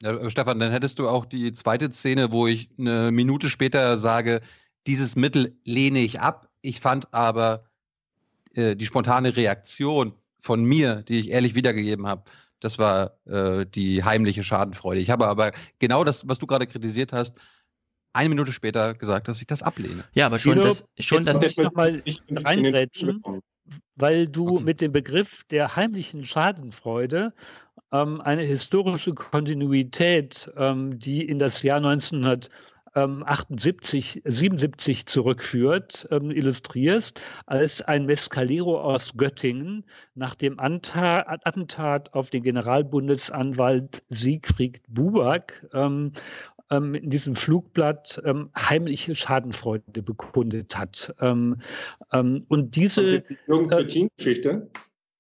Ja, 0.06 0.14
äh, 0.14 0.30
Stefan, 0.30 0.60
dann 0.60 0.72
hättest 0.72 1.00
du 1.00 1.10
auch 1.10 1.26
die 1.26 1.54
zweite 1.54 1.92
Szene, 1.92 2.32
wo 2.32 2.48
ich 2.48 2.70
eine 2.78 3.12
Minute 3.12 3.50
später 3.50 3.98
sage, 3.98 4.42
dieses 4.88 5.16
Mittel 5.16 5.58
lehne 5.64 6.00
ich 6.00 6.20
ab. 6.20 6.50
Ich 6.62 6.80
fand 6.80 7.12
aber 7.14 7.66
äh, 8.54 8.76
die 8.76 8.86
spontane 8.86 9.36
Reaktion 9.36 10.14
von 10.40 10.64
mir, 10.64 11.02
die 11.08 11.20
ich 11.20 11.32
ehrlich 11.32 11.56
wiedergegeben 11.56 12.06
habe, 12.06 12.24
das 12.60 12.78
war 12.78 13.18
äh, 13.26 13.66
die 13.66 14.04
heimliche 14.04 14.44
Schadenfreude. 14.44 15.02
Ich 15.02 15.10
habe 15.10 15.28
aber 15.28 15.52
genau 15.80 16.04
das, 16.04 16.28
was 16.28 16.38
du 16.38 16.46
gerade 16.46 16.68
kritisiert 16.68 17.12
hast, 17.12 17.36
eine 18.14 18.30
Minute 18.30 18.54
später 18.54 18.94
gesagt, 18.94 19.28
dass 19.28 19.42
ich 19.42 19.48
das 19.48 19.62
ablehne. 19.62 20.04
Ja, 20.14 20.28
aber 20.28 20.40
schon 20.40 20.54
Guido, 20.54 20.68
das, 20.68 20.86
schon 21.00 21.18
jetzt 21.18 21.28
das, 21.28 21.42
muss 21.42 21.52
ich 21.52 21.58
noch 21.58 21.74
mal 21.74 22.02
Ich 22.06 22.06
bin 22.06 22.14
nicht 22.16 22.30
in 22.30 22.36
den 22.36 22.46
reingrätschen, 22.46 23.24
weil 23.96 24.28
du 24.28 24.60
mit 24.60 24.82
dem 24.82 24.92
Begriff 24.92 25.44
der 25.46 25.76
heimlichen 25.76 26.24
Schadenfreude 26.24 27.34
ähm, 27.92 28.22
eine 28.22 28.44
historische 28.44 29.14
Kontinuität, 29.14 30.50
ähm, 30.58 30.98
die 31.00 31.28
in 31.28 31.40
das 31.40 31.62
Jahr 31.62 31.78
1978, 31.78 34.22
77 34.26 35.06
zurückführt, 35.06 36.08
ähm, 36.12 36.32
illustrierst, 36.32 37.22
als 37.46 37.82
ein 37.82 38.06
Mescalero 38.06 38.82
aus 38.82 39.16
Göttingen 39.16 39.86
nach 40.16 40.36
dem 40.36 40.60
Anta 40.60 41.26
Attentat 41.28 42.14
auf 42.14 42.30
den 42.30 42.44
Generalbundesanwalt 42.44 44.04
Siegfried 44.10 44.82
Buback 44.88 45.66
ähm, 45.74 46.12
ähm, 46.72 46.96
in 46.96 47.10
diesem 47.10 47.36
Flugblatt 47.36 48.22
ähm, 48.26 48.50
heimliche 48.58 49.16
Schadenfreude 49.16 50.02
bekundet 50.02 50.78
hat. 50.78 51.14
Ähm, 51.20 51.58
ähm, 52.12 52.46
und 52.48 52.76
diese 52.76 53.22
Die 53.22 53.38
Jürgen 53.48 53.70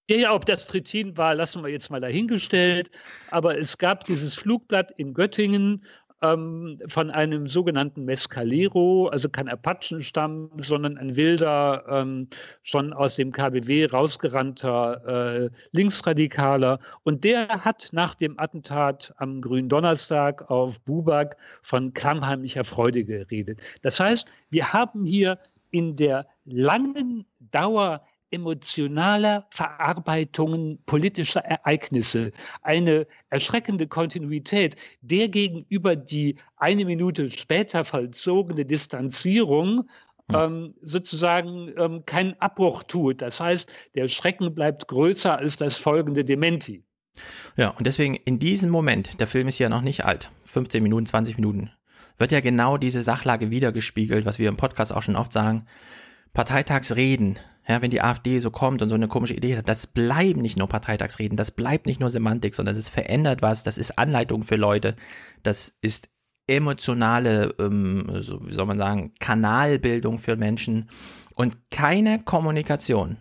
ja, 0.09 0.33
ob 0.33 0.45
das 0.45 0.67
Trittin 0.67 1.17
war, 1.17 1.33
lassen 1.35 1.63
wir 1.63 1.69
jetzt 1.69 1.89
mal 1.89 2.01
dahingestellt. 2.01 2.91
Aber 3.31 3.57
es 3.57 3.77
gab 3.77 4.05
dieses 4.05 4.35
Flugblatt 4.35 4.91
in 4.97 5.13
Göttingen 5.13 5.83
ähm, 6.21 6.79
von 6.87 7.11
einem 7.11 7.47
sogenannten 7.47 8.05
Mescalero, 8.05 9.07
also 9.07 9.29
kein 9.29 9.49
Apachenstamm, 9.49 10.49
sondern 10.57 10.97
ein 10.97 11.15
wilder, 11.15 11.83
ähm, 11.89 12.27
schon 12.63 12.93
aus 12.93 13.15
dem 13.15 13.31
KBW 13.31 13.85
rausgerannter 13.85 15.45
äh, 15.45 15.49
Linksradikaler. 15.71 16.79
Und 17.03 17.23
der 17.23 17.47
hat 17.65 17.89
nach 17.91 18.15
dem 18.15 18.39
Attentat 18.39 19.13
am 19.17 19.41
grünen 19.41 19.69
Donnerstag 19.69 20.49
auf 20.49 20.79
Buback 20.81 21.35
von 21.61 21.93
klammheimlicher 21.93 22.63
Freude 22.63 23.03
geredet. 23.03 23.61
Das 23.81 23.99
heißt, 23.99 24.27
wir 24.49 24.71
haben 24.71 25.05
hier 25.05 25.37
in 25.71 25.95
der 25.95 26.25
langen 26.45 27.25
Dauer 27.51 28.01
emotionaler 28.35 29.47
Verarbeitungen 29.49 30.79
politischer 30.85 31.41
Ereignisse, 31.41 32.31
eine 32.61 33.07
erschreckende 33.29 33.87
Kontinuität, 33.87 34.75
der 35.01 35.27
gegenüber 35.29 35.95
die 35.95 36.35
eine 36.57 36.85
Minute 36.85 37.31
später 37.31 37.83
vollzogene 37.83 38.65
Distanzierung 38.65 39.89
ähm, 40.33 40.73
sozusagen 40.81 41.71
ähm, 41.77 42.03
keinen 42.05 42.33
Abbruch 42.39 42.83
tut. 42.83 43.21
Das 43.21 43.39
heißt, 43.39 43.69
der 43.95 44.07
Schrecken 44.07 44.53
bleibt 44.53 44.87
größer 44.87 45.37
als 45.37 45.57
das 45.57 45.75
folgende 45.75 46.25
Dementi. 46.25 46.83
Ja, 47.55 47.69
und 47.69 47.87
deswegen 47.87 48.15
in 48.15 48.39
diesem 48.39 48.69
Moment, 48.69 49.19
der 49.19 49.27
Film 49.27 49.47
ist 49.47 49.59
ja 49.59 49.69
noch 49.69 49.81
nicht 49.81 50.03
alt, 50.05 50.31
15 50.45 50.83
Minuten, 50.83 51.05
20 51.05 51.37
Minuten, 51.37 51.71
wird 52.17 52.31
ja 52.31 52.39
genau 52.39 52.77
diese 52.77 53.03
Sachlage 53.03 53.51
wiedergespiegelt, 53.51 54.25
was 54.25 54.39
wir 54.39 54.49
im 54.49 54.57
Podcast 54.57 54.93
auch 54.93 55.03
schon 55.03 55.15
oft 55.15 55.31
sagen. 55.31 55.65
Parteitagsreden, 56.33 57.39
ja, 57.67 57.81
wenn 57.81 57.91
die 57.91 58.01
AfD 58.01 58.39
so 58.39 58.51
kommt 58.51 58.81
und 58.81 58.89
so 58.89 58.95
eine 58.95 59.07
komische 59.07 59.33
Idee 59.33 59.57
hat, 59.57 59.67
das 59.67 59.87
bleiben 59.87 60.41
nicht 60.41 60.57
nur 60.57 60.67
Parteitagsreden, 60.67 61.37
das 61.37 61.51
bleibt 61.51 61.87
nicht 61.87 61.99
nur 61.99 62.09
Semantik, 62.09 62.53
sondern 62.53 62.75
das 62.75 62.89
verändert 62.89 63.41
was, 63.41 63.63
das 63.63 63.77
ist 63.77 63.97
Anleitung 63.97 64.43
für 64.43 64.55
Leute, 64.55 64.95
das 65.43 65.75
ist 65.81 66.09
emotionale, 66.47 67.55
ähm, 67.59 68.07
so, 68.19 68.45
wie 68.47 68.53
soll 68.53 68.67
man 68.67 68.77
sagen, 68.77 69.13
Kanalbildung 69.19 70.19
für 70.19 70.35
Menschen 70.35 70.89
und 71.35 71.71
keine 71.71 72.19
Kommunikation 72.19 73.17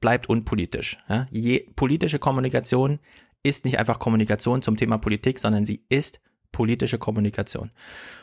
bleibt 0.00 0.28
unpolitisch. 0.28 0.98
Ja? 1.08 1.26
Je, 1.30 1.66
politische 1.74 2.18
Kommunikation 2.18 3.00
ist 3.42 3.64
nicht 3.64 3.78
einfach 3.78 3.98
Kommunikation 3.98 4.62
zum 4.62 4.76
Thema 4.76 4.98
Politik, 4.98 5.38
sondern 5.38 5.64
sie 5.64 5.84
ist 5.88 6.20
politische 6.54 6.98
Kommunikation. 6.98 7.70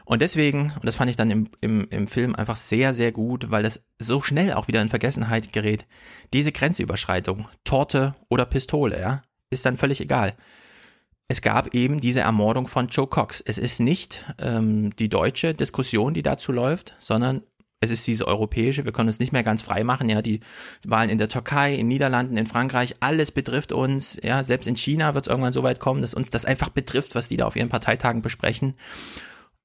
Und 0.06 0.22
deswegen, 0.22 0.72
und 0.76 0.86
das 0.86 0.95
fand 0.95 1.12
ich 1.12 1.18
dann 1.18 1.30
im, 1.30 1.49
im, 1.60 1.88
im 1.90 2.08
Film 2.08 2.34
einfach 2.34 2.56
sehr, 2.56 2.94
sehr 2.94 3.12
gut, 3.12 3.52
weil 3.52 3.62
das 3.62 3.84
so 3.99 4.22
schnell 4.22 4.53
auch 4.53 4.68
wieder 4.70 4.82
in 4.82 4.90
Vergessenheit 4.90 5.52
gerät, 5.52 5.86
diese 6.34 6.53
Grenzüberschreitung, 6.53 7.49
Torte 7.66 8.16
oder 8.30 8.45
Pistole, 8.45 8.99
ja, 8.99 9.22
ist 9.49 9.66
dann 9.66 9.78
völlig 9.78 9.99
egal. 9.99 10.34
Es 11.28 11.41
gab 11.41 11.74
eben 11.74 11.99
diese 11.99 12.22
Ermordung 12.22 12.68
von 12.68 12.88
Joe 12.88 13.08
Cox. 13.08 13.41
Es 13.41 13.58
ist 13.58 13.80
nicht 13.80 14.26
ähm, 14.40 14.94
die 14.95 15.10
deutsche 15.10 15.53
Diskussion, 15.53 16.14
die 16.14 16.24
dazu 16.24 16.52
läuft, 16.52 16.95
sondern 16.99 17.44
es 17.82 17.90
ist 17.90 18.06
diese 18.06 18.28
europäische, 18.28 18.86
wir 18.86 18.91
können 18.91 19.10
uns 19.10 19.20
nicht 19.20 19.34
mehr 19.34 19.44
ganz 19.44 19.64
frei 19.64 19.84
machen, 19.84 20.08
ja, 20.08 20.22
die 20.22 20.40
Wahlen 20.86 21.10
in 21.10 21.18
der 21.18 21.30
Türkei, 21.30 21.74
in 21.74 21.88
Niederlanden, 21.88 22.38
in 22.38 22.45
Frankreich, 22.45 22.94
alles 22.99 23.32
betrifft 23.32 23.72
uns, 23.72 24.20
ja, 24.24 24.44
selbst 24.44 24.68
in 24.68 24.76
China 24.76 25.16
wird 25.16 25.26
es 25.26 25.32
irgendwann 25.32 25.52
so 25.52 25.64
weit 25.64 25.80
kommen, 25.80 26.02
dass 26.02 26.14
uns 26.14 26.30
das 26.30 26.45
einfach 26.45 26.70
betrifft, 26.70 27.16
was 27.16 27.28
die 27.28 27.38
da 27.38 27.48
auf 27.48 27.56
ihren 27.56 27.70
Parteitagen 27.70 28.22
besprechen. 28.22 28.76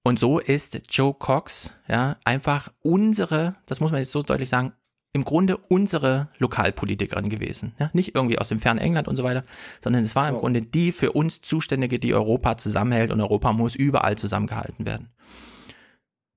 Und 0.02 0.18
so 0.18 0.38
ist 0.38 0.80
Joe 0.90 1.12
Cox, 1.12 1.74
ja, 1.88 2.16
einfach 2.24 2.72
unsere, 2.80 3.56
das 3.66 3.80
muss 3.80 3.90
man 3.90 4.00
jetzt 4.00 4.12
so 4.12 4.22
deutlich 4.22 4.48
sagen, 4.48 4.72
im 5.12 5.24
Grunde 5.24 5.56
unsere 5.56 6.28
Lokalpolitikerin 6.38 7.28
gewesen. 7.28 7.74
Ja, 7.78 7.90
nicht 7.92 8.14
irgendwie 8.14 8.38
aus 8.38 8.48
dem 8.48 8.58
fernen 8.58 8.78
England 8.78 9.08
und 9.08 9.16
so 9.16 9.24
weiter, 9.24 9.44
sondern 9.82 10.04
es 10.04 10.14
war 10.14 10.28
im 10.28 10.36
Grunde 10.36 10.62
die 10.62 10.92
für 10.92 11.12
uns 11.12 11.40
Zuständige, 11.40 11.98
die 11.98 12.14
Europa 12.14 12.56
zusammenhält 12.56 13.10
und 13.12 13.20
Europa 13.20 13.52
muss 13.52 13.74
überall 13.74 14.16
zusammengehalten 14.16 14.86
werden. 14.86 15.10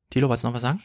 Thilo, 0.09 0.27
wolltest 0.27 0.43
du 0.43 0.47
noch 0.47 0.55
was 0.55 0.61
sagen? 0.61 0.81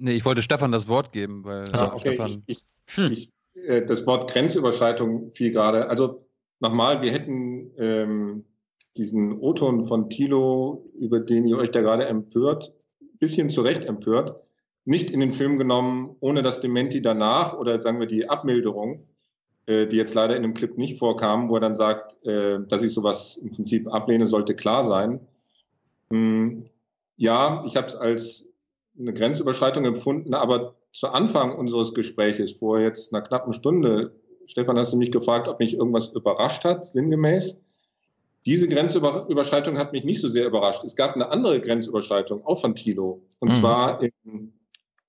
Nee, 0.00 0.12
ich 0.12 0.24
wollte 0.24 0.42
Stefan 0.42 0.72
das 0.72 0.88
Wort 0.88 1.12
geben, 1.12 1.44
weil 1.44 1.64
also, 1.70 1.84
ja, 1.84 1.92
okay, 1.92 2.08
Stefan 2.08 2.42
ich, 2.46 2.64
ich, 2.86 2.96
hm. 2.96 3.12
ich, 3.12 3.30
äh, 3.54 3.84
das 3.84 4.06
Wort 4.06 4.30
Grenzüberschreitung 4.30 5.30
fiel 5.30 5.50
gerade. 5.50 5.88
Also 5.88 6.26
nochmal, 6.58 7.02
wir 7.02 7.12
hätten 7.12 7.70
ähm, 7.76 8.44
diesen 8.96 9.38
O-Ton 9.38 9.84
von 9.84 10.08
Thilo, 10.08 10.90
über 10.98 11.20
den 11.20 11.46
ihr 11.46 11.58
euch 11.58 11.70
da 11.70 11.82
gerade 11.82 12.06
empört, 12.06 12.72
bisschen 13.18 13.50
zu 13.50 13.60
Recht 13.60 13.84
empört, 13.84 14.40
nicht 14.86 15.10
in 15.10 15.20
den 15.20 15.32
Film 15.32 15.58
genommen, 15.58 16.16
ohne 16.20 16.42
das 16.42 16.60
Dementi 16.60 17.02
danach 17.02 17.52
oder 17.52 17.80
sagen 17.82 18.00
wir 18.00 18.06
die 18.06 18.28
Abmilderung, 18.28 19.06
äh, 19.66 19.86
die 19.86 19.96
jetzt 19.96 20.14
leider 20.14 20.34
in 20.34 20.42
dem 20.42 20.54
Clip 20.54 20.78
nicht 20.78 20.98
vorkam, 20.98 21.50
wo 21.50 21.56
er 21.56 21.60
dann 21.60 21.74
sagt, 21.74 22.16
äh, 22.26 22.58
dass 22.66 22.82
ich 22.82 22.94
sowas 22.94 23.36
im 23.36 23.50
Prinzip 23.50 23.86
ablehne, 23.92 24.26
sollte 24.26 24.54
klar 24.54 24.86
sein. 24.86 25.20
Hm, 26.10 26.64
ja, 27.16 27.62
ich 27.66 27.76
habe 27.76 27.86
es 27.86 27.94
als 27.94 28.49
eine 29.00 29.12
Grenzüberschreitung 29.12 29.84
empfunden, 29.84 30.34
aber 30.34 30.74
zu 30.92 31.08
Anfang 31.08 31.56
unseres 31.56 31.94
Gespräches, 31.94 32.52
vor 32.52 32.78
jetzt 32.78 33.12
einer 33.12 33.22
knappen 33.22 33.52
Stunde, 33.52 34.12
Stefan, 34.46 34.78
hast 34.78 34.92
du 34.92 34.96
mich 34.96 35.12
gefragt, 35.12 35.48
ob 35.48 35.60
mich 35.60 35.74
irgendwas 35.74 36.12
überrascht 36.12 36.64
hat, 36.64 36.84
sinngemäß. 36.84 37.60
Diese 38.46 38.66
Grenzüberschreitung 38.68 39.78
hat 39.78 39.92
mich 39.92 40.04
nicht 40.04 40.20
so 40.20 40.28
sehr 40.28 40.46
überrascht. 40.46 40.82
Es 40.84 40.96
gab 40.96 41.14
eine 41.14 41.30
andere 41.30 41.60
Grenzüberschreitung, 41.60 42.44
auch 42.44 42.60
von 42.60 42.74
Thilo, 42.74 43.22
und 43.38 43.52
mhm. 43.52 43.60
zwar, 43.60 44.02
in, 44.02 44.52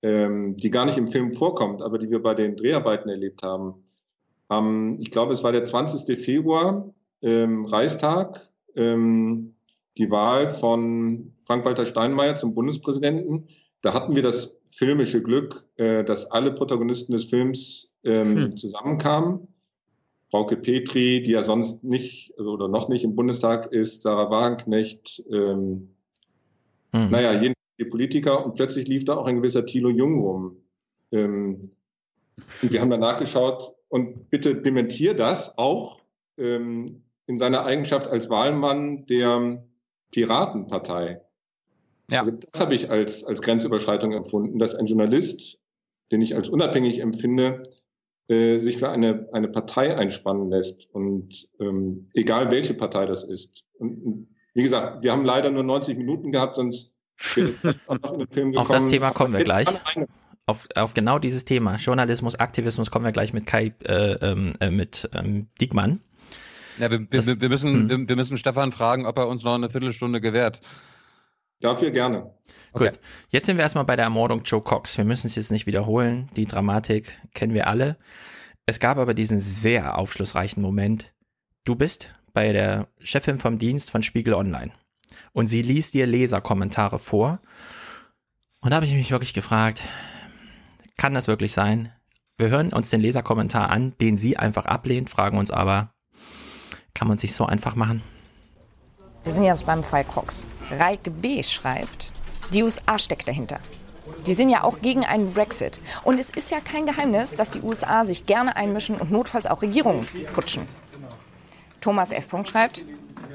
ähm, 0.02 0.56
die 0.56 0.70
gar 0.70 0.84
nicht 0.84 0.98
im 0.98 1.08
Film 1.08 1.32
vorkommt, 1.32 1.82
aber 1.82 1.98
die 1.98 2.10
wir 2.10 2.22
bei 2.22 2.34
den 2.34 2.56
Dreharbeiten 2.56 3.08
erlebt 3.08 3.42
haben. 3.42 3.74
Ähm, 4.50 4.98
ich 5.00 5.10
glaube, 5.10 5.32
es 5.32 5.42
war 5.42 5.52
der 5.52 5.64
20. 5.64 6.18
Februar, 6.18 6.92
ähm, 7.22 7.64
Reichstag, 7.64 8.40
ähm, 8.76 9.54
die 9.96 10.10
Wahl 10.10 10.48
von 10.48 11.32
Frank-Walter 11.42 11.86
Steinmeier 11.86 12.36
zum 12.36 12.54
Bundespräsidenten. 12.54 13.48
Da 13.82 13.92
hatten 13.92 14.14
wir 14.14 14.22
das 14.22 14.56
filmische 14.68 15.22
Glück, 15.22 15.66
äh, 15.76 16.04
dass 16.04 16.30
alle 16.30 16.52
Protagonisten 16.52 17.12
des 17.12 17.24
Films 17.24 17.94
ähm, 18.04 18.36
hm. 18.36 18.56
zusammenkamen. 18.56 19.48
Frauke 20.30 20.56
Petri, 20.56 21.22
die 21.22 21.32
ja 21.32 21.42
sonst 21.42 21.84
nicht 21.84 22.38
oder 22.38 22.68
noch 22.68 22.88
nicht 22.88 23.04
im 23.04 23.14
Bundestag 23.14 23.70
ist, 23.70 24.02
Sarah 24.02 24.30
Wagenknecht, 24.30 25.22
ähm, 25.30 25.90
hm. 26.92 27.10
naja, 27.10 27.32
jedenfalls 27.32 27.58
die 27.78 27.84
Politiker 27.84 28.46
und 28.46 28.54
plötzlich 28.54 28.88
lief 28.88 29.04
da 29.04 29.16
auch 29.16 29.26
ein 29.26 29.36
gewisser 29.36 29.66
Thilo 29.66 29.90
Jung 29.90 30.18
rum. 30.18 30.56
Ähm, 31.10 31.60
und 32.62 32.72
wir 32.72 32.80
haben 32.80 32.90
da 32.90 32.96
nachgeschaut 32.96 33.74
und 33.88 34.30
bitte 34.30 34.54
dementier 34.54 35.14
das 35.14 35.58
auch 35.58 36.00
ähm, 36.38 37.02
in 37.26 37.38
seiner 37.38 37.64
Eigenschaft 37.64 38.06
als 38.08 38.30
Wahlmann 38.30 39.06
der 39.06 39.62
Piratenpartei. 40.12 41.20
Ja. 42.12 42.20
Also 42.20 42.32
das 42.32 42.60
habe 42.60 42.74
ich 42.74 42.90
als, 42.90 43.24
als 43.24 43.40
Grenzüberschreitung 43.40 44.12
empfunden, 44.12 44.58
dass 44.58 44.74
ein 44.74 44.86
Journalist, 44.86 45.58
den 46.10 46.20
ich 46.20 46.34
als 46.34 46.48
unabhängig 46.50 46.98
empfinde, 46.98 47.70
äh, 48.28 48.60
sich 48.60 48.76
für 48.76 48.90
eine, 48.90 49.28
eine 49.32 49.48
Partei 49.48 49.96
einspannen 49.96 50.50
lässt. 50.50 50.88
Und 50.92 51.48
ähm, 51.58 52.10
egal 52.12 52.50
welche 52.50 52.74
Partei 52.74 53.06
das 53.06 53.24
ist. 53.24 53.64
Und, 53.78 54.02
und, 54.04 54.28
wie 54.54 54.62
gesagt, 54.62 55.02
wir 55.02 55.12
haben 55.12 55.24
leider 55.24 55.50
nur 55.50 55.62
90 55.62 55.96
Minuten 55.96 56.30
gehabt, 56.30 56.56
sonst 56.56 56.92
Auf 57.86 58.68
das 58.68 58.86
Thema 58.86 59.10
kommen 59.12 59.32
wir 59.32 59.44
gleich. 59.44 59.68
Auf, 60.46 60.66
auf 60.74 60.92
genau 60.92 61.18
dieses 61.20 61.44
Thema, 61.44 61.76
Journalismus, 61.76 62.34
Aktivismus, 62.34 62.90
kommen 62.90 63.04
wir 63.04 63.12
gleich 63.12 63.32
mit 63.32 63.46
Kai, 63.46 63.72
äh, 63.84 64.14
ähm, 64.14 64.54
äh, 64.60 64.70
mit 64.70 65.08
ähm, 65.14 65.46
Diekmann. 65.60 66.00
Ja, 66.78 66.90
wir, 66.90 66.98
das, 66.98 67.28
wir, 67.28 67.40
wir 67.40 67.48
müssen, 67.48 67.88
hm. 67.88 68.08
wir 68.08 68.16
müssen 68.16 68.36
Stefan 68.36 68.72
fragen, 68.72 69.06
ob 69.06 69.18
er 69.18 69.28
uns 69.28 69.44
noch 69.44 69.54
eine 69.54 69.70
Viertelstunde 69.70 70.20
gewährt. 70.20 70.60
Dafür 71.62 71.90
gerne. 71.90 72.34
Okay. 72.72 72.90
Gut, 72.90 73.00
jetzt 73.30 73.46
sind 73.46 73.56
wir 73.56 73.62
erstmal 73.62 73.84
bei 73.84 73.96
der 73.96 74.06
Ermordung 74.06 74.42
Joe 74.42 74.60
Cox. 74.60 74.98
Wir 74.98 75.04
müssen 75.04 75.28
es 75.28 75.36
jetzt 75.36 75.50
nicht 75.50 75.66
wiederholen. 75.66 76.28
Die 76.36 76.46
Dramatik 76.46 77.20
kennen 77.34 77.54
wir 77.54 77.68
alle. 77.68 77.96
Es 78.66 78.80
gab 78.80 78.98
aber 78.98 79.14
diesen 79.14 79.38
sehr 79.38 79.98
aufschlussreichen 79.98 80.62
Moment. 80.62 81.12
Du 81.64 81.74
bist 81.74 82.14
bei 82.32 82.52
der 82.52 82.88
Chefin 83.00 83.38
vom 83.38 83.58
Dienst 83.58 83.90
von 83.90 84.02
Spiegel 84.02 84.34
Online 84.34 84.72
und 85.32 85.46
sie 85.46 85.62
liest 85.62 85.94
dir 85.94 86.06
Leserkommentare 86.06 86.98
vor. 86.98 87.40
Und 88.60 88.70
da 88.70 88.76
habe 88.76 88.86
ich 88.86 88.94
mich 88.94 89.10
wirklich 89.10 89.34
gefragt, 89.34 89.82
kann 90.96 91.14
das 91.14 91.28
wirklich 91.28 91.52
sein? 91.52 91.92
Wir 92.38 92.48
hören 92.48 92.72
uns 92.72 92.90
den 92.90 93.00
Leserkommentar 93.00 93.70
an, 93.70 93.94
den 94.00 94.16
sie 94.16 94.36
einfach 94.36 94.66
ablehnt, 94.66 95.10
fragen 95.10 95.38
uns 95.38 95.50
aber, 95.50 95.94
kann 96.94 97.08
man 97.08 97.18
sich 97.18 97.34
so 97.34 97.46
einfach 97.46 97.76
machen? 97.76 98.02
Wir 99.24 99.32
sind 99.32 99.44
jetzt 99.44 99.66
beim 99.66 99.84
Fall 99.84 100.04
Cox. 100.04 100.44
Reike 100.70 101.10
B. 101.10 101.44
schreibt, 101.44 102.12
die 102.52 102.64
USA 102.64 102.98
steckt 102.98 103.28
dahinter. 103.28 103.60
Die 104.26 104.34
sind 104.34 104.50
ja 104.50 104.64
auch 104.64 104.80
gegen 104.80 105.04
einen 105.04 105.32
Brexit. 105.32 105.80
Und 106.02 106.18
es 106.18 106.30
ist 106.30 106.50
ja 106.50 106.58
kein 106.58 106.86
Geheimnis, 106.86 107.36
dass 107.36 107.50
die 107.50 107.62
USA 107.62 108.04
sich 108.04 108.26
gerne 108.26 108.56
einmischen 108.56 108.96
und 108.96 109.12
notfalls 109.12 109.46
auch 109.46 109.62
Regierungen 109.62 110.08
putschen. 110.34 110.66
Thomas 111.80 112.10
F. 112.10 112.26
schreibt, 112.44 112.84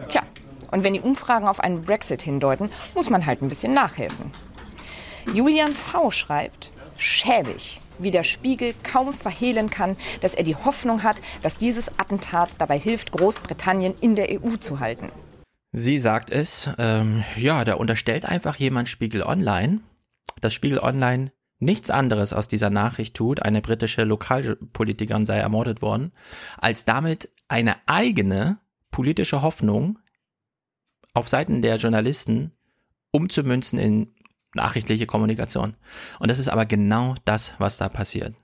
tja, 0.10 0.24
und 0.72 0.84
wenn 0.84 0.94
die 0.94 1.00
Umfragen 1.00 1.48
auf 1.48 1.62
einen 1.62 1.84
Brexit 1.84 2.22
hindeuten, 2.22 2.70
muss 2.94 3.10
man 3.10 3.26
halt 3.26 3.42
ein 3.42 3.48
bisschen 3.48 3.74
nachhelfen. 3.74 4.32
Julian 5.34 5.74
V. 5.74 6.12
schreibt, 6.12 6.72
schäbig, 6.98 7.80
wie 7.98 8.12
der 8.12 8.24
Spiegel 8.24 8.74
kaum 8.84 9.14
verhehlen 9.14 9.70
kann, 9.70 9.96
dass 10.20 10.34
er 10.34 10.44
die 10.44 10.56
Hoffnung 10.56 11.04
hat, 11.04 11.22
dass 11.42 11.56
dieses 11.56 11.90
Attentat 11.98 12.50
dabei 12.58 12.78
hilft, 12.78 13.14
Großbritannien 13.14 13.96
in 14.02 14.16
der 14.16 14.30
EU 14.32 14.58
zu 14.58 14.82
halten. 14.82 15.12
Sie 15.72 16.00
sagt 16.00 16.30
es, 16.30 16.70
ähm, 16.78 17.24
ja, 17.36 17.64
da 17.66 17.76
unterstellt 17.76 18.26
einfach 18.26 18.56
jemand 18.56 18.90
Spiegel 18.90 19.24
Online, 19.24 19.82
dass 20.42 20.54
Spiegel 20.54 20.80
Online 20.80 21.32
nichts 21.60 21.90
anderes 21.90 22.34
aus 22.34 22.48
dieser 22.48 22.70
Nachricht 22.70 23.16
tut, 23.16 23.42
eine 23.42 23.62
britische 23.62 24.04
Lokalpolitikerin 24.04 25.26
sei 25.26 25.38
ermordet 25.38 25.82
worden, 25.82 26.12
als 26.58 26.86
damit 26.86 27.30
eine 27.48 27.76
eigene 27.88 28.60
politische 28.92 29.42
Hoffnung 29.42 30.00
auf 31.14 31.28
Seiten 31.28 31.62
der 31.62 31.78
Journalisten 31.78 32.52
umzumünzen 33.12 33.80
in 33.80 34.14
nachrichtliche 34.54 35.08
Kommunikation. 35.08 35.76
Und 36.20 36.30
das 36.30 36.40
ist 36.40 36.50
aber 36.50 36.66
genau 36.66 37.16
das, 37.26 37.54
was 37.58 37.78
da 37.78 37.90
passiert. 37.90 38.36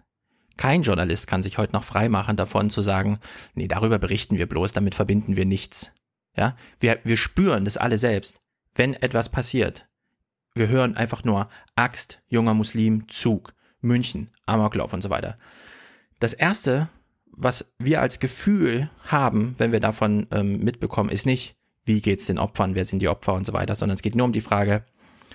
Kein 0.58 0.84
Journalist 0.84 1.28
kann 1.28 1.44
sich 1.44 1.58
heute 1.58 1.74
noch 1.74 1.84
freimachen 1.84 2.36
davon 2.36 2.70
zu 2.70 2.82
sagen, 2.82 3.20
nee, 3.56 3.68
darüber 3.68 4.00
berichten 4.00 4.38
wir 4.38 4.48
bloß, 4.48 4.74
damit 4.74 4.95
verbinden 4.95 5.36
wir 5.36 5.45
nichts. 5.45 5.91
Ja, 6.36 6.56
wir, 6.80 7.00
wir 7.04 7.18
spüren 7.18 7.66
das 7.66 7.78
alle 7.78 7.98
selbst. 7.98 8.42
Wenn 8.76 8.94
etwas 8.96 9.30
passiert, 9.30 9.86
wir 10.56 10.68
hören 10.68 10.98
einfach 10.98 11.24
nur 11.24 11.50
Axt, 11.76 12.22
junger 12.28 12.54
Muslim, 12.54 13.08
Zug, 13.08 13.54
München, 13.82 14.30
Amoklauf 14.46 14.94
und 14.94 15.02
so 15.02 15.10
weiter. 15.10 15.38
Das 16.20 16.34
erste, 16.34 16.90
was 17.32 17.66
wir 17.80 18.02
als 18.02 18.20
Gefühl 18.20 18.90
haben, 19.06 19.56
wenn 19.58 19.72
wir 19.72 19.80
davon 19.80 20.28
ähm, 20.32 20.60
mitbekommen, 20.64 21.10
ist 21.10 21.26
nicht, 21.26 21.56
wie 21.86 22.02
geht's 22.02 22.26
den 22.26 22.40
Opfern, 22.40 22.76
wer 22.76 22.86
sind 22.86 23.02
die 23.02 23.10
Opfer 23.10 23.34
und 23.34 23.46
so 23.46 23.54
weiter, 23.54 23.76
sondern 23.76 23.96
es 23.96 24.02
geht 24.02 24.16
nur 24.16 24.26
um 24.26 24.34
die 24.34 24.42
Frage, 24.42 24.86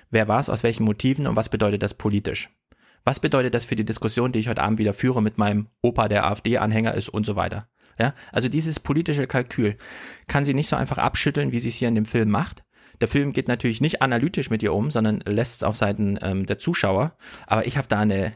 wer 0.09 0.27
war 0.27 0.39
es, 0.39 0.49
aus 0.49 0.63
welchen 0.63 0.83
Motiven 0.83 1.27
und 1.27 1.35
was 1.35 1.49
bedeutet 1.49 1.83
das 1.83 1.93
politisch? 1.93 2.49
Was 3.03 3.19
bedeutet 3.19 3.53
das 3.53 3.65
für 3.65 3.75
die 3.75 3.85
Diskussion, 3.85 4.31
die 4.31 4.39
ich 4.39 4.49
heute 4.49 4.63
Abend 4.63 4.79
wieder 4.79 4.93
führe 4.93 5.21
mit 5.21 5.37
meinem 5.37 5.67
Opa, 5.81 6.07
der 6.07 6.25
AfD-Anhänger 6.25 6.93
ist 6.95 7.09
und 7.09 7.25
so 7.25 7.35
weiter? 7.35 7.67
Ja, 7.99 8.13
also 8.31 8.47
dieses 8.47 8.79
politische 8.79 9.27
Kalkül 9.27 9.75
kann 10.27 10.45
sie 10.45 10.53
nicht 10.53 10.69
so 10.69 10.75
einfach 10.75 10.97
abschütteln, 10.97 11.51
wie 11.51 11.59
sie 11.59 11.69
es 11.69 11.75
hier 11.75 11.89
in 11.89 11.95
dem 11.95 12.05
Film 12.05 12.29
macht. 12.29 12.63
Der 13.01 13.07
Film 13.07 13.33
geht 13.33 13.47
natürlich 13.47 13.81
nicht 13.81 14.01
analytisch 14.01 14.49
mit 14.49 14.63
ihr 14.63 14.73
um, 14.73 14.91
sondern 14.91 15.21
lässt 15.25 15.57
es 15.57 15.63
auf 15.63 15.77
Seiten 15.77 16.17
ähm, 16.21 16.45
der 16.45 16.59
Zuschauer. 16.59 17.15
Aber 17.47 17.65
ich 17.65 17.77
habe 17.77 17.87
da 17.87 17.99
eine 17.99 18.31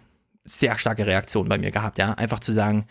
sehr 0.45 0.77
starke 0.77 1.07
Reaktion 1.07 1.47
bei 1.47 1.57
mir 1.57 1.71
gehabt, 1.71 1.97
ja. 1.97 2.13
Einfach 2.13 2.39
zu 2.39 2.51
sagen, 2.51 2.85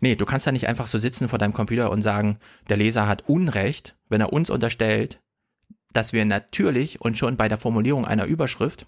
nee, 0.00 0.14
du 0.14 0.26
kannst 0.26 0.46
da 0.46 0.52
nicht 0.52 0.68
einfach 0.68 0.86
so 0.86 0.98
sitzen 0.98 1.28
vor 1.28 1.38
deinem 1.38 1.54
Computer 1.54 1.90
und 1.90 2.02
sagen, 2.02 2.38
der 2.68 2.76
Leser 2.76 3.06
hat 3.06 3.28
Unrecht, 3.28 3.96
wenn 4.08 4.20
er 4.20 4.32
uns 4.32 4.50
unterstellt, 4.50 5.20
dass 5.92 6.12
wir 6.12 6.24
natürlich 6.24 7.00
und 7.00 7.16
schon 7.16 7.36
bei 7.36 7.48
der 7.48 7.58
Formulierung 7.58 8.04
einer 8.04 8.26
Überschrift 8.26 8.86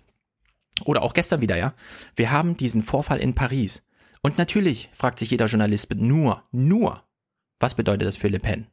oder 0.85 1.03
auch 1.03 1.15
gestern 1.15 1.41
wieder, 1.41 1.57
ja, 1.57 1.75
wir 2.15 2.31
haben 2.31 2.57
diesen 2.57 2.83
Vorfall 2.83 3.19
in 3.19 3.35
Paris. 3.35 3.83
Und 4.23 4.37
natürlich 4.37 4.91
fragt 4.93 5.19
sich 5.19 5.31
jeder 5.31 5.47
Journalist 5.47 5.95
nur, 5.95 6.45
nur, 6.53 7.03
was 7.61 7.75
bedeutet 7.75 8.09
das 8.09 8.17
für 8.17 8.29
Le 8.29 8.39
Pen? 8.39 8.67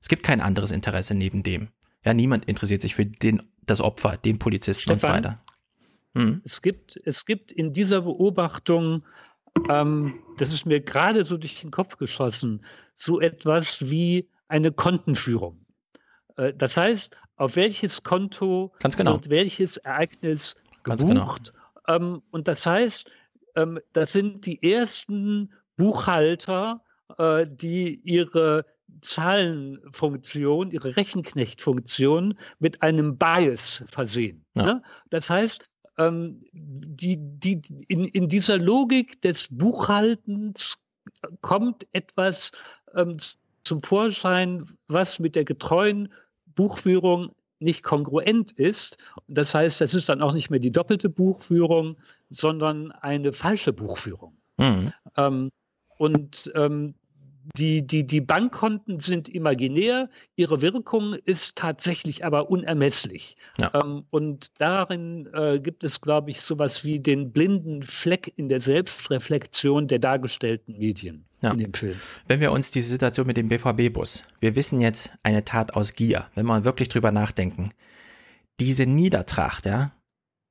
Es 0.00 0.08
gibt 0.08 0.24
kein 0.24 0.40
anderes 0.40 0.72
Interesse 0.72 1.14
neben 1.14 1.42
dem. 1.42 1.68
Ja, 2.04 2.12
niemand 2.12 2.46
interessiert 2.46 2.82
sich 2.82 2.94
für 2.94 3.06
den, 3.06 3.42
das 3.64 3.80
Opfer, 3.80 4.16
den 4.16 4.38
Polizisten 4.38 4.82
Stefan, 4.82 4.94
und 4.94 5.22
so 5.22 5.28
weiter. 5.28 5.44
Hm. 6.14 6.42
Es, 6.44 6.60
gibt, 6.60 7.00
es 7.04 7.24
gibt 7.24 7.52
in 7.52 7.72
dieser 7.72 8.02
Beobachtung, 8.02 9.04
ähm, 9.68 10.14
das 10.38 10.52
ist 10.52 10.66
mir 10.66 10.80
gerade 10.80 11.24
so 11.24 11.36
durch 11.36 11.60
den 11.60 11.70
Kopf 11.70 11.96
geschossen, 11.98 12.60
so 12.94 13.20
etwas 13.20 13.88
wie 13.88 14.28
eine 14.48 14.72
Kontenführung. 14.72 15.64
Äh, 16.36 16.52
das 16.54 16.76
heißt, 16.76 17.16
auf 17.36 17.56
welches 17.56 18.02
Konto 18.02 18.72
Ganz 18.80 18.96
genau. 18.96 19.14
wird 19.14 19.30
welches 19.30 19.76
Ereignis 19.78 20.56
gebucht. 20.84 21.52
Genau. 21.86 21.96
Ähm, 21.96 22.22
und 22.30 22.48
das 22.48 22.66
heißt, 22.66 23.10
ähm, 23.56 23.78
das 23.92 24.12
sind 24.12 24.46
die 24.46 24.72
ersten 24.72 25.52
Buchhalter, 25.76 26.82
äh, 27.18 27.46
die 27.48 28.00
ihre 28.04 28.64
Zahlenfunktion, 29.00 30.70
ihre 30.70 30.96
Rechenknechtfunktion 30.96 32.38
mit 32.58 32.82
einem 32.82 33.16
Bias 33.16 33.84
versehen. 33.88 34.44
Ja. 34.54 34.64
Ne? 34.64 34.82
Das 35.10 35.30
heißt, 35.30 35.64
ähm, 35.98 36.44
die, 36.52 37.16
die, 37.18 37.62
in, 37.88 38.04
in 38.04 38.28
dieser 38.28 38.58
Logik 38.58 39.20
des 39.22 39.48
Buchhaltens 39.50 40.76
kommt 41.40 41.86
etwas 41.92 42.52
ähm, 42.94 43.16
zum 43.64 43.82
Vorschein, 43.82 44.66
was 44.88 45.18
mit 45.18 45.36
der 45.36 45.44
getreuen 45.44 46.12
Buchführung 46.54 47.34
nicht 47.58 47.82
kongruent 47.82 48.52
ist. 48.52 48.96
Das 49.28 49.54
heißt, 49.54 49.80
das 49.80 49.94
ist 49.94 50.08
dann 50.08 50.20
auch 50.20 50.32
nicht 50.32 50.50
mehr 50.50 50.60
die 50.60 50.72
doppelte 50.72 51.08
Buchführung, 51.08 51.96
sondern 52.30 52.90
eine 52.92 53.32
falsche 53.32 53.72
Buchführung. 53.72 54.36
Mhm. 54.58 54.90
Ähm, 55.16 55.50
und 55.98 56.50
ähm, 56.56 56.94
die, 57.56 57.86
die, 57.86 58.06
die 58.06 58.20
Bankkonten 58.20 59.00
sind 59.00 59.28
imaginär, 59.28 60.08
ihre 60.36 60.62
Wirkung 60.62 61.14
ist 61.14 61.56
tatsächlich 61.56 62.24
aber 62.24 62.50
unermesslich. 62.50 63.36
Ja. 63.60 63.72
Ähm, 63.74 64.04
und 64.10 64.50
darin 64.58 65.28
äh, 65.32 65.58
gibt 65.60 65.84
es, 65.84 66.00
glaube 66.00 66.30
ich, 66.30 66.40
sowas 66.40 66.84
wie 66.84 67.00
den 67.00 67.32
blinden 67.32 67.82
Fleck 67.82 68.32
in 68.36 68.48
der 68.48 68.60
Selbstreflexion 68.60 69.88
der 69.88 69.98
dargestellten 69.98 70.78
Medien 70.78 71.24
ja. 71.42 71.50
in 71.50 71.58
dem 71.58 71.74
Film. 71.74 71.96
Wenn 72.26 72.40
wir 72.40 72.52
uns 72.52 72.70
diese 72.70 72.88
Situation 72.88 73.26
mit 73.26 73.36
dem 73.36 73.48
BVB-Bus, 73.48 74.24
wir 74.40 74.56
wissen 74.56 74.80
jetzt 74.80 75.12
eine 75.22 75.44
Tat 75.44 75.74
aus 75.74 75.92
Gier, 75.92 76.28
wenn 76.34 76.46
wir 76.46 76.64
wirklich 76.64 76.88
drüber 76.88 77.10
nachdenken, 77.10 77.70
diese 78.60 78.86
Niedertracht, 78.86 79.66
ja, 79.66 79.92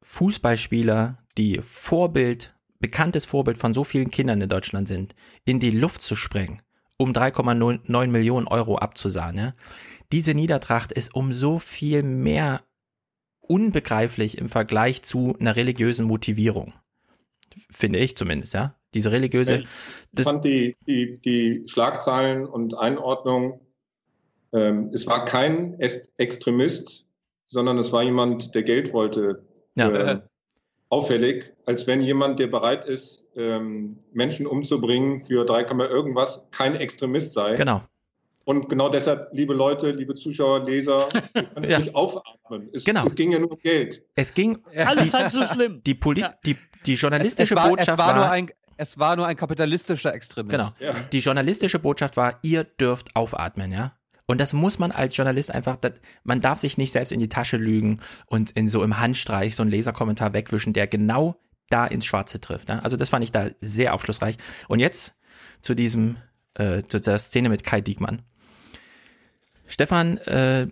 Fußballspieler, 0.03 1.19
die 1.38 1.59
Vorbild, 1.63 2.53
bekanntes 2.80 3.26
Vorbild 3.26 3.57
von 3.57 3.73
so 3.73 3.84
vielen 3.84 4.11
Kindern 4.11 4.41
in 4.41 4.49
Deutschland 4.49 4.88
sind, 4.88 5.15
in 5.45 5.59
die 5.59 5.69
Luft 5.69 6.01
zu 6.01 6.15
sprengen, 6.15 6.61
um 7.02 7.11
3,9 7.11 8.07
Millionen 8.07 8.48
Euro 8.48 8.78
abzusahnen. 8.78 9.38
Ja? 9.38 9.53
Diese 10.11 10.34
Niedertracht 10.34 10.91
ist 10.91 11.15
um 11.15 11.34
so 11.34 11.60
viel 11.60 12.03
mehr 12.03 12.61
unbegreiflich 13.40 14.38
im 14.38 14.49
Vergleich 14.49 15.03
zu 15.03 15.36
einer 15.40 15.56
religiösen 15.56 16.06
Motivierung. 16.06 16.73
Finde 17.69 17.99
ich 17.99 18.15
zumindest, 18.15 18.53
ja. 18.53 18.76
Diese 18.94 19.11
religiöse. 19.11 19.64
Ich 20.18 20.23
fand 20.23 20.44
die, 20.44 20.76
die, 20.86 21.19
die 21.22 21.64
Schlagzeilen 21.68 22.45
und 22.45 22.78
Einordnung, 22.78 23.61
ähm, 24.53 24.91
es 24.94 25.07
war 25.07 25.26
kein 25.26 25.80
Extremist, 26.18 27.07
sondern 27.48 27.78
es 27.78 27.91
war 27.91 28.03
jemand, 28.03 28.53
der 28.53 28.64
Geld 28.64 28.91
wollte. 28.94 29.45
Ja. 29.76 29.90
Äh, 29.90 30.22
auffällig, 30.91 31.53
als 31.65 31.88
wenn 31.88 32.01
jemand, 32.01 32.39
der 32.39 32.47
bereit 32.47 32.85
ist, 32.85 33.26
ähm, 33.35 33.97
Menschen 34.13 34.45
umzubringen 34.45 35.19
für 35.19 35.45
3, 35.45 35.61
irgendwas, 35.89 36.45
kein 36.51 36.76
Extremist 36.76 37.34
sei. 37.34 37.55
Genau. 37.55 37.81
Und 38.43 38.68
genau 38.68 38.89
deshalb, 38.89 39.30
liebe 39.31 39.53
Leute, 39.53 39.91
liebe 39.91 40.15
Zuschauer, 40.15 40.65
Leser, 40.65 41.07
ja. 41.68 41.80
nicht 41.80 41.95
aufatmen. 41.95 42.69
Es, 42.73 42.84
genau. 42.84 43.05
es 43.05 43.15
ging 43.15 43.31
ja 43.31 43.39
nur 43.39 43.51
um 43.51 43.59
Geld. 43.59 44.03
Es 44.15 44.34
ging. 44.34 44.59
Alles 44.76 45.13
halb 45.13 45.31
so 45.31 45.45
schlimm. 45.47 45.81
Die, 45.85 45.93
Poli 45.93 46.22
ja. 46.22 46.35
die, 46.45 46.57
die 46.85 46.95
journalistische 46.95 47.53
es, 47.53 47.59
es 47.59 47.63
war, 47.63 47.69
Botschaft 47.69 47.89
es 47.89 47.97
war, 47.97 48.07
war 48.07 48.15
nur 48.15 48.30
ein, 48.30 48.51
es 48.77 48.99
war 48.99 49.15
nur 49.15 49.27
ein 49.27 49.38
kapitalistischer 49.38 50.13
Extremist. 50.13 50.51
Genau. 50.51 50.69
Ja. 50.80 51.03
Die 51.03 51.19
journalistische 51.19 51.80
Botschaft 51.80 52.18
war, 52.18 52.39
ihr 52.41 52.63
dürft 52.65 53.15
aufatmen, 53.15 53.72
ja. 53.72 53.93
Und 54.32 54.38
das 54.38 54.53
muss 54.53 54.80
man 54.80 54.94
als 54.94 55.18
Journalist 55.18 55.52
einfach, 55.52 55.76
das, 55.76 55.91
man 56.24 56.40
darf 56.40 56.58
sich 56.58 56.78
nicht 56.78 56.94
selbst 56.94 57.12
in 57.12 57.20
die 57.20 57.28
Tasche 57.28 57.58
lügen 57.58 57.99
und 58.28 58.52
in 58.52 58.70
so 58.70 58.82
im 58.82 58.98
Handstreich 58.98 59.58
so 59.58 59.62
einen 59.62 59.72
Leserkommentar 59.72 60.32
wegwischen, 60.32 60.72
der 60.72 60.88
genau 60.88 61.36
da 61.70 61.86
ins 61.86 62.06
Schwarze 62.06 62.40
trifft. 62.40 62.70
Ne? 62.70 62.82
Also 62.82 62.95
das 62.95 63.10
fand 63.10 63.26
ich 63.26 63.34
da 63.34 63.49
sehr 63.60 63.94
aufschlussreich. 63.94 64.38
Und 64.70 64.80
jetzt 64.80 65.16
zu 65.60 65.76
diesem, 65.76 66.16
äh, 66.53 66.82
zu 66.82 67.02
der 67.02 67.20
Szene 67.20 67.49
mit 67.49 67.66
Kai 67.66 67.82
Diekmann. 67.82 68.22
Stefan, 69.68 70.16
äh, 70.20 70.68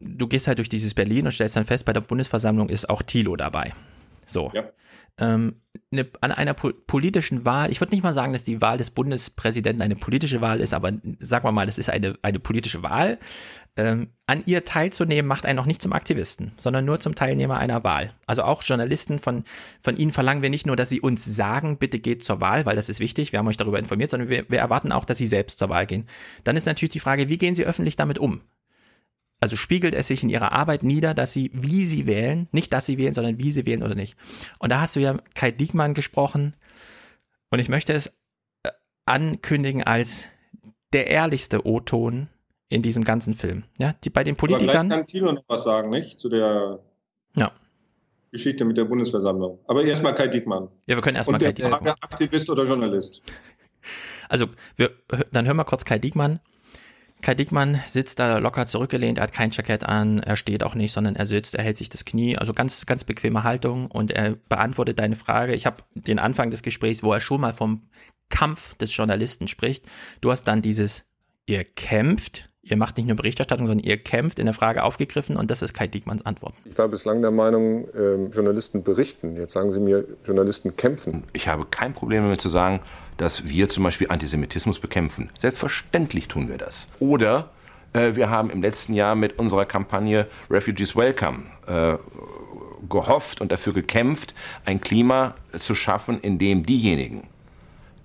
du 0.00 0.26
gehst 0.26 0.46
halt 0.46 0.56
durch 0.56 0.70
dieses 0.70 0.94
Berlin 0.94 1.26
und 1.26 1.32
stellst 1.32 1.56
dann 1.56 1.66
fest, 1.66 1.84
bei 1.84 1.92
der 1.92 2.00
Bundesversammlung 2.00 2.70
ist 2.70 2.88
auch 2.88 3.02
Thilo 3.02 3.36
dabei. 3.36 3.74
So. 4.24 4.50
Ja 4.54 4.64
ähm, 5.18 5.56
eine, 5.90 6.06
an 6.20 6.32
einer 6.32 6.54
po 6.54 6.70
politischen 6.86 7.44
Wahl, 7.44 7.70
ich 7.70 7.80
würde 7.80 7.94
nicht 7.94 8.02
mal 8.02 8.14
sagen, 8.14 8.32
dass 8.32 8.44
die 8.44 8.60
Wahl 8.60 8.78
des 8.78 8.90
Bundespräsidenten 8.90 9.82
eine 9.82 9.96
politische 9.96 10.40
Wahl 10.40 10.60
ist, 10.60 10.74
aber 10.74 10.92
sagen 11.18 11.44
wir 11.44 11.52
mal, 11.52 11.66
das 11.66 11.78
ist 11.78 11.90
eine, 11.90 12.18
eine 12.22 12.38
politische 12.38 12.82
Wahl. 12.82 13.18
Ähm, 13.76 14.08
an 14.26 14.42
ihr 14.46 14.64
teilzunehmen 14.64 15.28
macht 15.28 15.46
einen 15.46 15.56
noch 15.56 15.66
nicht 15.66 15.82
zum 15.82 15.92
Aktivisten, 15.92 16.52
sondern 16.56 16.84
nur 16.84 17.00
zum 17.00 17.14
Teilnehmer 17.14 17.58
einer 17.58 17.84
Wahl. 17.84 18.10
Also 18.26 18.42
auch 18.42 18.62
Journalisten 18.62 19.18
von, 19.18 19.44
von 19.80 19.96
ihnen 19.96 20.12
verlangen 20.12 20.42
wir 20.42 20.50
nicht 20.50 20.66
nur, 20.66 20.76
dass 20.76 20.88
sie 20.88 21.00
uns 21.00 21.24
sagen, 21.24 21.78
bitte 21.78 21.98
geht 21.98 22.24
zur 22.24 22.40
Wahl, 22.40 22.66
weil 22.66 22.76
das 22.76 22.88
ist 22.88 23.00
wichtig, 23.00 23.32
wir 23.32 23.38
haben 23.38 23.48
euch 23.48 23.56
darüber 23.56 23.78
informiert, 23.78 24.10
sondern 24.10 24.28
wir, 24.28 24.48
wir 24.48 24.58
erwarten 24.58 24.92
auch, 24.92 25.04
dass 25.04 25.18
sie 25.18 25.26
selbst 25.26 25.58
zur 25.58 25.68
Wahl 25.68 25.86
gehen. 25.86 26.06
Dann 26.44 26.56
ist 26.56 26.66
natürlich 26.66 26.92
die 26.92 27.00
Frage, 27.00 27.28
wie 27.28 27.38
gehen 27.38 27.54
sie 27.54 27.64
öffentlich 27.64 27.96
damit 27.96 28.18
um? 28.18 28.40
Also 29.42 29.56
spiegelt 29.56 29.92
es 29.92 30.06
sich 30.06 30.22
in 30.22 30.28
ihrer 30.28 30.52
Arbeit 30.52 30.84
nieder, 30.84 31.14
dass 31.14 31.32
sie, 31.32 31.50
wie 31.52 31.84
sie 31.84 32.06
wählen, 32.06 32.46
nicht 32.52 32.72
dass 32.72 32.86
sie 32.86 32.96
wählen, 32.96 33.12
sondern 33.12 33.40
wie 33.40 33.50
sie 33.50 33.66
wählen 33.66 33.82
oder 33.82 33.96
nicht. 33.96 34.16
Und 34.60 34.70
da 34.70 34.80
hast 34.80 34.94
du 34.94 35.00
ja 35.00 35.18
Kai 35.34 35.50
Diekmann 35.50 35.94
gesprochen 35.94 36.54
und 37.50 37.58
ich 37.58 37.68
möchte 37.68 37.92
es 37.92 38.06
äh, 38.62 38.70
ankündigen 39.04 39.82
als 39.82 40.28
der 40.92 41.08
ehrlichste 41.08 41.66
O-Ton 41.66 42.28
in 42.68 42.82
diesem 42.82 43.02
ganzen 43.02 43.34
Film. 43.34 43.64
Ja, 43.80 43.96
die, 44.04 44.10
bei 44.10 44.22
den 44.22 44.36
Politikern. 44.36 44.92
Aber 44.92 45.00
kann 45.00 45.06
Tilo 45.08 45.32
noch 45.32 45.42
was 45.48 45.64
sagen, 45.64 45.90
nicht? 45.90 46.20
Zu 46.20 46.28
der 46.28 46.78
ja. 47.34 47.50
Geschichte 48.30 48.64
mit 48.64 48.76
der 48.76 48.84
Bundesversammlung. 48.84 49.58
Aber 49.66 49.82
erstmal 49.82 50.14
Kai 50.14 50.28
Diekmann. 50.28 50.68
Ja, 50.86 50.94
wir 50.94 51.02
können 51.02 51.16
erstmal 51.16 51.40
Kai 51.40 51.50
Diekmann. 51.50 51.84
Aktivist 52.00 52.48
oder 52.48 52.62
Journalist? 52.62 53.22
Also, 54.28 54.46
wir, 54.76 54.92
dann 55.32 55.46
hören 55.46 55.56
wir 55.56 55.64
kurz 55.64 55.84
Kai 55.84 55.98
Diekmann. 55.98 56.38
Kai 57.22 57.34
Dickmann 57.34 57.80
sitzt 57.86 58.18
da 58.18 58.38
locker 58.38 58.66
zurückgelehnt, 58.66 59.18
er 59.18 59.24
hat 59.24 59.32
kein 59.32 59.52
Jackett 59.52 59.84
an, 59.84 60.18
er 60.18 60.36
steht 60.36 60.64
auch 60.64 60.74
nicht, 60.74 60.92
sondern 60.92 61.14
er 61.14 61.24
sitzt, 61.24 61.54
er 61.54 61.62
hält 61.62 61.76
sich 61.76 61.88
das 61.88 62.04
Knie, 62.04 62.36
also 62.36 62.52
ganz, 62.52 62.84
ganz 62.84 63.04
bequeme 63.04 63.44
Haltung 63.44 63.86
und 63.86 64.10
er 64.10 64.36
beantwortet 64.48 64.98
deine 64.98 65.16
Frage. 65.16 65.54
Ich 65.54 65.64
habe 65.64 65.84
den 65.94 66.18
Anfang 66.18 66.50
des 66.50 66.62
Gesprächs, 66.62 67.02
wo 67.02 67.12
er 67.12 67.20
schon 67.20 67.40
mal 67.40 67.54
vom 67.54 67.82
Kampf 68.28 68.74
des 68.76 68.94
Journalisten 68.96 69.46
spricht. 69.46 69.86
Du 70.20 70.30
hast 70.30 70.44
dann 70.44 70.62
dieses, 70.62 71.04
ihr 71.46 71.64
kämpft, 71.64 72.48
Ihr 72.64 72.76
macht 72.76 72.96
nicht 72.96 73.08
nur 73.08 73.16
Berichterstattung, 73.16 73.66
sondern 73.66 73.84
ihr 73.84 73.96
kämpft 73.96 74.38
in 74.38 74.46
der 74.46 74.54
Frage 74.54 74.84
aufgegriffen 74.84 75.36
und 75.36 75.50
das 75.50 75.62
ist 75.62 75.74
Kai 75.74 75.88
Diekmanns 75.88 76.24
Antwort. 76.24 76.54
Ich 76.64 76.78
war 76.78 76.86
bislang 76.86 77.20
der 77.20 77.32
Meinung, 77.32 77.88
äh, 77.88 78.26
Journalisten 78.26 78.84
berichten. 78.84 79.36
Jetzt 79.36 79.54
sagen 79.54 79.72
Sie 79.72 79.80
mir, 79.80 80.04
Journalisten 80.24 80.76
kämpfen. 80.76 81.24
Ich 81.32 81.48
habe 81.48 81.66
kein 81.68 81.92
Problem 81.92 82.22
damit 82.22 82.40
zu 82.40 82.48
sagen, 82.48 82.78
dass 83.22 83.46
wir 83.48 83.68
zum 83.68 83.84
Beispiel 83.84 84.08
Antisemitismus 84.08 84.80
bekämpfen. 84.80 85.30
Selbstverständlich 85.38 86.26
tun 86.26 86.48
wir 86.48 86.58
das. 86.58 86.88
Oder 86.98 87.50
äh, 87.92 88.16
wir 88.16 88.30
haben 88.30 88.50
im 88.50 88.62
letzten 88.62 88.94
Jahr 88.94 89.14
mit 89.14 89.38
unserer 89.38 89.64
Kampagne 89.64 90.26
Refugees 90.50 90.96
Welcome 90.96 91.44
äh, 91.68 91.98
gehofft 92.88 93.40
und 93.40 93.52
dafür 93.52 93.74
gekämpft, 93.74 94.34
ein 94.64 94.80
Klima 94.80 95.36
zu 95.56 95.76
schaffen, 95.76 96.20
in 96.20 96.38
dem 96.38 96.66
diejenigen, 96.66 97.28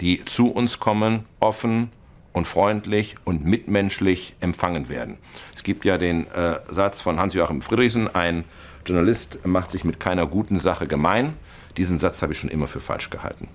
die 0.01 0.23
zu 0.23 0.51
uns 0.51 0.77
kommen, 0.79 1.25
offen 1.39 1.89
und 2.31 2.45
freundlich 2.45 3.15
und 3.23 3.43
mitmenschlich 3.43 4.35
empfangen 4.39 4.87
werden. 4.87 5.17
Es 5.55 5.63
gibt 5.63 5.83
ja 5.83 5.97
den 5.97 6.27
äh, 6.27 6.59
Satz 6.69 7.01
von 7.01 7.19
Hans-Joachim 7.19 7.63
Friedrichsen, 7.63 8.13
ein 8.13 8.43
Journalist 8.85 9.39
macht 9.47 9.71
sich 9.71 9.83
mit 9.83 9.99
keiner 9.99 10.27
guten 10.27 10.59
Sache 10.59 10.85
gemein. 10.85 11.33
Diesen 11.75 11.97
Satz 11.97 12.21
habe 12.21 12.33
ich 12.33 12.39
schon 12.39 12.51
immer 12.51 12.67
für 12.67 12.79
falsch 12.79 13.09
gehalten. 13.09 13.47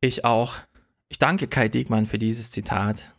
Ich 0.00 0.24
auch. 0.24 0.56
Ich 1.08 1.18
danke 1.18 1.46
Kai 1.48 1.68
Diekmann 1.68 2.06
für 2.06 2.18
dieses 2.18 2.50
Zitat. 2.50 3.14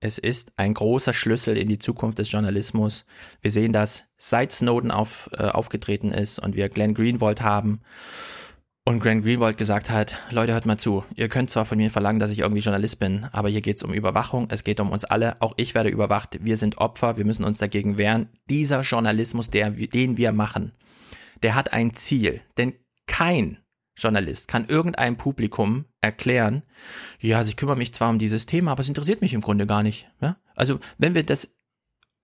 Es 0.00 0.18
ist 0.18 0.52
ein 0.56 0.74
großer 0.74 1.12
Schlüssel 1.12 1.56
in 1.56 1.68
die 1.68 1.78
Zukunft 1.78 2.18
des 2.18 2.30
Journalismus. 2.30 3.04
Wir 3.40 3.50
sehen 3.50 3.72
das, 3.72 4.04
seit 4.16 4.52
Snowden 4.52 4.90
auf, 4.90 5.30
äh, 5.32 5.44
aufgetreten 5.44 6.12
ist 6.12 6.38
und 6.38 6.54
wir 6.54 6.68
Glenn 6.68 6.94
Greenwald 6.94 7.42
haben 7.42 7.80
und 8.84 9.00
Glenn 9.00 9.22
Greenwald 9.22 9.58
gesagt 9.58 9.90
hat, 9.90 10.16
Leute, 10.30 10.52
hört 10.52 10.64
mal 10.64 10.78
zu, 10.78 11.04
ihr 11.16 11.28
könnt 11.28 11.50
zwar 11.50 11.64
von 11.64 11.76
mir 11.76 11.90
verlangen, 11.90 12.20
dass 12.20 12.30
ich 12.30 12.38
irgendwie 12.38 12.62
Journalist 12.62 13.00
bin, 13.00 13.26
aber 13.32 13.48
hier 13.48 13.60
geht 13.60 13.78
es 13.78 13.82
um 13.82 13.92
Überwachung, 13.92 14.46
es 14.50 14.62
geht 14.62 14.78
um 14.78 14.90
uns 14.90 15.04
alle, 15.04 15.40
auch 15.40 15.54
ich 15.56 15.74
werde 15.74 15.88
überwacht, 15.88 16.38
wir 16.40 16.56
sind 16.56 16.78
Opfer, 16.78 17.16
wir 17.16 17.24
müssen 17.24 17.44
uns 17.44 17.58
dagegen 17.58 17.98
wehren. 17.98 18.28
Dieser 18.48 18.82
Journalismus, 18.82 19.50
der, 19.50 19.70
den 19.70 20.16
wir 20.16 20.30
machen, 20.30 20.72
der 21.42 21.56
hat 21.56 21.72
ein 21.72 21.94
Ziel, 21.94 22.42
denn 22.58 22.74
kein 23.06 23.58
Journalist 23.96 24.48
kann 24.48 24.68
irgendeinem 24.68 25.16
Publikum 25.16 25.86
erklären, 26.00 26.62
ja, 27.18 27.38
also 27.38 27.48
ich 27.48 27.56
kümmere 27.56 27.76
mich 27.76 27.94
zwar 27.94 28.10
um 28.10 28.18
dieses 28.18 28.46
Thema, 28.46 28.72
aber 28.72 28.80
es 28.80 28.88
interessiert 28.88 29.20
mich 29.22 29.34
im 29.34 29.40
Grunde 29.40 29.66
gar 29.66 29.82
nicht. 29.82 30.08
Ja? 30.20 30.36
Also 30.54 30.78
wenn 30.98 31.14
wir 31.14 31.22
das, 31.22 31.54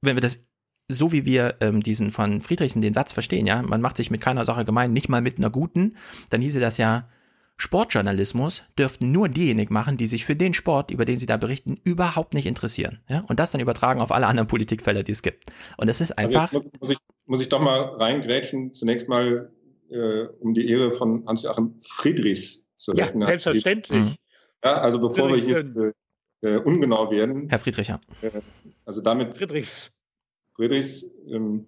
wenn 0.03 0.17
wir 0.17 0.21
das 0.21 0.41
so 0.89 1.13
wie 1.13 1.25
wir 1.25 1.57
ähm, 1.61 1.83
diesen 1.83 2.11
von 2.11 2.41
Friedrichsen 2.41 2.83
den 2.83 2.93
Satz 2.93 3.13
verstehen, 3.13 3.47
ja, 3.47 3.63
man 3.63 3.81
macht 3.81 3.97
sich 3.97 4.11
mit 4.11 4.21
keiner 4.21 4.45
Sache 4.45 4.65
gemein, 4.65 4.93
nicht 4.93 5.09
mal 5.09 5.23
mit 5.23 5.39
einer 5.39 5.49
guten, 5.49 5.97
dann 6.31 6.43
hieße 6.43 6.61
das 6.61 6.77
ja, 6.77 7.09
Sportjournalismus 7.57 8.65
dürften 8.79 9.13
nur 9.13 9.29
diejenigen 9.29 9.73
machen, 9.73 9.97
die 9.97 10.07
sich 10.07 10.25
für 10.25 10.35
den 10.35 10.53
Sport, 10.53 10.91
über 10.91 11.05
den 11.05 11.19
sie 11.19 11.27
da 11.27 11.37
berichten, 11.37 11.81
überhaupt 11.85 12.35
nicht 12.35 12.47
interessieren. 12.47 13.01
Ja? 13.09 13.21
Und 13.29 13.39
das 13.39 13.53
dann 13.53 13.61
übertragen 13.61 14.01
auf 14.01 14.11
alle 14.11 14.27
anderen 14.27 14.49
Politikfelder, 14.49 15.03
die 15.03 15.13
es 15.13 15.23
gibt. 15.23 15.45
Und 15.77 15.89
es 15.89 16.01
ist 16.01 16.13
also 16.13 16.37
einfach. 16.37 16.53
Also 16.53 16.69
muss, 16.81 16.91
ich, 16.91 16.99
muss 17.27 17.41
ich 17.41 17.49
doch 17.49 17.61
mal 17.61 17.81
reingrätschen. 17.81 18.75
Zunächst 18.75 19.09
mal 19.09 19.53
äh, 19.93 20.29
um 20.41 20.55
die 20.55 20.69
Ehre 20.69 20.91
von 20.91 21.27
Hans-Joachim 21.27 21.75
Friedrichs 21.81 22.69
zu 22.77 22.93
rechnen. 22.93 23.21
Ja, 23.21 23.27
selbstverständlich. 23.27 24.17
Ja, 24.65 24.81
also 24.81 24.99
bevor 25.01 25.29
wir 25.29 25.37
hier 25.37 25.95
äh, 26.43 26.57
ungenau 26.59 27.11
werden. 27.11 27.49
Herr 27.49 27.59
Friedrich, 27.59 27.89
ja. 27.89 28.01
Äh, 28.21 28.31
also 28.85 29.01
damit. 29.01 29.37
Friedrichs. 29.37 29.93
Friedrichs. 30.55 31.05
Ähm, 31.29 31.67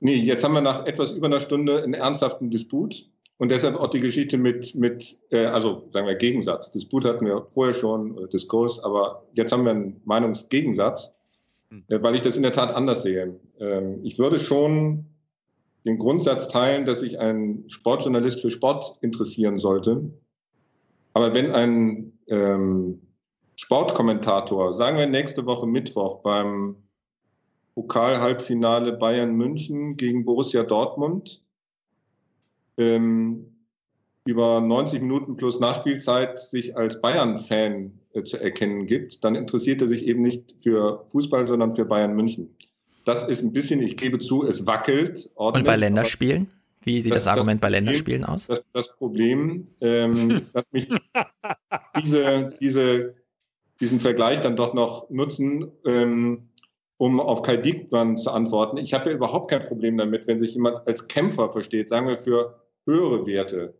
nee, 0.00 0.14
jetzt 0.14 0.44
haben 0.44 0.54
wir 0.54 0.60
nach 0.60 0.86
etwas 0.86 1.12
über 1.12 1.26
einer 1.26 1.40
Stunde 1.40 1.82
einen 1.82 1.94
ernsthaften 1.94 2.50
Disput. 2.50 3.10
Und 3.38 3.52
deshalb 3.52 3.76
auch 3.76 3.88
die 3.88 4.00
Geschichte 4.00 4.38
mit, 4.38 4.74
mit 4.74 5.20
äh, 5.30 5.44
also 5.44 5.86
sagen 5.90 6.06
wir 6.06 6.14
Gegensatz. 6.14 6.70
Disput 6.70 7.04
hatten 7.04 7.26
wir 7.26 7.46
vorher 7.52 7.74
schon, 7.74 8.12
oder 8.12 8.28
Diskurs, 8.28 8.82
aber 8.82 9.26
jetzt 9.34 9.52
haben 9.52 9.64
wir 9.64 9.72
einen 9.72 10.00
Meinungsgegensatz, 10.06 11.12
hm. 11.68 11.84
äh, 11.88 12.02
weil 12.02 12.14
ich 12.14 12.22
das 12.22 12.36
in 12.36 12.42
der 12.42 12.52
Tat 12.52 12.74
anders 12.74 13.02
sehe. 13.02 13.38
Ähm, 13.60 14.00
ich 14.04 14.18
würde 14.18 14.38
schon 14.38 15.04
den 15.86 15.98
Grundsatz 15.98 16.48
teilen, 16.48 16.84
dass 16.84 17.00
sich 17.00 17.18
ein 17.18 17.64
Sportjournalist 17.68 18.40
für 18.40 18.50
Sport 18.50 18.98
interessieren 19.02 19.58
sollte. 19.58 20.10
Aber 21.14 21.32
wenn 21.32 21.52
ein 21.52 22.12
ähm, 22.26 23.00
Sportkommentator, 23.54 24.74
sagen 24.74 24.98
wir 24.98 25.06
nächste 25.06 25.46
Woche 25.46 25.66
Mittwoch 25.66 26.22
beim 26.22 26.76
Pokal-Halbfinale 27.74 28.94
Bayern 28.94 29.34
München 29.34 29.96
gegen 29.96 30.24
Borussia 30.24 30.62
Dortmund 30.62 31.42
ähm, 32.78 33.52
über 34.26 34.60
90 34.60 35.02
Minuten 35.02 35.36
plus 35.36 35.60
Nachspielzeit 35.60 36.40
sich 36.40 36.76
als 36.76 37.00
Bayern-Fan 37.00 37.92
äh, 38.12 38.24
zu 38.24 38.38
erkennen 38.38 38.86
gibt, 38.86 39.22
dann 39.22 39.36
interessiert 39.36 39.82
er 39.82 39.88
sich 39.88 40.04
eben 40.06 40.22
nicht 40.22 40.54
für 40.58 41.04
Fußball, 41.08 41.46
sondern 41.46 41.74
für 41.74 41.84
Bayern 41.84 42.16
München. 42.16 42.56
Das 43.06 43.28
ist 43.28 43.40
ein 43.40 43.52
bisschen, 43.52 43.80
ich 43.80 43.96
gebe 43.96 44.18
zu, 44.18 44.42
es 44.42 44.66
wackelt. 44.66 45.30
Und 45.36 45.64
bei 45.64 45.76
Länderspielen? 45.76 46.50
Wie 46.82 47.00
sieht 47.00 47.12
das, 47.12 47.24
das 47.24 47.32
Argument 47.32 47.62
das 47.62 47.68
bei 47.68 47.70
Länderspielen 47.70 48.24
aus? 48.24 48.48
Das, 48.48 48.64
das 48.72 48.96
Problem, 48.96 49.64
ähm, 49.80 50.42
dass 50.52 50.66
mich 50.72 50.88
diese, 51.96 52.52
diese, 52.60 53.14
diesen 53.80 54.00
Vergleich 54.00 54.40
dann 54.40 54.56
doch 54.56 54.74
noch 54.74 55.08
nutzen, 55.08 55.70
ähm, 55.84 56.48
um 56.96 57.20
auf 57.20 57.42
Kai 57.42 57.58
Diekmann 57.58 58.16
zu 58.16 58.32
antworten. 58.32 58.76
Ich 58.76 58.92
habe 58.92 59.10
ja 59.10 59.16
überhaupt 59.16 59.50
kein 59.50 59.62
Problem 59.62 59.96
damit, 59.96 60.26
wenn 60.26 60.40
sich 60.40 60.54
jemand 60.54 60.84
als 60.88 61.06
Kämpfer 61.06 61.50
versteht, 61.50 61.88
sagen 61.88 62.08
wir 62.08 62.18
für 62.18 62.60
höhere 62.86 63.24
Werte, 63.24 63.74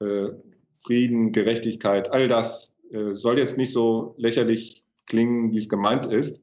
äh, 0.00 0.28
Frieden, 0.74 1.32
Gerechtigkeit, 1.32 2.12
all 2.12 2.28
das 2.28 2.76
äh, 2.92 3.14
soll 3.14 3.38
jetzt 3.38 3.56
nicht 3.56 3.72
so 3.72 4.14
lächerlich 4.18 4.84
klingen, 5.06 5.50
wie 5.50 5.58
es 5.58 5.68
gemeint 5.70 6.04
ist. 6.04 6.42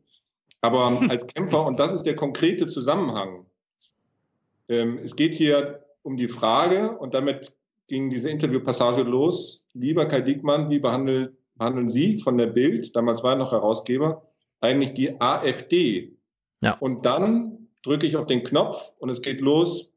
Aber 0.62 1.02
als 1.10 1.28
Kämpfer, 1.28 1.66
und 1.66 1.80
das 1.80 1.94
ist 1.94 2.04
der 2.04 2.16
konkrete 2.16 2.68
Zusammenhang, 2.68 3.46
ähm, 4.70 5.00
es 5.04 5.16
geht 5.16 5.34
hier 5.34 5.84
um 6.04 6.18
die 6.18 6.28
Frage, 6.28 6.98
und 6.98 7.14
damit 7.14 7.54
ging 7.88 8.10
diese 8.10 8.30
Interviewpassage 8.30 9.04
los, 9.04 9.66
lieber 9.74 10.06
Kai 10.06 10.22
Diekmann, 10.22 10.70
wie 10.70 10.80
behandeln, 10.80 11.36
behandeln 11.56 11.90
Sie 11.90 12.18
von 12.18 12.38
der 12.38 12.48
Bild, 12.48 12.96
damals 12.96 13.24
war 13.24 13.32
er 13.32 13.38
noch 13.38 13.52
Herausgeber, 13.52 14.26
eigentlich 14.62 14.94
die 14.94 15.20
AfD? 15.20 16.14
Ja. 16.62 16.78
Und 16.80 17.06
dann 17.06 17.70
drücke 17.84 18.08
ich 18.08 18.18
auf 18.18 18.26
den 18.26 18.44
Knopf 18.44 18.96
und 19.00 19.10
es 19.10 19.22
geht 19.22 19.42
los 19.42 19.92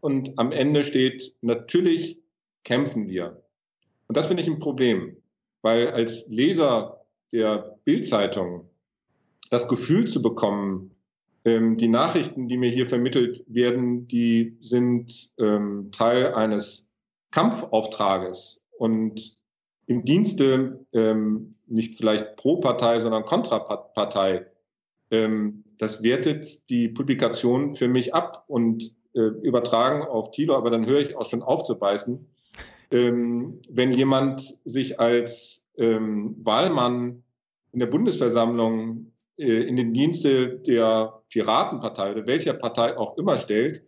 und 0.00 0.38
am 0.38 0.52
Ende 0.52 0.84
steht, 0.84 1.34
natürlich 1.40 2.18
kämpfen 2.64 3.08
wir. 3.08 3.42
Und 4.06 4.16
das 4.16 4.26
finde 4.26 4.42
ich 4.42 4.48
ein 4.48 4.58
Problem, 4.58 5.16
weil 5.62 5.88
als 5.90 6.26
Leser 6.28 7.04
der 7.32 7.78
Bildzeitung 7.84 8.67
das 9.50 9.68
Gefühl 9.68 10.06
zu 10.06 10.22
bekommen, 10.22 10.90
ähm, 11.44 11.76
die 11.76 11.88
Nachrichten, 11.88 12.48
die 12.48 12.56
mir 12.56 12.70
hier 12.70 12.86
vermittelt 12.86 13.44
werden, 13.46 14.08
die 14.08 14.56
sind 14.60 15.30
ähm, 15.38 15.90
Teil 15.92 16.34
eines 16.34 16.88
Kampfauftrages 17.30 18.64
und 18.78 19.38
im 19.86 20.04
Dienste 20.04 20.84
ähm, 20.92 21.54
nicht 21.66 21.94
vielleicht 21.96 22.36
pro 22.36 22.56
Partei, 22.56 23.00
sondern 23.00 23.24
Kontrapartei. 23.24 24.46
Ähm, 25.10 25.64
das 25.78 26.02
wertet 26.02 26.68
die 26.70 26.88
Publikation 26.88 27.74
für 27.74 27.88
mich 27.88 28.14
ab 28.14 28.44
und 28.48 28.94
äh, 29.14 29.20
übertragen 29.20 30.02
auf 30.02 30.30
Thilo, 30.30 30.56
aber 30.56 30.70
dann 30.70 30.86
höre 30.86 31.00
ich 31.00 31.16
auch 31.16 31.28
schon 31.28 31.42
auf 31.42 31.62
zu 31.62 31.78
beißen. 31.78 32.26
Ähm, 32.90 33.60
wenn 33.68 33.92
jemand 33.92 34.58
sich 34.64 34.98
als 34.98 35.66
ähm, 35.76 36.36
Wahlmann 36.42 37.22
in 37.72 37.80
der 37.80 37.86
Bundesversammlung 37.86 39.12
in 39.38 39.76
den 39.76 39.92
Dienste 39.94 40.58
der 40.58 41.22
Piratenpartei 41.30 42.12
oder 42.12 42.26
welcher 42.26 42.54
Partei 42.54 42.96
auch 42.96 43.16
immer 43.16 43.38
stellt, 43.38 43.82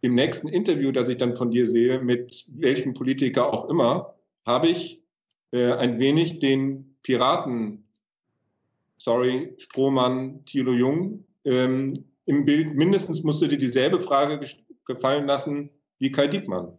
im 0.00 0.14
nächsten 0.14 0.48
Interview, 0.48 0.92
das 0.92 1.08
ich 1.08 1.18
dann 1.18 1.32
von 1.32 1.50
dir 1.50 1.66
sehe, 1.66 2.00
mit 2.00 2.46
welchem 2.48 2.94
Politiker 2.94 3.52
auch 3.52 3.68
immer, 3.68 4.14
habe 4.46 4.68
ich 4.68 5.02
äh, 5.52 5.72
ein 5.72 5.98
wenig 5.98 6.38
den 6.38 6.96
Piraten, 7.02 7.84
sorry, 8.96 9.54
Strohmann, 9.58 10.44
Thilo 10.44 10.72
Jung, 10.72 11.24
ähm, 11.44 12.04
im 12.26 12.44
Bild. 12.44 12.74
Mindestens 12.74 13.22
musst 13.22 13.42
du 13.42 13.46
dir 13.48 13.58
dieselbe 13.58 14.00
Frage 14.00 14.40
gefallen 14.86 15.26
lassen 15.26 15.70
wie 15.98 16.12
Kai 16.12 16.28
Diekmann. 16.28 16.78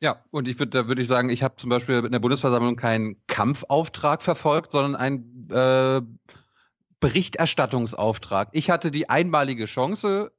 Ja, 0.00 0.22
und 0.30 0.46
ich 0.46 0.58
würde, 0.58 0.70
da 0.70 0.88
würde 0.88 1.02
ich 1.02 1.08
sagen, 1.08 1.28
ich 1.28 1.42
habe 1.42 1.56
zum 1.56 1.70
Beispiel 1.70 2.04
in 2.04 2.12
der 2.12 2.20
Bundesversammlung 2.20 2.76
keinen 2.76 3.16
Kampfauftrag 3.26 4.22
verfolgt, 4.22 4.70
sondern 4.72 4.94
ein 4.94 5.48
äh, 5.50 6.00
Berichterstattungsauftrag. 7.00 8.48
Ich 8.52 8.70
hatte 8.70 8.90
die 8.90 9.08
einmalige 9.08 9.66
Chance, 9.66 10.32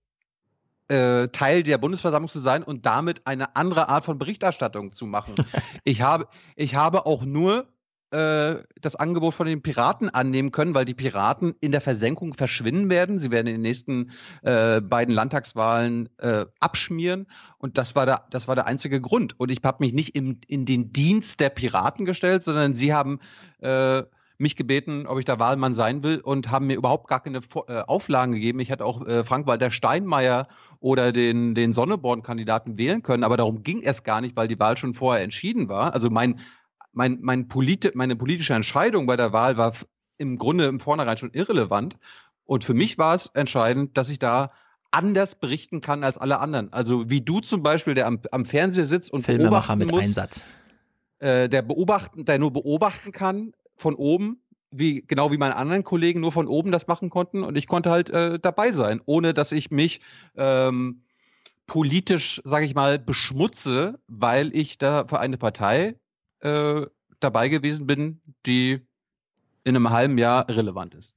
äh, 0.90 1.28
Teil 1.30 1.64
der 1.64 1.78
Bundesversammlung 1.78 2.30
zu 2.30 2.40
sein 2.40 2.64
und 2.64 2.86
damit 2.86 3.26
eine 3.26 3.56
andere 3.56 3.90
Art 3.90 4.06
von 4.06 4.18
Berichterstattung 4.18 4.92
zu 4.92 5.06
machen. 5.06 5.36
ich, 5.84 6.02
habe, 6.02 6.28
ich 6.56 6.76
habe 6.76 7.06
auch 7.06 7.24
nur 7.24 7.68
äh, 8.12 8.64
das 8.82 8.96
Angebot 8.96 9.36
von 9.36 9.46
den 9.46 9.62
Piraten 9.62 10.10
annehmen 10.10 10.52
können, 10.52 10.74
weil 10.74 10.86
die 10.86 10.96
Piraten 10.96 11.54
in 11.62 11.72
der 11.72 11.82
Versenkung 11.82 12.34
verschwinden 12.34 12.90
werden. 12.90 13.20
Sie 13.20 13.30
werden 13.30 13.46
in 13.46 13.54
den 13.54 13.62
nächsten 13.62 14.12
äh, 14.42 14.82
beiden 14.82 15.14
Landtagswahlen 15.14 16.10
äh, 16.18 16.48
abschmieren. 16.60 17.28
Und 17.60 17.78
das 17.78 17.96
war, 17.96 18.08
der, 18.08 18.26
das 18.32 18.48
war 18.48 18.56
der 18.56 18.66
einzige 18.66 19.00
Grund. 19.00 19.40
Und 19.40 19.52
ich 19.52 19.60
habe 19.64 19.84
mich 19.84 19.94
nicht 19.94 20.16
im, 20.16 20.40
in 20.48 20.66
den 20.66 20.92
Dienst 20.92 21.40
der 21.40 21.50
Piraten 21.50 22.06
gestellt, 22.06 22.44
sondern 22.44 22.74
sie 22.74 22.96
haben 22.96 23.20
äh, 23.60 24.02
mich 24.40 24.56
gebeten, 24.56 25.06
ob 25.06 25.20
ich 25.20 25.26
da 25.26 25.38
Wahlmann 25.38 25.76
sein 25.76 26.02
will 26.02 26.20
und 26.20 26.50
haben 26.50 26.68
mir 26.68 26.78
überhaupt 26.78 27.08
gar 27.08 27.20
keine 27.20 27.42
äh, 27.68 27.82
Auflagen 27.82 28.32
gegeben. 28.32 28.60
Ich 28.62 28.70
hätte 28.70 28.86
auch 28.86 29.06
äh, 29.06 29.24
Frank-Walter 29.24 29.70
Steinmeier 29.70 30.48
oder 30.80 31.12
den, 31.12 31.56
den 31.56 31.74
Sonneborn-Kandidaten 31.74 32.78
wählen 32.78 33.04
können, 33.04 33.26
aber 33.26 33.36
darum 33.36 33.64
ging 33.64 33.84
es 33.84 34.04
gar 34.04 34.22
nicht, 34.22 34.38
weil 34.38 34.48
die 34.48 34.58
Wahl 34.58 34.78
schon 34.78 34.94
vorher 34.94 35.24
entschieden 35.24 35.68
war. 35.68 35.94
Also 35.94 36.10
mein, 36.10 36.40
mein, 36.94 37.20
mein 37.22 37.50
Polit 37.50 37.94
meine 37.96 38.16
politische 38.16 38.54
Entscheidung 38.54 39.06
bei 39.08 39.18
der 39.18 39.34
Wahl 39.34 39.58
war 39.58 39.74
im 40.18 40.38
Grunde 40.38 40.68
im 40.68 40.80
Vornherein 40.80 41.18
schon 41.18 41.34
irrelevant. 41.34 41.98
Und 42.46 42.64
für 42.64 42.74
mich 42.74 42.98
war 42.98 43.16
es 43.16 43.28
entscheidend, 43.34 43.98
dass 43.98 44.10
ich 44.10 44.20
da 44.20 44.52
anders 44.92 45.36
berichten 45.36 45.82
kann 45.82 46.04
als 46.04 46.18
alle 46.18 46.40
anderen. 46.40 46.72
Also 46.72 47.10
wie 47.10 47.22
du 47.22 47.42
zum 47.42 47.62
Beispiel, 47.62 47.94
der 47.94 48.08
am, 48.08 48.22
am 48.32 48.46
Fernseher 48.46 48.86
sitzt 48.86 49.12
und 49.12 49.24
Filmemacher 49.24 49.76
beobachten 49.76 49.80
mit 49.80 49.92
muss, 49.92 50.04
Einsatz. 50.04 50.46
Äh, 51.20 51.50
der 51.50 51.62
beobachten, 51.62 52.24
der 52.24 52.40
nur 52.40 52.54
beobachten 52.54 53.12
kann 53.12 53.52
von 53.80 53.96
oben, 53.96 54.42
wie 54.72 55.02
genau 55.02 55.32
wie 55.32 55.38
meine 55.38 55.56
anderen 55.56 55.84
Kollegen 55.84 56.20
nur 56.20 56.32
von 56.32 56.48
oben 56.48 56.72
das 56.72 56.88
machen 56.88 57.10
konnten 57.10 57.44
und 57.44 57.58
ich 57.58 57.68
konnte 57.68 57.90
halt 57.90 58.10
äh, 58.10 58.40
dabei 58.40 58.72
sein, 58.72 59.02
ohne 59.06 59.34
dass 59.34 59.52
ich 59.52 59.72
mich 59.72 60.02
ähm, 60.36 61.02
politisch, 61.66 62.42
sage 62.44 62.66
ich 62.66 62.76
mal, 62.76 63.00
beschmutze, 63.00 64.00
weil 64.08 64.56
ich 64.56 64.78
da 64.78 65.08
für 65.08 65.20
eine 65.20 65.38
Partei 65.38 65.96
äh, 66.42 66.86
dabei 67.20 67.50
gewesen 67.50 67.88
bin, 67.88 68.22
die 68.46 68.82
in 69.64 69.76
einem 69.76 69.90
halben 69.90 70.18
Jahr 70.18 70.50
relevant 70.50 70.96
ist. 70.96 71.16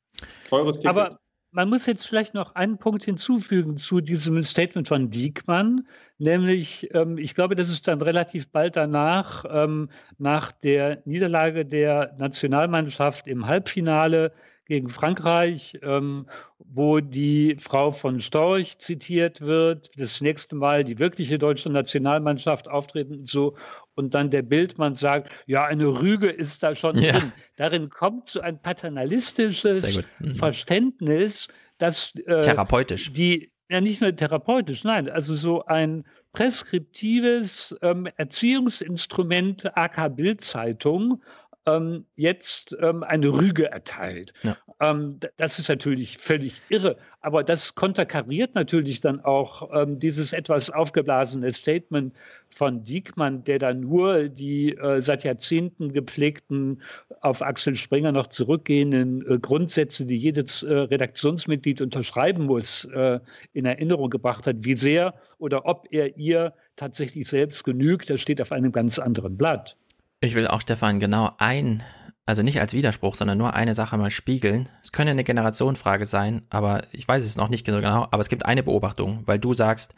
Aber 0.87 1.19
man 1.53 1.69
muss 1.69 1.87
jetzt 1.87 2.07
vielleicht 2.07 2.35
noch 2.35 2.55
einen 2.55 2.79
Punkt 2.79 3.05
hinzufügen 3.05 3.77
zu 3.77 4.01
diesem 4.01 4.43
Statement 4.43 4.89
von 4.89 5.11
Diekmann, 5.11 5.87
nämlich, 6.19 6.89
ähm, 6.95 7.19
ich 7.19 7.35
glaube, 7.35 7.55
das 7.55 7.69
ist 7.69 7.87
dann 7.87 8.01
relativ 8.01 8.49
bald 8.49 8.77
danach, 8.77 9.45
ähm, 9.49 9.91
nach 10.19 10.51
der 10.51 11.03
Niederlage 11.05 11.67
der 11.67 12.15
Nationalmannschaft 12.19 13.27
im 13.27 13.47
Halbfinale 13.47 14.33
gegen 14.73 14.89
Frankreich, 14.89 15.79
ähm, 15.83 16.25
wo 16.59 17.01
die 17.01 17.57
Frau 17.61 17.93
von 17.93 18.21
Storch 18.23 18.79
zitiert 18.79 19.43
wird, 19.43 19.91
das 20.01 20.23
nächste 20.23 20.57
Mal 20.57 20.83
die 20.83 20.99
wirkliche 20.99 21.39
deutsche 21.39 21.69
Nationalmannschaft 21.69 22.69
auftreten 22.71 23.17
und 23.19 23.29
so. 23.29 23.55
Und 23.97 24.15
dann 24.15 24.31
der 24.31 24.41
Bildmann 24.41 24.95
sagt, 24.95 25.31
ja, 25.47 25.67
eine 25.67 25.85
Rüge 26.01 26.31
ist 26.31 26.63
da 26.63 26.75
schon 26.75 26.97
Ja. 26.97 27.13
drin. 27.13 27.33
Darin 27.57 27.91
kommt 27.91 28.31
so 28.31 28.41
ein 28.41 28.63
paternalistisches. 28.63 30.01
Mhm. 30.21 30.37
Verständnis, 30.37 31.49
dass 31.77 32.15
äh, 32.25 32.41
Therapeutisch. 32.41 33.13
die 33.13 33.51
ja 33.69 33.83
nicht 33.83 34.01
nur 34.01 34.17
therapeutisch, 34.17 34.85
nein, 34.85 35.09
also 35.11 35.35
so 35.37 35.65
ein 35.67 36.05
preskriptives 36.33 37.77
ähm, 37.83 38.09
Erziehungsinstrument 38.17 39.77
AK 39.77 40.17
Bildzeitung 40.17 41.23
ähm, 41.67 42.07
jetzt 42.17 42.77
ähm, 42.81 43.03
eine 43.03 43.29
Rüge 43.29 43.71
erteilt. 43.71 44.33
Ja. 44.43 44.57
Ähm, 44.81 45.19
das 45.37 45.59
ist 45.59 45.69
natürlich 45.69 46.19
völlig 46.19 46.61
irre, 46.69 46.97
aber 47.21 47.45
das 47.45 47.75
konterkariert 47.75 48.55
natürlich 48.55 49.01
dann 49.01 49.21
auch 49.21 49.71
ähm, 49.73 49.99
dieses 49.99 50.33
etwas 50.33 50.71
aufgeblasene 50.71 51.51
Statement 51.53 52.15
von 52.51 52.83
Diekmann, 52.83 53.45
der 53.45 53.59
da 53.59 53.73
nur 53.73 54.29
die 54.29 54.77
äh, 54.77 55.01
seit 55.01 55.25
Jahrzehnten 55.25 55.93
gepflegten, 55.93 56.83
auf 57.21 57.43
Axel 57.43 57.77
Springer 57.77 58.13
noch 58.13 58.27
zurückgehenden 58.27 59.25
äh, 59.27 59.39
Grundsätze, 59.39 60.05
die 60.05 60.17
jedes 60.17 60.63
äh, 60.63 60.73
Redaktionsmitglied 60.73 61.81
unterschreiben 61.81 62.47
muss, 62.47 62.85
äh, 62.87 63.21
in 63.53 63.67
Erinnerung 63.67 64.11
gebracht 64.11 64.47
hat. 64.47 64.57
Wie 64.61 64.77
sehr 64.77 65.15
oder 65.39 65.65
ob 65.67 65.87
er 65.91 66.17
ihr 66.17 66.55
tatsächlich 66.77 67.29
selbst 67.29 67.65
genügt, 67.65 68.11
das 68.11 68.21
steht 68.21 68.41
auf 68.41 68.51
einem 68.51 68.73
ganz 68.73 68.99
anderen 68.99 69.37
Blatt. 69.37 69.77
Ich 70.25 70.37
will 70.37 70.47
auch 70.47 70.61
Stefan 70.61 71.01
genau 71.01 71.35
ein, 71.39 71.83
also 72.27 72.45
nicht 72.45 72.61
als 72.61 72.75
Widerspruch, 72.75 73.17
sondern 73.17 73.39
nur 73.39 73.55
eine 73.55 73.75
Sache 73.75 73.99
mal 73.99 74.13
spiegeln. 74.13 74.69
Es 74.81 74.93
könnte 74.93 75.11
eine 75.11 75.25
Generationenfrage 75.25 76.07
sein, 76.07 76.43
aber 76.49 76.87
ich 76.93 77.09
weiß 77.09 77.25
es 77.25 77.35
noch 77.35 77.49
nicht 77.49 77.67
genau. 77.67 78.07
Aber 78.09 78.21
es 78.21 78.29
gibt 78.29 78.47
eine 78.47 78.63
Beobachtung, 78.63 79.27
weil 79.27 79.41
du 79.41 79.53
sagst, 79.53 79.97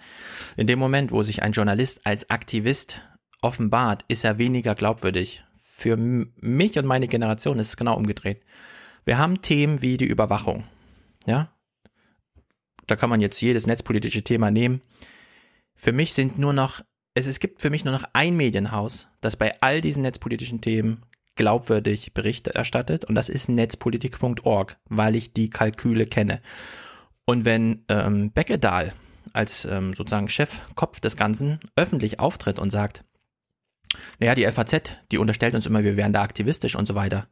in 0.57 0.67
dem 0.67 0.79
Moment, 0.79 1.13
wo 1.13 1.21
sich 1.21 1.43
ein 1.43 1.53
Journalist 1.53 2.07
als 2.07 2.31
Aktivist 2.31 3.03
offenbart, 3.43 4.07
ist 4.09 4.25
er 4.25 4.39
weniger 4.39 4.75
glaubwürdig. 4.75 5.45
Für 5.61 5.99
mich 5.99 6.79
und 6.79 6.87
meine 6.87 7.07
Generation 7.07 7.59
ist 7.59 7.69
es 7.69 7.77
genau 7.77 7.95
umgedreht. 7.95 8.47
Wir 9.05 9.19
haben 9.19 9.43
Themen 9.43 9.83
wie 9.83 9.99
die 9.99 10.07
Überwachung. 10.07 10.65
Ja? 11.27 11.53
Da 12.87 12.97
kann 12.97 13.11
man 13.11 13.21
jetzt 13.21 13.43
jedes 13.43 13.67
netzpolitische 13.67 14.25
Thema 14.25 14.51
nehmen. 14.51 14.81
Für 15.75 15.93
mich 15.93 16.15
sind 16.15 16.39
nur 16.39 16.55
noch, 16.55 16.81
es, 17.15 17.27
es 17.27 17.41
gibt 17.41 17.63
für 17.63 17.71
mich 17.71 17.85
nur 17.85 17.95
noch 17.95 18.05
ein 18.13 18.37
Medienhaus, 18.37 19.07
das 19.21 19.37
bei 19.37 19.61
all 19.61 19.81
diesen 19.81 20.03
netzpolitischen 20.03 20.61
Themen 20.61 21.03
glaubwürdig 21.37 22.13
Berichte 22.13 22.55
erstattet 22.55 23.05
und 23.05 23.15
das 23.15 23.29
ist 23.29 23.49
netzpolitik.org, 23.49 24.77
weil 24.89 25.17
ich 25.17 25.33
die 25.33 25.51
Kalküle 25.51 26.07
kenne. 26.07 26.41
Und 27.25 27.45
wenn 27.45 27.85
ähm, 27.89 28.31
Beckedahl 28.33 28.93
als 29.33 29.65
ähm, 29.65 29.95
sozusagen 29.95 30.29
Chefkopf 30.29 31.01
des 31.01 31.17
Ganzen 31.17 31.59
öffentlich 31.77 32.21
auftritt 32.21 32.59
und 32.59 32.71
sagt, 32.71 33.05
naja, 34.19 34.35
die 34.35 34.47
FAZ, 34.51 34.99
die 35.11 35.19
unterstellt 35.19 35.55
uns 35.55 35.67
immer, 35.67 35.85
wir 35.85 35.97
wären 35.97 36.13
da 36.13 36.23
aktivistisch 36.23 36.77
und 36.77 36.87
so 36.87 36.95
weiter. 36.95 37.27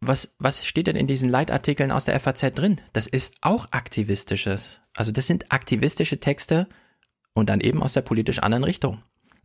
Was, 0.00 0.34
was 0.38 0.66
steht 0.66 0.88
denn 0.88 0.96
in 0.96 1.06
diesen 1.06 1.30
Leitartikeln 1.30 1.90
aus 1.90 2.04
der 2.04 2.18
FAZ 2.20 2.52
drin? 2.54 2.80
Das 2.92 3.06
ist 3.06 3.34
auch 3.40 3.68
aktivistisches. 3.70 4.80
Also 4.94 5.10
das 5.10 5.26
sind 5.26 5.50
aktivistische 5.50 6.20
Texte 6.20 6.68
und 7.36 7.50
dann 7.50 7.60
eben 7.60 7.82
aus 7.82 7.92
der 7.92 8.00
politisch 8.00 8.38
anderen 8.40 8.64
Richtung. 8.64 8.98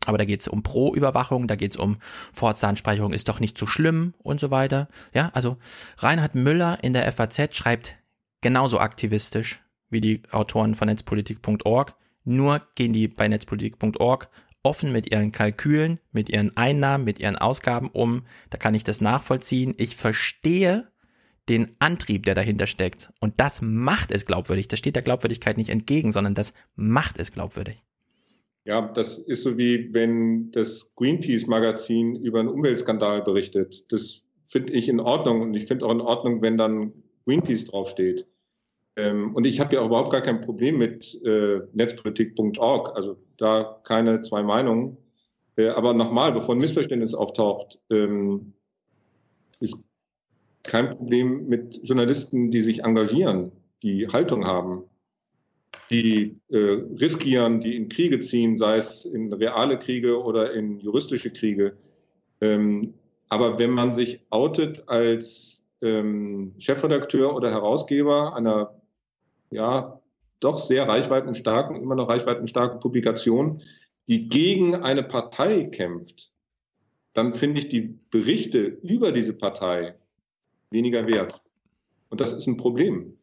Aber 0.05 0.17
da 0.17 0.25
geht 0.25 0.41
es 0.41 0.47
um 0.47 0.63
Pro-Überwachung, 0.63 1.47
da 1.47 1.55
geht 1.55 1.71
es 1.71 1.77
um 1.77 1.97
Fortsansprechung 2.31 3.13
ist 3.13 3.27
doch 3.27 3.39
nicht 3.39 3.57
so 3.57 3.67
schlimm 3.67 4.15
und 4.23 4.39
so 4.39 4.49
weiter. 4.49 4.87
Ja, 5.13 5.29
also 5.33 5.57
Reinhard 5.97 6.33
Müller 6.33 6.79
in 6.81 6.93
der 6.93 7.11
FAZ 7.11 7.55
schreibt 7.55 7.97
genauso 8.39 8.79
aktivistisch 8.79 9.61
wie 9.89 10.01
die 10.01 10.23
Autoren 10.31 10.73
von 10.73 10.87
netzpolitik.org. 10.87 11.93
Nur 12.23 12.61
gehen 12.75 12.93
die 12.93 13.09
bei 13.09 13.27
netzpolitik.org 13.27 14.29
offen 14.63 14.91
mit 14.91 15.11
ihren 15.11 15.31
Kalkülen, 15.31 15.99
mit 16.11 16.29
ihren 16.29 16.55
Einnahmen, 16.55 17.03
mit 17.03 17.19
ihren 17.19 17.35
Ausgaben 17.35 17.89
um. 17.89 18.23
Da 18.49 18.57
kann 18.57 18.73
ich 18.73 18.83
das 18.83 19.01
nachvollziehen. 19.01 19.75
Ich 19.77 19.97
verstehe 19.97 20.90
den 21.51 21.75
Antrieb, 21.79 22.23
der 22.23 22.33
dahinter 22.33 22.65
steckt. 22.65 23.11
Und 23.19 23.33
das 23.37 23.61
macht 23.61 24.11
es 24.11 24.25
glaubwürdig. 24.25 24.69
Das 24.69 24.79
steht 24.79 24.95
der 24.95 25.03
Glaubwürdigkeit 25.03 25.57
nicht 25.57 25.69
entgegen, 25.69 26.13
sondern 26.13 26.33
das 26.33 26.53
macht 26.75 27.19
es 27.19 27.33
glaubwürdig. 27.33 27.83
Ja, 28.63 28.81
das 28.81 29.17
ist 29.19 29.43
so 29.43 29.57
wie 29.57 29.93
wenn 29.93 30.51
das 30.51 30.93
Greenpeace-Magazin 30.95 32.15
über 32.15 32.39
einen 32.39 32.47
Umweltskandal 32.47 33.21
berichtet. 33.21 33.91
Das 33.91 34.23
finde 34.45 34.71
ich 34.71 34.87
in 34.87 35.01
Ordnung 35.01 35.41
und 35.41 35.53
ich 35.53 35.65
finde 35.65 35.85
auch 35.85 35.91
in 35.91 35.99
Ordnung, 35.99 36.41
wenn 36.41 36.57
dann 36.57 36.93
Greenpeace 37.25 37.65
draufsteht. 37.65 38.25
Ähm, 38.95 39.35
und 39.35 39.45
ich 39.45 39.59
habe 39.59 39.75
ja 39.75 39.81
auch 39.81 39.87
überhaupt 39.87 40.11
gar 40.11 40.21
kein 40.21 40.39
Problem 40.39 40.77
mit 40.77 41.19
äh, 41.25 41.59
netzpolitik.org, 41.73 42.95
also 42.95 43.17
da 43.37 43.81
keine 43.83 44.21
zwei 44.21 44.41
Meinungen. 44.41 44.97
Äh, 45.57 45.67
aber 45.69 45.93
nochmal, 45.93 46.31
bevor 46.31 46.55
ein 46.55 46.59
Missverständnis 46.59 47.13
auftaucht, 47.13 47.79
ähm, 47.89 48.53
ist 49.59 49.83
kein 50.63 50.95
Problem 50.95 51.47
mit 51.47 51.79
Journalisten, 51.83 52.51
die 52.51 52.61
sich 52.61 52.83
engagieren, 52.83 53.51
die 53.83 54.07
Haltung 54.07 54.45
haben, 54.45 54.83
die 55.89 56.39
äh, 56.49 56.83
riskieren, 56.99 57.61
die 57.61 57.75
in 57.75 57.89
Kriege 57.89 58.19
ziehen, 58.19 58.57
sei 58.57 58.77
es 58.77 59.05
in 59.05 59.31
reale 59.33 59.77
Kriege 59.77 60.21
oder 60.21 60.53
in 60.53 60.79
juristische 60.79 61.31
Kriege. 61.31 61.77
Ähm, 62.39 62.93
aber 63.29 63.59
wenn 63.59 63.71
man 63.71 63.93
sich 63.93 64.21
outet 64.29 64.87
als 64.87 65.63
ähm, 65.81 66.53
Chefredakteur 66.57 67.35
oder 67.35 67.51
Herausgeber 67.51 68.35
einer 68.35 68.75
ja 69.51 70.01
doch 70.39 70.59
sehr 70.59 70.87
reichweitenstarken, 70.87 71.75
immer 71.75 71.95
noch 71.95 72.09
reichweitenstarken 72.09 72.79
Publikation, 72.79 73.61
die 74.07 74.27
gegen 74.27 74.75
eine 74.75 75.03
Partei 75.03 75.65
kämpft, 75.65 76.31
dann 77.13 77.33
finde 77.33 77.61
ich 77.61 77.69
die 77.69 77.99
Berichte 78.09 78.59
über 78.59 79.11
diese 79.11 79.33
Partei 79.33 79.95
weniger 80.71 81.05
wert. 81.07 81.41
Und 82.09 82.19
das 82.21 82.33
ist 82.33 82.47
ein 82.47 82.57
Problem. 82.57 83.13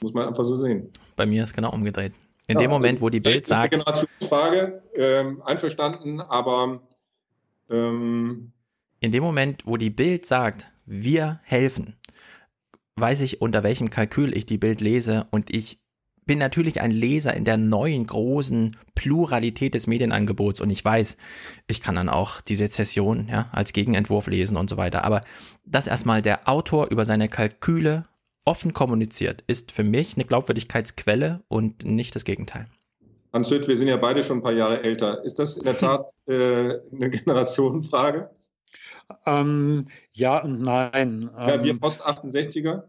Muss 0.00 0.12
man 0.12 0.28
einfach 0.28 0.44
so 0.44 0.56
sehen. 0.56 0.90
Bei 1.16 1.26
mir 1.26 1.42
ist 1.42 1.54
genau 1.54 1.72
umgedreht. 1.72 2.12
In 2.46 2.54
Ja, 2.54 2.60
dem 2.60 2.70
Moment, 2.70 3.00
wo 3.00 3.08
die 3.08 3.22
das 3.22 3.32
Bild 3.32 3.44
ist 3.44 3.52
eine 3.52 3.62
sagt, 3.62 3.70
Generationsfrage, 3.72 4.82
ähm, 4.94 5.42
einverstanden, 5.42 6.20
aber 6.20 6.80
ähm, 7.68 8.52
in 9.00 9.12
dem 9.12 9.22
Moment, 9.22 9.66
wo 9.66 9.76
die 9.76 9.90
Bild 9.90 10.26
sagt, 10.26 10.68
wir 10.86 11.40
helfen, 11.44 11.96
weiß 12.96 13.20
ich, 13.20 13.40
unter 13.40 13.62
welchem 13.62 13.90
Kalkül 13.90 14.36
ich 14.36 14.46
die 14.46 14.58
Bild 14.58 14.80
lese 14.80 15.26
und 15.30 15.54
ich 15.54 15.78
bin 16.28 16.38
natürlich 16.38 16.80
ein 16.80 16.92
Leser 16.92 17.34
in 17.34 17.44
der 17.44 17.56
neuen 17.56 18.06
großen 18.06 18.76
Pluralität 18.94 19.74
des 19.74 19.88
Medienangebots 19.88 20.60
und 20.60 20.70
ich 20.70 20.84
weiß, 20.84 21.16
ich 21.66 21.80
kann 21.80 21.96
dann 21.96 22.08
auch 22.08 22.40
die 22.42 22.54
Sezession 22.54 23.26
ja, 23.28 23.48
als 23.50 23.72
Gegenentwurf 23.72 24.28
lesen 24.28 24.56
und 24.56 24.70
so 24.70 24.76
weiter. 24.76 25.04
Aber 25.04 25.22
dass 25.64 25.88
erstmal 25.88 26.22
der 26.22 26.46
Autor 26.48 26.88
über 26.90 27.04
seine 27.04 27.28
Kalküle 27.28 28.04
offen 28.44 28.74
kommuniziert, 28.74 29.42
ist 29.46 29.72
für 29.72 29.84
mich 29.84 30.16
eine 30.16 30.26
Glaubwürdigkeitsquelle 30.26 31.42
und 31.48 31.84
nicht 31.84 32.14
das 32.14 32.24
Gegenteil. 32.24 32.66
Hans 33.32 33.50
Hütt, 33.50 33.66
wir 33.66 33.76
sind 33.76 33.88
ja 33.88 33.96
beide 33.96 34.22
schon 34.22 34.38
ein 34.38 34.42
paar 34.42 34.52
Jahre 34.52 34.84
älter. 34.84 35.24
Ist 35.24 35.38
das 35.38 35.56
in 35.56 35.64
der 35.64 35.78
Tat 35.78 36.10
äh, 36.26 36.78
eine 36.92 37.10
Generationenfrage? 37.10 38.30
Ähm, 39.24 39.86
ja 40.12 40.42
und 40.42 40.60
nein. 40.60 41.30
Ja, 41.38 41.62
wir 41.62 41.70
Ähm, 41.70 41.80
Post-68er? 41.80 42.82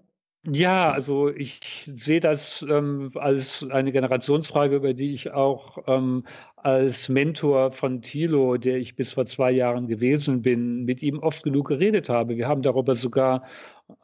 Ja, 0.45 0.91
also 0.91 1.29
ich 1.29 1.59
sehe 1.93 2.21
das 2.21 2.65
ähm, 2.69 3.11
als 3.15 3.65
eine 3.69 3.91
Generationsfrage, 3.91 4.77
über 4.77 4.93
die 4.93 5.13
ich 5.13 5.31
auch 5.31 5.79
ähm, 5.87 6.23
als 6.55 7.09
Mentor 7.09 7.73
von 7.73 8.01
Thilo, 8.01 8.55
der 8.55 8.77
ich 8.77 8.95
bis 8.95 9.11
vor 9.13 9.25
zwei 9.25 9.51
Jahren 9.51 9.87
gewesen 9.87 10.41
bin, 10.41 10.85
mit 10.85 11.03
ihm 11.03 11.19
oft 11.19 11.43
genug 11.43 11.67
geredet 11.67 12.07
habe. 12.07 12.37
Wir 12.37 12.47
haben 12.47 12.61
darüber 12.61 12.95
sogar 12.95 13.43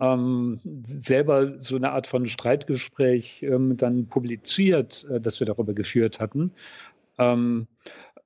ähm, 0.02 0.60
selber 0.86 1.58
so 1.60 1.78
eine 1.78 1.92
Art 1.94 2.06
von 2.06 2.28
Streitgespräch 2.28 3.44
ähm, 3.44 3.78
dann 3.78 4.08
publiziert, 4.08 5.08
äh, 5.10 5.22
das 5.22 5.40
wir 5.40 5.48
darüber 5.48 5.74
geführt 5.74 6.20
hatten. 6.20 6.52
Ähm, 7.18 7.68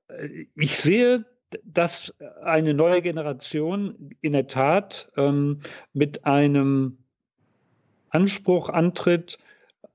äh, 0.08 0.46
ich 0.56 0.78
sehe, 0.78 1.26
dass 1.64 2.14
eine 2.42 2.74
neue 2.74 3.02
Generation 3.02 4.10
in 4.20 4.32
der 4.32 4.48
Tat 4.48 5.12
ähm, 5.16 5.60
mit 5.92 6.24
einem 6.24 6.99
Anspruch 8.10 8.68
antritt, 8.68 9.38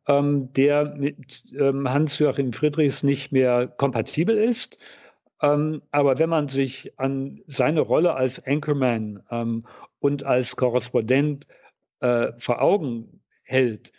ähm, 0.08 0.52
der 0.54 0.96
mit 0.96 1.46
ähm, 1.58 1.90
Hans-Joachim 1.90 2.54
Friedrichs 2.54 3.04
nicht 3.04 3.32
mehr 3.32 3.68
kompatibel 3.68 4.38
ist. 4.38 4.78
Ähm, 5.42 5.82
aber 5.92 6.20
wenn 6.20 6.30
man 6.30 6.48
sich 6.48 6.98
an 6.98 7.42
seine 7.48 7.82
Rolle 7.82 8.14
als 8.16 8.46
Anchorman 8.46 9.22
ähm, 9.32 9.66
und 10.00 10.24
als 10.24 10.56
Korrespondent 10.56 11.46
äh, 12.00 12.32
vor 12.38 12.62
Augen 12.62 13.22
hält, 13.44 13.92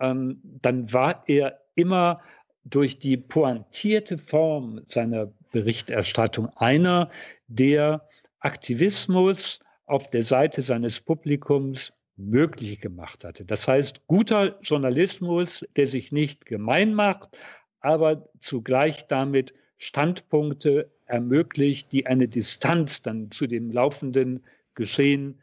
ähm, 0.00 0.40
dann 0.42 0.92
war 0.92 1.22
er 1.26 1.60
immer 1.74 2.20
durch 2.64 2.98
die 2.98 3.16
pointierte 3.16 4.18
Form 4.18 4.80
seiner 4.86 5.30
Berichterstattung 5.52 6.48
einer, 6.56 7.10
der 7.48 8.06
Aktivismus 8.40 9.60
auf 9.86 10.10
der 10.10 10.22
Seite 10.22 10.62
seines 10.62 11.00
Publikums 11.00 11.92
möglich 12.16 12.80
gemacht 12.80 13.24
hatte. 13.24 13.44
Das 13.44 13.66
heißt, 13.66 14.06
guter 14.06 14.58
Journalismus, 14.62 15.66
der 15.76 15.86
sich 15.86 16.12
nicht 16.12 16.46
gemein 16.46 16.94
macht, 16.94 17.36
aber 17.80 18.28
zugleich 18.40 19.06
damit 19.08 19.54
Standpunkte 19.78 20.90
ermöglicht, 21.06 21.92
die 21.92 22.06
eine 22.06 22.28
Distanz 22.28 23.02
dann 23.02 23.30
zu 23.30 23.46
dem 23.46 23.70
laufenden 23.70 24.44
Geschehen 24.74 25.40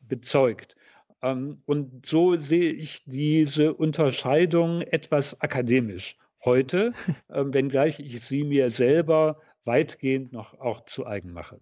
bezeugt. 0.00 0.76
Ähm, 1.22 1.62
Und 1.66 2.04
so 2.06 2.36
sehe 2.36 2.72
ich 2.72 3.04
diese 3.04 3.74
Unterscheidung 3.74 4.82
etwas 4.82 5.40
akademisch 5.40 6.16
heute, 6.44 6.92
ähm, 7.30 7.54
wenngleich 7.54 8.00
ich 8.00 8.20
sie 8.20 8.44
mir 8.44 8.70
selber 8.70 9.40
weitgehend 9.64 10.32
noch 10.32 10.58
auch 10.60 10.84
zu 10.84 11.06
eigen 11.06 11.32
mache. 11.32 11.58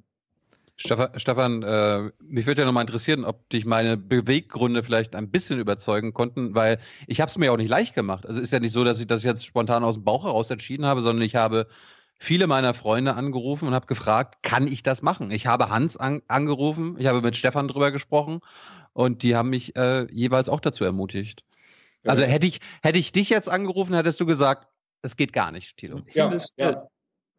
Stefan, 0.82 1.62
äh, 1.62 2.10
mich 2.20 2.46
würde 2.46 2.62
ja 2.62 2.66
nochmal 2.66 2.82
interessieren, 2.82 3.24
ob 3.24 3.48
dich 3.50 3.64
meine 3.64 3.96
Beweggründe 3.96 4.82
vielleicht 4.82 5.14
ein 5.14 5.30
bisschen 5.30 5.58
überzeugen 5.58 6.12
konnten, 6.12 6.54
weil 6.54 6.78
ich 7.06 7.20
habe 7.20 7.30
es 7.30 7.38
mir 7.38 7.46
ja 7.46 7.52
auch 7.52 7.56
nicht 7.56 7.70
leicht 7.70 7.94
gemacht. 7.94 8.26
Also 8.26 8.40
ist 8.40 8.52
ja 8.52 8.60
nicht 8.60 8.72
so, 8.72 8.84
dass 8.84 9.00
ich 9.00 9.06
das 9.06 9.22
jetzt 9.22 9.46
spontan 9.46 9.84
aus 9.84 9.94
dem 9.94 10.04
Bauch 10.04 10.24
heraus 10.24 10.50
entschieden 10.50 10.86
habe, 10.86 11.00
sondern 11.00 11.24
ich 11.24 11.36
habe 11.36 11.66
viele 12.18 12.46
meiner 12.46 12.74
Freunde 12.74 13.14
angerufen 13.14 13.68
und 13.68 13.74
habe 13.74 13.86
gefragt, 13.86 14.42
kann 14.42 14.66
ich 14.66 14.82
das 14.82 15.02
machen? 15.02 15.30
Ich 15.30 15.46
habe 15.46 15.70
Hans 15.70 15.96
an, 15.96 16.22
angerufen, 16.28 16.96
ich 16.98 17.06
habe 17.06 17.20
mit 17.20 17.36
Stefan 17.36 17.68
drüber 17.68 17.90
gesprochen 17.90 18.40
und 18.92 19.22
die 19.22 19.34
haben 19.36 19.50
mich 19.50 19.76
äh, 19.76 20.06
jeweils 20.12 20.48
auch 20.48 20.60
dazu 20.60 20.84
ermutigt. 20.84 21.44
Also 22.04 22.24
hätte 22.24 22.46
ich, 22.46 22.60
hätte 22.82 22.98
ich 22.98 23.12
dich 23.12 23.30
jetzt 23.30 23.48
angerufen, 23.48 23.94
hättest 23.94 24.20
du 24.20 24.26
gesagt, 24.26 24.68
es 25.02 25.16
geht 25.16 25.32
gar 25.32 25.52
nicht, 25.52 25.76
Thilo. 25.76 26.00
Ja, 26.12 26.36
ja. 26.56 26.88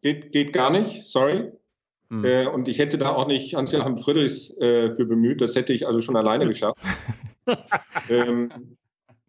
Geht, 0.02 0.32
geht 0.32 0.52
gar 0.52 0.70
nicht, 0.70 1.06
sorry. 1.06 1.50
Äh, 2.10 2.46
und 2.46 2.68
ich 2.68 2.78
hätte 2.78 2.98
da 2.98 3.10
auch 3.10 3.26
nicht 3.26 3.54
Hans-Joachim 3.54 3.98
Friedrichs 3.98 4.50
äh, 4.58 4.90
für 4.90 5.06
bemüht, 5.06 5.40
das 5.40 5.54
hätte 5.54 5.72
ich 5.72 5.86
also 5.86 6.00
schon 6.00 6.16
alleine 6.16 6.46
geschafft. 6.46 6.78
ähm, 8.08 8.76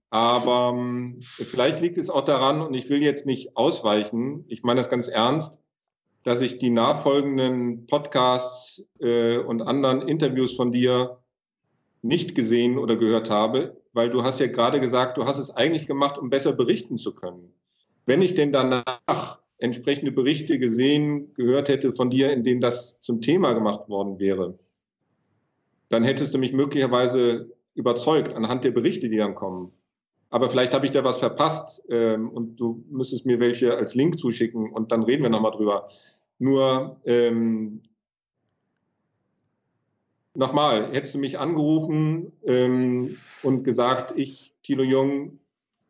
aber 0.09 0.73
ähm, 0.73 1.17
vielleicht 1.21 1.81
liegt 1.81 1.97
es 1.97 2.09
auch 2.09 2.25
daran, 2.25 2.61
und 2.61 2.73
ich 2.73 2.89
will 2.89 3.01
jetzt 3.01 3.25
nicht 3.25 3.57
ausweichen, 3.57 4.45
ich 4.47 4.63
meine 4.63 4.79
das 4.79 4.89
ganz 4.89 5.07
ernst, 5.07 5.59
dass 6.23 6.41
ich 6.41 6.57
die 6.57 6.69
nachfolgenden 6.69 7.85
Podcasts 7.87 8.83
äh, 8.99 9.37
und 9.37 9.61
anderen 9.61 10.01
Interviews 10.07 10.55
von 10.55 10.71
dir 10.71 11.19
nicht 12.01 12.35
gesehen 12.35 12.77
oder 12.77 12.95
gehört 12.95 13.29
habe, 13.29 13.81
weil 13.93 14.09
du 14.09 14.23
hast 14.23 14.39
ja 14.39 14.47
gerade 14.47 14.79
gesagt, 14.79 15.17
du 15.17 15.25
hast 15.25 15.37
es 15.37 15.51
eigentlich 15.51 15.87
gemacht, 15.87 16.17
um 16.17 16.29
besser 16.29 16.53
berichten 16.53 16.97
zu 16.97 17.13
können. 17.13 17.53
Wenn 18.05 18.21
ich 18.21 18.35
denn 18.35 18.51
danach 18.51 19.39
entsprechende 19.57 20.11
Berichte 20.11 20.59
gesehen, 20.59 21.33
gehört 21.33 21.69
hätte 21.69 21.93
von 21.93 22.09
dir, 22.09 22.31
in 22.31 22.43
denen 22.43 22.61
das 22.61 22.99
zum 23.01 23.21
Thema 23.21 23.53
gemacht 23.53 23.87
worden 23.89 24.19
wäre, 24.19 24.57
dann 25.89 26.03
hättest 26.03 26.33
du 26.33 26.37
mich 26.37 26.53
möglicherweise 26.53 27.51
überzeugt 27.73 28.33
anhand 28.33 28.63
der 28.63 28.71
Berichte, 28.71 29.09
die 29.09 29.17
dann 29.17 29.35
kommen. 29.35 29.71
Aber 30.29 30.49
vielleicht 30.49 30.73
habe 30.73 30.85
ich 30.85 30.91
da 30.91 31.03
was 31.03 31.19
verpasst 31.19 31.83
ähm, 31.89 32.29
und 32.29 32.57
du 32.57 32.83
müsstest 32.89 33.25
mir 33.25 33.39
welche 33.39 33.77
als 33.77 33.95
Link 33.95 34.19
zuschicken 34.19 34.71
und 34.71 34.91
dann 34.91 35.03
reden 35.03 35.23
wir 35.23 35.29
nochmal 35.29 35.51
drüber. 35.51 35.87
Nur 36.39 36.99
ähm, 37.05 37.81
nochmal, 40.33 40.91
hättest 40.91 41.15
du 41.15 41.19
mich 41.19 41.39
angerufen 41.39 42.33
ähm, 42.43 43.17
und 43.43 43.63
gesagt, 43.63 44.13
ich, 44.17 44.53
Thilo 44.63 44.83
Jung, 44.83 45.39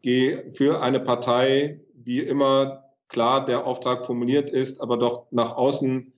gehe 0.01 0.51
für 0.51 0.81
eine 0.81 0.99
Partei, 0.99 1.79
die 1.93 2.19
immer 2.19 2.84
klar 3.07 3.45
der 3.45 3.65
Auftrag 3.65 4.05
formuliert 4.05 4.49
ist, 4.49 4.81
aber 4.81 4.97
doch 4.97 5.27
nach 5.31 5.55
außen 5.55 6.13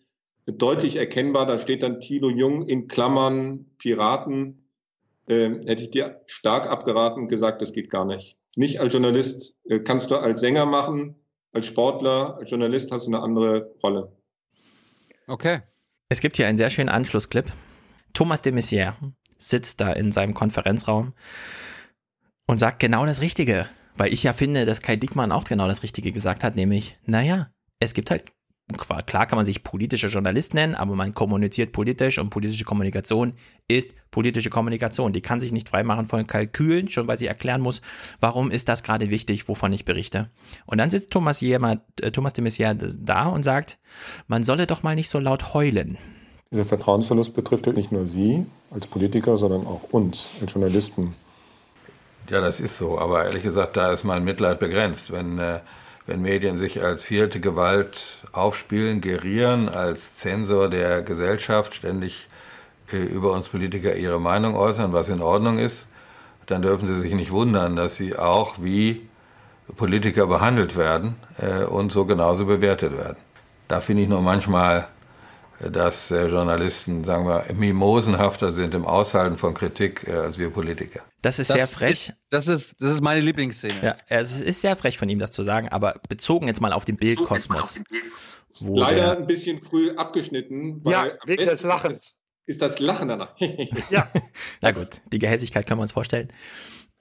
deutlich 0.45 0.95
erkennbar, 0.95 1.45
da 1.45 1.57
steht 1.57 1.83
dann 1.83 1.99
Thilo 1.99 2.29
Jung 2.29 2.63
in 2.63 2.87
Klammern 2.87 3.65
Piraten, 3.77 4.69
ähm, 5.27 5.61
hätte 5.65 5.83
ich 5.83 5.91
dir 5.91 6.21
stark 6.25 6.67
abgeraten 6.67 7.23
und 7.23 7.27
gesagt, 7.27 7.61
das 7.61 7.73
geht 7.73 7.89
gar 7.89 8.05
nicht. 8.05 8.37
Nicht 8.55 8.79
als 8.79 8.93
Journalist, 8.93 9.55
äh, 9.65 9.79
kannst 9.79 10.09
du 10.09 10.15
als 10.15 10.39
Sänger 10.39 10.65
machen, 10.65 11.15
als 11.51 11.65
Sportler, 11.67 12.37
als 12.37 12.49
Journalist 12.49 12.91
hast 12.91 13.07
du 13.07 13.11
eine 13.11 13.21
andere 13.21 13.73
Rolle. 13.83 14.15
Okay. 15.27 15.59
Es 16.09 16.21
gibt 16.21 16.37
hier 16.37 16.47
einen 16.47 16.57
sehr 16.57 16.69
schönen 16.69 16.89
Anschlussclip. 16.89 17.51
Thomas 18.13 18.41
de 18.41 18.53
Maizière 18.53 18.93
sitzt 19.37 19.81
da 19.81 19.91
in 19.91 20.13
seinem 20.13 20.33
Konferenzraum 20.33 21.13
und 22.47 22.59
sagt 22.59 22.79
genau 22.79 23.05
das 23.05 23.21
Richtige. 23.21 23.67
Weil 23.97 24.13
ich 24.13 24.23
ja 24.23 24.33
finde, 24.33 24.65
dass 24.65 24.81
Kai 24.81 24.95
Dickmann 24.95 25.31
auch 25.31 25.43
genau 25.43 25.67
das 25.67 25.83
Richtige 25.83 26.11
gesagt 26.11 26.43
hat, 26.43 26.55
nämlich, 26.55 26.97
naja, 27.05 27.49
es 27.79 27.93
gibt 27.93 28.11
halt, 28.11 28.25
klar 29.05 29.25
kann 29.25 29.37
man 29.37 29.45
sich 29.45 29.63
politischer 29.63 30.09
Journalist 30.09 30.53
nennen, 30.53 30.75
aber 30.75 30.95
man 30.95 31.13
kommuniziert 31.13 31.71
politisch 31.71 32.19
und 32.19 32.29
politische 32.29 32.63
Kommunikation 32.63 33.33
ist 33.67 33.91
politische 34.11 34.49
Kommunikation. 34.49 35.13
Die 35.13 35.21
kann 35.21 35.39
sich 35.39 35.51
nicht 35.51 35.69
freimachen 35.69 36.05
von 36.05 36.27
Kalkülen, 36.27 36.87
schon 36.87 37.07
weil 37.07 37.17
sie 37.17 37.27
erklären 37.27 37.61
muss, 37.61 37.81
warum 38.19 38.51
ist 38.51 38.69
das 38.69 38.83
gerade 38.83 39.09
wichtig, 39.09 39.47
wovon 39.47 39.73
ich 39.73 39.85
berichte. 39.85 40.29
Und 40.65 40.77
dann 40.77 40.89
sitzt 40.89 41.11
Thomas, 41.11 41.41
Jema, 41.41 41.81
äh, 42.01 42.11
Thomas 42.11 42.33
de 42.33 42.45
Maizière 42.45 42.75
da 42.99 43.27
und 43.27 43.43
sagt, 43.43 43.79
man 44.27 44.43
solle 44.43 44.67
doch 44.67 44.83
mal 44.83 44.95
nicht 44.95 45.09
so 45.09 45.19
laut 45.19 45.53
heulen. 45.53 45.97
Dieser 46.51 46.65
Vertrauensverlust 46.65 47.33
betrifft 47.33 47.67
ja 47.67 47.73
nicht 47.73 47.91
nur 47.91 48.05
Sie 48.05 48.45
als 48.71 48.87
Politiker, 48.87 49.37
sondern 49.37 49.67
auch 49.67 49.83
uns 49.91 50.31
als 50.39 50.53
Journalisten. 50.53 51.13
Ja, 52.29 52.41
das 52.41 52.59
ist 52.59 52.77
so. 52.77 52.99
Aber 52.99 53.25
ehrlich 53.25 53.43
gesagt, 53.43 53.77
da 53.77 53.91
ist 53.91 54.03
mein 54.03 54.23
Mitleid 54.23 54.59
begrenzt. 54.59 55.11
Wenn, 55.11 55.39
äh, 55.39 55.59
wenn 56.05 56.21
Medien 56.21 56.57
sich 56.57 56.83
als 56.83 57.03
vierte 57.03 57.39
Gewalt 57.39 58.21
aufspielen, 58.33 59.01
gerieren, 59.01 59.69
als 59.69 60.15
Zensor 60.15 60.69
der 60.69 61.03
Gesellschaft 61.03 61.73
ständig 61.73 62.27
äh, 62.91 62.97
über 62.97 63.31
uns 63.31 63.49
Politiker 63.49 63.95
ihre 63.95 64.19
Meinung 64.19 64.55
äußern, 64.55 64.93
was 64.93 65.09
in 65.09 65.21
Ordnung 65.21 65.57
ist, 65.57 65.87
dann 66.47 66.61
dürfen 66.61 66.85
sie 66.85 66.95
sich 66.95 67.13
nicht 67.13 67.31
wundern, 67.31 67.75
dass 67.75 67.95
sie 67.95 68.17
auch 68.17 68.55
wie 68.59 69.07
Politiker 69.75 70.27
behandelt 70.27 70.77
werden 70.77 71.15
äh, 71.37 71.63
und 71.63 71.91
so 71.91 72.05
genauso 72.05 72.45
bewertet 72.45 72.97
werden. 72.97 73.17
Da 73.67 73.81
finde 73.81 74.03
ich 74.03 74.09
nur 74.09 74.21
manchmal, 74.21 74.87
dass 75.59 76.11
äh, 76.11 76.27
Journalisten, 76.27 77.03
sagen 77.03 77.25
wir, 77.25 77.45
mimosenhafter 77.53 78.51
sind 78.51 78.73
im 78.73 78.85
Aushalten 78.85 79.37
von 79.37 79.53
Kritik 79.53 80.07
äh, 80.07 80.11
als 80.11 80.37
wir 80.37 80.49
Politiker. 80.49 81.01
Das 81.21 81.39
ist 81.39 81.49
Das 81.49 81.57
sehr 81.57 81.67
frech. 81.67 82.09
Ist, 82.09 82.13
das, 82.29 82.47
ist, 82.47 82.81
das 82.81 82.91
ist 82.91 83.01
meine 83.01 83.21
Lieblingsszene. 83.21 83.83
Ja, 83.83 83.97
also 84.09 84.35
es 84.35 84.41
ist 84.41 84.61
sehr 84.61 84.75
frech 84.75 84.97
von 84.97 85.09
ihm, 85.09 85.19
das 85.19 85.31
zu 85.31 85.43
sagen, 85.43 85.69
aber 85.69 85.99
bezogen 86.07 86.47
jetzt 86.47 86.61
mal 86.61 86.73
auf 86.73 86.85
den 86.85 86.97
Bildkosmos. 86.97 87.81
Leider 88.65 88.95
der, 88.95 89.17
ein 89.17 89.27
bisschen 89.27 89.59
früh 89.59 89.91
abgeschnitten. 89.91 90.83
Weil 90.83 90.93
Ja, 90.93 91.11
wegen 91.25 91.45
des 91.45 91.63
Lachens. 91.63 92.13
Ist, 92.45 92.61
das 92.61 92.79
Lachen 92.79 93.09
danach. 93.09 93.35
Ja, 93.89 94.09
na 94.61 94.71
gut, 94.71 95.01
die 95.11 95.19
Gehässigkeit 95.19 95.67
können 95.67 95.79
wir 95.79 95.83
uns 95.83 95.91
vorstellen. 95.91 96.29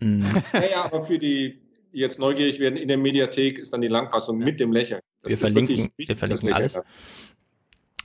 Mm, 0.01 0.25
naja, 0.53 0.85
aber 0.85 1.03
für 1.03 1.19
die, 1.19 1.63
die 1.93 1.99
jetzt 1.99 2.19
neugierig 2.19 2.59
werden, 2.59 2.77
in 2.77 2.89
der 2.89 2.99
Mediathek 2.99 3.59
ist 3.59 3.73
dann 3.73 3.81
die 3.81 3.89
Langfassung 3.89 4.39
mit 4.39 4.59
dem 4.59 4.73
Lächeln. 4.73 5.01
Das 5.23 5.31
wir 5.31 5.39
verlinken, 5.39 5.91
wir 5.97 6.17
verlinken 6.17 6.53
alles. 6.53 6.79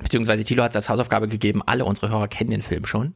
Beziehungsweise 0.01 0.43
Thilo 0.43 0.63
hat 0.63 0.71
es 0.71 0.75
als 0.77 0.89
Hausaufgabe 0.89 1.27
gegeben, 1.27 1.61
alle 1.65 1.85
unsere 1.85 2.09
Hörer 2.09 2.27
kennen 2.27 2.51
den 2.51 2.61
Film 2.61 2.85
schon. 2.85 3.15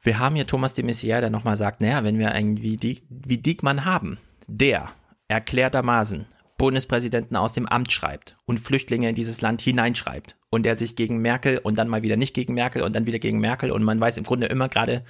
Wir 0.00 0.18
haben 0.18 0.34
hier 0.34 0.46
Thomas 0.46 0.74
de 0.74 0.84
Maizière, 0.84 1.20
der 1.20 1.30
nochmal 1.30 1.56
sagt, 1.56 1.80
naja, 1.80 2.02
wenn 2.04 2.18
wir 2.18 2.34
irgendwie 2.34 2.76
die, 2.76 3.02
wie 3.08 3.38
Diekmann 3.38 3.84
haben, 3.84 4.18
der 4.48 4.88
erklärtermaßen 5.28 6.26
Bundespräsidenten 6.58 7.36
aus 7.36 7.54
dem 7.54 7.66
Amt 7.66 7.90
schreibt 7.92 8.36
und 8.44 8.60
Flüchtlinge 8.60 9.08
in 9.08 9.14
dieses 9.14 9.40
Land 9.40 9.62
hineinschreibt 9.62 10.36
und 10.50 10.64
der 10.64 10.76
sich 10.76 10.96
gegen 10.96 11.18
Merkel 11.18 11.58
und 11.58 11.76
dann 11.76 11.88
mal 11.88 12.02
wieder 12.02 12.16
nicht 12.16 12.34
gegen 12.34 12.54
Merkel 12.54 12.82
und 12.82 12.94
dann 12.94 13.06
wieder 13.06 13.18
gegen 13.18 13.40
Merkel 13.40 13.70
und 13.70 13.82
man 13.82 13.98
weiß 14.00 14.18
im 14.18 14.24
Grunde 14.24 14.46
immer 14.46 14.68
gerade, 14.68 15.02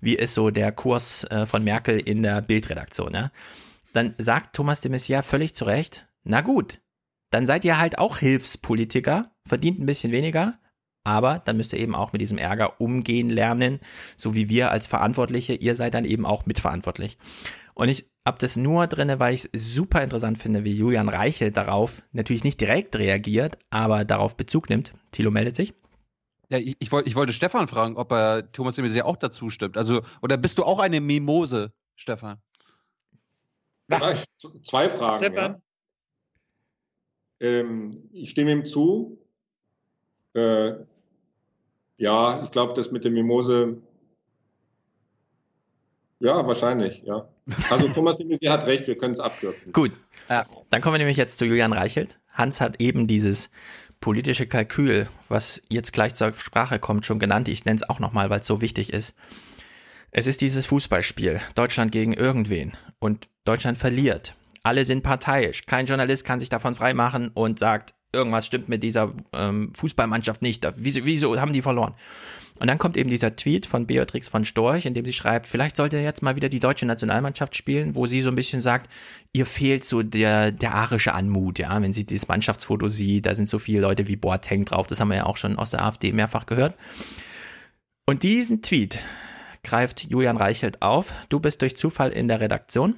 wie 0.00 0.14
ist 0.14 0.34
so 0.34 0.50
der 0.50 0.72
Kurs 0.72 1.24
äh, 1.24 1.46
von 1.46 1.64
Merkel 1.64 1.98
in 1.98 2.22
der 2.22 2.42
Bildredaktion, 2.42 3.12
ja? 3.14 3.30
dann 3.92 4.14
sagt 4.18 4.54
Thomas 4.54 4.80
de 4.80 4.92
Maizière 4.92 5.22
völlig 5.22 5.54
zu 5.54 5.64
Recht, 5.64 6.06
na 6.22 6.42
gut, 6.42 6.80
dann 7.30 7.46
seid 7.46 7.64
ihr 7.64 7.78
halt 7.78 7.98
auch 7.98 8.18
Hilfspolitiker, 8.18 9.30
verdient 9.46 9.80
ein 9.80 9.86
bisschen 9.86 10.12
weniger, 10.12 10.58
aber 11.04 11.40
dann 11.44 11.56
müsst 11.56 11.72
ihr 11.72 11.78
eben 11.78 11.94
auch 11.94 12.12
mit 12.12 12.20
diesem 12.20 12.38
Ärger 12.38 12.80
umgehen 12.80 13.30
lernen, 13.30 13.80
so 14.16 14.34
wie 14.34 14.48
wir 14.48 14.70
als 14.70 14.86
Verantwortliche, 14.86 15.54
ihr 15.54 15.74
seid 15.74 15.94
dann 15.94 16.04
eben 16.04 16.26
auch 16.26 16.46
mitverantwortlich. 16.46 17.16
Und 17.74 17.88
ich 17.88 18.10
habe 18.26 18.38
das 18.38 18.56
nur 18.56 18.86
drinne, 18.86 19.18
weil 19.18 19.34
ich 19.34 19.48
es 19.52 19.74
super 19.74 20.02
interessant 20.02 20.38
finde, 20.38 20.64
wie 20.64 20.74
Julian 20.74 21.08
Reichel 21.08 21.50
darauf 21.52 22.02
natürlich 22.12 22.44
nicht 22.44 22.60
direkt 22.60 22.96
reagiert, 22.96 23.58
aber 23.70 24.04
darauf 24.04 24.36
Bezug 24.36 24.68
nimmt. 24.68 24.92
Thilo 25.10 25.30
meldet 25.30 25.56
sich. 25.56 25.74
Ja, 26.50 26.58
ich, 26.58 26.76
ich, 26.80 26.92
wollte, 26.92 27.08
ich 27.08 27.14
wollte 27.14 27.32
Stefan 27.32 27.68
fragen, 27.68 27.96
ob 27.96 28.12
er 28.12 28.50
Thomas 28.52 28.74
de 28.74 28.84
Maizière 28.84 29.04
auch 29.04 29.16
dazu 29.16 29.50
stimmt. 29.50 29.78
Also, 29.78 30.02
oder 30.20 30.36
bist 30.36 30.58
du 30.58 30.64
auch 30.64 30.80
eine 30.80 31.00
Mimose, 31.00 31.72
Stefan? 31.94 32.42
Ja, 33.88 34.10
ich, 34.10 34.24
zwei 34.64 34.90
Fragen. 34.90 35.24
Stefan? 35.24 35.52
Ja. 35.52 35.60
Ähm, 37.40 38.08
ich 38.12 38.30
stimme 38.30 38.52
ihm 38.52 38.64
zu. 38.64 39.18
Äh, 40.34 40.74
ja, 41.96 42.44
ich 42.44 42.50
glaube, 42.50 42.74
das 42.74 42.90
mit 42.90 43.04
der 43.04 43.10
Mimose. 43.10 43.78
Ja, 46.20 46.46
wahrscheinlich, 46.46 47.02
ja. 47.04 47.28
Also 47.70 47.88
Thomas 47.88 48.16
Maizière 48.18 48.50
hat 48.50 48.66
recht, 48.66 48.86
wir 48.86 48.96
können 48.96 49.14
es 49.14 49.20
abkürzen. 49.20 49.72
Gut, 49.72 49.92
dann 50.28 50.80
kommen 50.80 50.94
wir 50.94 50.98
nämlich 50.98 51.16
jetzt 51.16 51.38
zu 51.38 51.46
Julian 51.46 51.72
Reichelt. 51.72 52.18
Hans 52.32 52.60
hat 52.60 52.80
eben 52.80 53.06
dieses 53.06 53.50
politische 54.00 54.46
Kalkül, 54.46 55.08
was 55.28 55.62
jetzt 55.68 55.92
gleich 55.92 56.14
zur 56.14 56.32
Sprache 56.34 56.78
kommt, 56.78 57.06
schon 57.06 57.18
genannt. 57.18 57.48
Ich 57.48 57.64
nenne 57.64 57.76
es 57.76 57.88
auch 57.88 58.00
nochmal, 58.00 58.30
weil 58.30 58.40
es 58.40 58.46
so 58.46 58.60
wichtig 58.60 58.92
ist. 58.92 59.14
Es 60.10 60.26
ist 60.26 60.40
dieses 60.40 60.66
Fußballspiel, 60.66 61.40
Deutschland 61.54 61.92
gegen 61.92 62.12
irgendwen. 62.12 62.72
Und 62.98 63.28
Deutschland 63.44 63.78
verliert. 63.78 64.34
Alle 64.62 64.84
sind 64.84 65.02
parteiisch. 65.02 65.62
Kein 65.66 65.86
Journalist 65.86 66.24
kann 66.24 66.40
sich 66.40 66.48
davon 66.48 66.74
freimachen 66.74 67.28
und 67.28 67.58
sagt, 67.58 67.94
irgendwas 68.12 68.46
stimmt 68.46 68.68
mit 68.68 68.82
dieser 68.82 69.12
ähm, 69.32 69.72
Fußballmannschaft 69.74 70.42
nicht. 70.42 70.66
Wieso, 70.76 71.04
wieso 71.04 71.40
haben 71.40 71.52
die 71.52 71.62
verloren? 71.62 71.94
Und 72.58 72.66
dann 72.66 72.76
kommt 72.76 72.98
eben 72.98 73.08
dieser 73.08 73.36
Tweet 73.36 73.64
von 73.64 73.86
Beatrix 73.86 74.28
von 74.28 74.44
Storch, 74.44 74.84
in 74.84 74.92
dem 74.92 75.06
sie 75.06 75.14
schreibt, 75.14 75.46
vielleicht 75.46 75.76
sollte 75.76 75.96
jetzt 75.96 76.20
mal 76.20 76.36
wieder 76.36 76.50
die 76.50 76.60
deutsche 76.60 76.84
Nationalmannschaft 76.84 77.56
spielen, 77.56 77.94
wo 77.94 78.04
sie 78.04 78.20
so 78.20 78.28
ein 78.28 78.34
bisschen 78.34 78.60
sagt, 78.60 78.90
ihr 79.32 79.46
fehlt 79.46 79.82
so 79.82 80.02
der, 80.02 80.52
der 80.52 80.74
arische 80.74 81.14
Anmut, 81.14 81.58
ja, 81.58 81.80
wenn 81.80 81.94
sie 81.94 82.04
dieses 82.04 82.28
Mannschaftsfoto 82.28 82.86
sieht, 82.86 83.24
da 83.24 83.34
sind 83.34 83.48
so 83.48 83.58
viele 83.58 83.80
Leute 83.80 84.08
wie 84.08 84.16
Boateng 84.16 84.66
drauf, 84.66 84.86
das 84.86 85.00
haben 85.00 85.08
wir 85.08 85.16
ja 85.16 85.26
auch 85.26 85.38
schon 85.38 85.56
aus 85.56 85.70
der 85.70 85.82
AfD 85.82 86.12
mehrfach 86.12 86.44
gehört. 86.44 86.74
Und 88.04 88.24
diesen 88.24 88.60
Tweet 88.60 89.02
greift 89.62 90.10
Julian 90.10 90.36
Reichelt 90.36 90.82
auf. 90.82 91.14
Du 91.30 91.40
bist 91.40 91.62
durch 91.62 91.76
Zufall 91.76 92.10
in 92.10 92.28
der 92.28 92.40
Redaktion. 92.40 92.96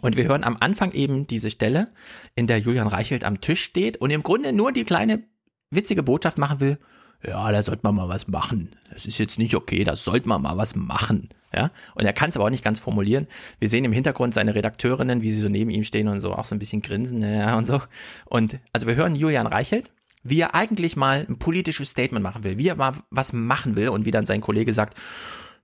Und 0.00 0.16
wir 0.16 0.24
hören 0.24 0.44
am 0.44 0.56
Anfang 0.60 0.92
eben 0.92 1.26
diese 1.26 1.50
Stelle, 1.50 1.88
in 2.34 2.46
der 2.46 2.58
Julian 2.58 2.88
Reichelt 2.88 3.24
am 3.24 3.40
Tisch 3.40 3.62
steht 3.62 3.98
und 3.98 4.10
im 4.10 4.22
Grunde 4.22 4.52
nur 4.52 4.72
die 4.72 4.84
kleine 4.84 5.22
witzige 5.70 6.02
Botschaft 6.02 6.38
machen 6.38 6.60
will, 6.60 6.78
ja, 7.26 7.52
da 7.52 7.62
sollte 7.62 7.82
man 7.84 7.94
mal 7.94 8.08
was 8.08 8.28
machen. 8.28 8.74
Das 8.92 9.04
ist 9.04 9.18
jetzt 9.18 9.38
nicht 9.38 9.54
okay, 9.54 9.84
da 9.84 9.94
sollte 9.94 10.28
man 10.28 10.40
mal 10.42 10.56
was 10.56 10.74
machen. 10.74 11.28
Ja, 11.52 11.72
und 11.96 12.04
er 12.04 12.12
kann 12.12 12.28
es 12.28 12.36
aber 12.36 12.44
auch 12.46 12.50
nicht 12.50 12.62
ganz 12.62 12.78
formulieren. 12.78 13.26
Wir 13.58 13.68
sehen 13.68 13.84
im 13.84 13.92
Hintergrund 13.92 14.34
seine 14.34 14.54
Redakteurinnen, 14.54 15.20
wie 15.20 15.32
sie 15.32 15.40
so 15.40 15.48
neben 15.48 15.70
ihm 15.70 15.82
stehen 15.82 16.06
und 16.06 16.20
so 16.20 16.32
auch 16.32 16.44
so 16.44 16.54
ein 16.54 16.60
bisschen 16.60 16.80
grinsen, 16.80 17.22
ja, 17.22 17.58
und 17.58 17.66
so. 17.66 17.82
Und 18.26 18.60
also 18.72 18.86
wir 18.86 18.94
hören 18.94 19.16
Julian 19.16 19.48
Reichelt, 19.48 19.90
wie 20.22 20.40
er 20.40 20.54
eigentlich 20.54 20.96
mal 20.96 21.26
ein 21.28 21.38
politisches 21.38 21.90
Statement 21.90 22.22
machen 22.22 22.44
will, 22.44 22.56
wie 22.58 22.68
er 22.68 22.76
mal 22.76 22.92
was 23.10 23.32
machen 23.32 23.76
will 23.76 23.88
und 23.88 24.04
wie 24.04 24.12
dann 24.12 24.26
sein 24.26 24.40
Kollege 24.40 24.72
sagt, 24.72 24.96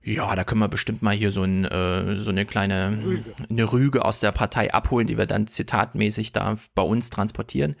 ja, 0.07 0.35
da 0.35 0.43
können 0.45 0.61
wir 0.61 0.69
bestimmt 0.69 1.01
mal 1.01 1.15
hier 1.15 1.31
so, 1.31 1.43
ein, 1.43 1.65
äh, 1.65 2.17
so 2.17 2.31
eine 2.31 2.45
kleine 2.45 2.97
Rüge. 3.03 3.33
eine 3.49 3.71
Rüge 3.71 4.05
aus 4.05 4.21
der 4.21 4.31
Partei 4.31 4.73
abholen, 4.73 5.05
die 5.05 5.17
wir 5.17 5.25
dann 5.25 5.47
zitatmäßig 5.47 6.31
da 6.31 6.57
bei 6.75 6.81
uns 6.81 7.09
transportieren. 7.09 7.75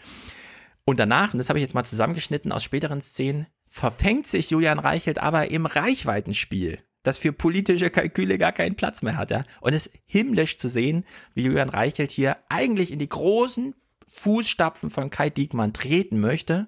Und 0.83 0.99
danach, 0.99 1.33
und 1.33 1.37
das 1.37 1.49
habe 1.49 1.59
ich 1.59 1.63
jetzt 1.63 1.73
mal 1.73 1.85
zusammengeschnitten 1.85 2.51
aus 2.51 2.63
späteren 2.63 3.01
Szenen, 3.01 3.47
verfängt 3.69 4.27
sich 4.27 4.49
Julian 4.49 4.79
Reichelt 4.79 5.19
aber 5.19 5.51
im 5.51 5.65
Reichweitenspiel, 5.65 6.79
das 7.03 7.17
für 7.17 7.31
politische 7.31 7.89
Kalküle 7.89 8.37
gar 8.37 8.51
keinen 8.51 8.75
Platz 8.75 9.01
mehr 9.03 9.15
hat. 9.15 9.31
Ja? 9.31 9.43
Und 9.61 9.73
es 9.73 9.87
ist 9.87 9.95
himmlisch 10.05 10.57
zu 10.57 10.67
sehen, 10.67 11.05
wie 11.33 11.43
Julian 11.43 11.69
Reichelt 11.69 12.11
hier 12.11 12.37
eigentlich 12.49 12.91
in 12.91 12.99
die 12.99 13.09
großen 13.09 13.73
Fußstapfen 14.05 14.89
von 14.89 15.09
Kai 15.09 15.29
Diekmann 15.29 15.71
treten 15.71 16.19
möchte, 16.19 16.67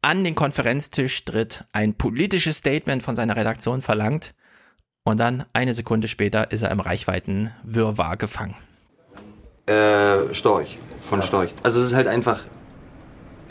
an 0.00 0.24
den 0.24 0.34
Konferenztisch 0.34 1.24
tritt, 1.24 1.64
ein 1.72 1.94
politisches 1.94 2.58
Statement 2.58 3.02
von 3.02 3.14
seiner 3.14 3.36
Redaktion 3.36 3.82
verlangt 3.82 4.34
und 5.08 5.18
dann 5.18 5.46
eine 5.54 5.72
Sekunde 5.72 6.06
später 6.06 6.52
ist 6.52 6.60
er 6.60 6.70
im 6.70 6.80
Reichweitenwirrwarr 6.80 8.18
gefangen. 8.18 8.54
Äh, 9.64 10.34
Storch, 10.34 10.78
von 11.08 11.22
Storch. 11.22 11.54
Also 11.62 11.80
es 11.80 11.86
ist 11.86 11.94
halt 11.94 12.08
einfach 12.08 12.44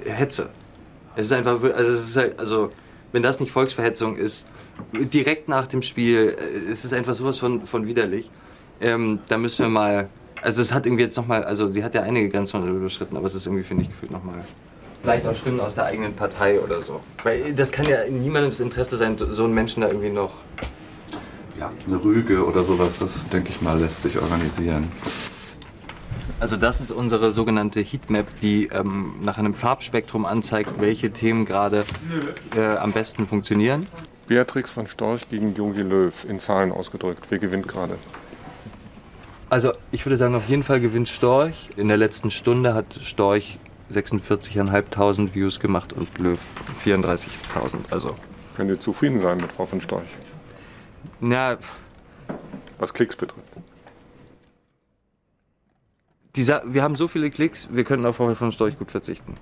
Hetze. 0.05 0.49
Es 1.15 1.25
ist 1.25 1.33
einfach, 1.33 1.59
also 1.63 1.91
es 1.91 2.09
ist 2.09 2.15
halt, 2.15 2.39
also 2.39 2.71
wenn 3.11 3.23
das 3.23 3.39
nicht 3.39 3.51
Volksverhetzung 3.51 4.17
ist, 4.17 4.45
direkt 4.93 5.49
nach 5.49 5.65
dem 5.65 5.81
Spiel, 5.81 6.37
äh, 6.39 6.71
es 6.71 6.85
ist 6.85 6.93
einfach 6.93 7.15
sowas 7.15 7.39
von, 7.39 7.65
von 7.65 7.87
widerlich. 7.87 8.29
Ähm, 8.79 9.17
da 9.27 9.39
müssen 9.39 9.65
wir 9.65 9.69
mal, 9.69 10.09
also 10.43 10.61
es 10.61 10.71
hat 10.71 10.85
irgendwie 10.85 11.01
jetzt 11.01 11.17
nochmal, 11.17 11.43
also 11.43 11.71
sie 11.71 11.83
hat 11.83 11.95
ja 11.95 12.03
einige 12.03 12.29
Grenzen 12.29 12.67
überschritten, 12.67 13.17
aber 13.17 13.25
es 13.25 13.33
ist 13.33 13.47
irgendwie, 13.47 13.63
finde 13.63 13.81
ich, 13.81 13.89
gefühlt 13.89 14.11
nochmal. 14.11 14.35
Vielleicht 15.01 15.25
auch 15.25 15.35
Stimmen 15.35 15.59
aus 15.59 15.73
der 15.73 15.85
eigenen 15.85 16.13
Partei 16.13 16.59
oder 16.59 16.83
so. 16.83 17.01
Weil 17.23 17.51
das 17.53 17.71
kann 17.71 17.87
ja 17.87 18.01
in 18.01 18.21
niemandems 18.21 18.59
Interesse 18.59 18.95
sein, 18.97 19.17
so 19.17 19.43
einen 19.43 19.55
Menschen 19.55 19.81
da 19.81 19.87
irgendwie 19.87 20.09
noch. 20.09 20.33
Ja, 21.59 21.71
eine 21.87 22.03
Rüge 22.03 22.45
oder 22.45 22.63
sowas, 22.63 22.99
das 22.99 23.27
denke 23.29 23.49
ich 23.49 23.61
mal, 23.61 23.79
lässt 23.79 24.03
sich 24.03 24.19
organisieren. 24.19 24.91
Also 26.39 26.55
das 26.55 26.81
ist 26.81 26.91
unsere 26.91 27.31
sogenannte 27.31 27.81
Heatmap, 27.81 28.27
die 28.41 28.67
ähm, 28.67 29.15
nach 29.23 29.39
einem 29.39 29.55
Farbspektrum 29.55 30.25
anzeigt, 30.25 30.79
welche 30.79 31.11
Themen 31.11 31.45
gerade 31.45 31.83
äh, 32.55 32.77
am 32.77 32.91
besten 32.91 33.25
funktionieren. 33.25 33.87
Beatrix 34.27 34.69
von 34.69 34.85
Storch 34.85 35.29
gegen 35.29 35.55
Jogi 35.55 35.81
Löw 35.81 36.13
in 36.29 36.39
Zahlen 36.39 36.71
ausgedrückt. 36.71 37.25
Wer 37.29 37.39
gewinnt 37.39 37.67
gerade? 37.67 37.95
Also 39.49 39.71
ich 39.91 40.05
würde 40.05 40.17
sagen, 40.17 40.35
auf 40.35 40.47
jeden 40.47 40.63
Fall 40.63 40.79
gewinnt 40.79 41.09
Storch. 41.09 41.69
In 41.75 41.87
der 41.87 41.97
letzten 41.97 42.29
Stunde 42.29 42.75
hat 42.75 42.99
Storch 43.01 43.57
46.500 43.91 45.33
Views 45.33 45.59
gemacht 45.59 45.93
und 45.93 46.15
Löw 46.19 46.39
34.000. 46.85 47.77
Also. 47.89 48.13
Können 48.55 48.69
Sie 48.69 48.79
zufrieden 48.79 49.21
sein 49.21 49.37
mit 49.37 49.51
Frau 49.51 49.65
von 49.65 49.81
Storch? 49.81 50.03
Na. 51.19 51.57
Was 52.77 52.93
Klicks 52.93 53.15
betrifft. 53.15 53.53
Dieser, 56.35 56.61
wir 56.65 56.83
haben 56.83 56.95
so 56.95 57.07
viele 57.07 57.31
Klicks, 57.31 57.67
wir 57.71 57.83
könnten 57.83 58.05
auf 58.05 58.17
Frau 58.17 58.33
von 58.35 58.51
Storch 58.51 58.77
gut 58.77 58.91
verzichten. 58.91 59.35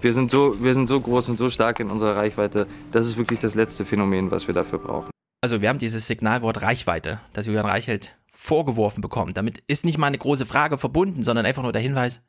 Wir 0.00 0.12
sind, 0.12 0.30
so, 0.30 0.62
wir 0.62 0.74
sind 0.74 0.86
so 0.88 1.00
groß 1.00 1.28
und 1.28 1.36
so 1.36 1.50
stark 1.50 1.80
in 1.80 1.90
unserer 1.90 2.16
Reichweite. 2.16 2.66
Das 2.92 3.06
ist 3.06 3.16
wirklich 3.16 3.38
das 3.38 3.54
letzte 3.54 3.84
Phänomen, 3.84 4.30
was 4.30 4.46
wir 4.46 4.54
dafür 4.54 4.78
brauchen. 4.78 5.10
Also 5.40 5.60
wir 5.60 5.68
haben 5.68 5.78
dieses 5.78 6.06
Signalwort 6.06 6.62
Reichweite, 6.62 7.20
das 7.32 7.46
Julian 7.46 7.66
Reichelt 7.66 8.16
vorgeworfen 8.26 9.00
bekommt. 9.00 9.36
Damit 9.36 9.62
ist 9.66 9.84
nicht 9.84 9.98
mal 9.98 10.08
eine 10.08 10.18
große 10.18 10.46
Frage 10.46 10.78
verbunden, 10.78 11.22
sondern 11.22 11.46
einfach 11.46 11.62
nur 11.62 11.72
der 11.72 11.82
Hinweis, 11.82 12.20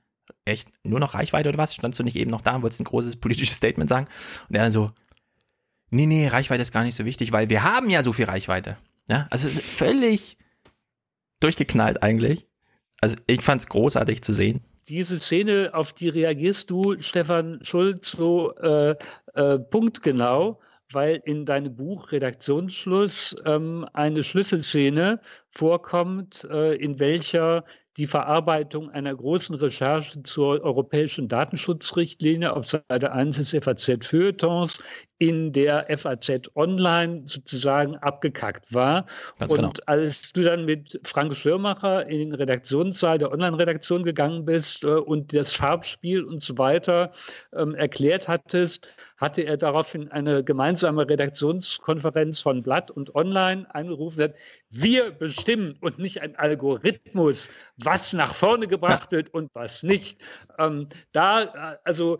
echt, 0.45 0.69
nur 0.83 0.99
noch 0.99 1.13
Reichweite 1.13 1.49
oder 1.49 1.57
was? 1.57 1.73
Standst 1.73 1.99
du 1.99 2.03
nicht 2.03 2.15
eben 2.15 2.31
noch 2.31 2.41
da 2.41 2.55
und 2.55 2.61
wolltest 2.61 2.81
ein 2.81 2.85
großes 2.85 3.15
politisches 3.15 3.57
Statement 3.57 3.89
sagen? 3.89 4.07
Und 4.47 4.55
er 4.55 4.63
dann 4.63 4.71
so, 4.71 4.91
nee, 5.89 6.05
nee, 6.05 6.27
Reichweite 6.27 6.61
ist 6.61 6.71
gar 6.71 6.83
nicht 6.83 6.95
so 6.95 7.05
wichtig, 7.05 7.31
weil 7.31 7.49
wir 7.49 7.63
haben 7.63 7.89
ja 7.89 8.03
so 8.03 8.13
viel 8.13 8.25
Reichweite. 8.25 8.77
Ja, 9.09 9.27
also 9.31 9.47
es 9.47 9.55
ist 9.55 9.65
völlig 9.65 10.37
durchgeknallt 11.39 12.03
eigentlich. 12.03 12.45
Also 13.01 13.15
ich 13.27 13.41
fand 13.41 13.61
es 13.61 13.67
großartig 13.67 14.21
zu 14.21 14.33
sehen. 14.33 14.61
Diese 14.87 15.19
Szene, 15.19 15.71
auf 15.73 15.93
die 15.93 16.09
reagierst 16.09 16.69
du, 16.69 16.99
Stefan 16.99 17.59
Schulz, 17.61 18.11
so 18.11 18.55
äh, 18.55 18.95
äh, 19.35 19.59
punktgenau, 19.59 20.59
weil 20.91 21.21
in 21.25 21.45
deinem 21.45 21.75
Buch 21.75 22.11
Redaktionsschluss 22.11 23.35
ähm, 23.45 23.87
eine 23.93 24.23
Schlüsselszene 24.23 25.19
vorkommt, 25.51 26.47
äh, 26.49 26.73
in 26.75 26.99
welcher 26.99 27.63
die 27.97 28.07
Verarbeitung 28.07 28.89
einer 28.89 29.13
großen 29.13 29.55
Recherche 29.55 30.23
zur 30.23 30.61
europäischen 30.61 31.27
Datenschutzrichtlinie 31.27 32.53
auf 32.55 32.65
Seite 32.65 33.11
1 33.11 33.37
des 33.37 33.51
FAZ-Feuilletons 33.51 34.81
in 35.19 35.51
der 35.51 35.85
FAZ 35.97 36.49
Online 36.55 37.23
sozusagen 37.25 37.97
abgekackt 37.97 38.73
war. 38.73 39.05
Ganz 39.37 39.51
und 39.51 39.57
genau. 39.57 39.71
als 39.85 40.31
du 40.33 40.43
dann 40.43 40.65
mit 40.65 40.99
Frank 41.03 41.35
Schirmacher 41.35 42.07
in 42.07 42.19
den 42.19 42.33
Redaktionssaal 42.33 43.17
der 43.17 43.31
Online-Redaktion 43.31 44.03
gegangen 44.03 44.45
bist 44.45 44.83
äh, 44.85 44.87
und 44.87 45.33
das 45.33 45.53
Farbspiel 45.53 46.23
und 46.23 46.41
so 46.41 46.57
weiter 46.57 47.11
ähm, 47.53 47.75
erklärt 47.75 48.29
hattest, 48.29 48.87
hatte 49.17 49.41
er 49.41 49.57
daraufhin 49.57 50.09
eine 50.11 50.43
gemeinsame 50.43 51.07
Redaktionskonferenz 51.07 52.39
von 52.39 52.63
Blatt 52.63 52.89
und 52.89 53.13
Online 53.15 53.67
angerufen. 53.75 54.23
Hat, 54.23 54.35
Wir 54.69 55.11
bestimmen 55.11 55.77
und 55.81 55.99
nicht 55.99 56.21
ein 56.21 56.37
Algorithmus, 56.37 57.49
was 57.77 58.13
nach 58.13 58.33
vorne 58.33 58.67
gebracht 58.67 59.11
wird 59.11 59.33
und 59.33 59.51
was 59.53 59.83
nicht. 59.83 60.21
Ähm, 60.57 60.87
da, 61.11 61.43
äh, 61.43 61.77
also 61.83 62.17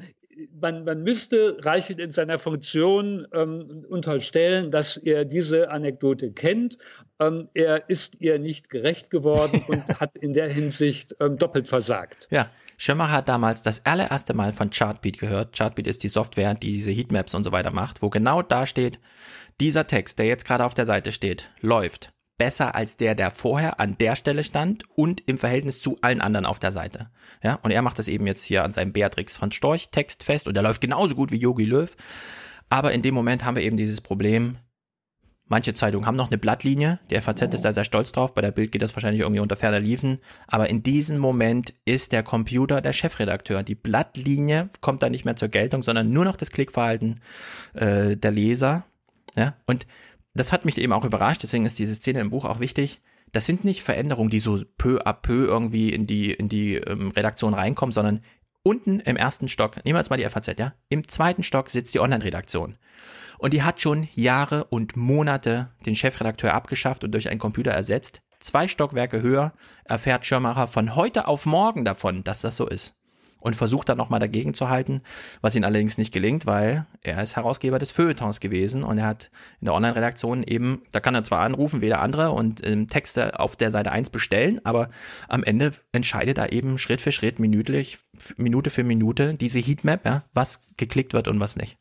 man, 0.60 0.84
man 0.84 1.04
müsste 1.04 1.58
Reichelt 1.62 2.00
in 2.00 2.12
seiner 2.12 2.40
Funktion 2.40 3.28
ähm, 3.34 3.86
unterstellen, 3.90 4.72
dass 4.72 4.98
er 4.98 5.26
diese 5.26 5.70
Anekdote 5.70 6.32
kennt. 6.32 6.78
Ähm, 7.20 7.50
er 7.54 7.90
ist 7.90 8.16
ihr 8.20 8.40
nicht 8.40 8.70
gerecht 8.70 9.10
geworden 9.10 9.62
und 9.68 9.84
hat 10.00 10.18
in 10.18 10.34
der 10.34 10.50
Hinsicht 10.50 11.16
ähm, 11.20 11.38
doppelt 11.38 11.68
versagt. 11.68 12.28
Ja, 12.32 12.50
Schirmer 12.78 13.12
hat 13.12 13.28
damals 13.30 13.62
das 13.62 13.86
allererste 13.86 14.34
Mal 14.34 14.54
von 14.54 14.70
Chartbeat 14.70 15.20
gehört. 15.20 15.56
Chartbeat 15.58 15.88
ist 15.88 16.04
die 16.04 16.08
Software, 16.08 16.56
die 16.56 16.72
diese 16.72 16.92
Heatmaps 16.92 17.36
und 17.36 17.44
so 17.44 17.52
weiter 17.52 17.72
macht, 17.72 18.02
wo 18.02 18.10
genau 18.10 18.42
da 18.42 18.66
steht, 18.66 19.00
dieser 19.60 19.88
Text, 19.88 20.20
der 20.20 20.26
jetzt 20.28 20.46
gerade 20.46 20.64
auf 20.64 20.74
der 20.74 20.86
Seite 20.86 21.12
steht, 21.12 21.52
läuft 21.62 22.14
besser 22.40 22.74
als 22.74 22.98
der, 22.98 23.14
der 23.14 23.30
vorher 23.30 23.80
an 23.80 23.96
der 24.00 24.16
Stelle 24.16 24.44
stand 24.44 24.86
und 24.96 25.22
im 25.28 25.38
Verhältnis 25.38 25.80
zu 25.80 25.98
allen 26.02 26.22
anderen 26.22 26.48
auf 26.48 26.58
der 26.58 26.72
Seite. 26.72 27.12
Ja, 27.44 27.60
und 27.62 27.70
er 27.70 27.84
macht 27.84 28.00
das 28.00 28.08
eben 28.08 28.26
jetzt 28.26 28.44
hier 28.44 28.64
an 28.64 28.72
seinem 28.72 28.94
Beatrix 28.94 29.38
von 29.38 29.52
Storch 29.52 29.92
Text 29.92 30.24
fest 30.24 30.48
und 30.48 30.56
der 30.56 30.64
läuft 30.64 30.82
genauso 30.82 31.14
gut 31.14 31.32
wie 31.32 31.38
Yogi 31.38 31.66
Löw. 31.66 31.96
Aber 32.70 32.92
in 32.94 33.04
dem 33.04 33.14
Moment 33.14 33.46
haben 33.46 33.56
wir 33.56 33.64
eben 33.64 33.78
dieses 33.78 34.02
Problem. 34.02 34.58
Manche 35.48 35.74
Zeitungen 35.74 36.06
haben 36.06 36.16
noch 36.16 36.30
eine 36.30 36.38
Blattlinie. 36.38 37.00
Die 37.10 37.20
FAZ 37.20 37.42
ist 37.42 37.66
da 37.66 37.74
sehr 37.74 37.84
stolz 37.84 38.12
drauf. 38.12 38.36
Bei 38.36 38.42
der 38.42 38.52
Bild 38.52 38.72
geht 38.72 38.84
das 38.84 38.96
wahrscheinlich 38.96 39.22
irgendwie 39.22 39.42
unter 39.42 39.56
ferner 39.56 39.80
Liefen. 39.80 40.20
Aber 40.48 40.70
in 40.70 40.84
diesem 40.84 41.18
Moment 41.18 41.74
ist 41.86 42.12
der 42.12 42.22
Computer 42.22 42.82
der 42.82 42.94
Chefredakteur. 42.94 43.64
Die 43.64 43.74
Blattlinie 43.74 44.70
kommt 44.80 45.02
da 45.02 45.10
nicht 45.10 45.26
mehr 45.26 45.36
zur 45.36 45.50
Geltung, 45.50 45.82
sondern 45.82 46.12
nur 46.12 46.24
noch 46.24 46.36
das 46.36 46.52
Klickverhalten 46.52 47.22
äh, 47.74 48.16
der 48.16 48.32
Leser. 48.32 48.86
Ja, 49.36 49.56
und 49.66 49.88
das 50.34 50.52
hat 50.52 50.66
mich 50.66 50.78
eben 50.78 50.94
auch 50.94 51.06
überrascht, 51.06 51.44
deswegen 51.44 51.66
ist 51.66 51.80
diese 51.80 51.96
Szene 51.96 52.20
im 52.20 52.30
Buch 52.30 52.46
auch 52.46 52.60
wichtig. 52.60 53.02
Das 53.32 53.46
sind 53.46 53.64
nicht 53.64 53.84
Veränderungen, 53.84 54.30
die 54.30 54.40
so 54.40 54.60
peu 54.78 55.02
à 55.06 55.14
peu 55.14 55.46
irgendwie 55.46 55.92
in 55.92 56.08
die, 56.08 56.32
in 56.32 56.50
die 56.50 56.76
ähm, 56.76 57.12
Redaktion 57.12 57.54
reinkommen, 57.54 57.92
sondern 57.92 58.22
unten 58.64 59.00
im 59.00 59.18
ersten 59.18 59.48
Stock, 59.48 59.78
nehmen 59.86 59.96
wir 59.96 60.00
jetzt 60.00 60.10
mal 60.10 60.18
die 60.18 60.28
FAZ, 60.28 60.58
ja, 60.58 60.74
im 60.90 61.08
zweiten 61.08 61.44
Stock 61.44 61.70
sitzt 61.70 61.94
die 61.94 62.00
Online-Redaktion. 62.00 62.78
Und 63.38 63.54
die 63.54 63.64
hat 63.64 63.80
schon 63.80 64.08
Jahre 64.14 64.66
und 64.66 64.98
Monate 64.98 65.72
den 65.86 65.96
Chefredakteur 65.96 66.54
abgeschafft 66.54 67.04
und 67.04 67.12
durch 67.12 67.30
einen 67.30 67.40
Computer 67.40 67.72
ersetzt. 67.72 68.22
Zwei 68.40 68.68
Stockwerke 68.68 69.22
höher 69.22 69.54
erfährt 69.86 70.26
Schirmacher 70.26 70.68
von 70.68 70.96
heute 70.96 71.28
auf 71.28 71.46
morgen 71.46 71.86
davon, 71.86 72.24
dass 72.24 72.42
das 72.42 72.58
so 72.58 72.68
ist 72.68 72.99
und 73.40 73.56
versucht 73.56 73.90
dann 73.90 73.98
nochmal 73.98 74.20
dagegen 74.20 74.54
zu 74.54 74.70
halten, 74.70 75.02
was 75.42 75.56
ihm 75.56 75.64
allerdings 75.64 75.98
nicht 75.98 76.14
gelingt, 76.14 76.46
weil 76.46 76.86
er 77.02 77.22
ist 77.22 77.36
Herausgeber 77.36 77.80
des 77.80 77.92
Feuilletons 77.92 78.40
gewesen 78.40 78.84
und 78.84 78.98
er 78.98 79.08
hat 79.08 79.32
in 79.60 79.66
der 79.66 79.74
Online-Redaktion 79.74 80.44
eben, 80.44 80.84
da 80.92 81.00
kann 81.00 81.16
er 81.16 81.24
zwar 81.24 81.42
anrufen, 81.42 81.82
wie 81.82 81.88
der 81.88 82.02
andere 82.02 82.32
und 82.32 82.66
ähm, 82.66 82.88
Texte 82.88 83.40
auf 83.40 83.56
der 83.56 83.72
Seite 83.72 83.92
1 83.92 84.10
bestellen, 84.10 84.60
aber 84.64 84.90
am 85.28 85.44
Ende 85.44 85.72
entscheidet 85.92 86.38
er 86.38 86.52
eben 86.52 86.78
Schritt 86.78 87.02
für 87.02 87.12
Schritt, 87.12 87.40
minütlich, 87.40 88.00
Minute 88.38 88.70
für 88.70 88.84
Minute 88.84 89.34
diese 89.34 89.60
Heatmap, 89.60 90.06
ja, 90.06 90.24
was 90.34 90.62
geklickt 90.78 91.14
wird 91.14 91.28
und 91.28 91.40
was 91.40 91.56
nicht. 91.56 91.78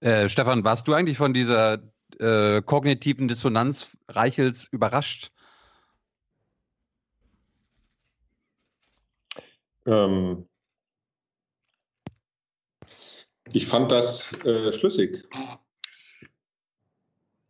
Äh, 0.00 0.28
Stefan, 0.28 0.64
warst 0.64 0.86
du 0.88 0.94
eigentlich 0.94 1.16
von 1.16 1.32
dieser 1.32 1.78
äh, 2.18 2.62
kognitiven 2.62 3.28
Dissonanz 3.28 3.88
Reichels 4.08 4.68
überrascht? 4.70 5.30
Ähm, 9.86 10.46
ich 13.52 13.66
fand 13.66 13.90
das 13.92 14.32
äh, 14.44 14.72
schlüssig. 14.72 15.26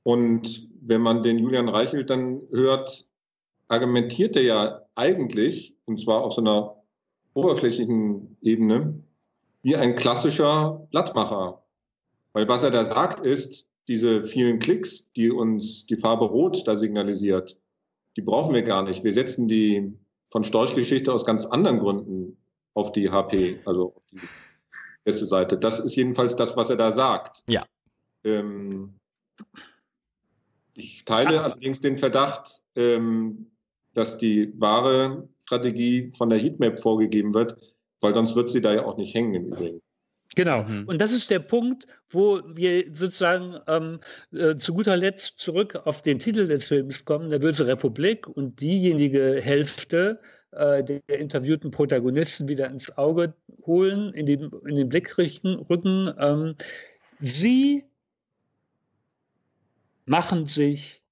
Und 0.02 0.70
wenn 0.82 1.00
man 1.00 1.22
den 1.22 1.38
Julian 1.38 1.68
Reichelt 1.68 2.10
dann 2.10 2.42
hört, 2.50 3.08
argumentiert 3.68 4.36
er 4.36 4.42
ja 4.42 4.82
eigentlich, 4.94 5.74
und 5.86 5.98
zwar 5.98 6.22
auf 6.22 6.34
so 6.34 6.40
einer 6.42 6.76
oberflächlichen 7.34 8.36
Ebene, 8.40 9.02
wie 9.62 9.74
ein 9.74 9.96
klassischer 9.96 10.86
Blattmacher. 10.90 11.62
Weil 12.32 12.48
was 12.48 12.62
er 12.62 12.70
da 12.70 12.84
sagt, 12.84 13.26
ist, 13.26 13.68
diese 13.88 14.22
vielen 14.22 14.58
Klicks, 14.58 15.10
die 15.12 15.30
uns 15.30 15.86
die 15.86 15.96
Farbe 15.96 16.26
Rot 16.26 16.66
da 16.66 16.76
signalisiert, 16.76 17.56
die 18.16 18.22
brauchen 18.22 18.54
wir 18.54 18.62
gar 18.62 18.82
nicht. 18.82 19.04
Wir 19.04 19.12
setzen 19.12 19.48
die 19.48 19.92
von 20.26 20.44
Storchgeschichte 20.44 21.12
aus 21.12 21.24
ganz 21.24 21.46
anderen 21.46 21.78
Gründen 21.78 22.36
auf 22.74 22.92
die 22.92 23.10
HP, 23.10 23.58
also 23.64 23.94
auf 23.94 24.04
die 24.10 24.20
erste 25.04 25.26
Seite. 25.26 25.58
Das 25.58 25.78
ist 25.78 25.96
jedenfalls 25.96 26.36
das, 26.36 26.56
was 26.56 26.70
er 26.70 26.76
da 26.76 26.92
sagt. 26.92 27.42
Ja. 27.48 27.64
Ähm, 28.24 28.98
ich 30.74 31.04
teile 31.04 31.42
allerdings 31.42 31.80
den 31.80 31.96
Verdacht, 31.96 32.62
ähm, 32.74 33.50
dass 33.94 34.18
die 34.18 34.52
wahre 34.60 35.28
Strategie 35.44 36.08
von 36.08 36.28
der 36.28 36.38
Heatmap 36.38 36.82
vorgegeben 36.82 37.32
wird, 37.32 37.56
weil 38.00 38.14
sonst 38.14 38.36
wird 38.36 38.50
sie 38.50 38.60
da 38.60 38.74
ja 38.74 38.84
auch 38.84 38.96
nicht 38.96 39.14
hängen 39.14 39.34
im 39.34 39.46
Übrigen. 39.46 39.80
Genau. 40.36 40.64
Mhm. 40.64 40.84
Und 40.86 41.00
das 41.00 41.12
ist 41.12 41.30
der 41.30 41.40
Punkt, 41.40 41.86
wo 42.10 42.40
wir 42.46 42.84
sozusagen 42.94 43.58
ähm, 43.66 43.98
äh, 44.32 44.56
zu 44.56 44.74
guter 44.74 44.96
Letzt 44.96 45.38
zurück 45.38 45.74
auf 45.86 46.02
den 46.02 46.18
Titel 46.18 46.46
des 46.46 46.68
Films 46.68 47.04
kommen, 47.04 47.30
der 47.30 47.38
böse 47.38 47.66
Republik 47.66 48.28
und 48.28 48.60
diejenige 48.60 49.40
Hälfte 49.42 50.20
äh, 50.52 50.84
der 50.84 51.00
interviewten 51.18 51.70
Protagonisten 51.70 52.48
wieder 52.48 52.68
ins 52.68 52.96
Auge 52.98 53.34
holen, 53.64 54.12
in 54.12 54.26
den, 54.26 54.50
in 54.66 54.76
den 54.76 54.88
Blick 54.90 55.16
richten, 55.16 55.54
rücken. 55.54 56.12
Ähm, 56.18 56.54
sie 57.18 57.84
machen 60.04 60.46
sich 60.46 61.02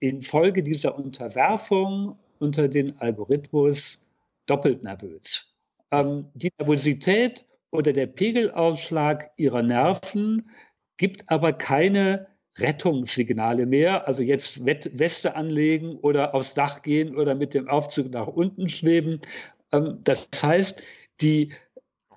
infolge 0.00 0.62
dieser 0.62 0.98
Unterwerfung 0.98 2.18
unter 2.38 2.68
den 2.68 2.98
Algorithmus 3.00 4.06
doppelt 4.44 4.82
nervös. 4.82 5.54
Ähm, 5.92 6.26
die 6.34 6.52
Nervosität 6.58 7.44
oder 7.70 7.92
der 7.92 8.06
Pegelausschlag 8.06 9.30
ihrer 9.36 9.62
Nerven 9.62 10.50
gibt 10.96 11.30
aber 11.30 11.52
keine 11.52 12.26
Rettungssignale 12.58 13.66
mehr, 13.66 14.06
also 14.06 14.22
jetzt 14.22 14.64
Weste 14.64 15.34
anlegen 15.34 15.96
oder 15.96 16.34
aufs 16.34 16.54
Dach 16.54 16.82
gehen 16.82 17.16
oder 17.16 17.34
mit 17.34 17.54
dem 17.54 17.68
Aufzug 17.68 18.10
nach 18.10 18.26
unten 18.26 18.68
schweben. 18.68 19.20
Ähm, 19.72 20.00
das 20.04 20.28
heißt, 20.42 20.82
die 21.20 21.52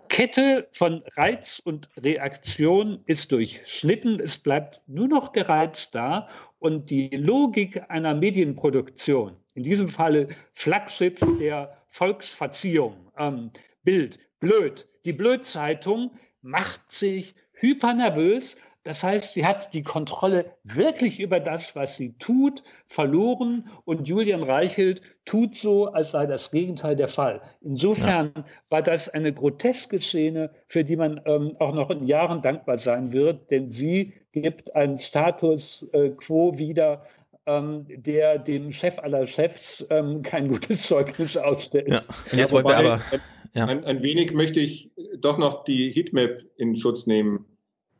Kette 0.09 0.67
von 0.73 1.03
Reiz 1.15 1.59
und 1.63 1.89
Reaktion 1.97 2.99
ist 3.05 3.31
durchschnitten. 3.31 4.19
Es 4.19 4.37
bleibt 4.37 4.81
nur 4.87 5.07
noch 5.07 5.29
der 5.29 5.49
Reiz 5.49 5.89
da 5.89 6.27
und 6.59 6.89
die 6.89 7.09
Logik 7.09 7.89
einer 7.89 8.13
Medienproduktion, 8.13 9.35
in 9.55 9.63
diesem 9.63 9.89
Falle 9.89 10.27
Flaggschiff 10.53 11.19
der 11.39 11.77
Volksverziehung, 11.87 13.11
ähm, 13.17 13.51
Bild, 13.83 14.19
blöd. 14.43 14.87
Die 15.05 15.13
Blödzeitung 15.13 16.11
macht 16.41 16.91
sich 16.91 17.33
hypernervös. 17.53 18.57
Das 18.83 19.01
heißt, 19.01 19.33
sie 19.33 19.45
hat 19.45 19.73
die 19.73 19.83
Kontrolle 19.83 20.57
wirklich 20.65 21.21
über 21.21 21.39
das, 21.39 21.73
was 21.77 21.95
sie 21.95 22.17
tut, 22.19 22.63
verloren. 22.85 23.69
Und 23.85 24.09
Julian 24.09 24.43
Reichelt 24.43 25.01
tut 25.23 25.55
so, 25.55 25.87
als 25.87 26.11
sei 26.11 26.25
das 26.25 26.51
Gegenteil 26.51 26.97
der 26.97 27.07
Fall. 27.07 27.41
Insofern 27.61 28.33
ja. 28.35 28.45
war 28.69 28.81
das 28.81 29.07
eine 29.07 29.31
groteske 29.31 29.97
Szene, 29.97 30.51
für 30.67 30.83
die 30.83 30.97
man 30.97 31.21
ähm, 31.25 31.55
auch 31.59 31.73
noch 31.73 31.89
in 31.89 32.05
Jahren 32.05 32.41
dankbar 32.41 32.77
sein 32.77 33.13
wird, 33.13 33.49
denn 33.49 33.71
sie 33.71 34.11
gibt 34.33 34.75
einen 34.75 34.97
Status 34.97 35.87
äh, 35.93 36.09
quo 36.09 36.57
wieder, 36.57 37.03
ähm, 37.45 37.85
der 37.89 38.37
dem 38.37 38.73
Chef 38.73 38.99
aller 38.99 39.25
Chefs 39.25 39.85
ähm, 39.89 40.21
kein 40.23 40.49
gutes 40.49 40.83
Zeugnis 40.83 41.37
ausstellt. 41.37 41.87
Ja. 41.87 42.01
Und 42.31 42.37
jetzt 42.37 42.51
ja, 42.51 42.55
wollten 42.55 42.67
wir 42.67 42.77
aber 42.77 43.01
ja. 43.53 43.65
Ein, 43.65 43.83
ein 43.85 44.03
wenig 44.03 44.33
möchte 44.33 44.59
ich 44.59 44.91
doch 45.17 45.37
noch 45.37 45.63
die 45.63 45.91
Heatmap 45.91 46.43
in 46.57 46.75
Schutz 46.75 47.07
nehmen, 47.07 47.45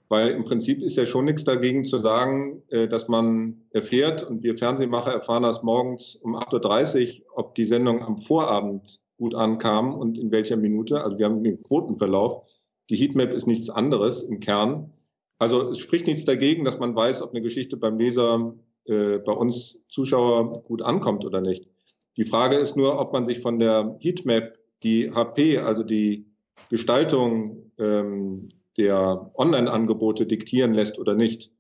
weil 0.10 0.30
im 0.30 0.44
Prinzip 0.44 0.82
ist 0.82 0.98
ja 0.98 1.06
schon 1.06 1.26
nichts 1.26 1.44
dagegen 1.44 1.86
zu 1.86 1.98
sagen, 2.00 2.64
äh, 2.70 2.88
dass 2.88 3.08
man 3.08 3.62
erfährt, 3.72 4.24
und 4.24 4.44
wir 4.44 4.56
Fernsehmacher 4.56 5.12
erfahren 5.12 5.44
das 5.44 5.64
morgens 5.64 6.16
um 6.16 6.36
8.30 6.36 7.22
Uhr, 7.22 7.26
ob 7.36 7.56
die 7.56 7.66
Sendung 7.66 8.04
am 8.04 8.18
Vorabend 8.20 9.00
gut 9.18 9.36
ankam 9.36 9.94
und 9.94 10.18
in 10.18 10.32
welcher 10.32 10.58
Minute. 10.58 11.04
Also 11.04 11.18
wir 11.18 11.26
haben 11.26 11.44
den 11.44 11.62
Quotenverlauf. 11.62 12.44
Die 12.90 12.96
Heatmap 12.96 13.32
ist 13.32 13.48
nichts 13.48 13.70
anderes 13.70 14.24
im 14.24 14.40
Kern. 14.40 14.92
Also 15.40 15.70
es 15.70 15.80
spricht 15.80 16.08
nichts 16.08 16.26
dagegen, 16.26 16.64
dass 16.64 16.80
man 16.80 16.96
weiß, 16.96 17.22
ob 17.22 17.32
eine 17.32 17.42
Geschichte 17.42 17.78
beim 17.78 17.98
Leser, 17.98 18.54
äh, 18.86 19.18
bei 19.20 19.32
uns 19.32 19.80
Zuschauer 19.90 20.52
gut 20.64 20.82
ankommt 20.82 21.26
oder 21.26 21.42
nicht. 21.42 21.68
Die 22.18 22.26
Frage 22.26 22.58
ist 22.58 22.76
nur, 22.76 23.00
ob 23.00 23.14
man 23.14 23.26
sich 23.26 23.40
von 23.40 23.60
der 23.60 23.98
Heatmap 24.00 24.58
die 24.84 25.12
HP, 25.12 25.60
also 25.60 25.84
die 25.84 26.26
Gestaltung 26.70 27.72
ähm, 27.78 28.50
der 28.78 29.32
Online-Angebote 29.36 30.26
diktieren 30.26 30.74
lässt 30.74 31.00
oder 31.00 31.16
nicht. 31.16 31.52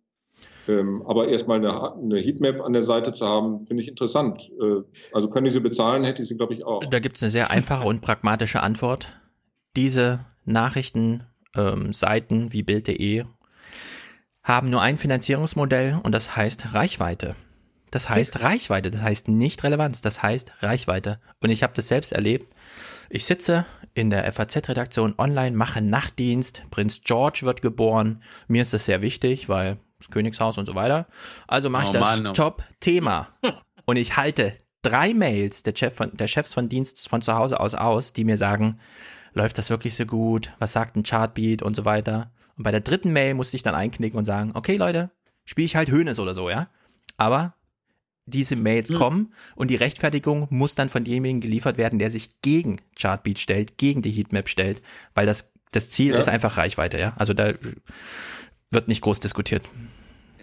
Ähm, 0.68 1.04
aber 1.06 1.28
erstmal 1.28 1.58
eine, 1.58 1.94
eine 1.94 2.18
Heatmap 2.20 2.62
an 2.62 2.74
der 2.74 2.84
Seite 2.84 3.14
zu 3.14 3.28
haben, 3.28 3.66
finde 3.68 3.84
ich 3.84 3.90
interessant. 3.90 4.50
Äh, 4.62 4.82
also 5.12 5.30
können 5.30 5.45
ich 5.45 5.54
sie 5.54 5.60
bezahlen, 5.60 6.04
hätte 6.04 6.22
ich 6.22 6.30
sie, 6.30 6.38
glaube 6.38 6.54
ich, 6.54 6.66
auch. 6.66 6.84
Da 6.90 7.00
gibt 7.00 7.18
es 7.18 7.24
eine 7.24 7.30
sehr 7.30 7.52
einfache 7.52 7.86
und 7.86 8.02
pragmatische 8.02 8.62
Antwort. 8.62 9.08
Diese 9.76 10.26
Nachrichtenseiten 10.45 12.41
ähm, 12.41 12.54
wie 12.54 12.64
Bild.de 12.64 13.26
haben 14.44 14.70
nur 14.70 14.82
ein 14.82 14.98
Finanzierungsmodell 14.98 16.00
und 16.04 16.14
das 16.14 16.36
heißt 16.36 16.74
Reichweite. 16.74 17.36
Das 17.91 18.10
heißt 18.10 18.41
Reichweite, 18.41 18.90
das 18.90 19.02
heißt 19.02 19.28
nicht 19.28 19.64
Relevanz, 19.64 20.02
das 20.02 20.24
heißt 20.24 20.64
Reichweite. 20.64 21.20
Und 21.41 21.50
ich 21.52 21.62
habe 21.64 21.74
das 21.76 21.88
selbst 21.88 22.12
erlebt. 22.12 22.48
Ich 23.10 23.26
sitze 23.26 23.66
in 23.94 24.10
der 24.10 24.32
FAZ-Redaktion 24.32 25.16
online, 25.18 25.56
mache 25.56 25.82
Nachtdienst, 25.82 26.64
Prinz 26.72 27.02
George 27.04 27.42
wird 27.44 27.62
geboren. 27.62 28.24
Mir 28.48 28.62
ist 28.62 28.74
das 28.74 28.86
sehr 28.86 29.02
wichtig, 29.02 29.50
weil 29.50 29.78
das 30.00 30.10
Königshaus 30.10 30.58
und 30.58 30.66
so 30.66 30.76
weiter. 30.76 31.08
Also 31.48 31.70
mache 31.70 31.86
ich 31.86 31.90
Oh 31.90 31.94
das 31.94 32.02
Mann, 32.02 32.28
oh. 32.28 32.34
Top-Thema. 32.34 33.30
Und 33.86 33.98
ich 33.98 34.18
halte 34.18 34.54
drei 34.82 35.14
Mails 35.14 35.64
der, 35.64 35.76
Chef 35.76 35.96
von, 35.96 36.16
der 36.16 36.28
Chefs 36.28 36.54
von 36.54 36.70
Dienst 36.70 37.08
von 37.08 37.22
zu 37.22 37.36
Hause 37.36 37.60
aus 37.60 37.76
aus, 37.76 38.14
die 38.14 38.26
mir 38.26 38.38
sagen, 38.38 38.80
läuft 39.34 39.58
das 39.58 39.70
wirklich 39.70 39.96
so 39.96 40.06
gut? 40.06 40.52
Was 40.60 40.74
sagt 40.74 40.96
ein 40.96 41.04
Chartbeat 41.04 41.62
und 41.62 41.76
so 41.76 41.86
weiter? 41.86 42.32
Und 42.58 42.64
bei 42.64 42.72
der 42.72 42.82
dritten 42.82 43.14
Mail 43.14 43.34
musste 43.34 43.58
ich 43.58 43.64
dann 43.64 43.76
einknicken 43.76 44.18
und 44.18 44.26
sagen, 44.26 44.52
okay 44.54 44.78
Leute, 44.78 45.12
spiele 45.46 45.66
ich 45.66 45.76
halt 45.76 45.90
Hönes 45.90 46.20
oder 46.20 46.34
so, 46.34 46.50
ja? 46.50 46.68
Aber 47.18 47.56
diese 48.26 48.56
Mails 48.56 48.94
kommen 48.94 49.34
und 49.56 49.70
die 49.70 49.76
Rechtfertigung 49.76 50.48
muss 50.50 50.76
dann 50.76 50.90
von 50.90 51.04
demjenigen 51.04 51.41
geliefert 51.41 51.78
werden, 51.78 52.00
der 52.00 52.10
sich 52.10 52.30
gegen 52.41 52.78
Chartbeat 52.98 53.40
stellt, 53.40 53.78
gegen 53.78 54.02
die 54.02 54.12
Heatmap 54.12 54.48
stellt, 54.48 54.82
weil 55.14 55.26
das, 55.26 55.52
das 55.72 55.90
Ziel 55.90 56.14
Ja. 56.14 56.20
ist 56.20 56.30
einfach 56.30 56.58
Reichweite, 56.58 56.98
ja? 57.00 57.14
Also 57.18 57.34
da 57.34 57.54
wird 58.72 58.88
nicht 58.88 59.02
groß 59.02 59.20
diskutiert. 59.20 59.64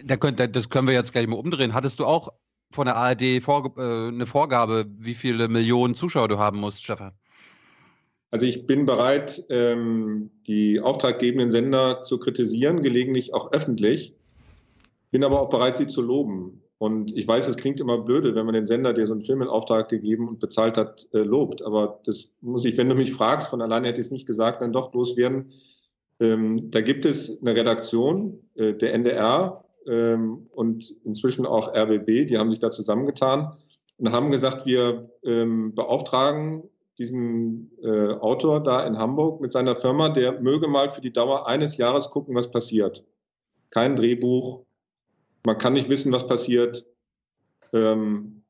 Da 0.03 0.17
könnt, 0.17 0.39
da- 0.39 0.47
das 0.47 0.69
können 0.69 0.87
wir 0.87 0.93
jetzt 0.93 1.11
gleich 1.11 1.27
mal 1.27 1.37
umdrehen. 1.37 1.73
Hattest 1.73 1.99
du 1.99 2.05
auch 2.05 2.33
von 2.71 2.85
der 2.85 2.95
ARD 2.95 3.41
vorge 3.41 3.71
äh, 3.81 4.07
eine 4.09 4.25
Vorgabe, 4.25 4.85
wie 4.97 5.15
viele 5.15 5.47
Millionen 5.47 5.95
Zuschauer 5.95 6.27
du 6.27 6.37
haben 6.37 6.59
musst, 6.59 6.83
Stefan? 6.83 7.11
Also 8.29 8.45
ich 8.45 8.65
bin 8.65 8.85
bereit, 8.85 9.43
ähm, 9.49 10.31
die 10.47 10.79
auftraggebenden 10.79 11.51
Sender 11.51 12.03
zu 12.03 12.17
kritisieren, 12.17 12.81
gelegentlich 12.81 13.33
auch 13.33 13.51
öffentlich, 13.51 14.13
bin 15.11 15.23
aber 15.25 15.41
auch 15.41 15.49
bereit, 15.49 15.75
sie 15.75 15.87
zu 15.87 16.01
loben. 16.01 16.60
Und 16.81 17.15
ich 17.15 17.27
weiß, 17.27 17.47
es 17.47 17.57
klingt 17.57 17.79
immer 17.79 17.99
blöde, 17.99 18.33
wenn 18.33 18.47
man 18.47 18.55
den 18.55 18.65
Sender, 18.65 18.91
der 18.91 19.05
so 19.05 19.13
einen 19.13 19.21
Film 19.21 19.43
in 19.43 19.47
Auftrag 19.47 19.87
gegeben 19.87 20.27
und 20.27 20.39
bezahlt 20.39 20.77
hat, 20.77 21.07
äh, 21.13 21.19
lobt. 21.19 21.61
Aber 21.61 21.99
das 22.05 22.31
muss 22.41 22.65
ich, 22.65 22.75
wenn 22.75 22.89
du 22.89 22.95
mich 22.95 23.13
fragst, 23.13 23.49
von 23.49 23.61
alleine 23.61 23.87
hätte 23.87 24.01
ich 24.01 24.07
es 24.07 24.11
nicht 24.11 24.25
gesagt, 24.25 24.63
dann 24.63 24.73
doch 24.73 24.91
loswerden. 24.91 25.51
Ähm, 26.19 26.71
da 26.71 26.81
gibt 26.81 27.05
es 27.05 27.39
eine 27.39 27.55
Redaktion, 27.55 28.39
äh, 28.55 28.73
der 28.73 28.95
NDR 28.95 29.63
ähm, 29.85 30.47
und 30.49 30.95
inzwischen 31.05 31.45
auch 31.45 31.71
RBB, 31.71 32.25
die 32.27 32.39
haben 32.39 32.49
sich 32.49 32.59
da 32.59 32.71
zusammengetan 32.71 33.55
und 33.99 34.11
haben 34.11 34.31
gesagt, 34.31 34.65
wir 34.65 35.11
ähm, 35.23 35.75
beauftragen 35.75 36.63
diesen 36.97 37.69
äh, 37.83 38.07
Autor 38.13 38.59
da 38.59 38.87
in 38.87 38.97
Hamburg 38.97 39.39
mit 39.39 39.51
seiner 39.51 39.75
Firma, 39.75 40.09
der 40.09 40.41
möge 40.41 40.67
mal 40.67 40.89
für 40.89 41.01
die 41.01 41.13
Dauer 41.13 41.45
eines 41.47 41.77
Jahres 41.77 42.09
gucken, 42.09 42.33
was 42.33 42.49
passiert. 42.49 43.05
Kein 43.69 43.95
Drehbuch, 43.95 44.65
man 45.43 45.57
kann 45.57 45.73
nicht 45.73 45.89
wissen, 45.89 46.11
was 46.11 46.27
passiert. 46.27 46.85
Ähm, 47.73 48.43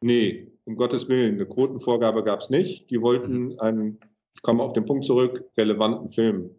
nee, 0.00 0.52
um 0.64 0.76
Gottes 0.76 1.08
Willen, 1.08 1.34
eine 1.34 1.46
Quotenvorgabe 1.46 2.24
gab 2.24 2.40
es 2.40 2.50
nicht. 2.50 2.90
Die 2.90 3.00
wollten 3.00 3.58
einen, 3.58 3.98
ich 4.34 4.42
komme 4.42 4.62
auf 4.62 4.72
den 4.72 4.84
Punkt 4.84 5.04
zurück, 5.06 5.44
relevanten 5.56 6.08
Film. 6.08 6.50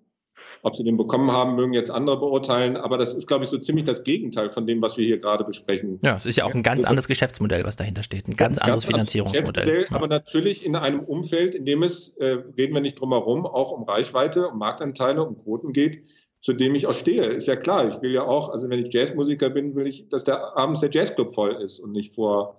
Ob 0.61 0.76
sie 0.76 0.84
den 0.84 0.98
bekommen 0.98 1.32
haben, 1.32 1.56
mögen 1.56 1.74
jetzt 1.74 1.91
andere 1.91 2.18
beurteilen, 2.18 2.78
aber 2.78 2.98
das 2.98 3.14
ist, 3.14 3.28
glaube 3.28 3.44
ich, 3.44 3.49
so 3.49 3.57
ziemlich 3.57 3.86
das 3.86 4.03
Gegenteil 4.03 4.49
von 4.49 4.66
dem, 4.66 4.82
was 4.82 4.98
wir 4.98 5.06
hier 5.06 5.18
gerade 5.18 5.44
besprechen. 5.44 5.99
Ja, 6.02 6.16
es 6.16 6.26
ist 6.26 6.38
ja 6.38 6.45
auch 6.45 6.53
ein 6.53 6.64
ganz 6.64 6.86
anderes 6.86 7.07
Geschäftsmodell, 7.07 7.66
was 7.66 7.76
dahinter 7.76 8.03
steht. 8.03 8.28
Ein 8.28 8.36
ganz 8.36 8.57
anderes 8.57 8.86
Finanzierungsmodell. 8.86 9.66
Geschäftsmodell, 9.66 9.98
Aber 9.98 10.07
natürlich 10.07 10.66
in 10.66 10.78
einem 10.78 11.02
Umfeld, 11.02 11.56
in 11.56 11.66
dem 11.66 11.84
es, 11.84 12.16
äh, 12.18 12.38
reden 12.57 12.74
wir 12.74 12.82
nicht 12.82 12.99
drum 12.99 13.11
herum, 13.11 13.45
auch 13.45 13.72
um 13.72 13.84
Reichweite, 13.84 14.48
um 14.48 14.60
Marktanteile, 14.60 15.24
um 15.24 15.38
Quoten 15.38 15.74
geht, 15.74 16.03
zu 16.41 16.53
dem 16.53 16.76
ich 16.76 16.88
auch 16.88 16.94
stehe. 16.94 17.24
Ist 17.24 17.48
ja 17.48 17.56
klar. 17.56 17.90
Ich 17.90 18.02
will 18.02 18.11
ja 18.11 18.24
auch, 18.24 18.49
also 18.49 18.70
wenn 18.70 18.86
ich 18.86 18.94
Jazzmusiker 18.94 19.49
bin, 19.49 19.76
will 19.76 19.88
ich, 19.88 20.07
dass 20.10 20.24
der 20.24 20.57
abends 20.57 20.80
der 20.80 20.90
Jazzclub 20.91 21.34
voll 21.34 21.53
ist 21.53 21.80
und 21.80 21.91
nicht 21.91 22.14
vor 22.14 22.56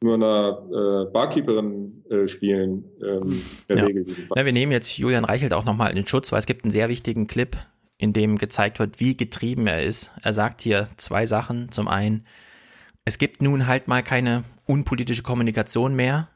nur 0.00 0.14
einer 0.14 1.06
äh, 1.06 1.10
Barkeeperin 1.10 2.04
äh, 2.10 2.28
spielen. 2.28 2.84
Ähm, 3.02 3.42
Ja. 3.68 3.84
Regel. 3.84 4.06
Na, 4.34 4.44
wir 4.44 4.52
nehmen 4.52 4.72
jetzt 4.72 4.98
Julian 4.98 5.24
Reichelt 5.24 5.54
auch 5.54 5.64
nochmal 5.64 5.90
in 5.90 5.96
den 5.96 6.06
Schutz, 6.06 6.32
weil 6.32 6.38
es 6.38 6.46
gibt 6.46 6.64
einen 6.64 6.70
sehr 6.70 6.88
wichtigen 6.88 7.26
Clip, 7.26 7.56
in 7.96 8.12
dem 8.12 8.36
gezeigt 8.36 8.78
wird, 8.78 9.00
wie 9.00 9.16
getrieben 9.16 9.66
er 9.66 9.82
ist. 9.82 10.10
Er 10.22 10.34
sagt 10.34 10.60
hier 10.60 10.88
zwei 10.96 11.26
Sachen. 11.26 11.70
Zum 11.70 11.88
einen, 11.88 12.26
es 13.04 13.18
gibt 13.18 13.40
nun 13.40 13.66
halt 13.66 13.88
mal 13.88 14.02
keine 14.02 14.44
unpolitische 14.66 15.22
Kommunikation 15.22 15.94
mehr. 15.94 16.28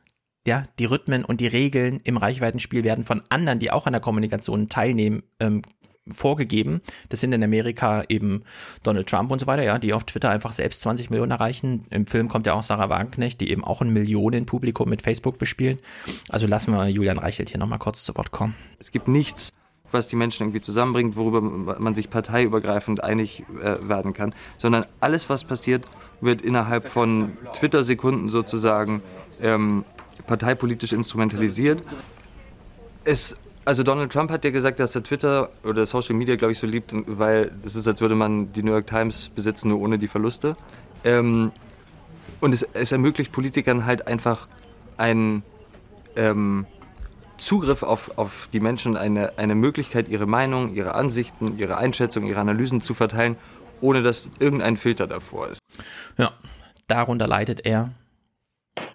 Ja, 0.47 0.65
die 0.79 0.87
Rhythmen 0.87 1.23
und 1.23 1.43
die 1.43 1.47
Regeln 1.47 2.01
im 2.03 2.17
Reichweitenspiel 2.17 2.83
werden 2.83 3.05
von 3.05 3.23
anderen, 3.29 3.59
die 3.59 3.71
auch 3.71 3.87
an 3.87 3.93
der 3.93 4.01
Kommunikation 4.01 4.71
teilnehmen, 4.71 5.23
ähm, 5.39 5.61
vorgegeben. 6.13 6.81
Das 7.09 7.21
sind 7.21 7.33
in 7.33 7.43
Amerika 7.43 8.05
eben 8.09 8.43
Donald 8.83 9.09
Trump 9.09 9.31
und 9.31 9.41
so 9.41 9.47
weiter, 9.47 9.63
ja, 9.63 9.79
die 9.79 9.93
auf 9.93 10.05
Twitter 10.05 10.31
einfach 10.31 10.53
selbst 10.53 10.81
20 10.83 11.11
Millionen 11.11 11.33
erreichen. 11.33 11.87
Im 11.91 12.07
Film 12.07 12.29
kommt 12.29 12.47
ja 12.47 12.55
auch 12.55 12.63
Sarah 12.63 12.89
Wagenknecht, 12.89 13.41
die 13.41 13.51
eben 13.51 13.65
auch 13.65 13.81
ein 13.81 13.93
Millionenpublikum 13.93 14.89
mit 14.89 15.03
Facebook 15.03 15.39
bespielen. 15.39 15.79
Also 16.29 16.47
lassen 16.47 16.73
wir 16.73 16.89
Julian 16.89 17.19
Reichelt 17.19 17.51
hier 17.51 17.59
nochmal 17.59 17.79
kurz 17.79 18.05
zu 18.05 18.17
Wort 18.17 18.31
kommen. 18.31 18.55
Es 18.79 18.91
gibt 18.93 19.09
nichts, 19.09 19.53
was 19.93 20.09
die 20.09 20.17
Menschen 20.17 20.45
irgendwie 20.45 20.61
zusammenbringt, 20.61 21.17
worüber 21.17 21.41
man 21.41 21.95
sich 21.95 22.11
parteiübergreifend 22.11 23.03
einig 23.03 23.45
äh, 23.63 23.89
werden 23.89 24.13
kann, 24.13 24.35
sondern 24.59 24.87
alles, 25.01 25.29
was 25.29 25.45
passiert, 25.45 25.85
wird 26.21 26.43
innerhalb 26.43 26.89
von 26.89 27.37
Twitter-Sekunden 27.53 28.29
sozusagen 28.29 29.03
ähm, 29.41 29.85
parteipolitisch 30.27 30.93
instrumentalisiert. 30.93 31.83
Es, 33.05 33.37
also 33.65 33.83
Donald 33.83 34.13
Trump 34.13 34.31
hat 34.31 34.45
ja 34.45 34.51
gesagt, 34.51 34.81
dass 34.81 34.95
er 34.95 35.03
Twitter 35.03 35.51
oder 35.65 35.87
Social 35.87 36.15
Media, 36.15 36.37
glaube 36.37 36.53
ich, 36.53 36.59
so 36.59 36.67
liebt, 36.67 36.93
weil 37.07 37.53
das 37.63 37.77
ist, 37.77 37.87
als 37.87 38.01
würde 38.01 38.15
man 38.15 38.53
die 38.53 38.63
New 38.63 38.73
York 38.73 38.87
Times 38.87 39.29
besitzen, 39.29 39.69
nur 39.69 39.81
ohne 39.81 39.99
die 39.99 40.09
Verluste. 40.09 40.57
Ähm, 41.05 41.53
und 42.41 42.53
es, 42.53 42.63
es 42.73 42.93
ermöglicht 42.93 43.33
Politikern 43.33 43.85
halt 43.85 44.07
einfach 44.07 44.49
einen 44.97 45.43
ähm, 46.17 46.67
Zugriff 47.37 47.83
auf, 47.83 48.17
auf 48.19 48.49
die 48.53 48.61
Menschen, 48.61 48.97
eine, 48.97 49.39
eine 49.39 49.55
Möglichkeit, 49.55 50.09
ihre 50.09 50.27
Meinung, 50.27 50.75
ihre 50.75 50.95
Ansichten, 50.95 51.59
ihre 51.59 51.77
Einschätzung, 51.77 52.27
ihre 52.27 52.41
Analysen 52.41 52.83
zu 52.83 52.95
verteilen, 52.95 53.37
ohne 53.81 54.03
dass 54.03 54.29
irgendein 54.39 54.77
Filter 54.77 55.07
davor 55.07 55.49
ist. 55.49 55.61
Ja, 56.19 56.33
darunter 56.87 57.27
leidet 57.27 57.65
er. 57.65 57.93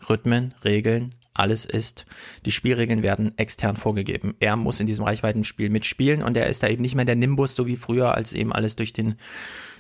Rhythmen, 0.08 0.54
Regeln, 0.64 1.16
alles 1.36 1.66
ist, 1.66 2.06
die 2.45 2.52
Spielregeln 2.52 3.03
werden 3.03 3.38
extern 3.38 3.76
vorgegeben. 3.76 4.36
Er 4.40 4.56
muss 4.56 4.80
in 4.80 4.88
diesem 4.88 5.06
Reichweitenspiel 5.06 5.70
mitspielen 5.70 6.22
und 6.22 6.36
er 6.38 6.48
ist 6.48 6.64
da 6.64 6.68
eben 6.68 6.82
nicht 6.82 6.95
mehr 6.95 7.06
der 7.06 7.16
Nimbus, 7.16 7.56
so 7.56 7.68
wie 7.68 7.78
früher, 7.78 8.16
als 8.16 8.34
eben 8.34 8.52
alles 8.52 8.76
durch 8.76 8.94
den, 8.94 9.16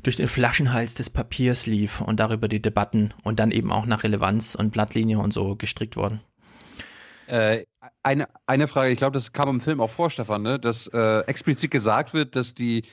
durch 0.03 0.15
den 0.15 0.27
Flaschenhals 0.27 0.93
des 0.95 1.09
Papiers 1.09 1.65
lief 1.65 2.01
und 2.01 2.19
darüber 2.19 2.47
die 2.47 2.61
Debatten 2.61 3.13
und 3.23 3.39
dann 3.39 3.51
eben 3.51 3.71
auch 3.71 3.85
nach 3.85 4.03
Relevanz 4.03 4.55
und 4.55 4.71
Blattlinie 4.71 5.19
und 5.19 5.33
so 5.33 5.55
gestrickt 5.55 5.97
wurden. 5.97 6.21
Äh, 7.27 7.65
eine, 8.03 8.27
eine 8.45 8.67
Frage, 8.67 8.91
ich 8.91 8.97
glaube, 8.97 9.15
das 9.15 9.33
kam 9.33 9.49
im 9.49 9.61
Film 9.61 9.81
auch 9.81 9.89
vor, 9.89 10.09
Stefan, 10.09 10.43
ne? 10.43 10.59
dass 10.59 10.87
äh, 10.87 11.19
explizit 11.21 11.71
gesagt 11.71 12.13
wird, 12.13 12.35
dass 12.35 12.53
die 12.53 12.83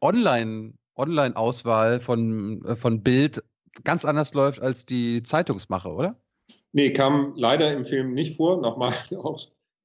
Online- 0.00 0.72
Online-Auswahl 0.94 2.00
von, 2.00 2.64
äh, 2.64 2.76
von 2.76 3.02
Bild 3.02 3.42
ganz 3.84 4.04
anders 4.04 4.34
läuft 4.34 4.60
als 4.60 4.84
die 4.84 5.22
Zeitungsmache, 5.22 5.88
oder? 5.88 6.16
Nee, 6.72 6.92
kam 6.92 7.34
leider 7.36 7.72
im 7.72 7.84
Film 7.84 8.14
nicht 8.14 8.36
vor, 8.36 8.60
nochmal 8.60 8.94
auf 9.16 9.42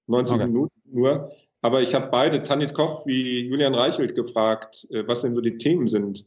90 0.08 0.36
Okay. 0.36 0.48
Minuten 0.48 0.82
nur. 0.92 1.32
Aber 1.62 1.82
ich 1.82 1.94
habe 1.94 2.10
beide, 2.12 2.44
Tanit 2.44 2.74
Koch 2.74 3.06
wie 3.06 3.48
Julian 3.48 3.76
Reichelt, 3.76 4.16
gefragt, 4.16 4.88
äh, 4.92 5.04
was 5.08 5.22
denn 5.22 5.36
so 5.36 5.42
die 5.42 5.58
Themen 5.58 5.88
sind, 5.88 6.26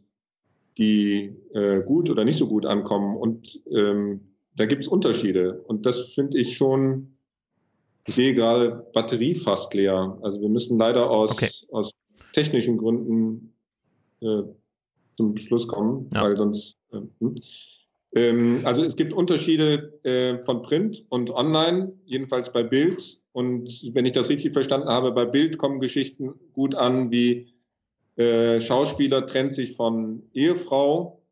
die 0.76 1.36
äh, 1.54 1.82
gut 1.82 2.10
oder 2.10 2.24
nicht 2.24 2.38
so 2.38 2.46
gut 2.46 2.66
ankommen. 2.66 3.16
Und 3.16 3.60
ähm, 3.70 4.20
da 4.56 4.66
gibt 4.66 4.82
es 4.82 4.88
Unterschiede. 4.88 5.62
Und 5.62 5.86
das 5.86 6.12
finde 6.12 6.38
ich 6.38 6.56
schon, 6.56 7.16
ich 8.06 8.14
sehe 8.14 8.34
gerade 8.34 8.86
Batterie 8.92 9.34
fast 9.34 9.72
leer. 9.72 10.18
Also 10.22 10.40
wir 10.40 10.48
müssen 10.48 10.78
leider 10.78 11.10
aus, 11.10 11.66
aus 11.70 11.92
technischen 12.32 12.76
Gründen 12.76 13.54
äh, 14.20 14.42
zum 15.16 15.36
Schluss 15.36 15.66
kommen, 15.68 16.08
weil 16.12 16.36
sonst. 16.36 16.76
Äh, 16.92 17.00
hm. 17.20 17.34
Ähm, 18.12 18.60
also 18.64 18.84
es 18.84 18.96
gibt 18.96 19.12
Unterschiede 19.12 20.00
äh, 20.04 20.42
von 20.44 20.62
Print 20.62 21.04
und 21.08 21.30
Online, 21.30 21.92
jedenfalls 22.04 22.52
bei 22.52 22.62
Bild. 22.62 23.20
Und 23.32 23.94
wenn 23.94 24.06
ich 24.06 24.12
das 24.12 24.28
richtig 24.28 24.52
verstanden 24.52 24.88
habe, 24.88 25.12
bei 25.12 25.24
Bild 25.24 25.58
kommen 25.58 25.80
Geschichten 25.80 26.34
gut 26.52 26.74
an, 26.74 27.10
wie 27.10 27.52
äh, 28.16 28.60
Schauspieler 28.60 29.26
trennt 29.26 29.54
sich 29.54 29.76
von 29.76 30.22
Ehefrau. 30.34 31.22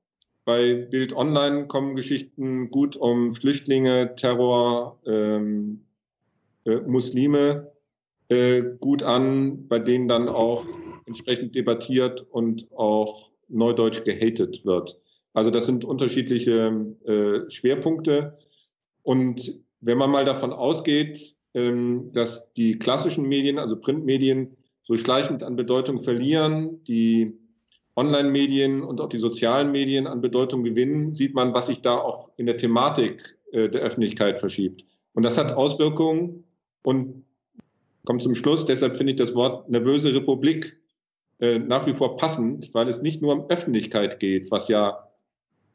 Bei 0.45 0.75
Bild 0.75 1.13
Online 1.13 1.67
kommen 1.67 1.97
Geschichten 1.97 2.71
gut 2.71 2.97
um 2.97 3.33
Flüchtlinge, 3.33 4.15
Terror, 4.15 4.99
ähm, 5.05 5.85
äh, 6.65 6.77
Muslime 6.77 7.73
äh, 8.29 8.63
gut 8.81 9.03
an, 9.03 9.67
bei 9.69 9.79
denen 9.81 10.09
dann 10.09 10.29
auch 10.29 10.65
entsprechend 11.07 11.55
debattiert 11.55 12.27
und 12.31 12.71
auch 12.73 13.31
neudeutsch 13.49 14.05
gehatet 14.05 14.65
wird. 14.65 15.01
Also 15.39 15.53
das 15.53 15.67
sind 15.67 15.85
unterschiedliche 15.85 16.85
äh, 17.05 17.49
Schwerpunkte. 17.49 18.37
Und 19.05 19.61
wenn 19.81 19.97
man 19.97 20.11
mal 20.11 20.25
davon 20.25 20.53
ausgeht, 20.53 21.37
ähm, 21.55 22.11
dass 22.13 22.53
die 22.55 22.77
klassischen 22.77 23.29
Medien, 23.29 23.61
also 23.61 23.79
Printmedien, 23.79 24.57
so 24.83 24.97
schleichend 24.97 25.45
an 25.45 25.55
Bedeutung 25.55 26.01
verlieren, 26.01 26.83
die 26.89 27.39
Online-Medien 27.95 28.83
und 28.83 29.01
auch 29.01 29.09
die 29.09 29.21
sozialen 29.21 29.71
Medien 29.71 30.09
an 30.09 30.21
Bedeutung 30.21 30.65
gewinnen, 30.65 31.15
sieht 31.15 31.37
man, 31.37 31.55
was 31.55 31.69
sich 31.69 31.83
da 31.83 31.99
auch 31.99 32.31
in 32.37 32.47
der 32.47 32.57
Thematik 32.57 33.39
äh, 33.53 33.69
der 33.69 33.83
Öffentlichkeit 33.83 34.41
verschiebt. 34.41 34.85
Und 35.13 35.23
das 35.23 35.39
hat 35.39 35.53
Auswirkungen 35.53 36.43
und 36.83 37.23
kommt 38.05 38.25
zum 38.25 38.35
Schluss. 38.35 38.67
Deshalb 38.67 38.97
finde 38.97 39.13
ich 39.13 39.19
das 39.19 39.37
Wort 39.37 39.71
nervöse 39.71 40.13
Republik 40.13 40.81
äh, 41.39 41.61
nach 41.61 41.87
wie 41.87 41.95
vor 41.95 42.17
passend, 42.17 42.75
weil 42.75 42.89
es 42.89 43.03
nicht 43.03 43.23
nur 43.23 43.35
um 43.35 43.49
Öffentlichkeit 43.49 44.19
geht, 44.19 44.51
was 44.51 44.67
ja 44.67 45.08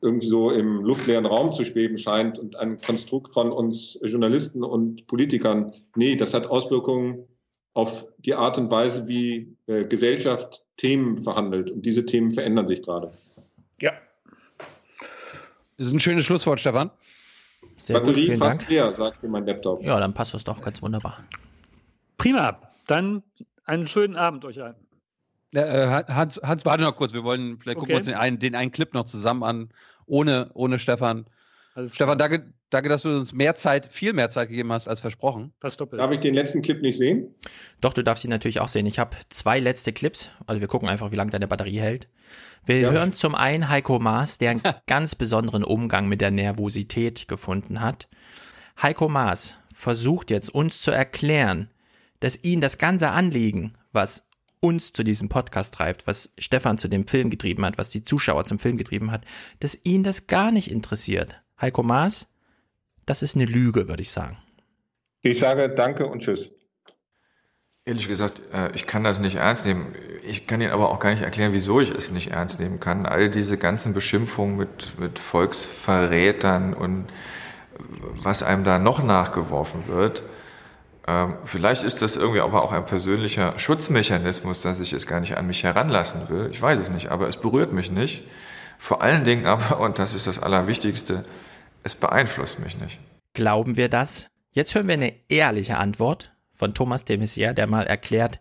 irgendwie 0.04 0.28
so 0.28 0.52
im 0.52 0.82
luftleeren 0.84 1.26
Raum 1.26 1.52
zu 1.54 1.66
schweben 1.66 1.98
scheint 1.98 2.38
und 2.38 2.56
ein 2.58 2.80
Konstrukt 2.82 3.34
von 3.34 3.52
uns 3.52 3.98
Journalisten 4.04 4.64
und 4.64 5.08
Politikern. 5.08 5.72
Nee, 5.96 6.16
das 6.16 6.34
hat 6.34 6.48
Auswirkungen 6.48 7.26
auf 7.74 8.06
die 8.20 8.36
Art 8.36 8.58
und 8.58 8.70
Weise, 8.70 9.08
wie 9.08 9.56
äh, 9.68 9.86
Gesellschaft 9.86 10.64
Themen 10.78 11.18
verhandelt. 11.18 11.72
Und 11.72 11.86
diese 11.86 12.06
Themen 12.06 12.32
verändern 12.32 12.68
sich 12.68 12.82
gerade. 12.82 13.12
Ja. 13.80 13.92
Das 15.78 15.88
ist 15.88 15.94
ein 15.94 16.00
schönes 16.00 16.26
Schlusswort, 16.26 16.60
Stefan. 16.60 16.92
Sehr 17.78 17.96
Batterie 18.00 18.14
gut, 18.16 18.26
vielen 18.26 18.40
fast 18.40 18.60
Dank. 18.62 18.70
leer, 18.70 18.94
sagt 18.96 19.24
mir 19.24 19.30
mein 19.30 19.46
Laptop. 19.48 19.84
Ja, 19.84 20.00
dann 20.00 20.14
passt 20.14 20.34
das 20.34 20.44
doch 20.44 20.62
ganz 20.62 20.82
wunderbar. 20.82 21.24
Prima. 22.18 22.60
Dann 22.88 23.24
einen 23.66 23.88
schönen 23.88 24.16
Abend 24.16 24.46
euch 24.46 24.62
allen. 24.62 24.76
Äh, 25.54 26.04
Hans, 26.08 26.40
Hans, 26.44 26.66
warte 26.66 26.84
noch 26.84 26.96
kurz. 26.96 27.14
Wir 27.14 27.24
wollen, 27.24 27.60
vielleicht 27.60 27.78
gucken 27.78 27.90
wir 27.90 27.96
Okay. 27.96 28.02
uns 28.02 28.06
den 28.08 28.16
einen, 28.16 28.40
den 28.40 28.56
einen 28.56 28.72
Clip 28.72 28.94
noch 28.94 29.06
zusammen 29.06 29.44
an, 29.44 29.70
ohne, 30.06 30.52
ohne 30.54 30.80
Stefan. 30.80 31.26
Stefan, 31.88 32.20
danke, 32.20 32.54
danke, 32.70 32.88
dass 32.88 33.02
du 33.02 33.18
uns 33.18 33.34
mehr 33.34 33.56
Zeit, 33.56 33.88
viel 33.92 34.14
mehr 34.14 34.30
Zeit 34.30 34.50
gegeben 34.50 34.72
hast 34.72 34.88
als 34.88 35.00
versprochen. 35.00 35.54
Das 35.60 35.76
doppelt. 35.76 36.00
Darf 36.00 36.12
ich 36.12 36.20
den 36.20 36.36
letzten 36.36 36.62
Clip 36.62 36.80
nicht 36.82 37.00
sehen? 37.00 37.34
Doch, 37.82 37.94
du 37.94 38.04
darfst 38.04 38.24
ihn 38.24 38.30
natürlich 38.30 38.60
auch 38.60 38.68
sehen. 38.68 38.86
Ich 38.86 39.00
habe 39.00 39.18
zwei 39.30 39.60
letzte 39.60 39.92
Clips. 39.92 40.30
Also 40.46 40.62
wir 40.62 40.68
gucken 40.68 40.88
einfach, 40.88 41.12
wie 41.12 41.16
lange 41.16 41.32
deine 41.32 41.48
Batterie 41.48 41.80
hält. 41.80 42.10
Wir 42.64 42.80
Ja. 42.80 42.92
hören 42.92 43.14
zum 43.14 43.34
einen 43.34 43.70
Heiko 43.70 43.98
Maas, 43.98 44.38
der 44.38 44.52
einen 44.52 44.62
ganz 44.88 45.16
besonderen 45.16 45.64
Umgang 45.64 46.08
mit 46.08 46.22
der 46.22 46.30
Nervosität 46.30 47.28
gefunden 47.28 47.82
hat. 47.82 48.08
Heiko 48.80 49.10
Maas 49.10 49.58
versucht 49.74 50.30
jetzt 50.30 50.54
uns 50.54 50.80
zu 50.80 50.92
erklären, 50.92 51.72
dass 52.20 52.42
ihn 52.44 52.62
das 52.62 52.78
ganze 52.78 53.10
Anliegen, 53.10 53.74
was 53.92 54.28
uns 54.64 54.94
zu 54.94 55.04
diesem 55.04 55.28
Podcast 55.28 55.74
treibt, 55.74 56.08
was 56.08 56.32
Stefan 56.38 56.78
zu 56.78 56.88
dem 56.88 57.06
Film 57.06 57.30
getrieben 57.30 57.66
hat, 57.66 57.78
was 57.78 57.90
die 57.90 58.04
Zuschauer 58.04 58.46
zum 58.46 58.60
Film 58.60 58.78
getrieben 58.78 59.12
hat, 59.12 59.26
dass 59.60 59.78
ihn 59.84 60.04
das 60.04 60.28
gar 60.28 60.52
nicht 60.52 60.72
interessiert. 60.72 61.42
Heiko 61.60 61.84
Maas, 61.84 62.28
das 63.06 63.22
ist 63.22 63.36
eine 63.36 63.46
Lüge, 63.46 63.90
würde 63.90 64.02
ich 64.02 64.12
sagen. 64.12 64.38
Ich 65.22 65.40
sage 65.40 65.70
Danke 65.70 66.08
und 66.08 66.22
Tschüss. 66.22 66.50
Ehrlich 67.86 68.08
gesagt, 68.08 68.42
äh, 68.54 68.74
ich 68.74 68.88
kann 68.88 69.04
das 69.04 69.20
nicht 69.20 69.36
ernst 69.36 69.66
nehmen. 69.66 69.94
Ich 70.26 70.48
kann 70.48 70.62
Ihnen 70.62 70.72
aber 70.72 70.90
auch 70.90 71.00
gar 71.02 71.12
nicht 71.12 71.24
erklären, 71.24 71.52
wieso 71.52 71.82
ich 71.82 71.92
es 71.92 72.12
nicht 72.12 72.32
ernst 72.32 72.62
nehmen 72.62 72.80
kann. 72.80 73.06
All 73.06 73.30
diese 73.30 73.58
ganzen 73.58 73.94
Beschimpfungen 73.94 74.56
mit, 74.56 74.98
mit 74.98 75.20
Volksverrätern 75.20 76.74
und 76.74 77.08
was 78.22 78.44
einem 78.44 78.64
da 78.64 78.80
noch 78.80 79.04
nachgeworfen 79.04 79.88
wird. 79.88 80.24
Ähm, 81.08 81.36
Vielleicht 81.46 81.84
ist 81.84 82.02
das 82.02 82.16
irgendwie 82.16 82.42
aber 82.42 82.64
auch 82.64 82.72
ein 82.72 82.86
persönlicher 82.86 83.58
Schutzmechanismus, 83.60 84.62
dass 84.62 84.80
ich 84.80 84.94
es 84.94 85.08
gar 85.08 85.20
nicht 85.20 85.38
an 85.38 85.48
mich 85.48 85.64
heranlassen 85.64 86.30
will. 86.30 86.50
Ich 86.52 86.62
weiß 86.62 86.80
es 86.80 86.90
nicht, 86.90 87.10
aber 87.10 87.28
es 87.28 87.38
berührt 87.38 87.74
mich 87.74 87.92
nicht. 87.92 88.24
Vor 88.78 89.02
allen 89.02 89.24
Dingen 89.24 89.46
aber, 89.46 89.80
und 89.82 90.00
das 90.00 90.14
ist 90.14 90.28
das 90.28 90.40
Allerwichtigste, 90.40 91.24
es 91.84 91.96
beeinflusst 91.96 92.60
mich 92.60 92.78
nicht. 92.80 93.00
Glauben 93.34 93.78
wir 93.78 93.90
das? 93.90 94.28
Jetzt 94.52 94.76
hören 94.76 94.88
wir 94.88 94.94
eine 94.94 95.14
ehrliche 95.30 95.78
Antwort 95.78 96.34
von 96.52 96.74
Thomas 96.74 97.04
de 97.04 97.18
Maizière, 97.18 97.54
der 97.54 97.68
mal 97.68 97.88
erklärt, 97.88 98.40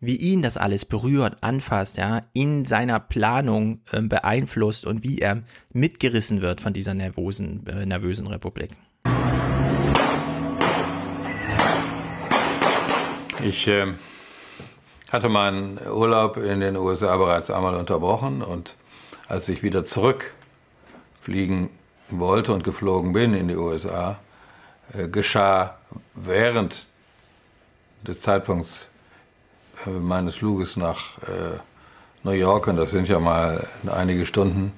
wie 0.00 0.16
ihn 0.16 0.42
das 0.42 0.56
alles 0.56 0.84
berührt, 0.84 1.42
anfasst, 1.42 1.96
ja, 1.96 2.20
in 2.32 2.64
seiner 2.64 3.00
Planung 3.00 3.80
äh, 3.90 4.00
beeinflusst 4.00 4.86
und 4.86 5.02
wie 5.02 5.18
er 5.18 5.42
mitgerissen 5.72 6.40
wird 6.40 6.60
von 6.60 6.72
dieser 6.72 6.94
nervosen, 6.94 7.66
äh, 7.66 7.84
nervösen 7.84 8.28
Republik. 8.28 8.70
Ich 13.44 13.68
äh, 13.68 13.86
hatte 15.12 15.28
meinen 15.28 15.78
Urlaub 15.86 16.36
in 16.38 16.60
den 16.60 16.76
USA 16.76 17.16
bereits 17.16 17.50
einmal 17.50 17.76
unterbrochen 17.76 18.42
und 18.42 18.76
als 19.28 19.48
ich 19.48 19.62
wieder 19.62 19.84
zurückfliegen 19.84 21.70
wollte 22.10 22.52
und 22.52 22.64
geflogen 22.64 23.12
bin 23.12 23.34
in 23.34 23.46
die 23.46 23.54
USA, 23.54 24.18
äh, 24.92 25.06
geschah 25.06 25.78
während 26.14 26.86
des 28.02 28.20
Zeitpunkts 28.20 28.90
äh, 29.86 29.90
meines 29.90 30.36
Fluges 30.36 30.76
nach 30.76 31.18
äh, 31.18 31.58
New 32.24 32.32
York, 32.32 32.66
und 32.66 32.76
das 32.76 32.90
sind 32.90 33.08
ja 33.08 33.20
mal 33.20 33.68
einige 33.86 34.26
Stunden, 34.26 34.72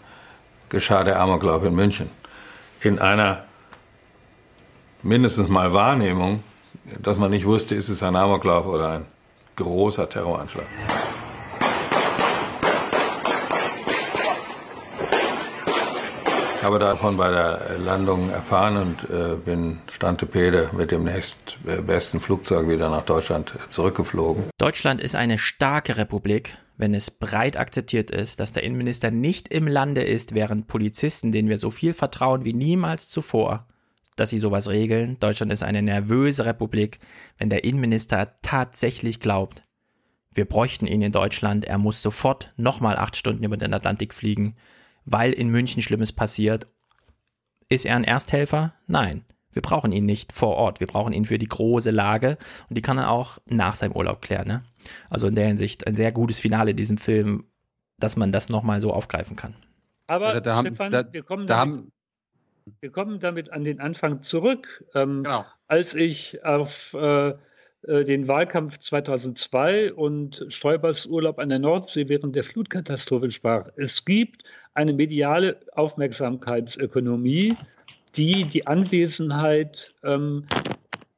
geschah 0.69 1.03
der 1.03 1.19
Amoklauf 1.19 1.65
in 1.65 1.75
München. 1.75 2.11
In 2.83 2.99
einer 2.99 3.45
mindestens 5.03 5.49
mal 5.49 5.73
Wahrnehmung, 5.73 6.43
dass 7.03 7.17
man 7.17 7.31
nicht 7.31 7.47
wusste, 7.47 7.75
ist 7.75 7.89
es 7.89 8.03
ein 8.03 8.17
Amoklauf 8.17 8.67
oder 8.67 8.91
ein 8.91 9.07
großer 9.57 10.09
Terroranschlag. 10.09 10.67
Ich 16.61 16.65
habe 16.65 16.79
davon 16.79 17.17
bei 17.17 17.31
der 17.31 17.79
Landung 17.79 18.29
erfahren 18.29 18.77
und 18.77 19.09
äh, 19.09 19.35
bin 19.37 19.79
Stantepede 19.91 20.69
mit 20.77 20.91
dem 20.91 21.05
nächstbesten 21.05 22.21
Flugzeug 22.21 22.69
wieder 22.69 22.91
nach 22.91 23.07
Deutschland 23.07 23.55
zurückgeflogen. 23.71 24.45
Deutschland 24.59 25.01
ist 25.01 25.17
eine 25.17 25.39
starke 25.39 25.97
Republik, 25.97 26.59
wenn 26.77 26.93
es 26.93 27.11
breit 27.11 27.57
akzeptiert 27.57 28.11
ist, 28.11 28.41
dass 28.41 28.53
der 28.53 28.63
Innenminister 28.63 29.11
nicht 29.11 29.49
im 29.49 29.69
Lande 29.69 30.03
ist, 30.03 30.35
während 30.35 30.67
Polizisten, 30.67 31.33
denen 31.33 31.49
wir 31.49 31.57
so 31.57 31.71
viel 31.71 31.95
vertrauen 31.95 32.45
wie 32.45 32.53
niemals 32.53 33.09
zuvor, 33.09 33.65
dass 34.21 34.31
sie 34.31 34.39
sowas 34.39 34.69
regeln. 34.69 35.19
Deutschland 35.21 35.53
ist 35.53 35.63
eine 35.63 35.83
nervöse 35.83 36.45
Republik, 36.45 36.99
wenn 37.39 37.51
der 37.51 37.65
Innenminister 37.65 38.37
tatsächlich 38.43 39.19
glaubt, 39.21 39.63
wir 40.33 40.45
bräuchten 40.45 40.87
ihn 40.87 41.03
in 41.03 41.11
Deutschland, 41.13 41.65
er 41.65 41.79
muss 41.79 42.03
sofort 42.03 42.53
nochmal 42.57 42.97
acht 42.97 43.17
Stunden 43.17 43.43
über 43.43 43.57
den 43.57 43.75
Atlantik 43.75 44.15
fliegen, 44.15 44.55
weil 45.05 45.33
in 45.33 45.49
München 45.49 45.83
Schlimmes 45.83 46.13
passiert. 46.13 46.67
Ist 47.69 47.85
er 47.87 47.97
ein 47.97 48.05
Ersthelfer? 48.05 48.75
Nein. 48.87 49.25
Wir 49.53 49.63
brauchen 49.63 49.91
ihn 49.91 50.07
nicht 50.07 50.33
vor 50.33 50.55
Ort. 50.57 50.79
Wir 50.79 50.87
brauchen 50.87 51.13
ihn 51.13 51.25
für 51.25 51.39
die 51.39 51.49
große 51.49 51.91
Lage 51.91 52.39
und 52.69 52.77
die 52.77 52.83
kann 52.83 52.99
er 52.99 53.11
auch 53.11 53.39
nach 53.47 53.75
seinem 53.75 53.93
Urlaub 53.97 54.23
klären. 54.23 54.47
Ne? 54.47 54.63
Also 55.09 55.27
in 55.27 55.35
der 55.35 55.47
Hinsicht 55.49 55.87
ein 55.89 55.97
sehr 55.97 56.13
gutes 56.13 56.39
Finale 56.39 56.75
diesem 56.75 56.99
Film, 56.99 57.45
dass 57.99 58.15
man 58.17 58.31
das 58.31 58.49
nochmal 58.49 58.81
so 58.81 58.93
aufgreifen 58.93 59.35
kann. 59.35 59.55
Aber 60.07 60.35
Da- 60.35 60.41
da 60.41 60.55
haben- 60.57 60.67
Stefan, 60.69 60.93
da- 60.93 61.13
wir, 61.13 61.23
kommen 61.25 61.49
da 61.49 61.59
haben- 61.59 61.91
wir 62.81 62.91
kommen 62.91 63.21
damit 63.21 63.53
an 63.53 63.65
den 63.65 63.81
Anfang 63.81 64.23
zurück. 64.23 64.85
Ähm, 64.95 65.25
Genau. 65.25 65.45
Als 65.69 65.95
ich 65.95 66.45
auf 66.45 66.95
äh, 66.95 67.35
äh, 67.87 68.05
den 68.05 68.29
Wahlkampf 68.29 68.79
2002 68.79 69.95
und 69.95 70.45
Stoibers 70.49 71.07
Urlaub 71.07 71.39
an 71.39 71.49
der 71.49 71.59
Nordsee 71.59 72.09
während 72.09 72.37
der 72.37 72.45
Flutkatastrophe 72.45 73.31
sprach. 73.31 73.69
Es 73.77 74.05
gibt 74.05 74.45
eine 74.75 74.93
mediale 74.93 75.59
Aufmerksamkeitsökonomie, 75.73 77.57
die 78.17 78.45
die 78.45 78.67
Anwesenheit 78.67 79.95
ähm, 80.05 80.47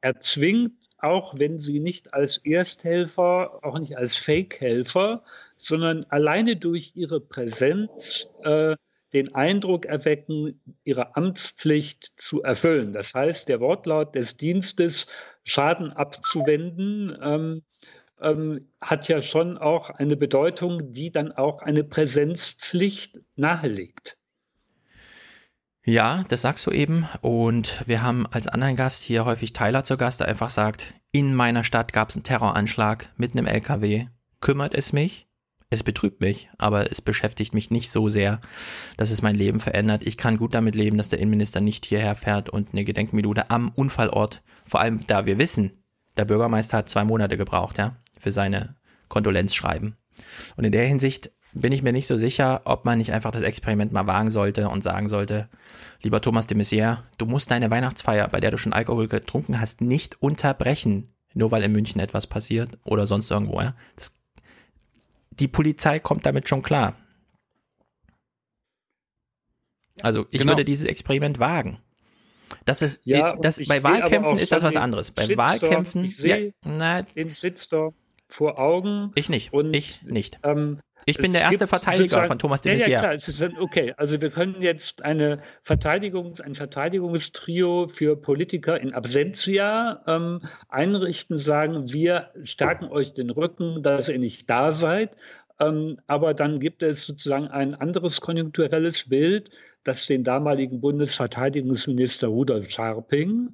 erzwingt, 0.01 0.73
auch 0.99 1.37
wenn 1.37 1.59
sie 1.59 1.81
nicht 1.81 2.13
als 2.13 2.37
Ersthelfer, 2.37 3.59
auch 3.61 3.77
nicht 3.77 3.97
als 3.97 4.15
Fake-Helfer, 4.15 5.21
sondern 5.57 6.05
alleine 6.09 6.55
durch 6.55 6.93
ihre 6.95 7.19
Präsenz 7.19 8.29
äh, 8.43 8.75
den 9.13 9.35
Eindruck 9.35 9.85
erwecken, 9.85 10.59
ihre 10.83 11.15
Amtspflicht 11.15 12.13
zu 12.17 12.41
erfüllen. 12.43 12.93
Das 12.93 13.13
heißt, 13.13 13.47
der 13.47 13.59
Wortlaut 13.59 14.15
des 14.15 14.37
Dienstes, 14.37 15.07
Schaden 15.43 15.91
abzuwenden, 15.91 17.17
ähm, 17.21 17.63
ähm, 18.21 18.69
hat 18.81 19.07
ja 19.07 19.21
schon 19.21 19.57
auch 19.57 19.89
eine 19.89 20.15
Bedeutung, 20.15 20.91
die 20.91 21.11
dann 21.11 21.31
auch 21.31 21.61
eine 21.61 21.83
Präsenzpflicht 21.83 23.19
nahelegt. 23.35 24.17
Ja, 25.85 26.23
das 26.29 26.41
sagst 26.41 26.65
du 26.65 26.71
eben. 26.71 27.07
Und 27.21 27.83
wir 27.87 28.01
haben 28.01 28.25
als 28.27 28.47
anderen 28.47 28.77
Gast 28.77 29.03
hier 29.03 29.25
häufig 29.25 29.51
Tyler 29.51 29.83
zu 29.83 29.97
Gast, 29.97 30.21
der 30.21 30.29
einfach 30.29 30.49
sagt, 30.49 30.93
in 31.11 31.35
meiner 31.35 31.65
Stadt 31.65 31.91
gab 31.91 32.09
es 32.09 32.15
einen 32.15 32.23
Terroranschlag 32.23 33.09
mit 33.17 33.33
einem 33.33 33.47
LKW. 33.47 34.07
Kümmert 34.39 34.73
es 34.73 34.93
mich? 34.93 35.27
Es 35.73 35.81
betrübt 35.81 36.21
mich, 36.21 36.49
aber 36.59 36.91
es 36.91 37.01
beschäftigt 37.01 37.55
mich 37.55 37.71
nicht 37.71 37.89
so 37.89 38.07
sehr, 38.07 38.41
dass 38.95 39.09
es 39.09 39.23
mein 39.23 39.33
Leben 39.33 39.59
verändert. 39.59 40.05
Ich 40.05 40.17
kann 40.17 40.37
gut 40.37 40.53
damit 40.53 40.75
leben, 40.75 40.97
dass 40.97 41.09
der 41.09 41.17
Innenminister 41.17 41.61
nicht 41.61 41.87
hierher 41.87 42.15
fährt 42.15 42.47
und 42.47 42.73
eine 42.73 42.83
Gedenkminute 42.83 43.49
am 43.49 43.69
Unfallort, 43.69 44.43
vor 44.65 44.81
allem 44.81 45.07
da 45.07 45.25
wir 45.25 45.39
wissen, 45.39 45.71
der 46.15 46.25
Bürgermeister 46.25 46.77
hat 46.77 46.89
zwei 46.89 47.03
Monate 47.03 47.37
gebraucht, 47.37 47.79
ja, 47.79 47.95
für 48.19 48.31
seine 48.31 48.75
Kondolenzschreiben. 49.07 49.95
Und 50.57 50.63
in 50.63 50.71
der 50.71 50.85
Hinsicht 50.85 51.31
bin 51.53 51.73
ich 51.73 51.81
mir 51.81 51.91
nicht 51.91 52.05
so 52.05 52.17
sicher, 52.17 52.61
ob 52.65 52.85
man 52.85 52.99
nicht 52.99 53.11
einfach 53.11 53.31
das 53.31 53.41
Experiment 53.41 53.91
mal 53.91 54.05
wagen 54.05 54.29
sollte 54.29 54.69
und 54.69 54.83
sagen 54.83 55.09
sollte, 55.09 55.49
lieber 56.03 56.21
Thomas 56.21 56.45
de 56.45 56.55
Maizière, 56.55 56.99
du 57.17 57.25
musst 57.25 57.49
deine 57.49 57.71
Weihnachtsfeier, 57.71 58.27
bei 58.27 58.39
der 58.39 58.51
du 58.51 58.59
schon 58.59 58.73
Alkohol 58.73 59.07
getrunken 59.07 59.59
hast, 59.59 59.81
nicht 59.81 60.21
unterbrechen, 60.21 61.09
nur 61.33 61.49
weil 61.49 61.63
in 61.63 61.71
München 61.71 61.99
etwas 61.99 62.27
passiert 62.27 62.77
oder 62.83 63.07
sonst 63.07 63.31
irgendwo. 63.31 63.59
Ja? 63.59 63.73
Das, 63.95 64.13
die 65.39 65.47
Polizei 65.47 65.99
kommt 65.99 66.25
damit 66.25 66.47
schon 66.49 66.61
klar. 66.61 66.95
Also 70.01 70.25
ich 70.31 70.39
genau. 70.39 70.51
würde 70.51 70.65
dieses 70.65 70.85
Experiment 70.85 71.39
wagen. 71.39 71.79
Das 72.65 72.81
ist, 72.81 72.99
ja, 73.03 73.33
äh, 73.33 73.37
das, 73.41 73.61
bei 73.67 73.83
Wahlkämpfen 73.83 74.37
ist 74.37 74.51
das 74.51 74.63
was 74.63 74.75
anderes. 74.75 75.11
Bei 75.11 75.35
Wahlkämpfen, 75.35 76.05
ich 76.05 76.17
sehe 76.17 76.47
ja, 76.47 76.51
na, 76.65 77.01
den 77.01 77.33
Shitstorm 77.33 77.93
vor 78.27 78.59
Augen. 78.59 79.11
Ich 79.15 79.29
nicht. 79.29 79.53
Und, 79.53 79.73
ich 79.73 80.01
nicht. 80.03 80.39
Ähm, 80.43 80.79
ich 81.05 81.17
bin 81.17 81.27
es 81.27 81.33
der 81.33 81.43
erste 81.43 81.67
Verteidiger 81.67 82.25
von 82.25 82.39
Thomas 82.39 82.61
de 82.61 82.77
ja, 82.77 82.77
ja, 82.77 82.85
Maizière. 82.85 82.99
klar, 82.99 83.13
ist, 83.13 83.59
okay, 83.59 83.93
also 83.97 84.21
wir 84.21 84.29
können 84.29 84.61
jetzt 84.61 85.03
eine 85.03 85.39
Verteidigungs-, 85.65 86.41
ein 86.41 86.55
Verteidigungstrio 86.55 87.87
für 87.87 88.15
Politiker 88.15 88.79
in 88.79 88.93
Absentia 88.93 90.01
ähm, 90.07 90.41
einrichten, 90.69 91.37
sagen, 91.37 91.91
wir 91.91 92.29
stärken 92.43 92.87
euch 92.87 93.13
den 93.13 93.29
Rücken, 93.29 93.83
dass 93.83 94.09
ihr 94.09 94.19
nicht 94.19 94.49
da 94.49 94.71
seid. 94.71 95.15
Ähm, 95.59 95.97
aber 96.07 96.33
dann 96.33 96.59
gibt 96.59 96.83
es 96.83 97.05
sozusagen 97.05 97.47
ein 97.47 97.75
anderes 97.75 98.21
konjunkturelles 98.21 99.09
Bild, 99.09 99.49
das 99.83 100.07
den 100.07 100.23
damaligen 100.23 100.81
Bundesverteidigungsminister 100.81 102.27
Rudolf 102.27 102.69
Scharping 102.69 103.53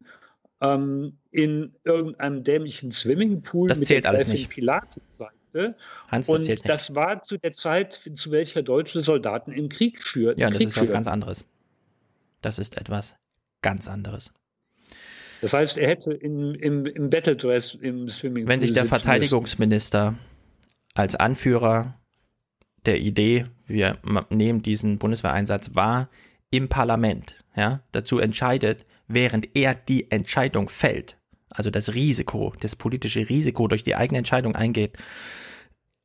ähm, 0.61 1.17
in 1.31 1.73
irgendeinem 1.83 2.43
dämlichen 2.43 2.91
Swimmingpool 2.91 3.67
Das 3.67 3.79
mit 3.79 3.87
zählt 3.87 4.05
alles 4.05 4.27
nicht. 4.27 4.49
Pilatus 4.49 5.01
zeigte. 5.51 5.75
Hans, 6.09 6.27
das 6.27 6.49
und 6.49 6.69
das 6.69 6.95
war 6.95 7.23
zu 7.23 7.37
der 7.37 7.53
Zeit, 7.53 8.09
zu 8.15 8.31
welcher 8.31 8.63
deutsche 8.63 9.01
Soldaten 9.01 9.51
im 9.51 9.69
Krieg 9.69 10.03
führten. 10.03 10.39
Ja, 10.39 10.49
das 10.49 10.57
Krieg 10.57 10.67
ist 10.67 10.75
was 10.75 10.87
führten. 10.87 10.93
ganz 10.93 11.07
anderes. 11.07 11.45
Das 12.41 12.59
ist 12.59 12.77
etwas 12.77 13.15
ganz 13.61 13.87
anderes. 13.87 14.33
Das 15.41 15.53
heißt, 15.53 15.77
er 15.77 15.87
hätte 15.89 16.13
in, 16.13 16.53
im, 16.55 16.85
im 16.85 17.09
Battledress 17.09 17.75
im 17.75 18.09
Swimmingpool 18.09 18.51
Wenn 18.51 18.59
sich 18.59 18.73
der 18.73 18.83
sitzen 18.83 18.93
müssen. 18.93 19.05
Verteidigungsminister 19.05 20.15
als 20.95 21.15
Anführer 21.15 21.97
der 22.85 22.99
Idee, 22.99 23.45
wir 23.65 23.97
nehmen 24.29 24.61
diesen 24.61 24.97
Bundeswehreinsatz 24.97 25.75
wahr, 25.75 26.09
im 26.51 26.67
Parlament 26.67 27.35
ja, 27.55 27.81
dazu 27.91 28.19
entscheidet, 28.19 28.85
während 29.07 29.55
er 29.55 29.75
die 29.75 30.11
Entscheidung 30.11 30.67
fällt, 30.67 31.18
also 31.49 31.69
das 31.71 31.93
Risiko, 31.93 32.53
das 32.59 32.75
politische 32.75 33.29
Risiko 33.29 33.67
durch 33.67 33.83
die 33.83 33.95
eigene 33.95 34.19
Entscheidung 34.19 34.55
eingeht, 34.55 34.97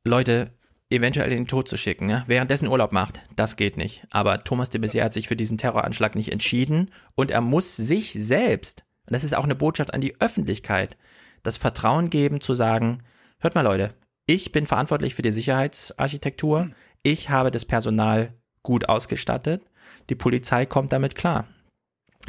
Leute 0.03 0.51
eventuell 0.89 1.31
in 1.31 1.37
den 1.37 1.47
Tod 1.47 1.67
zu 1.67 1.77
schicken, 1.77 2.09
ja, 2.09 2.23
währenddessen 2.27 2.67
Urlaub 2.67 2.91
macht, 2.91 3.21
das 3.35 3.55
geht 3.55 3.77
nicht. 3.77 4.05
Aber 4.11 4.43
Thomas 4.43 4.69
de 4.69 4.79
Maizière 4.79 5.03
hat 5.03 5.13
sich 5.13 5.27
für 5.27 5.35
diesen 5.35 5.57
Terroranschlag 5.57 6.15
nicht 6.15 6.31
entschieden 6.31 6.91
und 7.15 7.31
er 7.31 7.41
muss 7.41 7.75
sich 7.75 8.13
selbst, 8.13 8.85
und 9.07 9.13
das 9.13 9.23
ist 9.23 9.35
auch 9.35 9.43
eine 9.43 9.55
Botschaft 9.55 9.93
an 9.93 10.01
die 10.01 10.19
Öffentlichkeit, 10.21 10.97
das 11.43 11.57
Vertrauen 11.57 12.09
geben 12.09 12.41
zu 12.41 12.53
sagen, 12.53 13.03
hört 13.39 13.55
mal 13.55 13.61
Leute, 13.61 13.93
ich 14.27 14.51
bin 14.51 14.65
verantwortlich 14.65 15.15
für 15.15 15.21
die 15.21 15.31
Sicherheitsarchitektur, 15.31 16.71
ich 17.03 17.29
habe 17.29 17.51
das 17.51 17.65
Personal 17.65 18.33
gut 18.63 18.89
ausgestattet, 18.89 19.63
die 20.09 20.15
Polizei 20.15 20.65
kommt 20.65 20.93
damit 20.93 21.15
klar. 21.15 21.47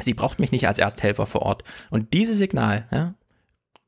Sie 0.01 0.13
braucht 0.13 0.39
mich 0.39 0.51
nicht 0.51 0.67
als 0.67 0.79
Ersthelfer 0.79 1.25
vor 1.25 1.41
Ort. 1.41 1.63
Und 1.89 2.13
dieses 2.13 2.37
Signal, 2.37 2.87
ja, 2.91 3.13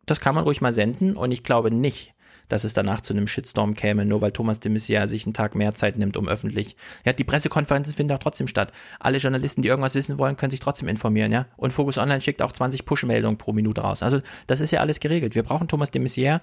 das 0.06 0.19
kann 0.19 0.36
man 0.36 0.44
ruhig 0.44 0.61
mal 0.61 0.73
senden 0.73 1.15
und 1.15 1.31
ich 1.31 1.44
glaube 1.44 1.73
nicht, 1.73 2.14
dass 2.49 2.64
es 2.64 2.73
danach 2.73 3.02
zu 3.02 3.14
einem 3.14 3.27
Shitstorm 3.27 3.76
käme, 3.76 4.06
nur 4.06 4.22
weil 4.22 4.31
Thomas 4.31 4.60
de 4.60 4.72
Maizière 4.72 5.07
sich 5.07 5.26
einen 5.26 5.34
Tag 5.34 5.56
mehr 5.56 5.76
Zeit 5.76 5.98
nimmt, 5.98 6.18
um 6.18 6.27
öffentlich. 6.27 6.76
Ja, 7.06 7.14
die 7.14 7.23
Pressekonferenzen 7.23 7.94
finden 7.94 8.14
auch 8.14 8.19
trotzdem 8.19 8.48
statt. 8.48 8.73
Alle 8.99 9.19
Journalisten, 9.19 9.61
die 9.61 9.69
irgendwas 9.69 9.95
wissen 9.95 10.18
wollen, 10.18 10.36
können 10.36 10.52
sich 10.52 10.60
trotzdem 10.60 10.88
informieren, 10.88 11.31
ja. 11.31 11.45
Und 11.56 11.72
Focus 11.72 11.98
Online 11.98 12.22
schickt 12.22 12.41
auch 12.41 12.52
20 12.52 12.86
Push-Meldungen 12.86 13.38
pro 13.38 13.53
Minute 13.53 13.81
raus. 13.81 14.03
Also, 14.03 14.22
das 14.48 14.60
ist 14.60 14.72
ja 14.72 14.80
alles 14.80 14.99
geregelt. 14.99 15.36
Wir 15.36 15.44
brauchen 15.44 15.68
Thomas 15.68 15.91
de 15.91 16.02
Maizière 16.02 16.41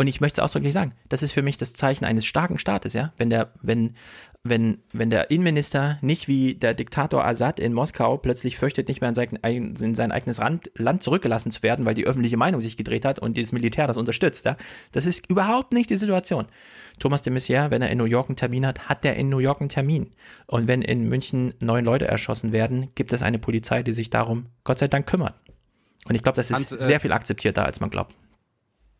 und 0.00 0.06
ich 0.06 0.22
möchte 0.22 0.40
es 0.40 0.42
ausdrücklich 0.42 0.72
sagen, 0.72 0.94
das 1.10 1.22
ist 1.22 1.32
für 1.32 1.42
mich 1.42 1.58
das 1.58 1.74
Zeichen 1.74 2.06
eines 2.06 2.24
starken 2.24 2.58
Staates, 2.58 2.94
ja. 2.94 3.12
Wenn 3.18 3.28
der, 3.28 3.52
wenn, 3.60 3.96
wenn, 4.42 4.78
wenn 4.94 5.10
der 5.10 5.30
Innenminister 5.30 5.98
nicht 6.00 6.26
wie 6.26 6.54
der 6.54 6.72
Diktator 6.72 7.22
Assad 7.22 7.60
in 7.60 7.74
Moskau 7.74 8.16
plötzlich 8.16 8.56
fürchtet, 8.56 8.88
nicht 8.88 9.02
mehr 9.02 9.10
in 9.10 9.14
sein, 9.14 9.28
in 9.42 9.94
sein 9.94 10.10
eigenes 10.10 10.38
Land, 10.38 10.70
Land 10.74 11.02
zurückgelassen 11.02 11.50
zu 11.50 11.62
werden, 11.62 11.84
weil 11.84 11.92
die 11.92 12.06
öffentliche 12.06 12.38
Meinung 12.38 12.62
sich 12.62 12.78
gedreht 12.78 13.04
hat 13.04 13.18
und 13.18 13.36
das 13.36 13.52
Militär 13.52 13.88
das 13.88 13.98
unterstützt, 13.98 14.46
ja. 14.46 14.56
Das 14.92 15.04
ist 15.04 15.28
überhaupt 15.28 15.74
nicht 15.74 15.90
die 15.90 15.98
Situation. 15.98 16.46
Thomas 16.98 17.20
de 17.20 17.30
Maizière, 17.34 17.70
wenn 17.70 17.82
er 17.82 17.90
in 17.90 17.98
New 17.98 18.04
York 18.04 18.30
einen 18.30 18.36
Termin 18.36 18.64
hat, 18.64 18.88
hat 18.88 19.04
er 19.04 19.16
in 19.16 19.28
New 19.28 19.40
York 19.40 19.60
einen 19.60 19.68
Termin. 19.68 20.14
Und 20.46 20.66
wenn 20.66 20.80
in 20.80 21.10
München 21.10 21.52
neun 21.60 21.84
Leute 21.84 22.08
erschossen 22.08 22.52
werden, 22.52 22.88
gibt 22.94 23.12
es 23.12 23.22
eine 23.22 23.38
Polizei, 23.38 23.82
die 23.82 23.92
sich 23.92 24.08
darum 24.08 24.46
Gott 24.64 24.78
sei 24.78 24.88
Dank 24.88 25.06
kümmert. 25.06 25.34
Und 26.08 26.14
ich 26.14 26.22
glaube, 26.22 26.36
das 26.36 26.48
ist 26.50 26.56
Hans, 26.56 26.72
äh, 26.72 26.78
sehr 26.78 27.00
viel 27.00 27.12
akzeptierter, 27.12 27.66
als 27.66 27.80
man 27.80 27.90
glaubt. 27.90 28.16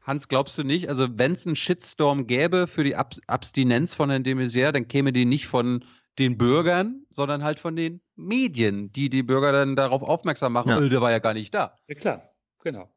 Hans, 0.02 0.28
glaubst 0.28 0.56
du 0.58 0.64
nicht, 0.64 0.88
also 0.88 1.06
wenn 1.18 1.32
es 1.32 1.46
einen 1.46 1.56
Shitstorm 1.56 2.26
gäbe 2.26 2.66
für 2.66 2.84
die 2.84 2.96
Ab 2.96 3.14
Abstinenz 3.26 3.94
von 3.94 4.10
Herrn 4.10 4.24
de 4.24 4.34
Maizière, 4.34 4.72
dann 4.72 4.88
käme 4.88 5.12
die 5.12 5.24
nicht 5.26 5.46
von 5.46 5.84
den 6.18 6.36
Bürgern, 6.38 7.04
sondern 7.10 7.44
halt 7.44 7.60
von 7.60 7.76
den 7.76 8.00
Medien, 8.16 8.92
die 8.92 9.10
die 9.10 9.22
Bürger 9.22 9.52
dann 9.52 9.76
darauf 9.76 10.02
aufmerksam 10.02 10.52
machen, 10.52 10.70
Ja. 10.70 10.78
"Oh, 10.78 10.88
der 10.88 11.00
war 11.00 11.10
ja 11.10 11.18
gar 11.18 11.34
nicht 11.34 11.54
da. 11.54 11.76
Ja, 11.86 11.94
klar, 11.94 12.30
genau. 12.62 12.90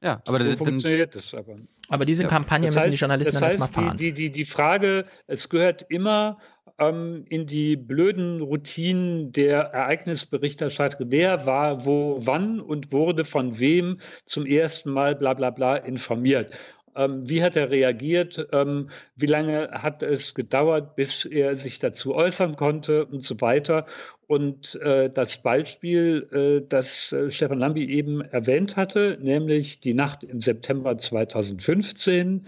Ja, 0.00 0.22
aber 0.26 0.38
so 0.38 0.44
dann- 0.46 0.56
funktioniert 0.58 1.14
das 1.14 1.34
aber. 1.34 1.56
Aber 1.88 2.04
diese 2.04 2.24
Kampagne 2.24 2.66
Das 2.68 2.74
müssen 2.76 2.90
die 2.90 2.96
heißt- 2.96 3.00
Journalisten 3.00 3.32
das 3.32 3.40
dann 3.40 3.50
heißt, 3.50 3.60
erstmal 3.60 3.84
fahren. 3.86 3.96
Die, 3.98 4.12
die, 4.12 4.30
die 4.30 4.44
Frage, 4.44 5.06
es 5.26 5.48
gehört 5.48 5.86
immer 5.88 6.38
ähm, 6.78 7.24
in 7.28 7.46
die 7.46 7.76
blöden 7.76 8.40
Routinen 8.40 9.32
der 9.32 9.60
Ereignisberichterstattung. 9.60 11.10
Wer 11.10 11.46
war 11.46 11.84
wo, 11.84 12.18
wann 12.20 12.60
und 12.60 12.92
wurde 12.92 13.24
von 13.24 13.58
wem 13.58 13.98
zum 14.26 14.46
ersten 14.46 14.90
Mal 14.90 15.14
bla 15.16 15.34
bla 15.34 15.50
bla 15.50 15.76
informiert. 15.76 16.54
Ähm, 16.98 17.28
wie 17.28 17.42
hat 17.42 17.54
er 17.54 17.70
reagiert? 17.70 18.48
Ähm, 18.52 18.90
wie 19.16 19.26
lange 19.26 19.68
hat 19.70 20.02
es 20.02 20.34
gedauert, 20.34 20.96
bis 20.96 21.24
er 21.24 21.54
sich 21.54 21.78
dazu 21.78 22.14
äußern 22.14 22.56
konnte 22.56 23.06
und 23.06 23.22
so 23.24 23.40
weiter? 23.40 23.86
Und 24.26 24.74
äh, 24.82 25.08
das 25.08 25.42
Beispiel, 25.42 26.28
äh, 26.32 26.66
das 26.68 27.12
äh, 27.12 27.30
Stefan 27.30 27.60
Lambi 27.60 27.88
eben 27.88 28.20
erwähnt 28.20 28.76
hatte, 28.76 29.16
nämlich 29.22 29.80
die 29.80 29.94
Nacht 29.94 30.24
im 30.24 30.42
September 30.42 30.98
2015, 30.98 32.26
ähm, 32.28 32.42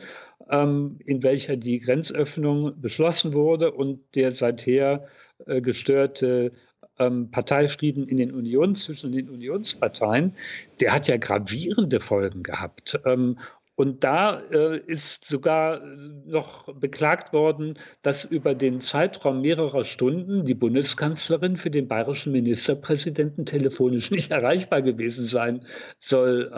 in 0.49 1.23
welcher 1.23 1.57
die 1.57 1.79
Grenzöffnung 1.81 2.81
beschlossen 2.81 3.35
wurde 3.35 3.73
und 3.73 4.01
der 4.15 4.33
seither 4.33 5.07
äh, 5.47 5.61
gestörte 5.61 6.53
ähm, 6.99 7.31
Parteifrieden 7.31 8.07
in 8.07 8.19
den 8.19 8.33
Union 8.33 8.75
zwischen 8.75 9.13
den 9.13 9.29
Unionsparteien, 9.31 10.35
der 10.81 10.93
hat 10.93 11.09
ja 11.09 11.17
gravierende 11.17 12.01
Folgen 12.01 12.43
gehabt. 12.43 13.01
Ähm, 13.05 13.39
und 13.81 14.05
da 14.05 14.41
äh, 14.53 14.79
ist 14.79 15.25
sogar 15.25 15.81
noch 16.27 16.71
beklagt 16.75 17.33
worden, 17.33 17.79
dass 18.03 18.27
über 18.27 18.55
den 18.55 18.83
Zeitraum 18.83 19.41
mehrerer 19.41 19.85
Stunden 19.85 20.45
die 20.45 20.55
Bundeskanzlerin 20.55 21.57
für 21.57 21.71
den 21.71 21.89
bayerischen 21.89 22.33
Ministerpräsidenten 22.33 23.47
telefonisch 23.47 24.11
nicht 24.11 24.31
erreichbar 24.31 24.83
gewesen 24.83 25.25
sein 25.25 25.65
soll. 25.99 26.51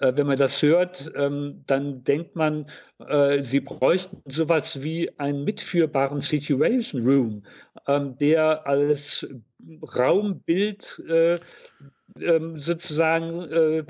Äh, 0.00 0.12
wenn 0.16 0.26
man 0.26 0.36
das 0.36 0.62
hört, 0.62 1.12
ähm, 1.16 1.62
dann 1.66 2.04
denkt 2.04 2.36
man, 2.36 2.66
äh, 3.06 3.42
sie 3.42 3.60
bräuchten 3.60 4.22
sowas 4.26 4.82
wie 4.82 5.10
einen 5.18 5.44
mitführbaren 5.44 6.20
Situation 6.20 7.02
Room, 7.02 7.42
ähm, 7.86 8.16
der 8.18 8.66
als 8.66 9.26
Raumbild 9.96 11.02
äh, 11.08 11.38
ähm, 12.20 12.58
sozusagen 12.58 13.84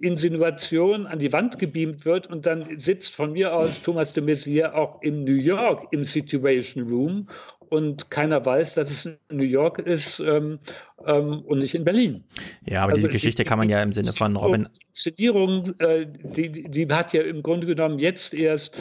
Insinuation 0.00 1.06
an 1.06 1.18
die 1.18 1.32
Wand 1.32 1.58
gebeamt 1.58 2.04
wird 2.04 2.26
und 2.26 2.44
dann 2.44 2.78
sitzt 2.78 3.14
von 3.14 3.32
mir 3.32 3.54
aus 3.54 3.80
Thomas 3.80 4.12
de 4.12 4.22
Maizière 4.22 4.74
auch 4.74 5.00
in 5.02 5.24
New 5.24 5.34
York 5.34 5.86
im 5.90 6.04
Situation 6.04 6.86
Room 6.86 7.28
und 7.70 8.10
keiner 8.10 8.44
weiß, 8.44 8.74
dass 8.74 8.90
es 8.90 9.06
in 9.06 9.16
New 9.36 9.42
York 9.44 9.78
ist 9.78 10.20
ähm, 10.20 10.58
ähm, 11.06 11.40
und 11.46 11.58
nicht 11.58 11.74
in 11.74 11.84
Berlin. 11.84 12.24
Ja, 12.64 12.78
aber 12.82 12.90
Also 12.90 12.96
diese 12.96 13.08
die- 13.08 13.12
Geschichte 13.12 13.44
kann 13.44 13.58
man 13.58 13.68
ja 13.68 13.82
im 13.82 13.92
Sinne 13.92 14.12
von 14.12 14.36
Robin 14.36 14.68
Die 14.74 14.86
Inszenierung, 14.88 15.64
äh, 15.78 16.06
die, 16.06 16.50
die 16.50 16.70
die 16.70 16.86
hat 16.92 17.12
ja 17.12 17.22
im 17.22 17.42
Grunde 17.42 17.66
genommen 17.66 17.98
jetzt 17.98 18.32
erst 18.34 18.76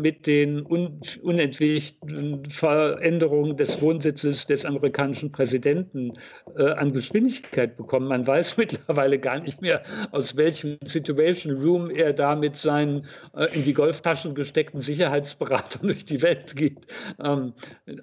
mit 0.00 0.26
den 0.26 0.64
un, 0.66 1.00
unentwegten 1.22 2.44
Veränderungen 2.48 3.56
des 3.56 3.80
Wohnsitzes 3.80 4.46
des 4.46 4.64
amerikanischen 4.64 5.32
Präsidenten 5.32 6.12
äh, 6.56 6.70
an 6.72 6.92
Geschwindigkeit 6.92 7.76
bekommen. 7.76 8.08
Man 8.08 8.26
weiß 8.26 8.56
mittlerweile 8.58 9.18
gar 9.18 9.40
nicht 9.40 9.62
mehr, 9.62 9.82
aus 10.10 10.36
welchem 10.36 10.78
Situation 10.84 11.56
Room 11.56 11.90
er 11.90 12.12
da 12.12 12.34
mit 12.34 12.56
seinen 12.56 13.06
äh, 13.36 13.46
in 13.54 13.64
die 13.64 13.74
Golftaschen 13.74 14.34
gesteckten 14.34 14.80
Sicherheitsberatern 14.80 15.82
durch 15.82 16.04
die 16.04 16.22
Welt 16.22 16.56
geht. 16.56 16.86
Ähm, 17.24 17.52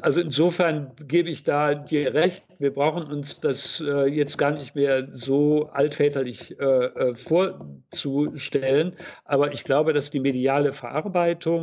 also 0.02 0.22
insofern 0.22 0.92
gebe 1.08 1.30
ich 1.30 1.44
da 1.44 1.76
dir 1.76 2.14
recht. 2.14 2.44
Wir 2.60 2.74
brauchen 2.74 3.04
uns 3.04 3.40
das 3.40 3.82
äh, 3.86 4.06
jetzt 4.08 4.38
gar 4.38 4.52
nicht 4.52 4.76
mehr 4.76 5.08
so 5.14 5.70
altväterlich 5.74 6.60
äh, 6.60 6.64
äh, 6.64 7.16
vorzustellen. 7.16 8.94
Aber 9.26 9.54
ich 9.54 9.64
glaube, 9.64 9.94
dass 9.94 10.12
die 10.12 10.20
mediale 10.20 10.74
Verarbeitung 10.74 11.59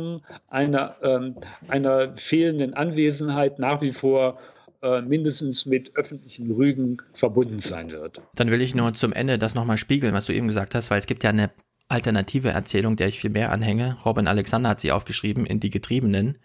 einer, 0.47 0.95
ähm, 1.01 1.35
einer 1.67 2.15
fehlenden 2.15 2.73
Anwesenheit 2.73 3.59
nach 3.59 3.81
wie 3.81 3.91
vor 3.91 4.37
äh, 4.81 5.01
mindestens 5.01 5.65
mit 5.65 5.95
öffentlichen 5.95 6.51
Rügen 6.51 6.97
verbunden 7.13 7.59
sein 7.59 7.91
wird. 7.91 8.21
Dann 8.35 8.51
will 8.51 8.61
ich 8.61 8.75
nur 8.75 8.93
zum 8.93 9.11
Ende 9.11 9.37
das 9.37 9.55
nochmal 9.55 9.77
spiegeln, 9.77 10.13
was 10.13 10.27
du 10.27 10.33
eben 10.33 10.47
gesagt 10.47 10.75
hast, 10.75 10.91
weil 10.91 10.99
es 10.99 11.07
gibt 11.07 11.23
ja 11.23 11.31
eine 11.31 11.49
alternative 11.89 12.49
Erzählung, 12.49 12.95
der 12.95 13.07
ich 13.07 13.19
viel 13.19 13.29
mehr 13.29 13.51
anhänge. 13.51 13.97
Robin 14.05 14.27
Alexander 14.27 14.69
hat 14.69 14.79
sie 14.79 14.91
aufgeschrieben 14.91 15.45
in 15.45 15.59
Die 15.59 15.69
Getriebenen. 15.69 16.37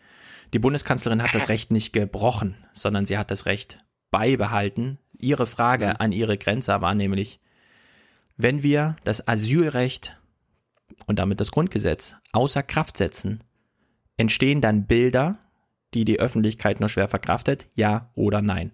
Die 0.52 0.58
Bundeskanzlerin 0.58 1.22
hat 1.22 1.34
das 1.34 1.48
Recht 1.48 1.70
nicht 1.70 1.92
gebrochen, 1.92 2.56
sondern 2.72 3.06
sie 3.06 3.18
hat 3.18 3.30
das 3.30 3.46
Recht 3.46 3.78
beibehalten. 4.10 4.98
Ihre 5.18 5.46
Frage 5.46 6.00
an 6.00 6.12
Ihre 6.12 6.38
Grenzer 6.38 6.80
war 6.80 6.94
nämlich, 6.94 7.40
wenn 8.36 8.62
wir 8.62 8.96
das 9.04 9.26
Asylrecht 9.26 10.16
und 11.06 11.18
damit 11.18 11.40
das 11.40 11.52
Grundgesetz 11.52 12.16
außer 12.32 12.62
Kraft 12.62 12.96
setzen, 12.96 13.42
entstehen 14.16 14.60
dann 14.60 14.86
Bilder, 14.86 15.38
die 15.94 16.04
die 16.04 16.20
Öffentlichkeit 16.20 16.80
nur 16.80 16.88
schwer 16.88 17.08
verkraftet? 17.08 17.66
Ja 17.74 18.10
oder 18.14 18.40
nein? 18.40 18.72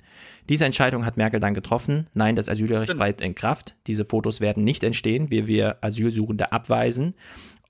Diese 0.48 0.64
Entscheidung 0.64 1.04
hat 1.04 1.16
Merkel 1.16 1.40
dann 1.40 1.54
getroffen. 1.54 2.08
Nein, 2.14 2.36
das 2.36 2.48
Asylrecht 2.48 2.94
bleibt 2.96 3.20
in 3.20 3.34
Kraft. 3.34 3.74
Diese 3.86 4.04
Fotos 4.04 4.40
werden 4.40 4.64
nicht 4.64 4.84
entstehen, 4.84 5.30
wie 5.30 5.46
wir 5.46 5.78
Asylsuchende 5.82 6.52
abweisen. 6.52 7.14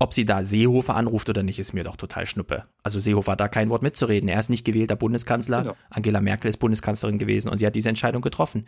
Ob 0.00 0.14
sie 0.14 0.24
da 0.24 0.44
Seehofer 0.44 0.94
anruft 0.94 1.28
oder 1.28 1.42
nicht, 1.42 1.58
ist 1.58 1.72
mir 1.72 1.82
doch 1.82 1.96
total 1.96 2.24
schnuppe. 2.24 2.64
Also 2.84 3.00
Seehofer 3.00 3.32
hat 3.32 3.40
da 3.40 3.48
kein 3.48 3.68
Wort 3.68 3.82
mitzureden. 3.82 4.28
Er 4.28 4.38
ist 4.38 4.48
nicht 4.48 4.64
gewählter 4.64 4.94
Bundeskanzler. 4.94 5.62
Genau. 5.62 5.76
Angela 5.90 6.20
Merkel 6.20 6.48
ist 6.48 6.58
Bundeskanzlerin 6.58 7.18
gewesen 7.18 7.48
und 7.48 7.58
sie 7.58 7.66
hat 7.66 7.74
diese 7.74 7.88
Entscheidung 7.88 8.22
getroffen. 8.22 8.64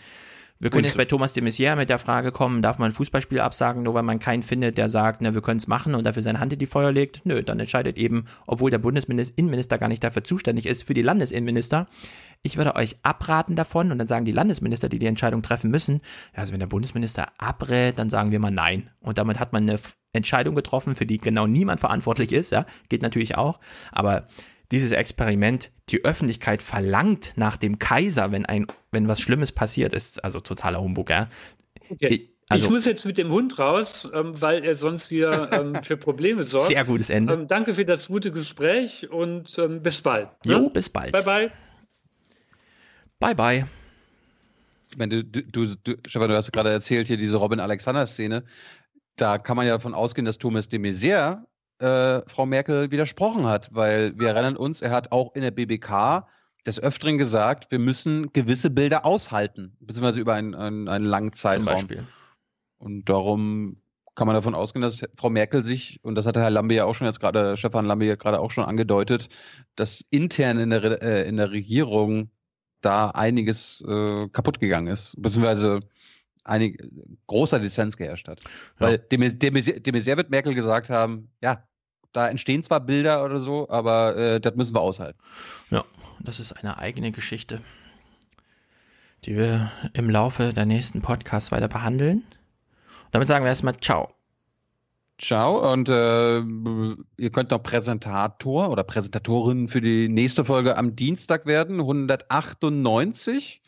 Wir 0.62 0.68
können 0.68 0.84
jetzt 0.84 0.98
bei 0.98 1.06
Thomas 1.06 1.32
de 1.32 1.42
Maizière 1.42 1.74
mit 1.74 1.88
der 1.88 1.98
Frage 1.98 2.32
kommen, 2.32 2.60
darf 2.60 2.78
man 2.78 2.90
ein 2.90 2.94
Fußballspiel 2.94 3.40
absagen, 3.40 3.82
nur 3.82 3.94
weil 3.94 4.02
man 4.02 4.18
keinen 4.18 4.42
findet, 4.42 4.76
der 4.76 4.90
sagt, 4.90 5.22
na, 5.22 5.32
wir 5.32 5.40
können 5.40 5.56
es 5.56 5.66
machen 5.66 5.94
und 5.94 6.04
dafür 6.04 6.20
seine 6.20 6.38
Hand 6.38 6.52
in 6.52 6.58
die 6.58 6.66
Feuer 6.66 6.92
legt? 6.92 7.24
Nö, 7.24 7.42
dann 7.42 7.58
entscheidet 7.58 7.96
eben, 7.96 8.26
obwohl 8.46 8.70
der 8.70 8.76
Bundesinnenminister 8.76 9.78
gar 9.78 9.88
nicht 9.88 10.04
dafür 10.04 10.22
zuständig 10.22 10.66
ist, 10.66 10.82
für 10.82 10.92
die 10.92 11.00
Landesinnenminister. 11.00 11.86
Ich 12.42 12.58
würde 12.58 12.76
euch 12.76 12.98
abraten 13.02 13.56
davon 13.56 13.90
und 13.90 13.96
dann 13.96 14.06
sagen 14.06 14.26
die 14.26 14.32
Landesminister, 14.32 14.90
die 14.90 14.98
die 14.98 15.06
Entscheidung 15.06 15.40
treffen 15.40 15.70
müssen, 15.70 16.02
ja, 16.34 16.40
also 16.40 16.52
wenn 16.52 16.60
der 16.60 16.66
Bundesminister 16.66 17.28
abrät, 17.38 17.98
dann 17.98 18.10
sagen 18.10 18.30
wir 18.30 18.38
mal 18.38 18.50
nein. 18.50 18.90
Und 19.00 19.16
damit 19.16 19.40
hat 19.40 19.54
man 19.54 19.62
eine 19.62 19.78
Entscheidung 20.12 20.54
getroffen, 20.54 20.94
für 20.94 21.06
die 21.06 21.16
genau 21.16 21.46
niemand 21.46 21.80
verantwortlich 21.80 22.32
ist, 22.32 22.52
ja, 22.52 22.66
geht 22.90 23.00
natürlich 23.00 23.38
auch. 23.38 23.60
Aber 23.92 24.24
dieses 24.70 24.92
Experiment, 24.92 25.70
die 25.88 26.04
Öffentlichkeit 26.04 26.62
verlangt 26.62 27.32
nach 27.36 27.56
dem 27.56 27.78
Kaiser, 27.78 28.32
wenn 28.32 28.46
ein, 28.46 28.66
wenn 28.92 29.08
was 29.08 29.20
Schlimmes 29.20 29.52
passiert, 29.52 29.92
ist 29.92 30.22
also 30.24 30.40
totaler 30.40 30.80
Humbug, 30.80 31.10
ja. 31.10 31.28
Okay. 31.88 32.30
also- 32.48 32.64
ich 32.64 32.70
muss 32.70 32.84
jetzt 32.84 33.04
mit 33.04 33.18
dem 33.18 33.30
Hund 33.30 33.58
raus, 33.58 34.08
ähm, 34.14 34.40
weil 34.40 34.64
er 34.64 34.76
sonst 34.76 35.08
hier 35.08 35.50
ähm, 35.52 35.74
für 35.82 35.96
Probleme 35.96 36.46
sorgt. 36.46 36.68
Sehr 36.68 36.84
gutes 36.84 37.10
Ende. 37.10 37.34
Ähm, 37.34 37.48
danke 37.48 37.74
für 37.74 37.84
das 37.84 38.08
gute 38.08 38.30
Gespräch 38.30 39.10
und 39.10 39.58
ähm, 39.58 39.82
bis 39.82 40.00
bald. 40.00 40.28
ne? 40.46 40.52
Jo, 40.52 40.70
bis 40.70 40.88
bald. 40.88 41.12
Bye, 41.12 41.22
bye. 41.24 41.52
Bye, 43.18 43.34
bye. 43.34 43.66
Ich 44.90 44.96
meine, 44.96 45.24
du, 45.24 45.42
du, 45.42 45.76
du, 45.76 45.94
Stefan, 46.06 46.28
du 46.28 46.36
hast 46.36 46.52
gerade 46.52 46.70
erzählt, 46.70 47.06
hier 47.08 47.16
diese 47.16 47.36
Robin-Alexander-Szene. 47.36 48.44
Da 49.16 49.38
kann 49.38 49.56
man 49.56 49.66
ja 49.66 49.74
davon 49.74 49.94
ausgehen, 49.94 50.24
dass 50.24 50.38
Thomas 50.38 50.68
de 50.68 50.78
Maizière 50.80 51.44
äh, 51.80 52.22
Frau 52.26 52.46
Merkel 52.46 52.90
widersprochen 52.90 53.46
hat, 53.46 53.68
weil 53.72 54.18
wir 54.18 54.28
erinnern 54.28 54.56
uns, 54.56 54.82
er 54.82 54.90
hat 54.90 55.12
auch 55.12 55.34
in 55.34 55.42
der 55.42 55.50
BBK 55.50 56.26
des 56.66 56.78
Öfteren 56.80 57.18
gesagt, 57.18 57.70
wir 57.70 57.78
müssen 57.78 58.32
gewisse 58.32 58.70
Bilder 58.70 59.06
aushalten, 59.06 59.76
beziehungsweise 59.80 60.20
über 60.20 60.34
einen, 60.34 60.54
einen, 60.54 60.88
einen 60.88 61.06
langen 61.06 61.32
Zeitraum. 61.32 61.64
Beispiel. 61.64 62.06
Und 62.78 63.08
darum 63.08 63.80
kann 64.14 64.26
man 64.26 64.34
davon 64.34 64.54
ausgehen, 64.54 64.82
dass 64.82 65.02
Frau 65.16 65.30
Merkel 65.30 65.64
sich, 65.64 65.98
und 66.02 66.14
das 66.14 66.26
hat 66.26 66.36
der 66.36 66.42
Herr 66.42 66.50
Lambe 66.50 66.74
ja 66.74 66.84
auch 66.84 66.94
schon 66.94 67.06
jetzt 67.06 67.20
gerade, 67.20 67.56
Stefan 67.56 67.86
Lambe 67.86 68.04
ja 68.04 68.16
gerade 68.16 68.40
auch 68.40 68.50
schon 68.50 68.64
angedeutet, 68.64 69.28
dass 69.76 70.04
intern 70.10 70.58
in 70.58 70.70
der, 70.70 71.02
äh, 71.02 71.28
in 71.28 71.38
der 71.38 71.50
Regierung 71.50 72.30
da 72.82 73.10
einiges 73.10 73.82
äh, 73.86 74.28
kaputt 74.28 74.60
gegangen 74.60 74.88
ist, 74.88 75.14
beziehungsweise 75.18 75.80
einig, 76.44 76.82
großer 77.26 77.60
Dissens 77.60 77.96
geherrscht 77.96 78.28
hat. 78.28 78.42
Weil 78.78 78.98
dem, 78.98 79.20
dem, 79.20 79.54
dem 79.54 79.54
Maizière 79.94 80.16
wird 80.16 80.30
Merkel 80.30 80.54
gesagt 80.54 80.90
haben, 80.90 81.30
ja, 81.42 81.62
da 82.12 82.28
entstehen 82.28 82.62
zwar 82.62 82.80
Bilder 82.80 83.24
oder 83.24 83.40
so, 83.40 83.68
aber 83.68 84.16
äh, 84.16 84.40
das 84.40 84.54
müssen 84.56 84.74
wir 84.74 84.80
aushalten. 84.80 85.18
Ja, 85.70 85.84
das 86.18 86.40
ist 86.40 86.52
eine 86.52 86.78
eigene 86.78 87.12
Geschichte, 87.12 87.60
die 89.24 89.36
wir 89.36 89.70
im 89.92 90.10
Laufe 90.10 90.52
der 90.52 90.66
nächsten 90.66 91.02
Podcasts 91.02 91.52
weiter 91.52 91.68
behandeln. 91.68 92.18
Und 92.18 93.14
damit 93.14 93.28
sagen 93.28 93.44
wir 93.44 93.48
erstmal 93.48 93.76
Ciao. 93.76 94.12
Ciao 95.18 95.72
und 95.72 95.88
äh, 95.90 96.38
ihr 96.38 97.30
könnt 97.30 97.50
noch 97.50 97.62
Präsentator 97.62 98.70
oder 98.70 98.84
Präsentatorin 98.84 99.68
für 99.68 99.82
die 99.82 100.08
nächste 100.08 100.46
Folge 100.46 100.78
am 100.78 100.96
Dienstag 100.96 101.44
werden, 101.44 101.78
198. 101.78 103.60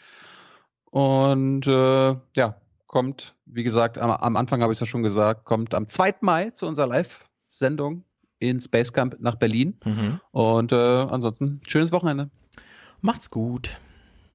Und 0.87 1.67
äh, 1.67 2.17
ja, 2.35 2.57
kommt, 2.87 3.35
wie 3.45 3.65
gesagt, 3.65 3.99
am, 3.99 4.11
am 4.11 4.37
Anfang 4.37 4.63
habe 4.63 4.73
ich 4.73 4.77
es 4.77 4.81
ja 4.81 4.87
schon 4.87 5.03
gesagt, 5.03 5.45
kommt 5.45 5.75
am 5.75 5.89
2. 5.89 6.17
Mai 6.23 6.51
zu 6.51 6.67
unserer 6.67 6.87
Live-Sendung 6.87 8.05
in 8.43 8.61
Space 8.61 8.93
Camp 8.93 9.17
nach 9.21 9.37
Berlin. 9.37 9.75
Mhm. 9.85 10.21
Und 10.33 10.73
äh, 10.73 10.77
ansonsten 10.77 11.61
schönes 11.67 11.93
Wochenende. 11.93 12.31
Macht's 13.01 13.31
gut. 13.31 13.79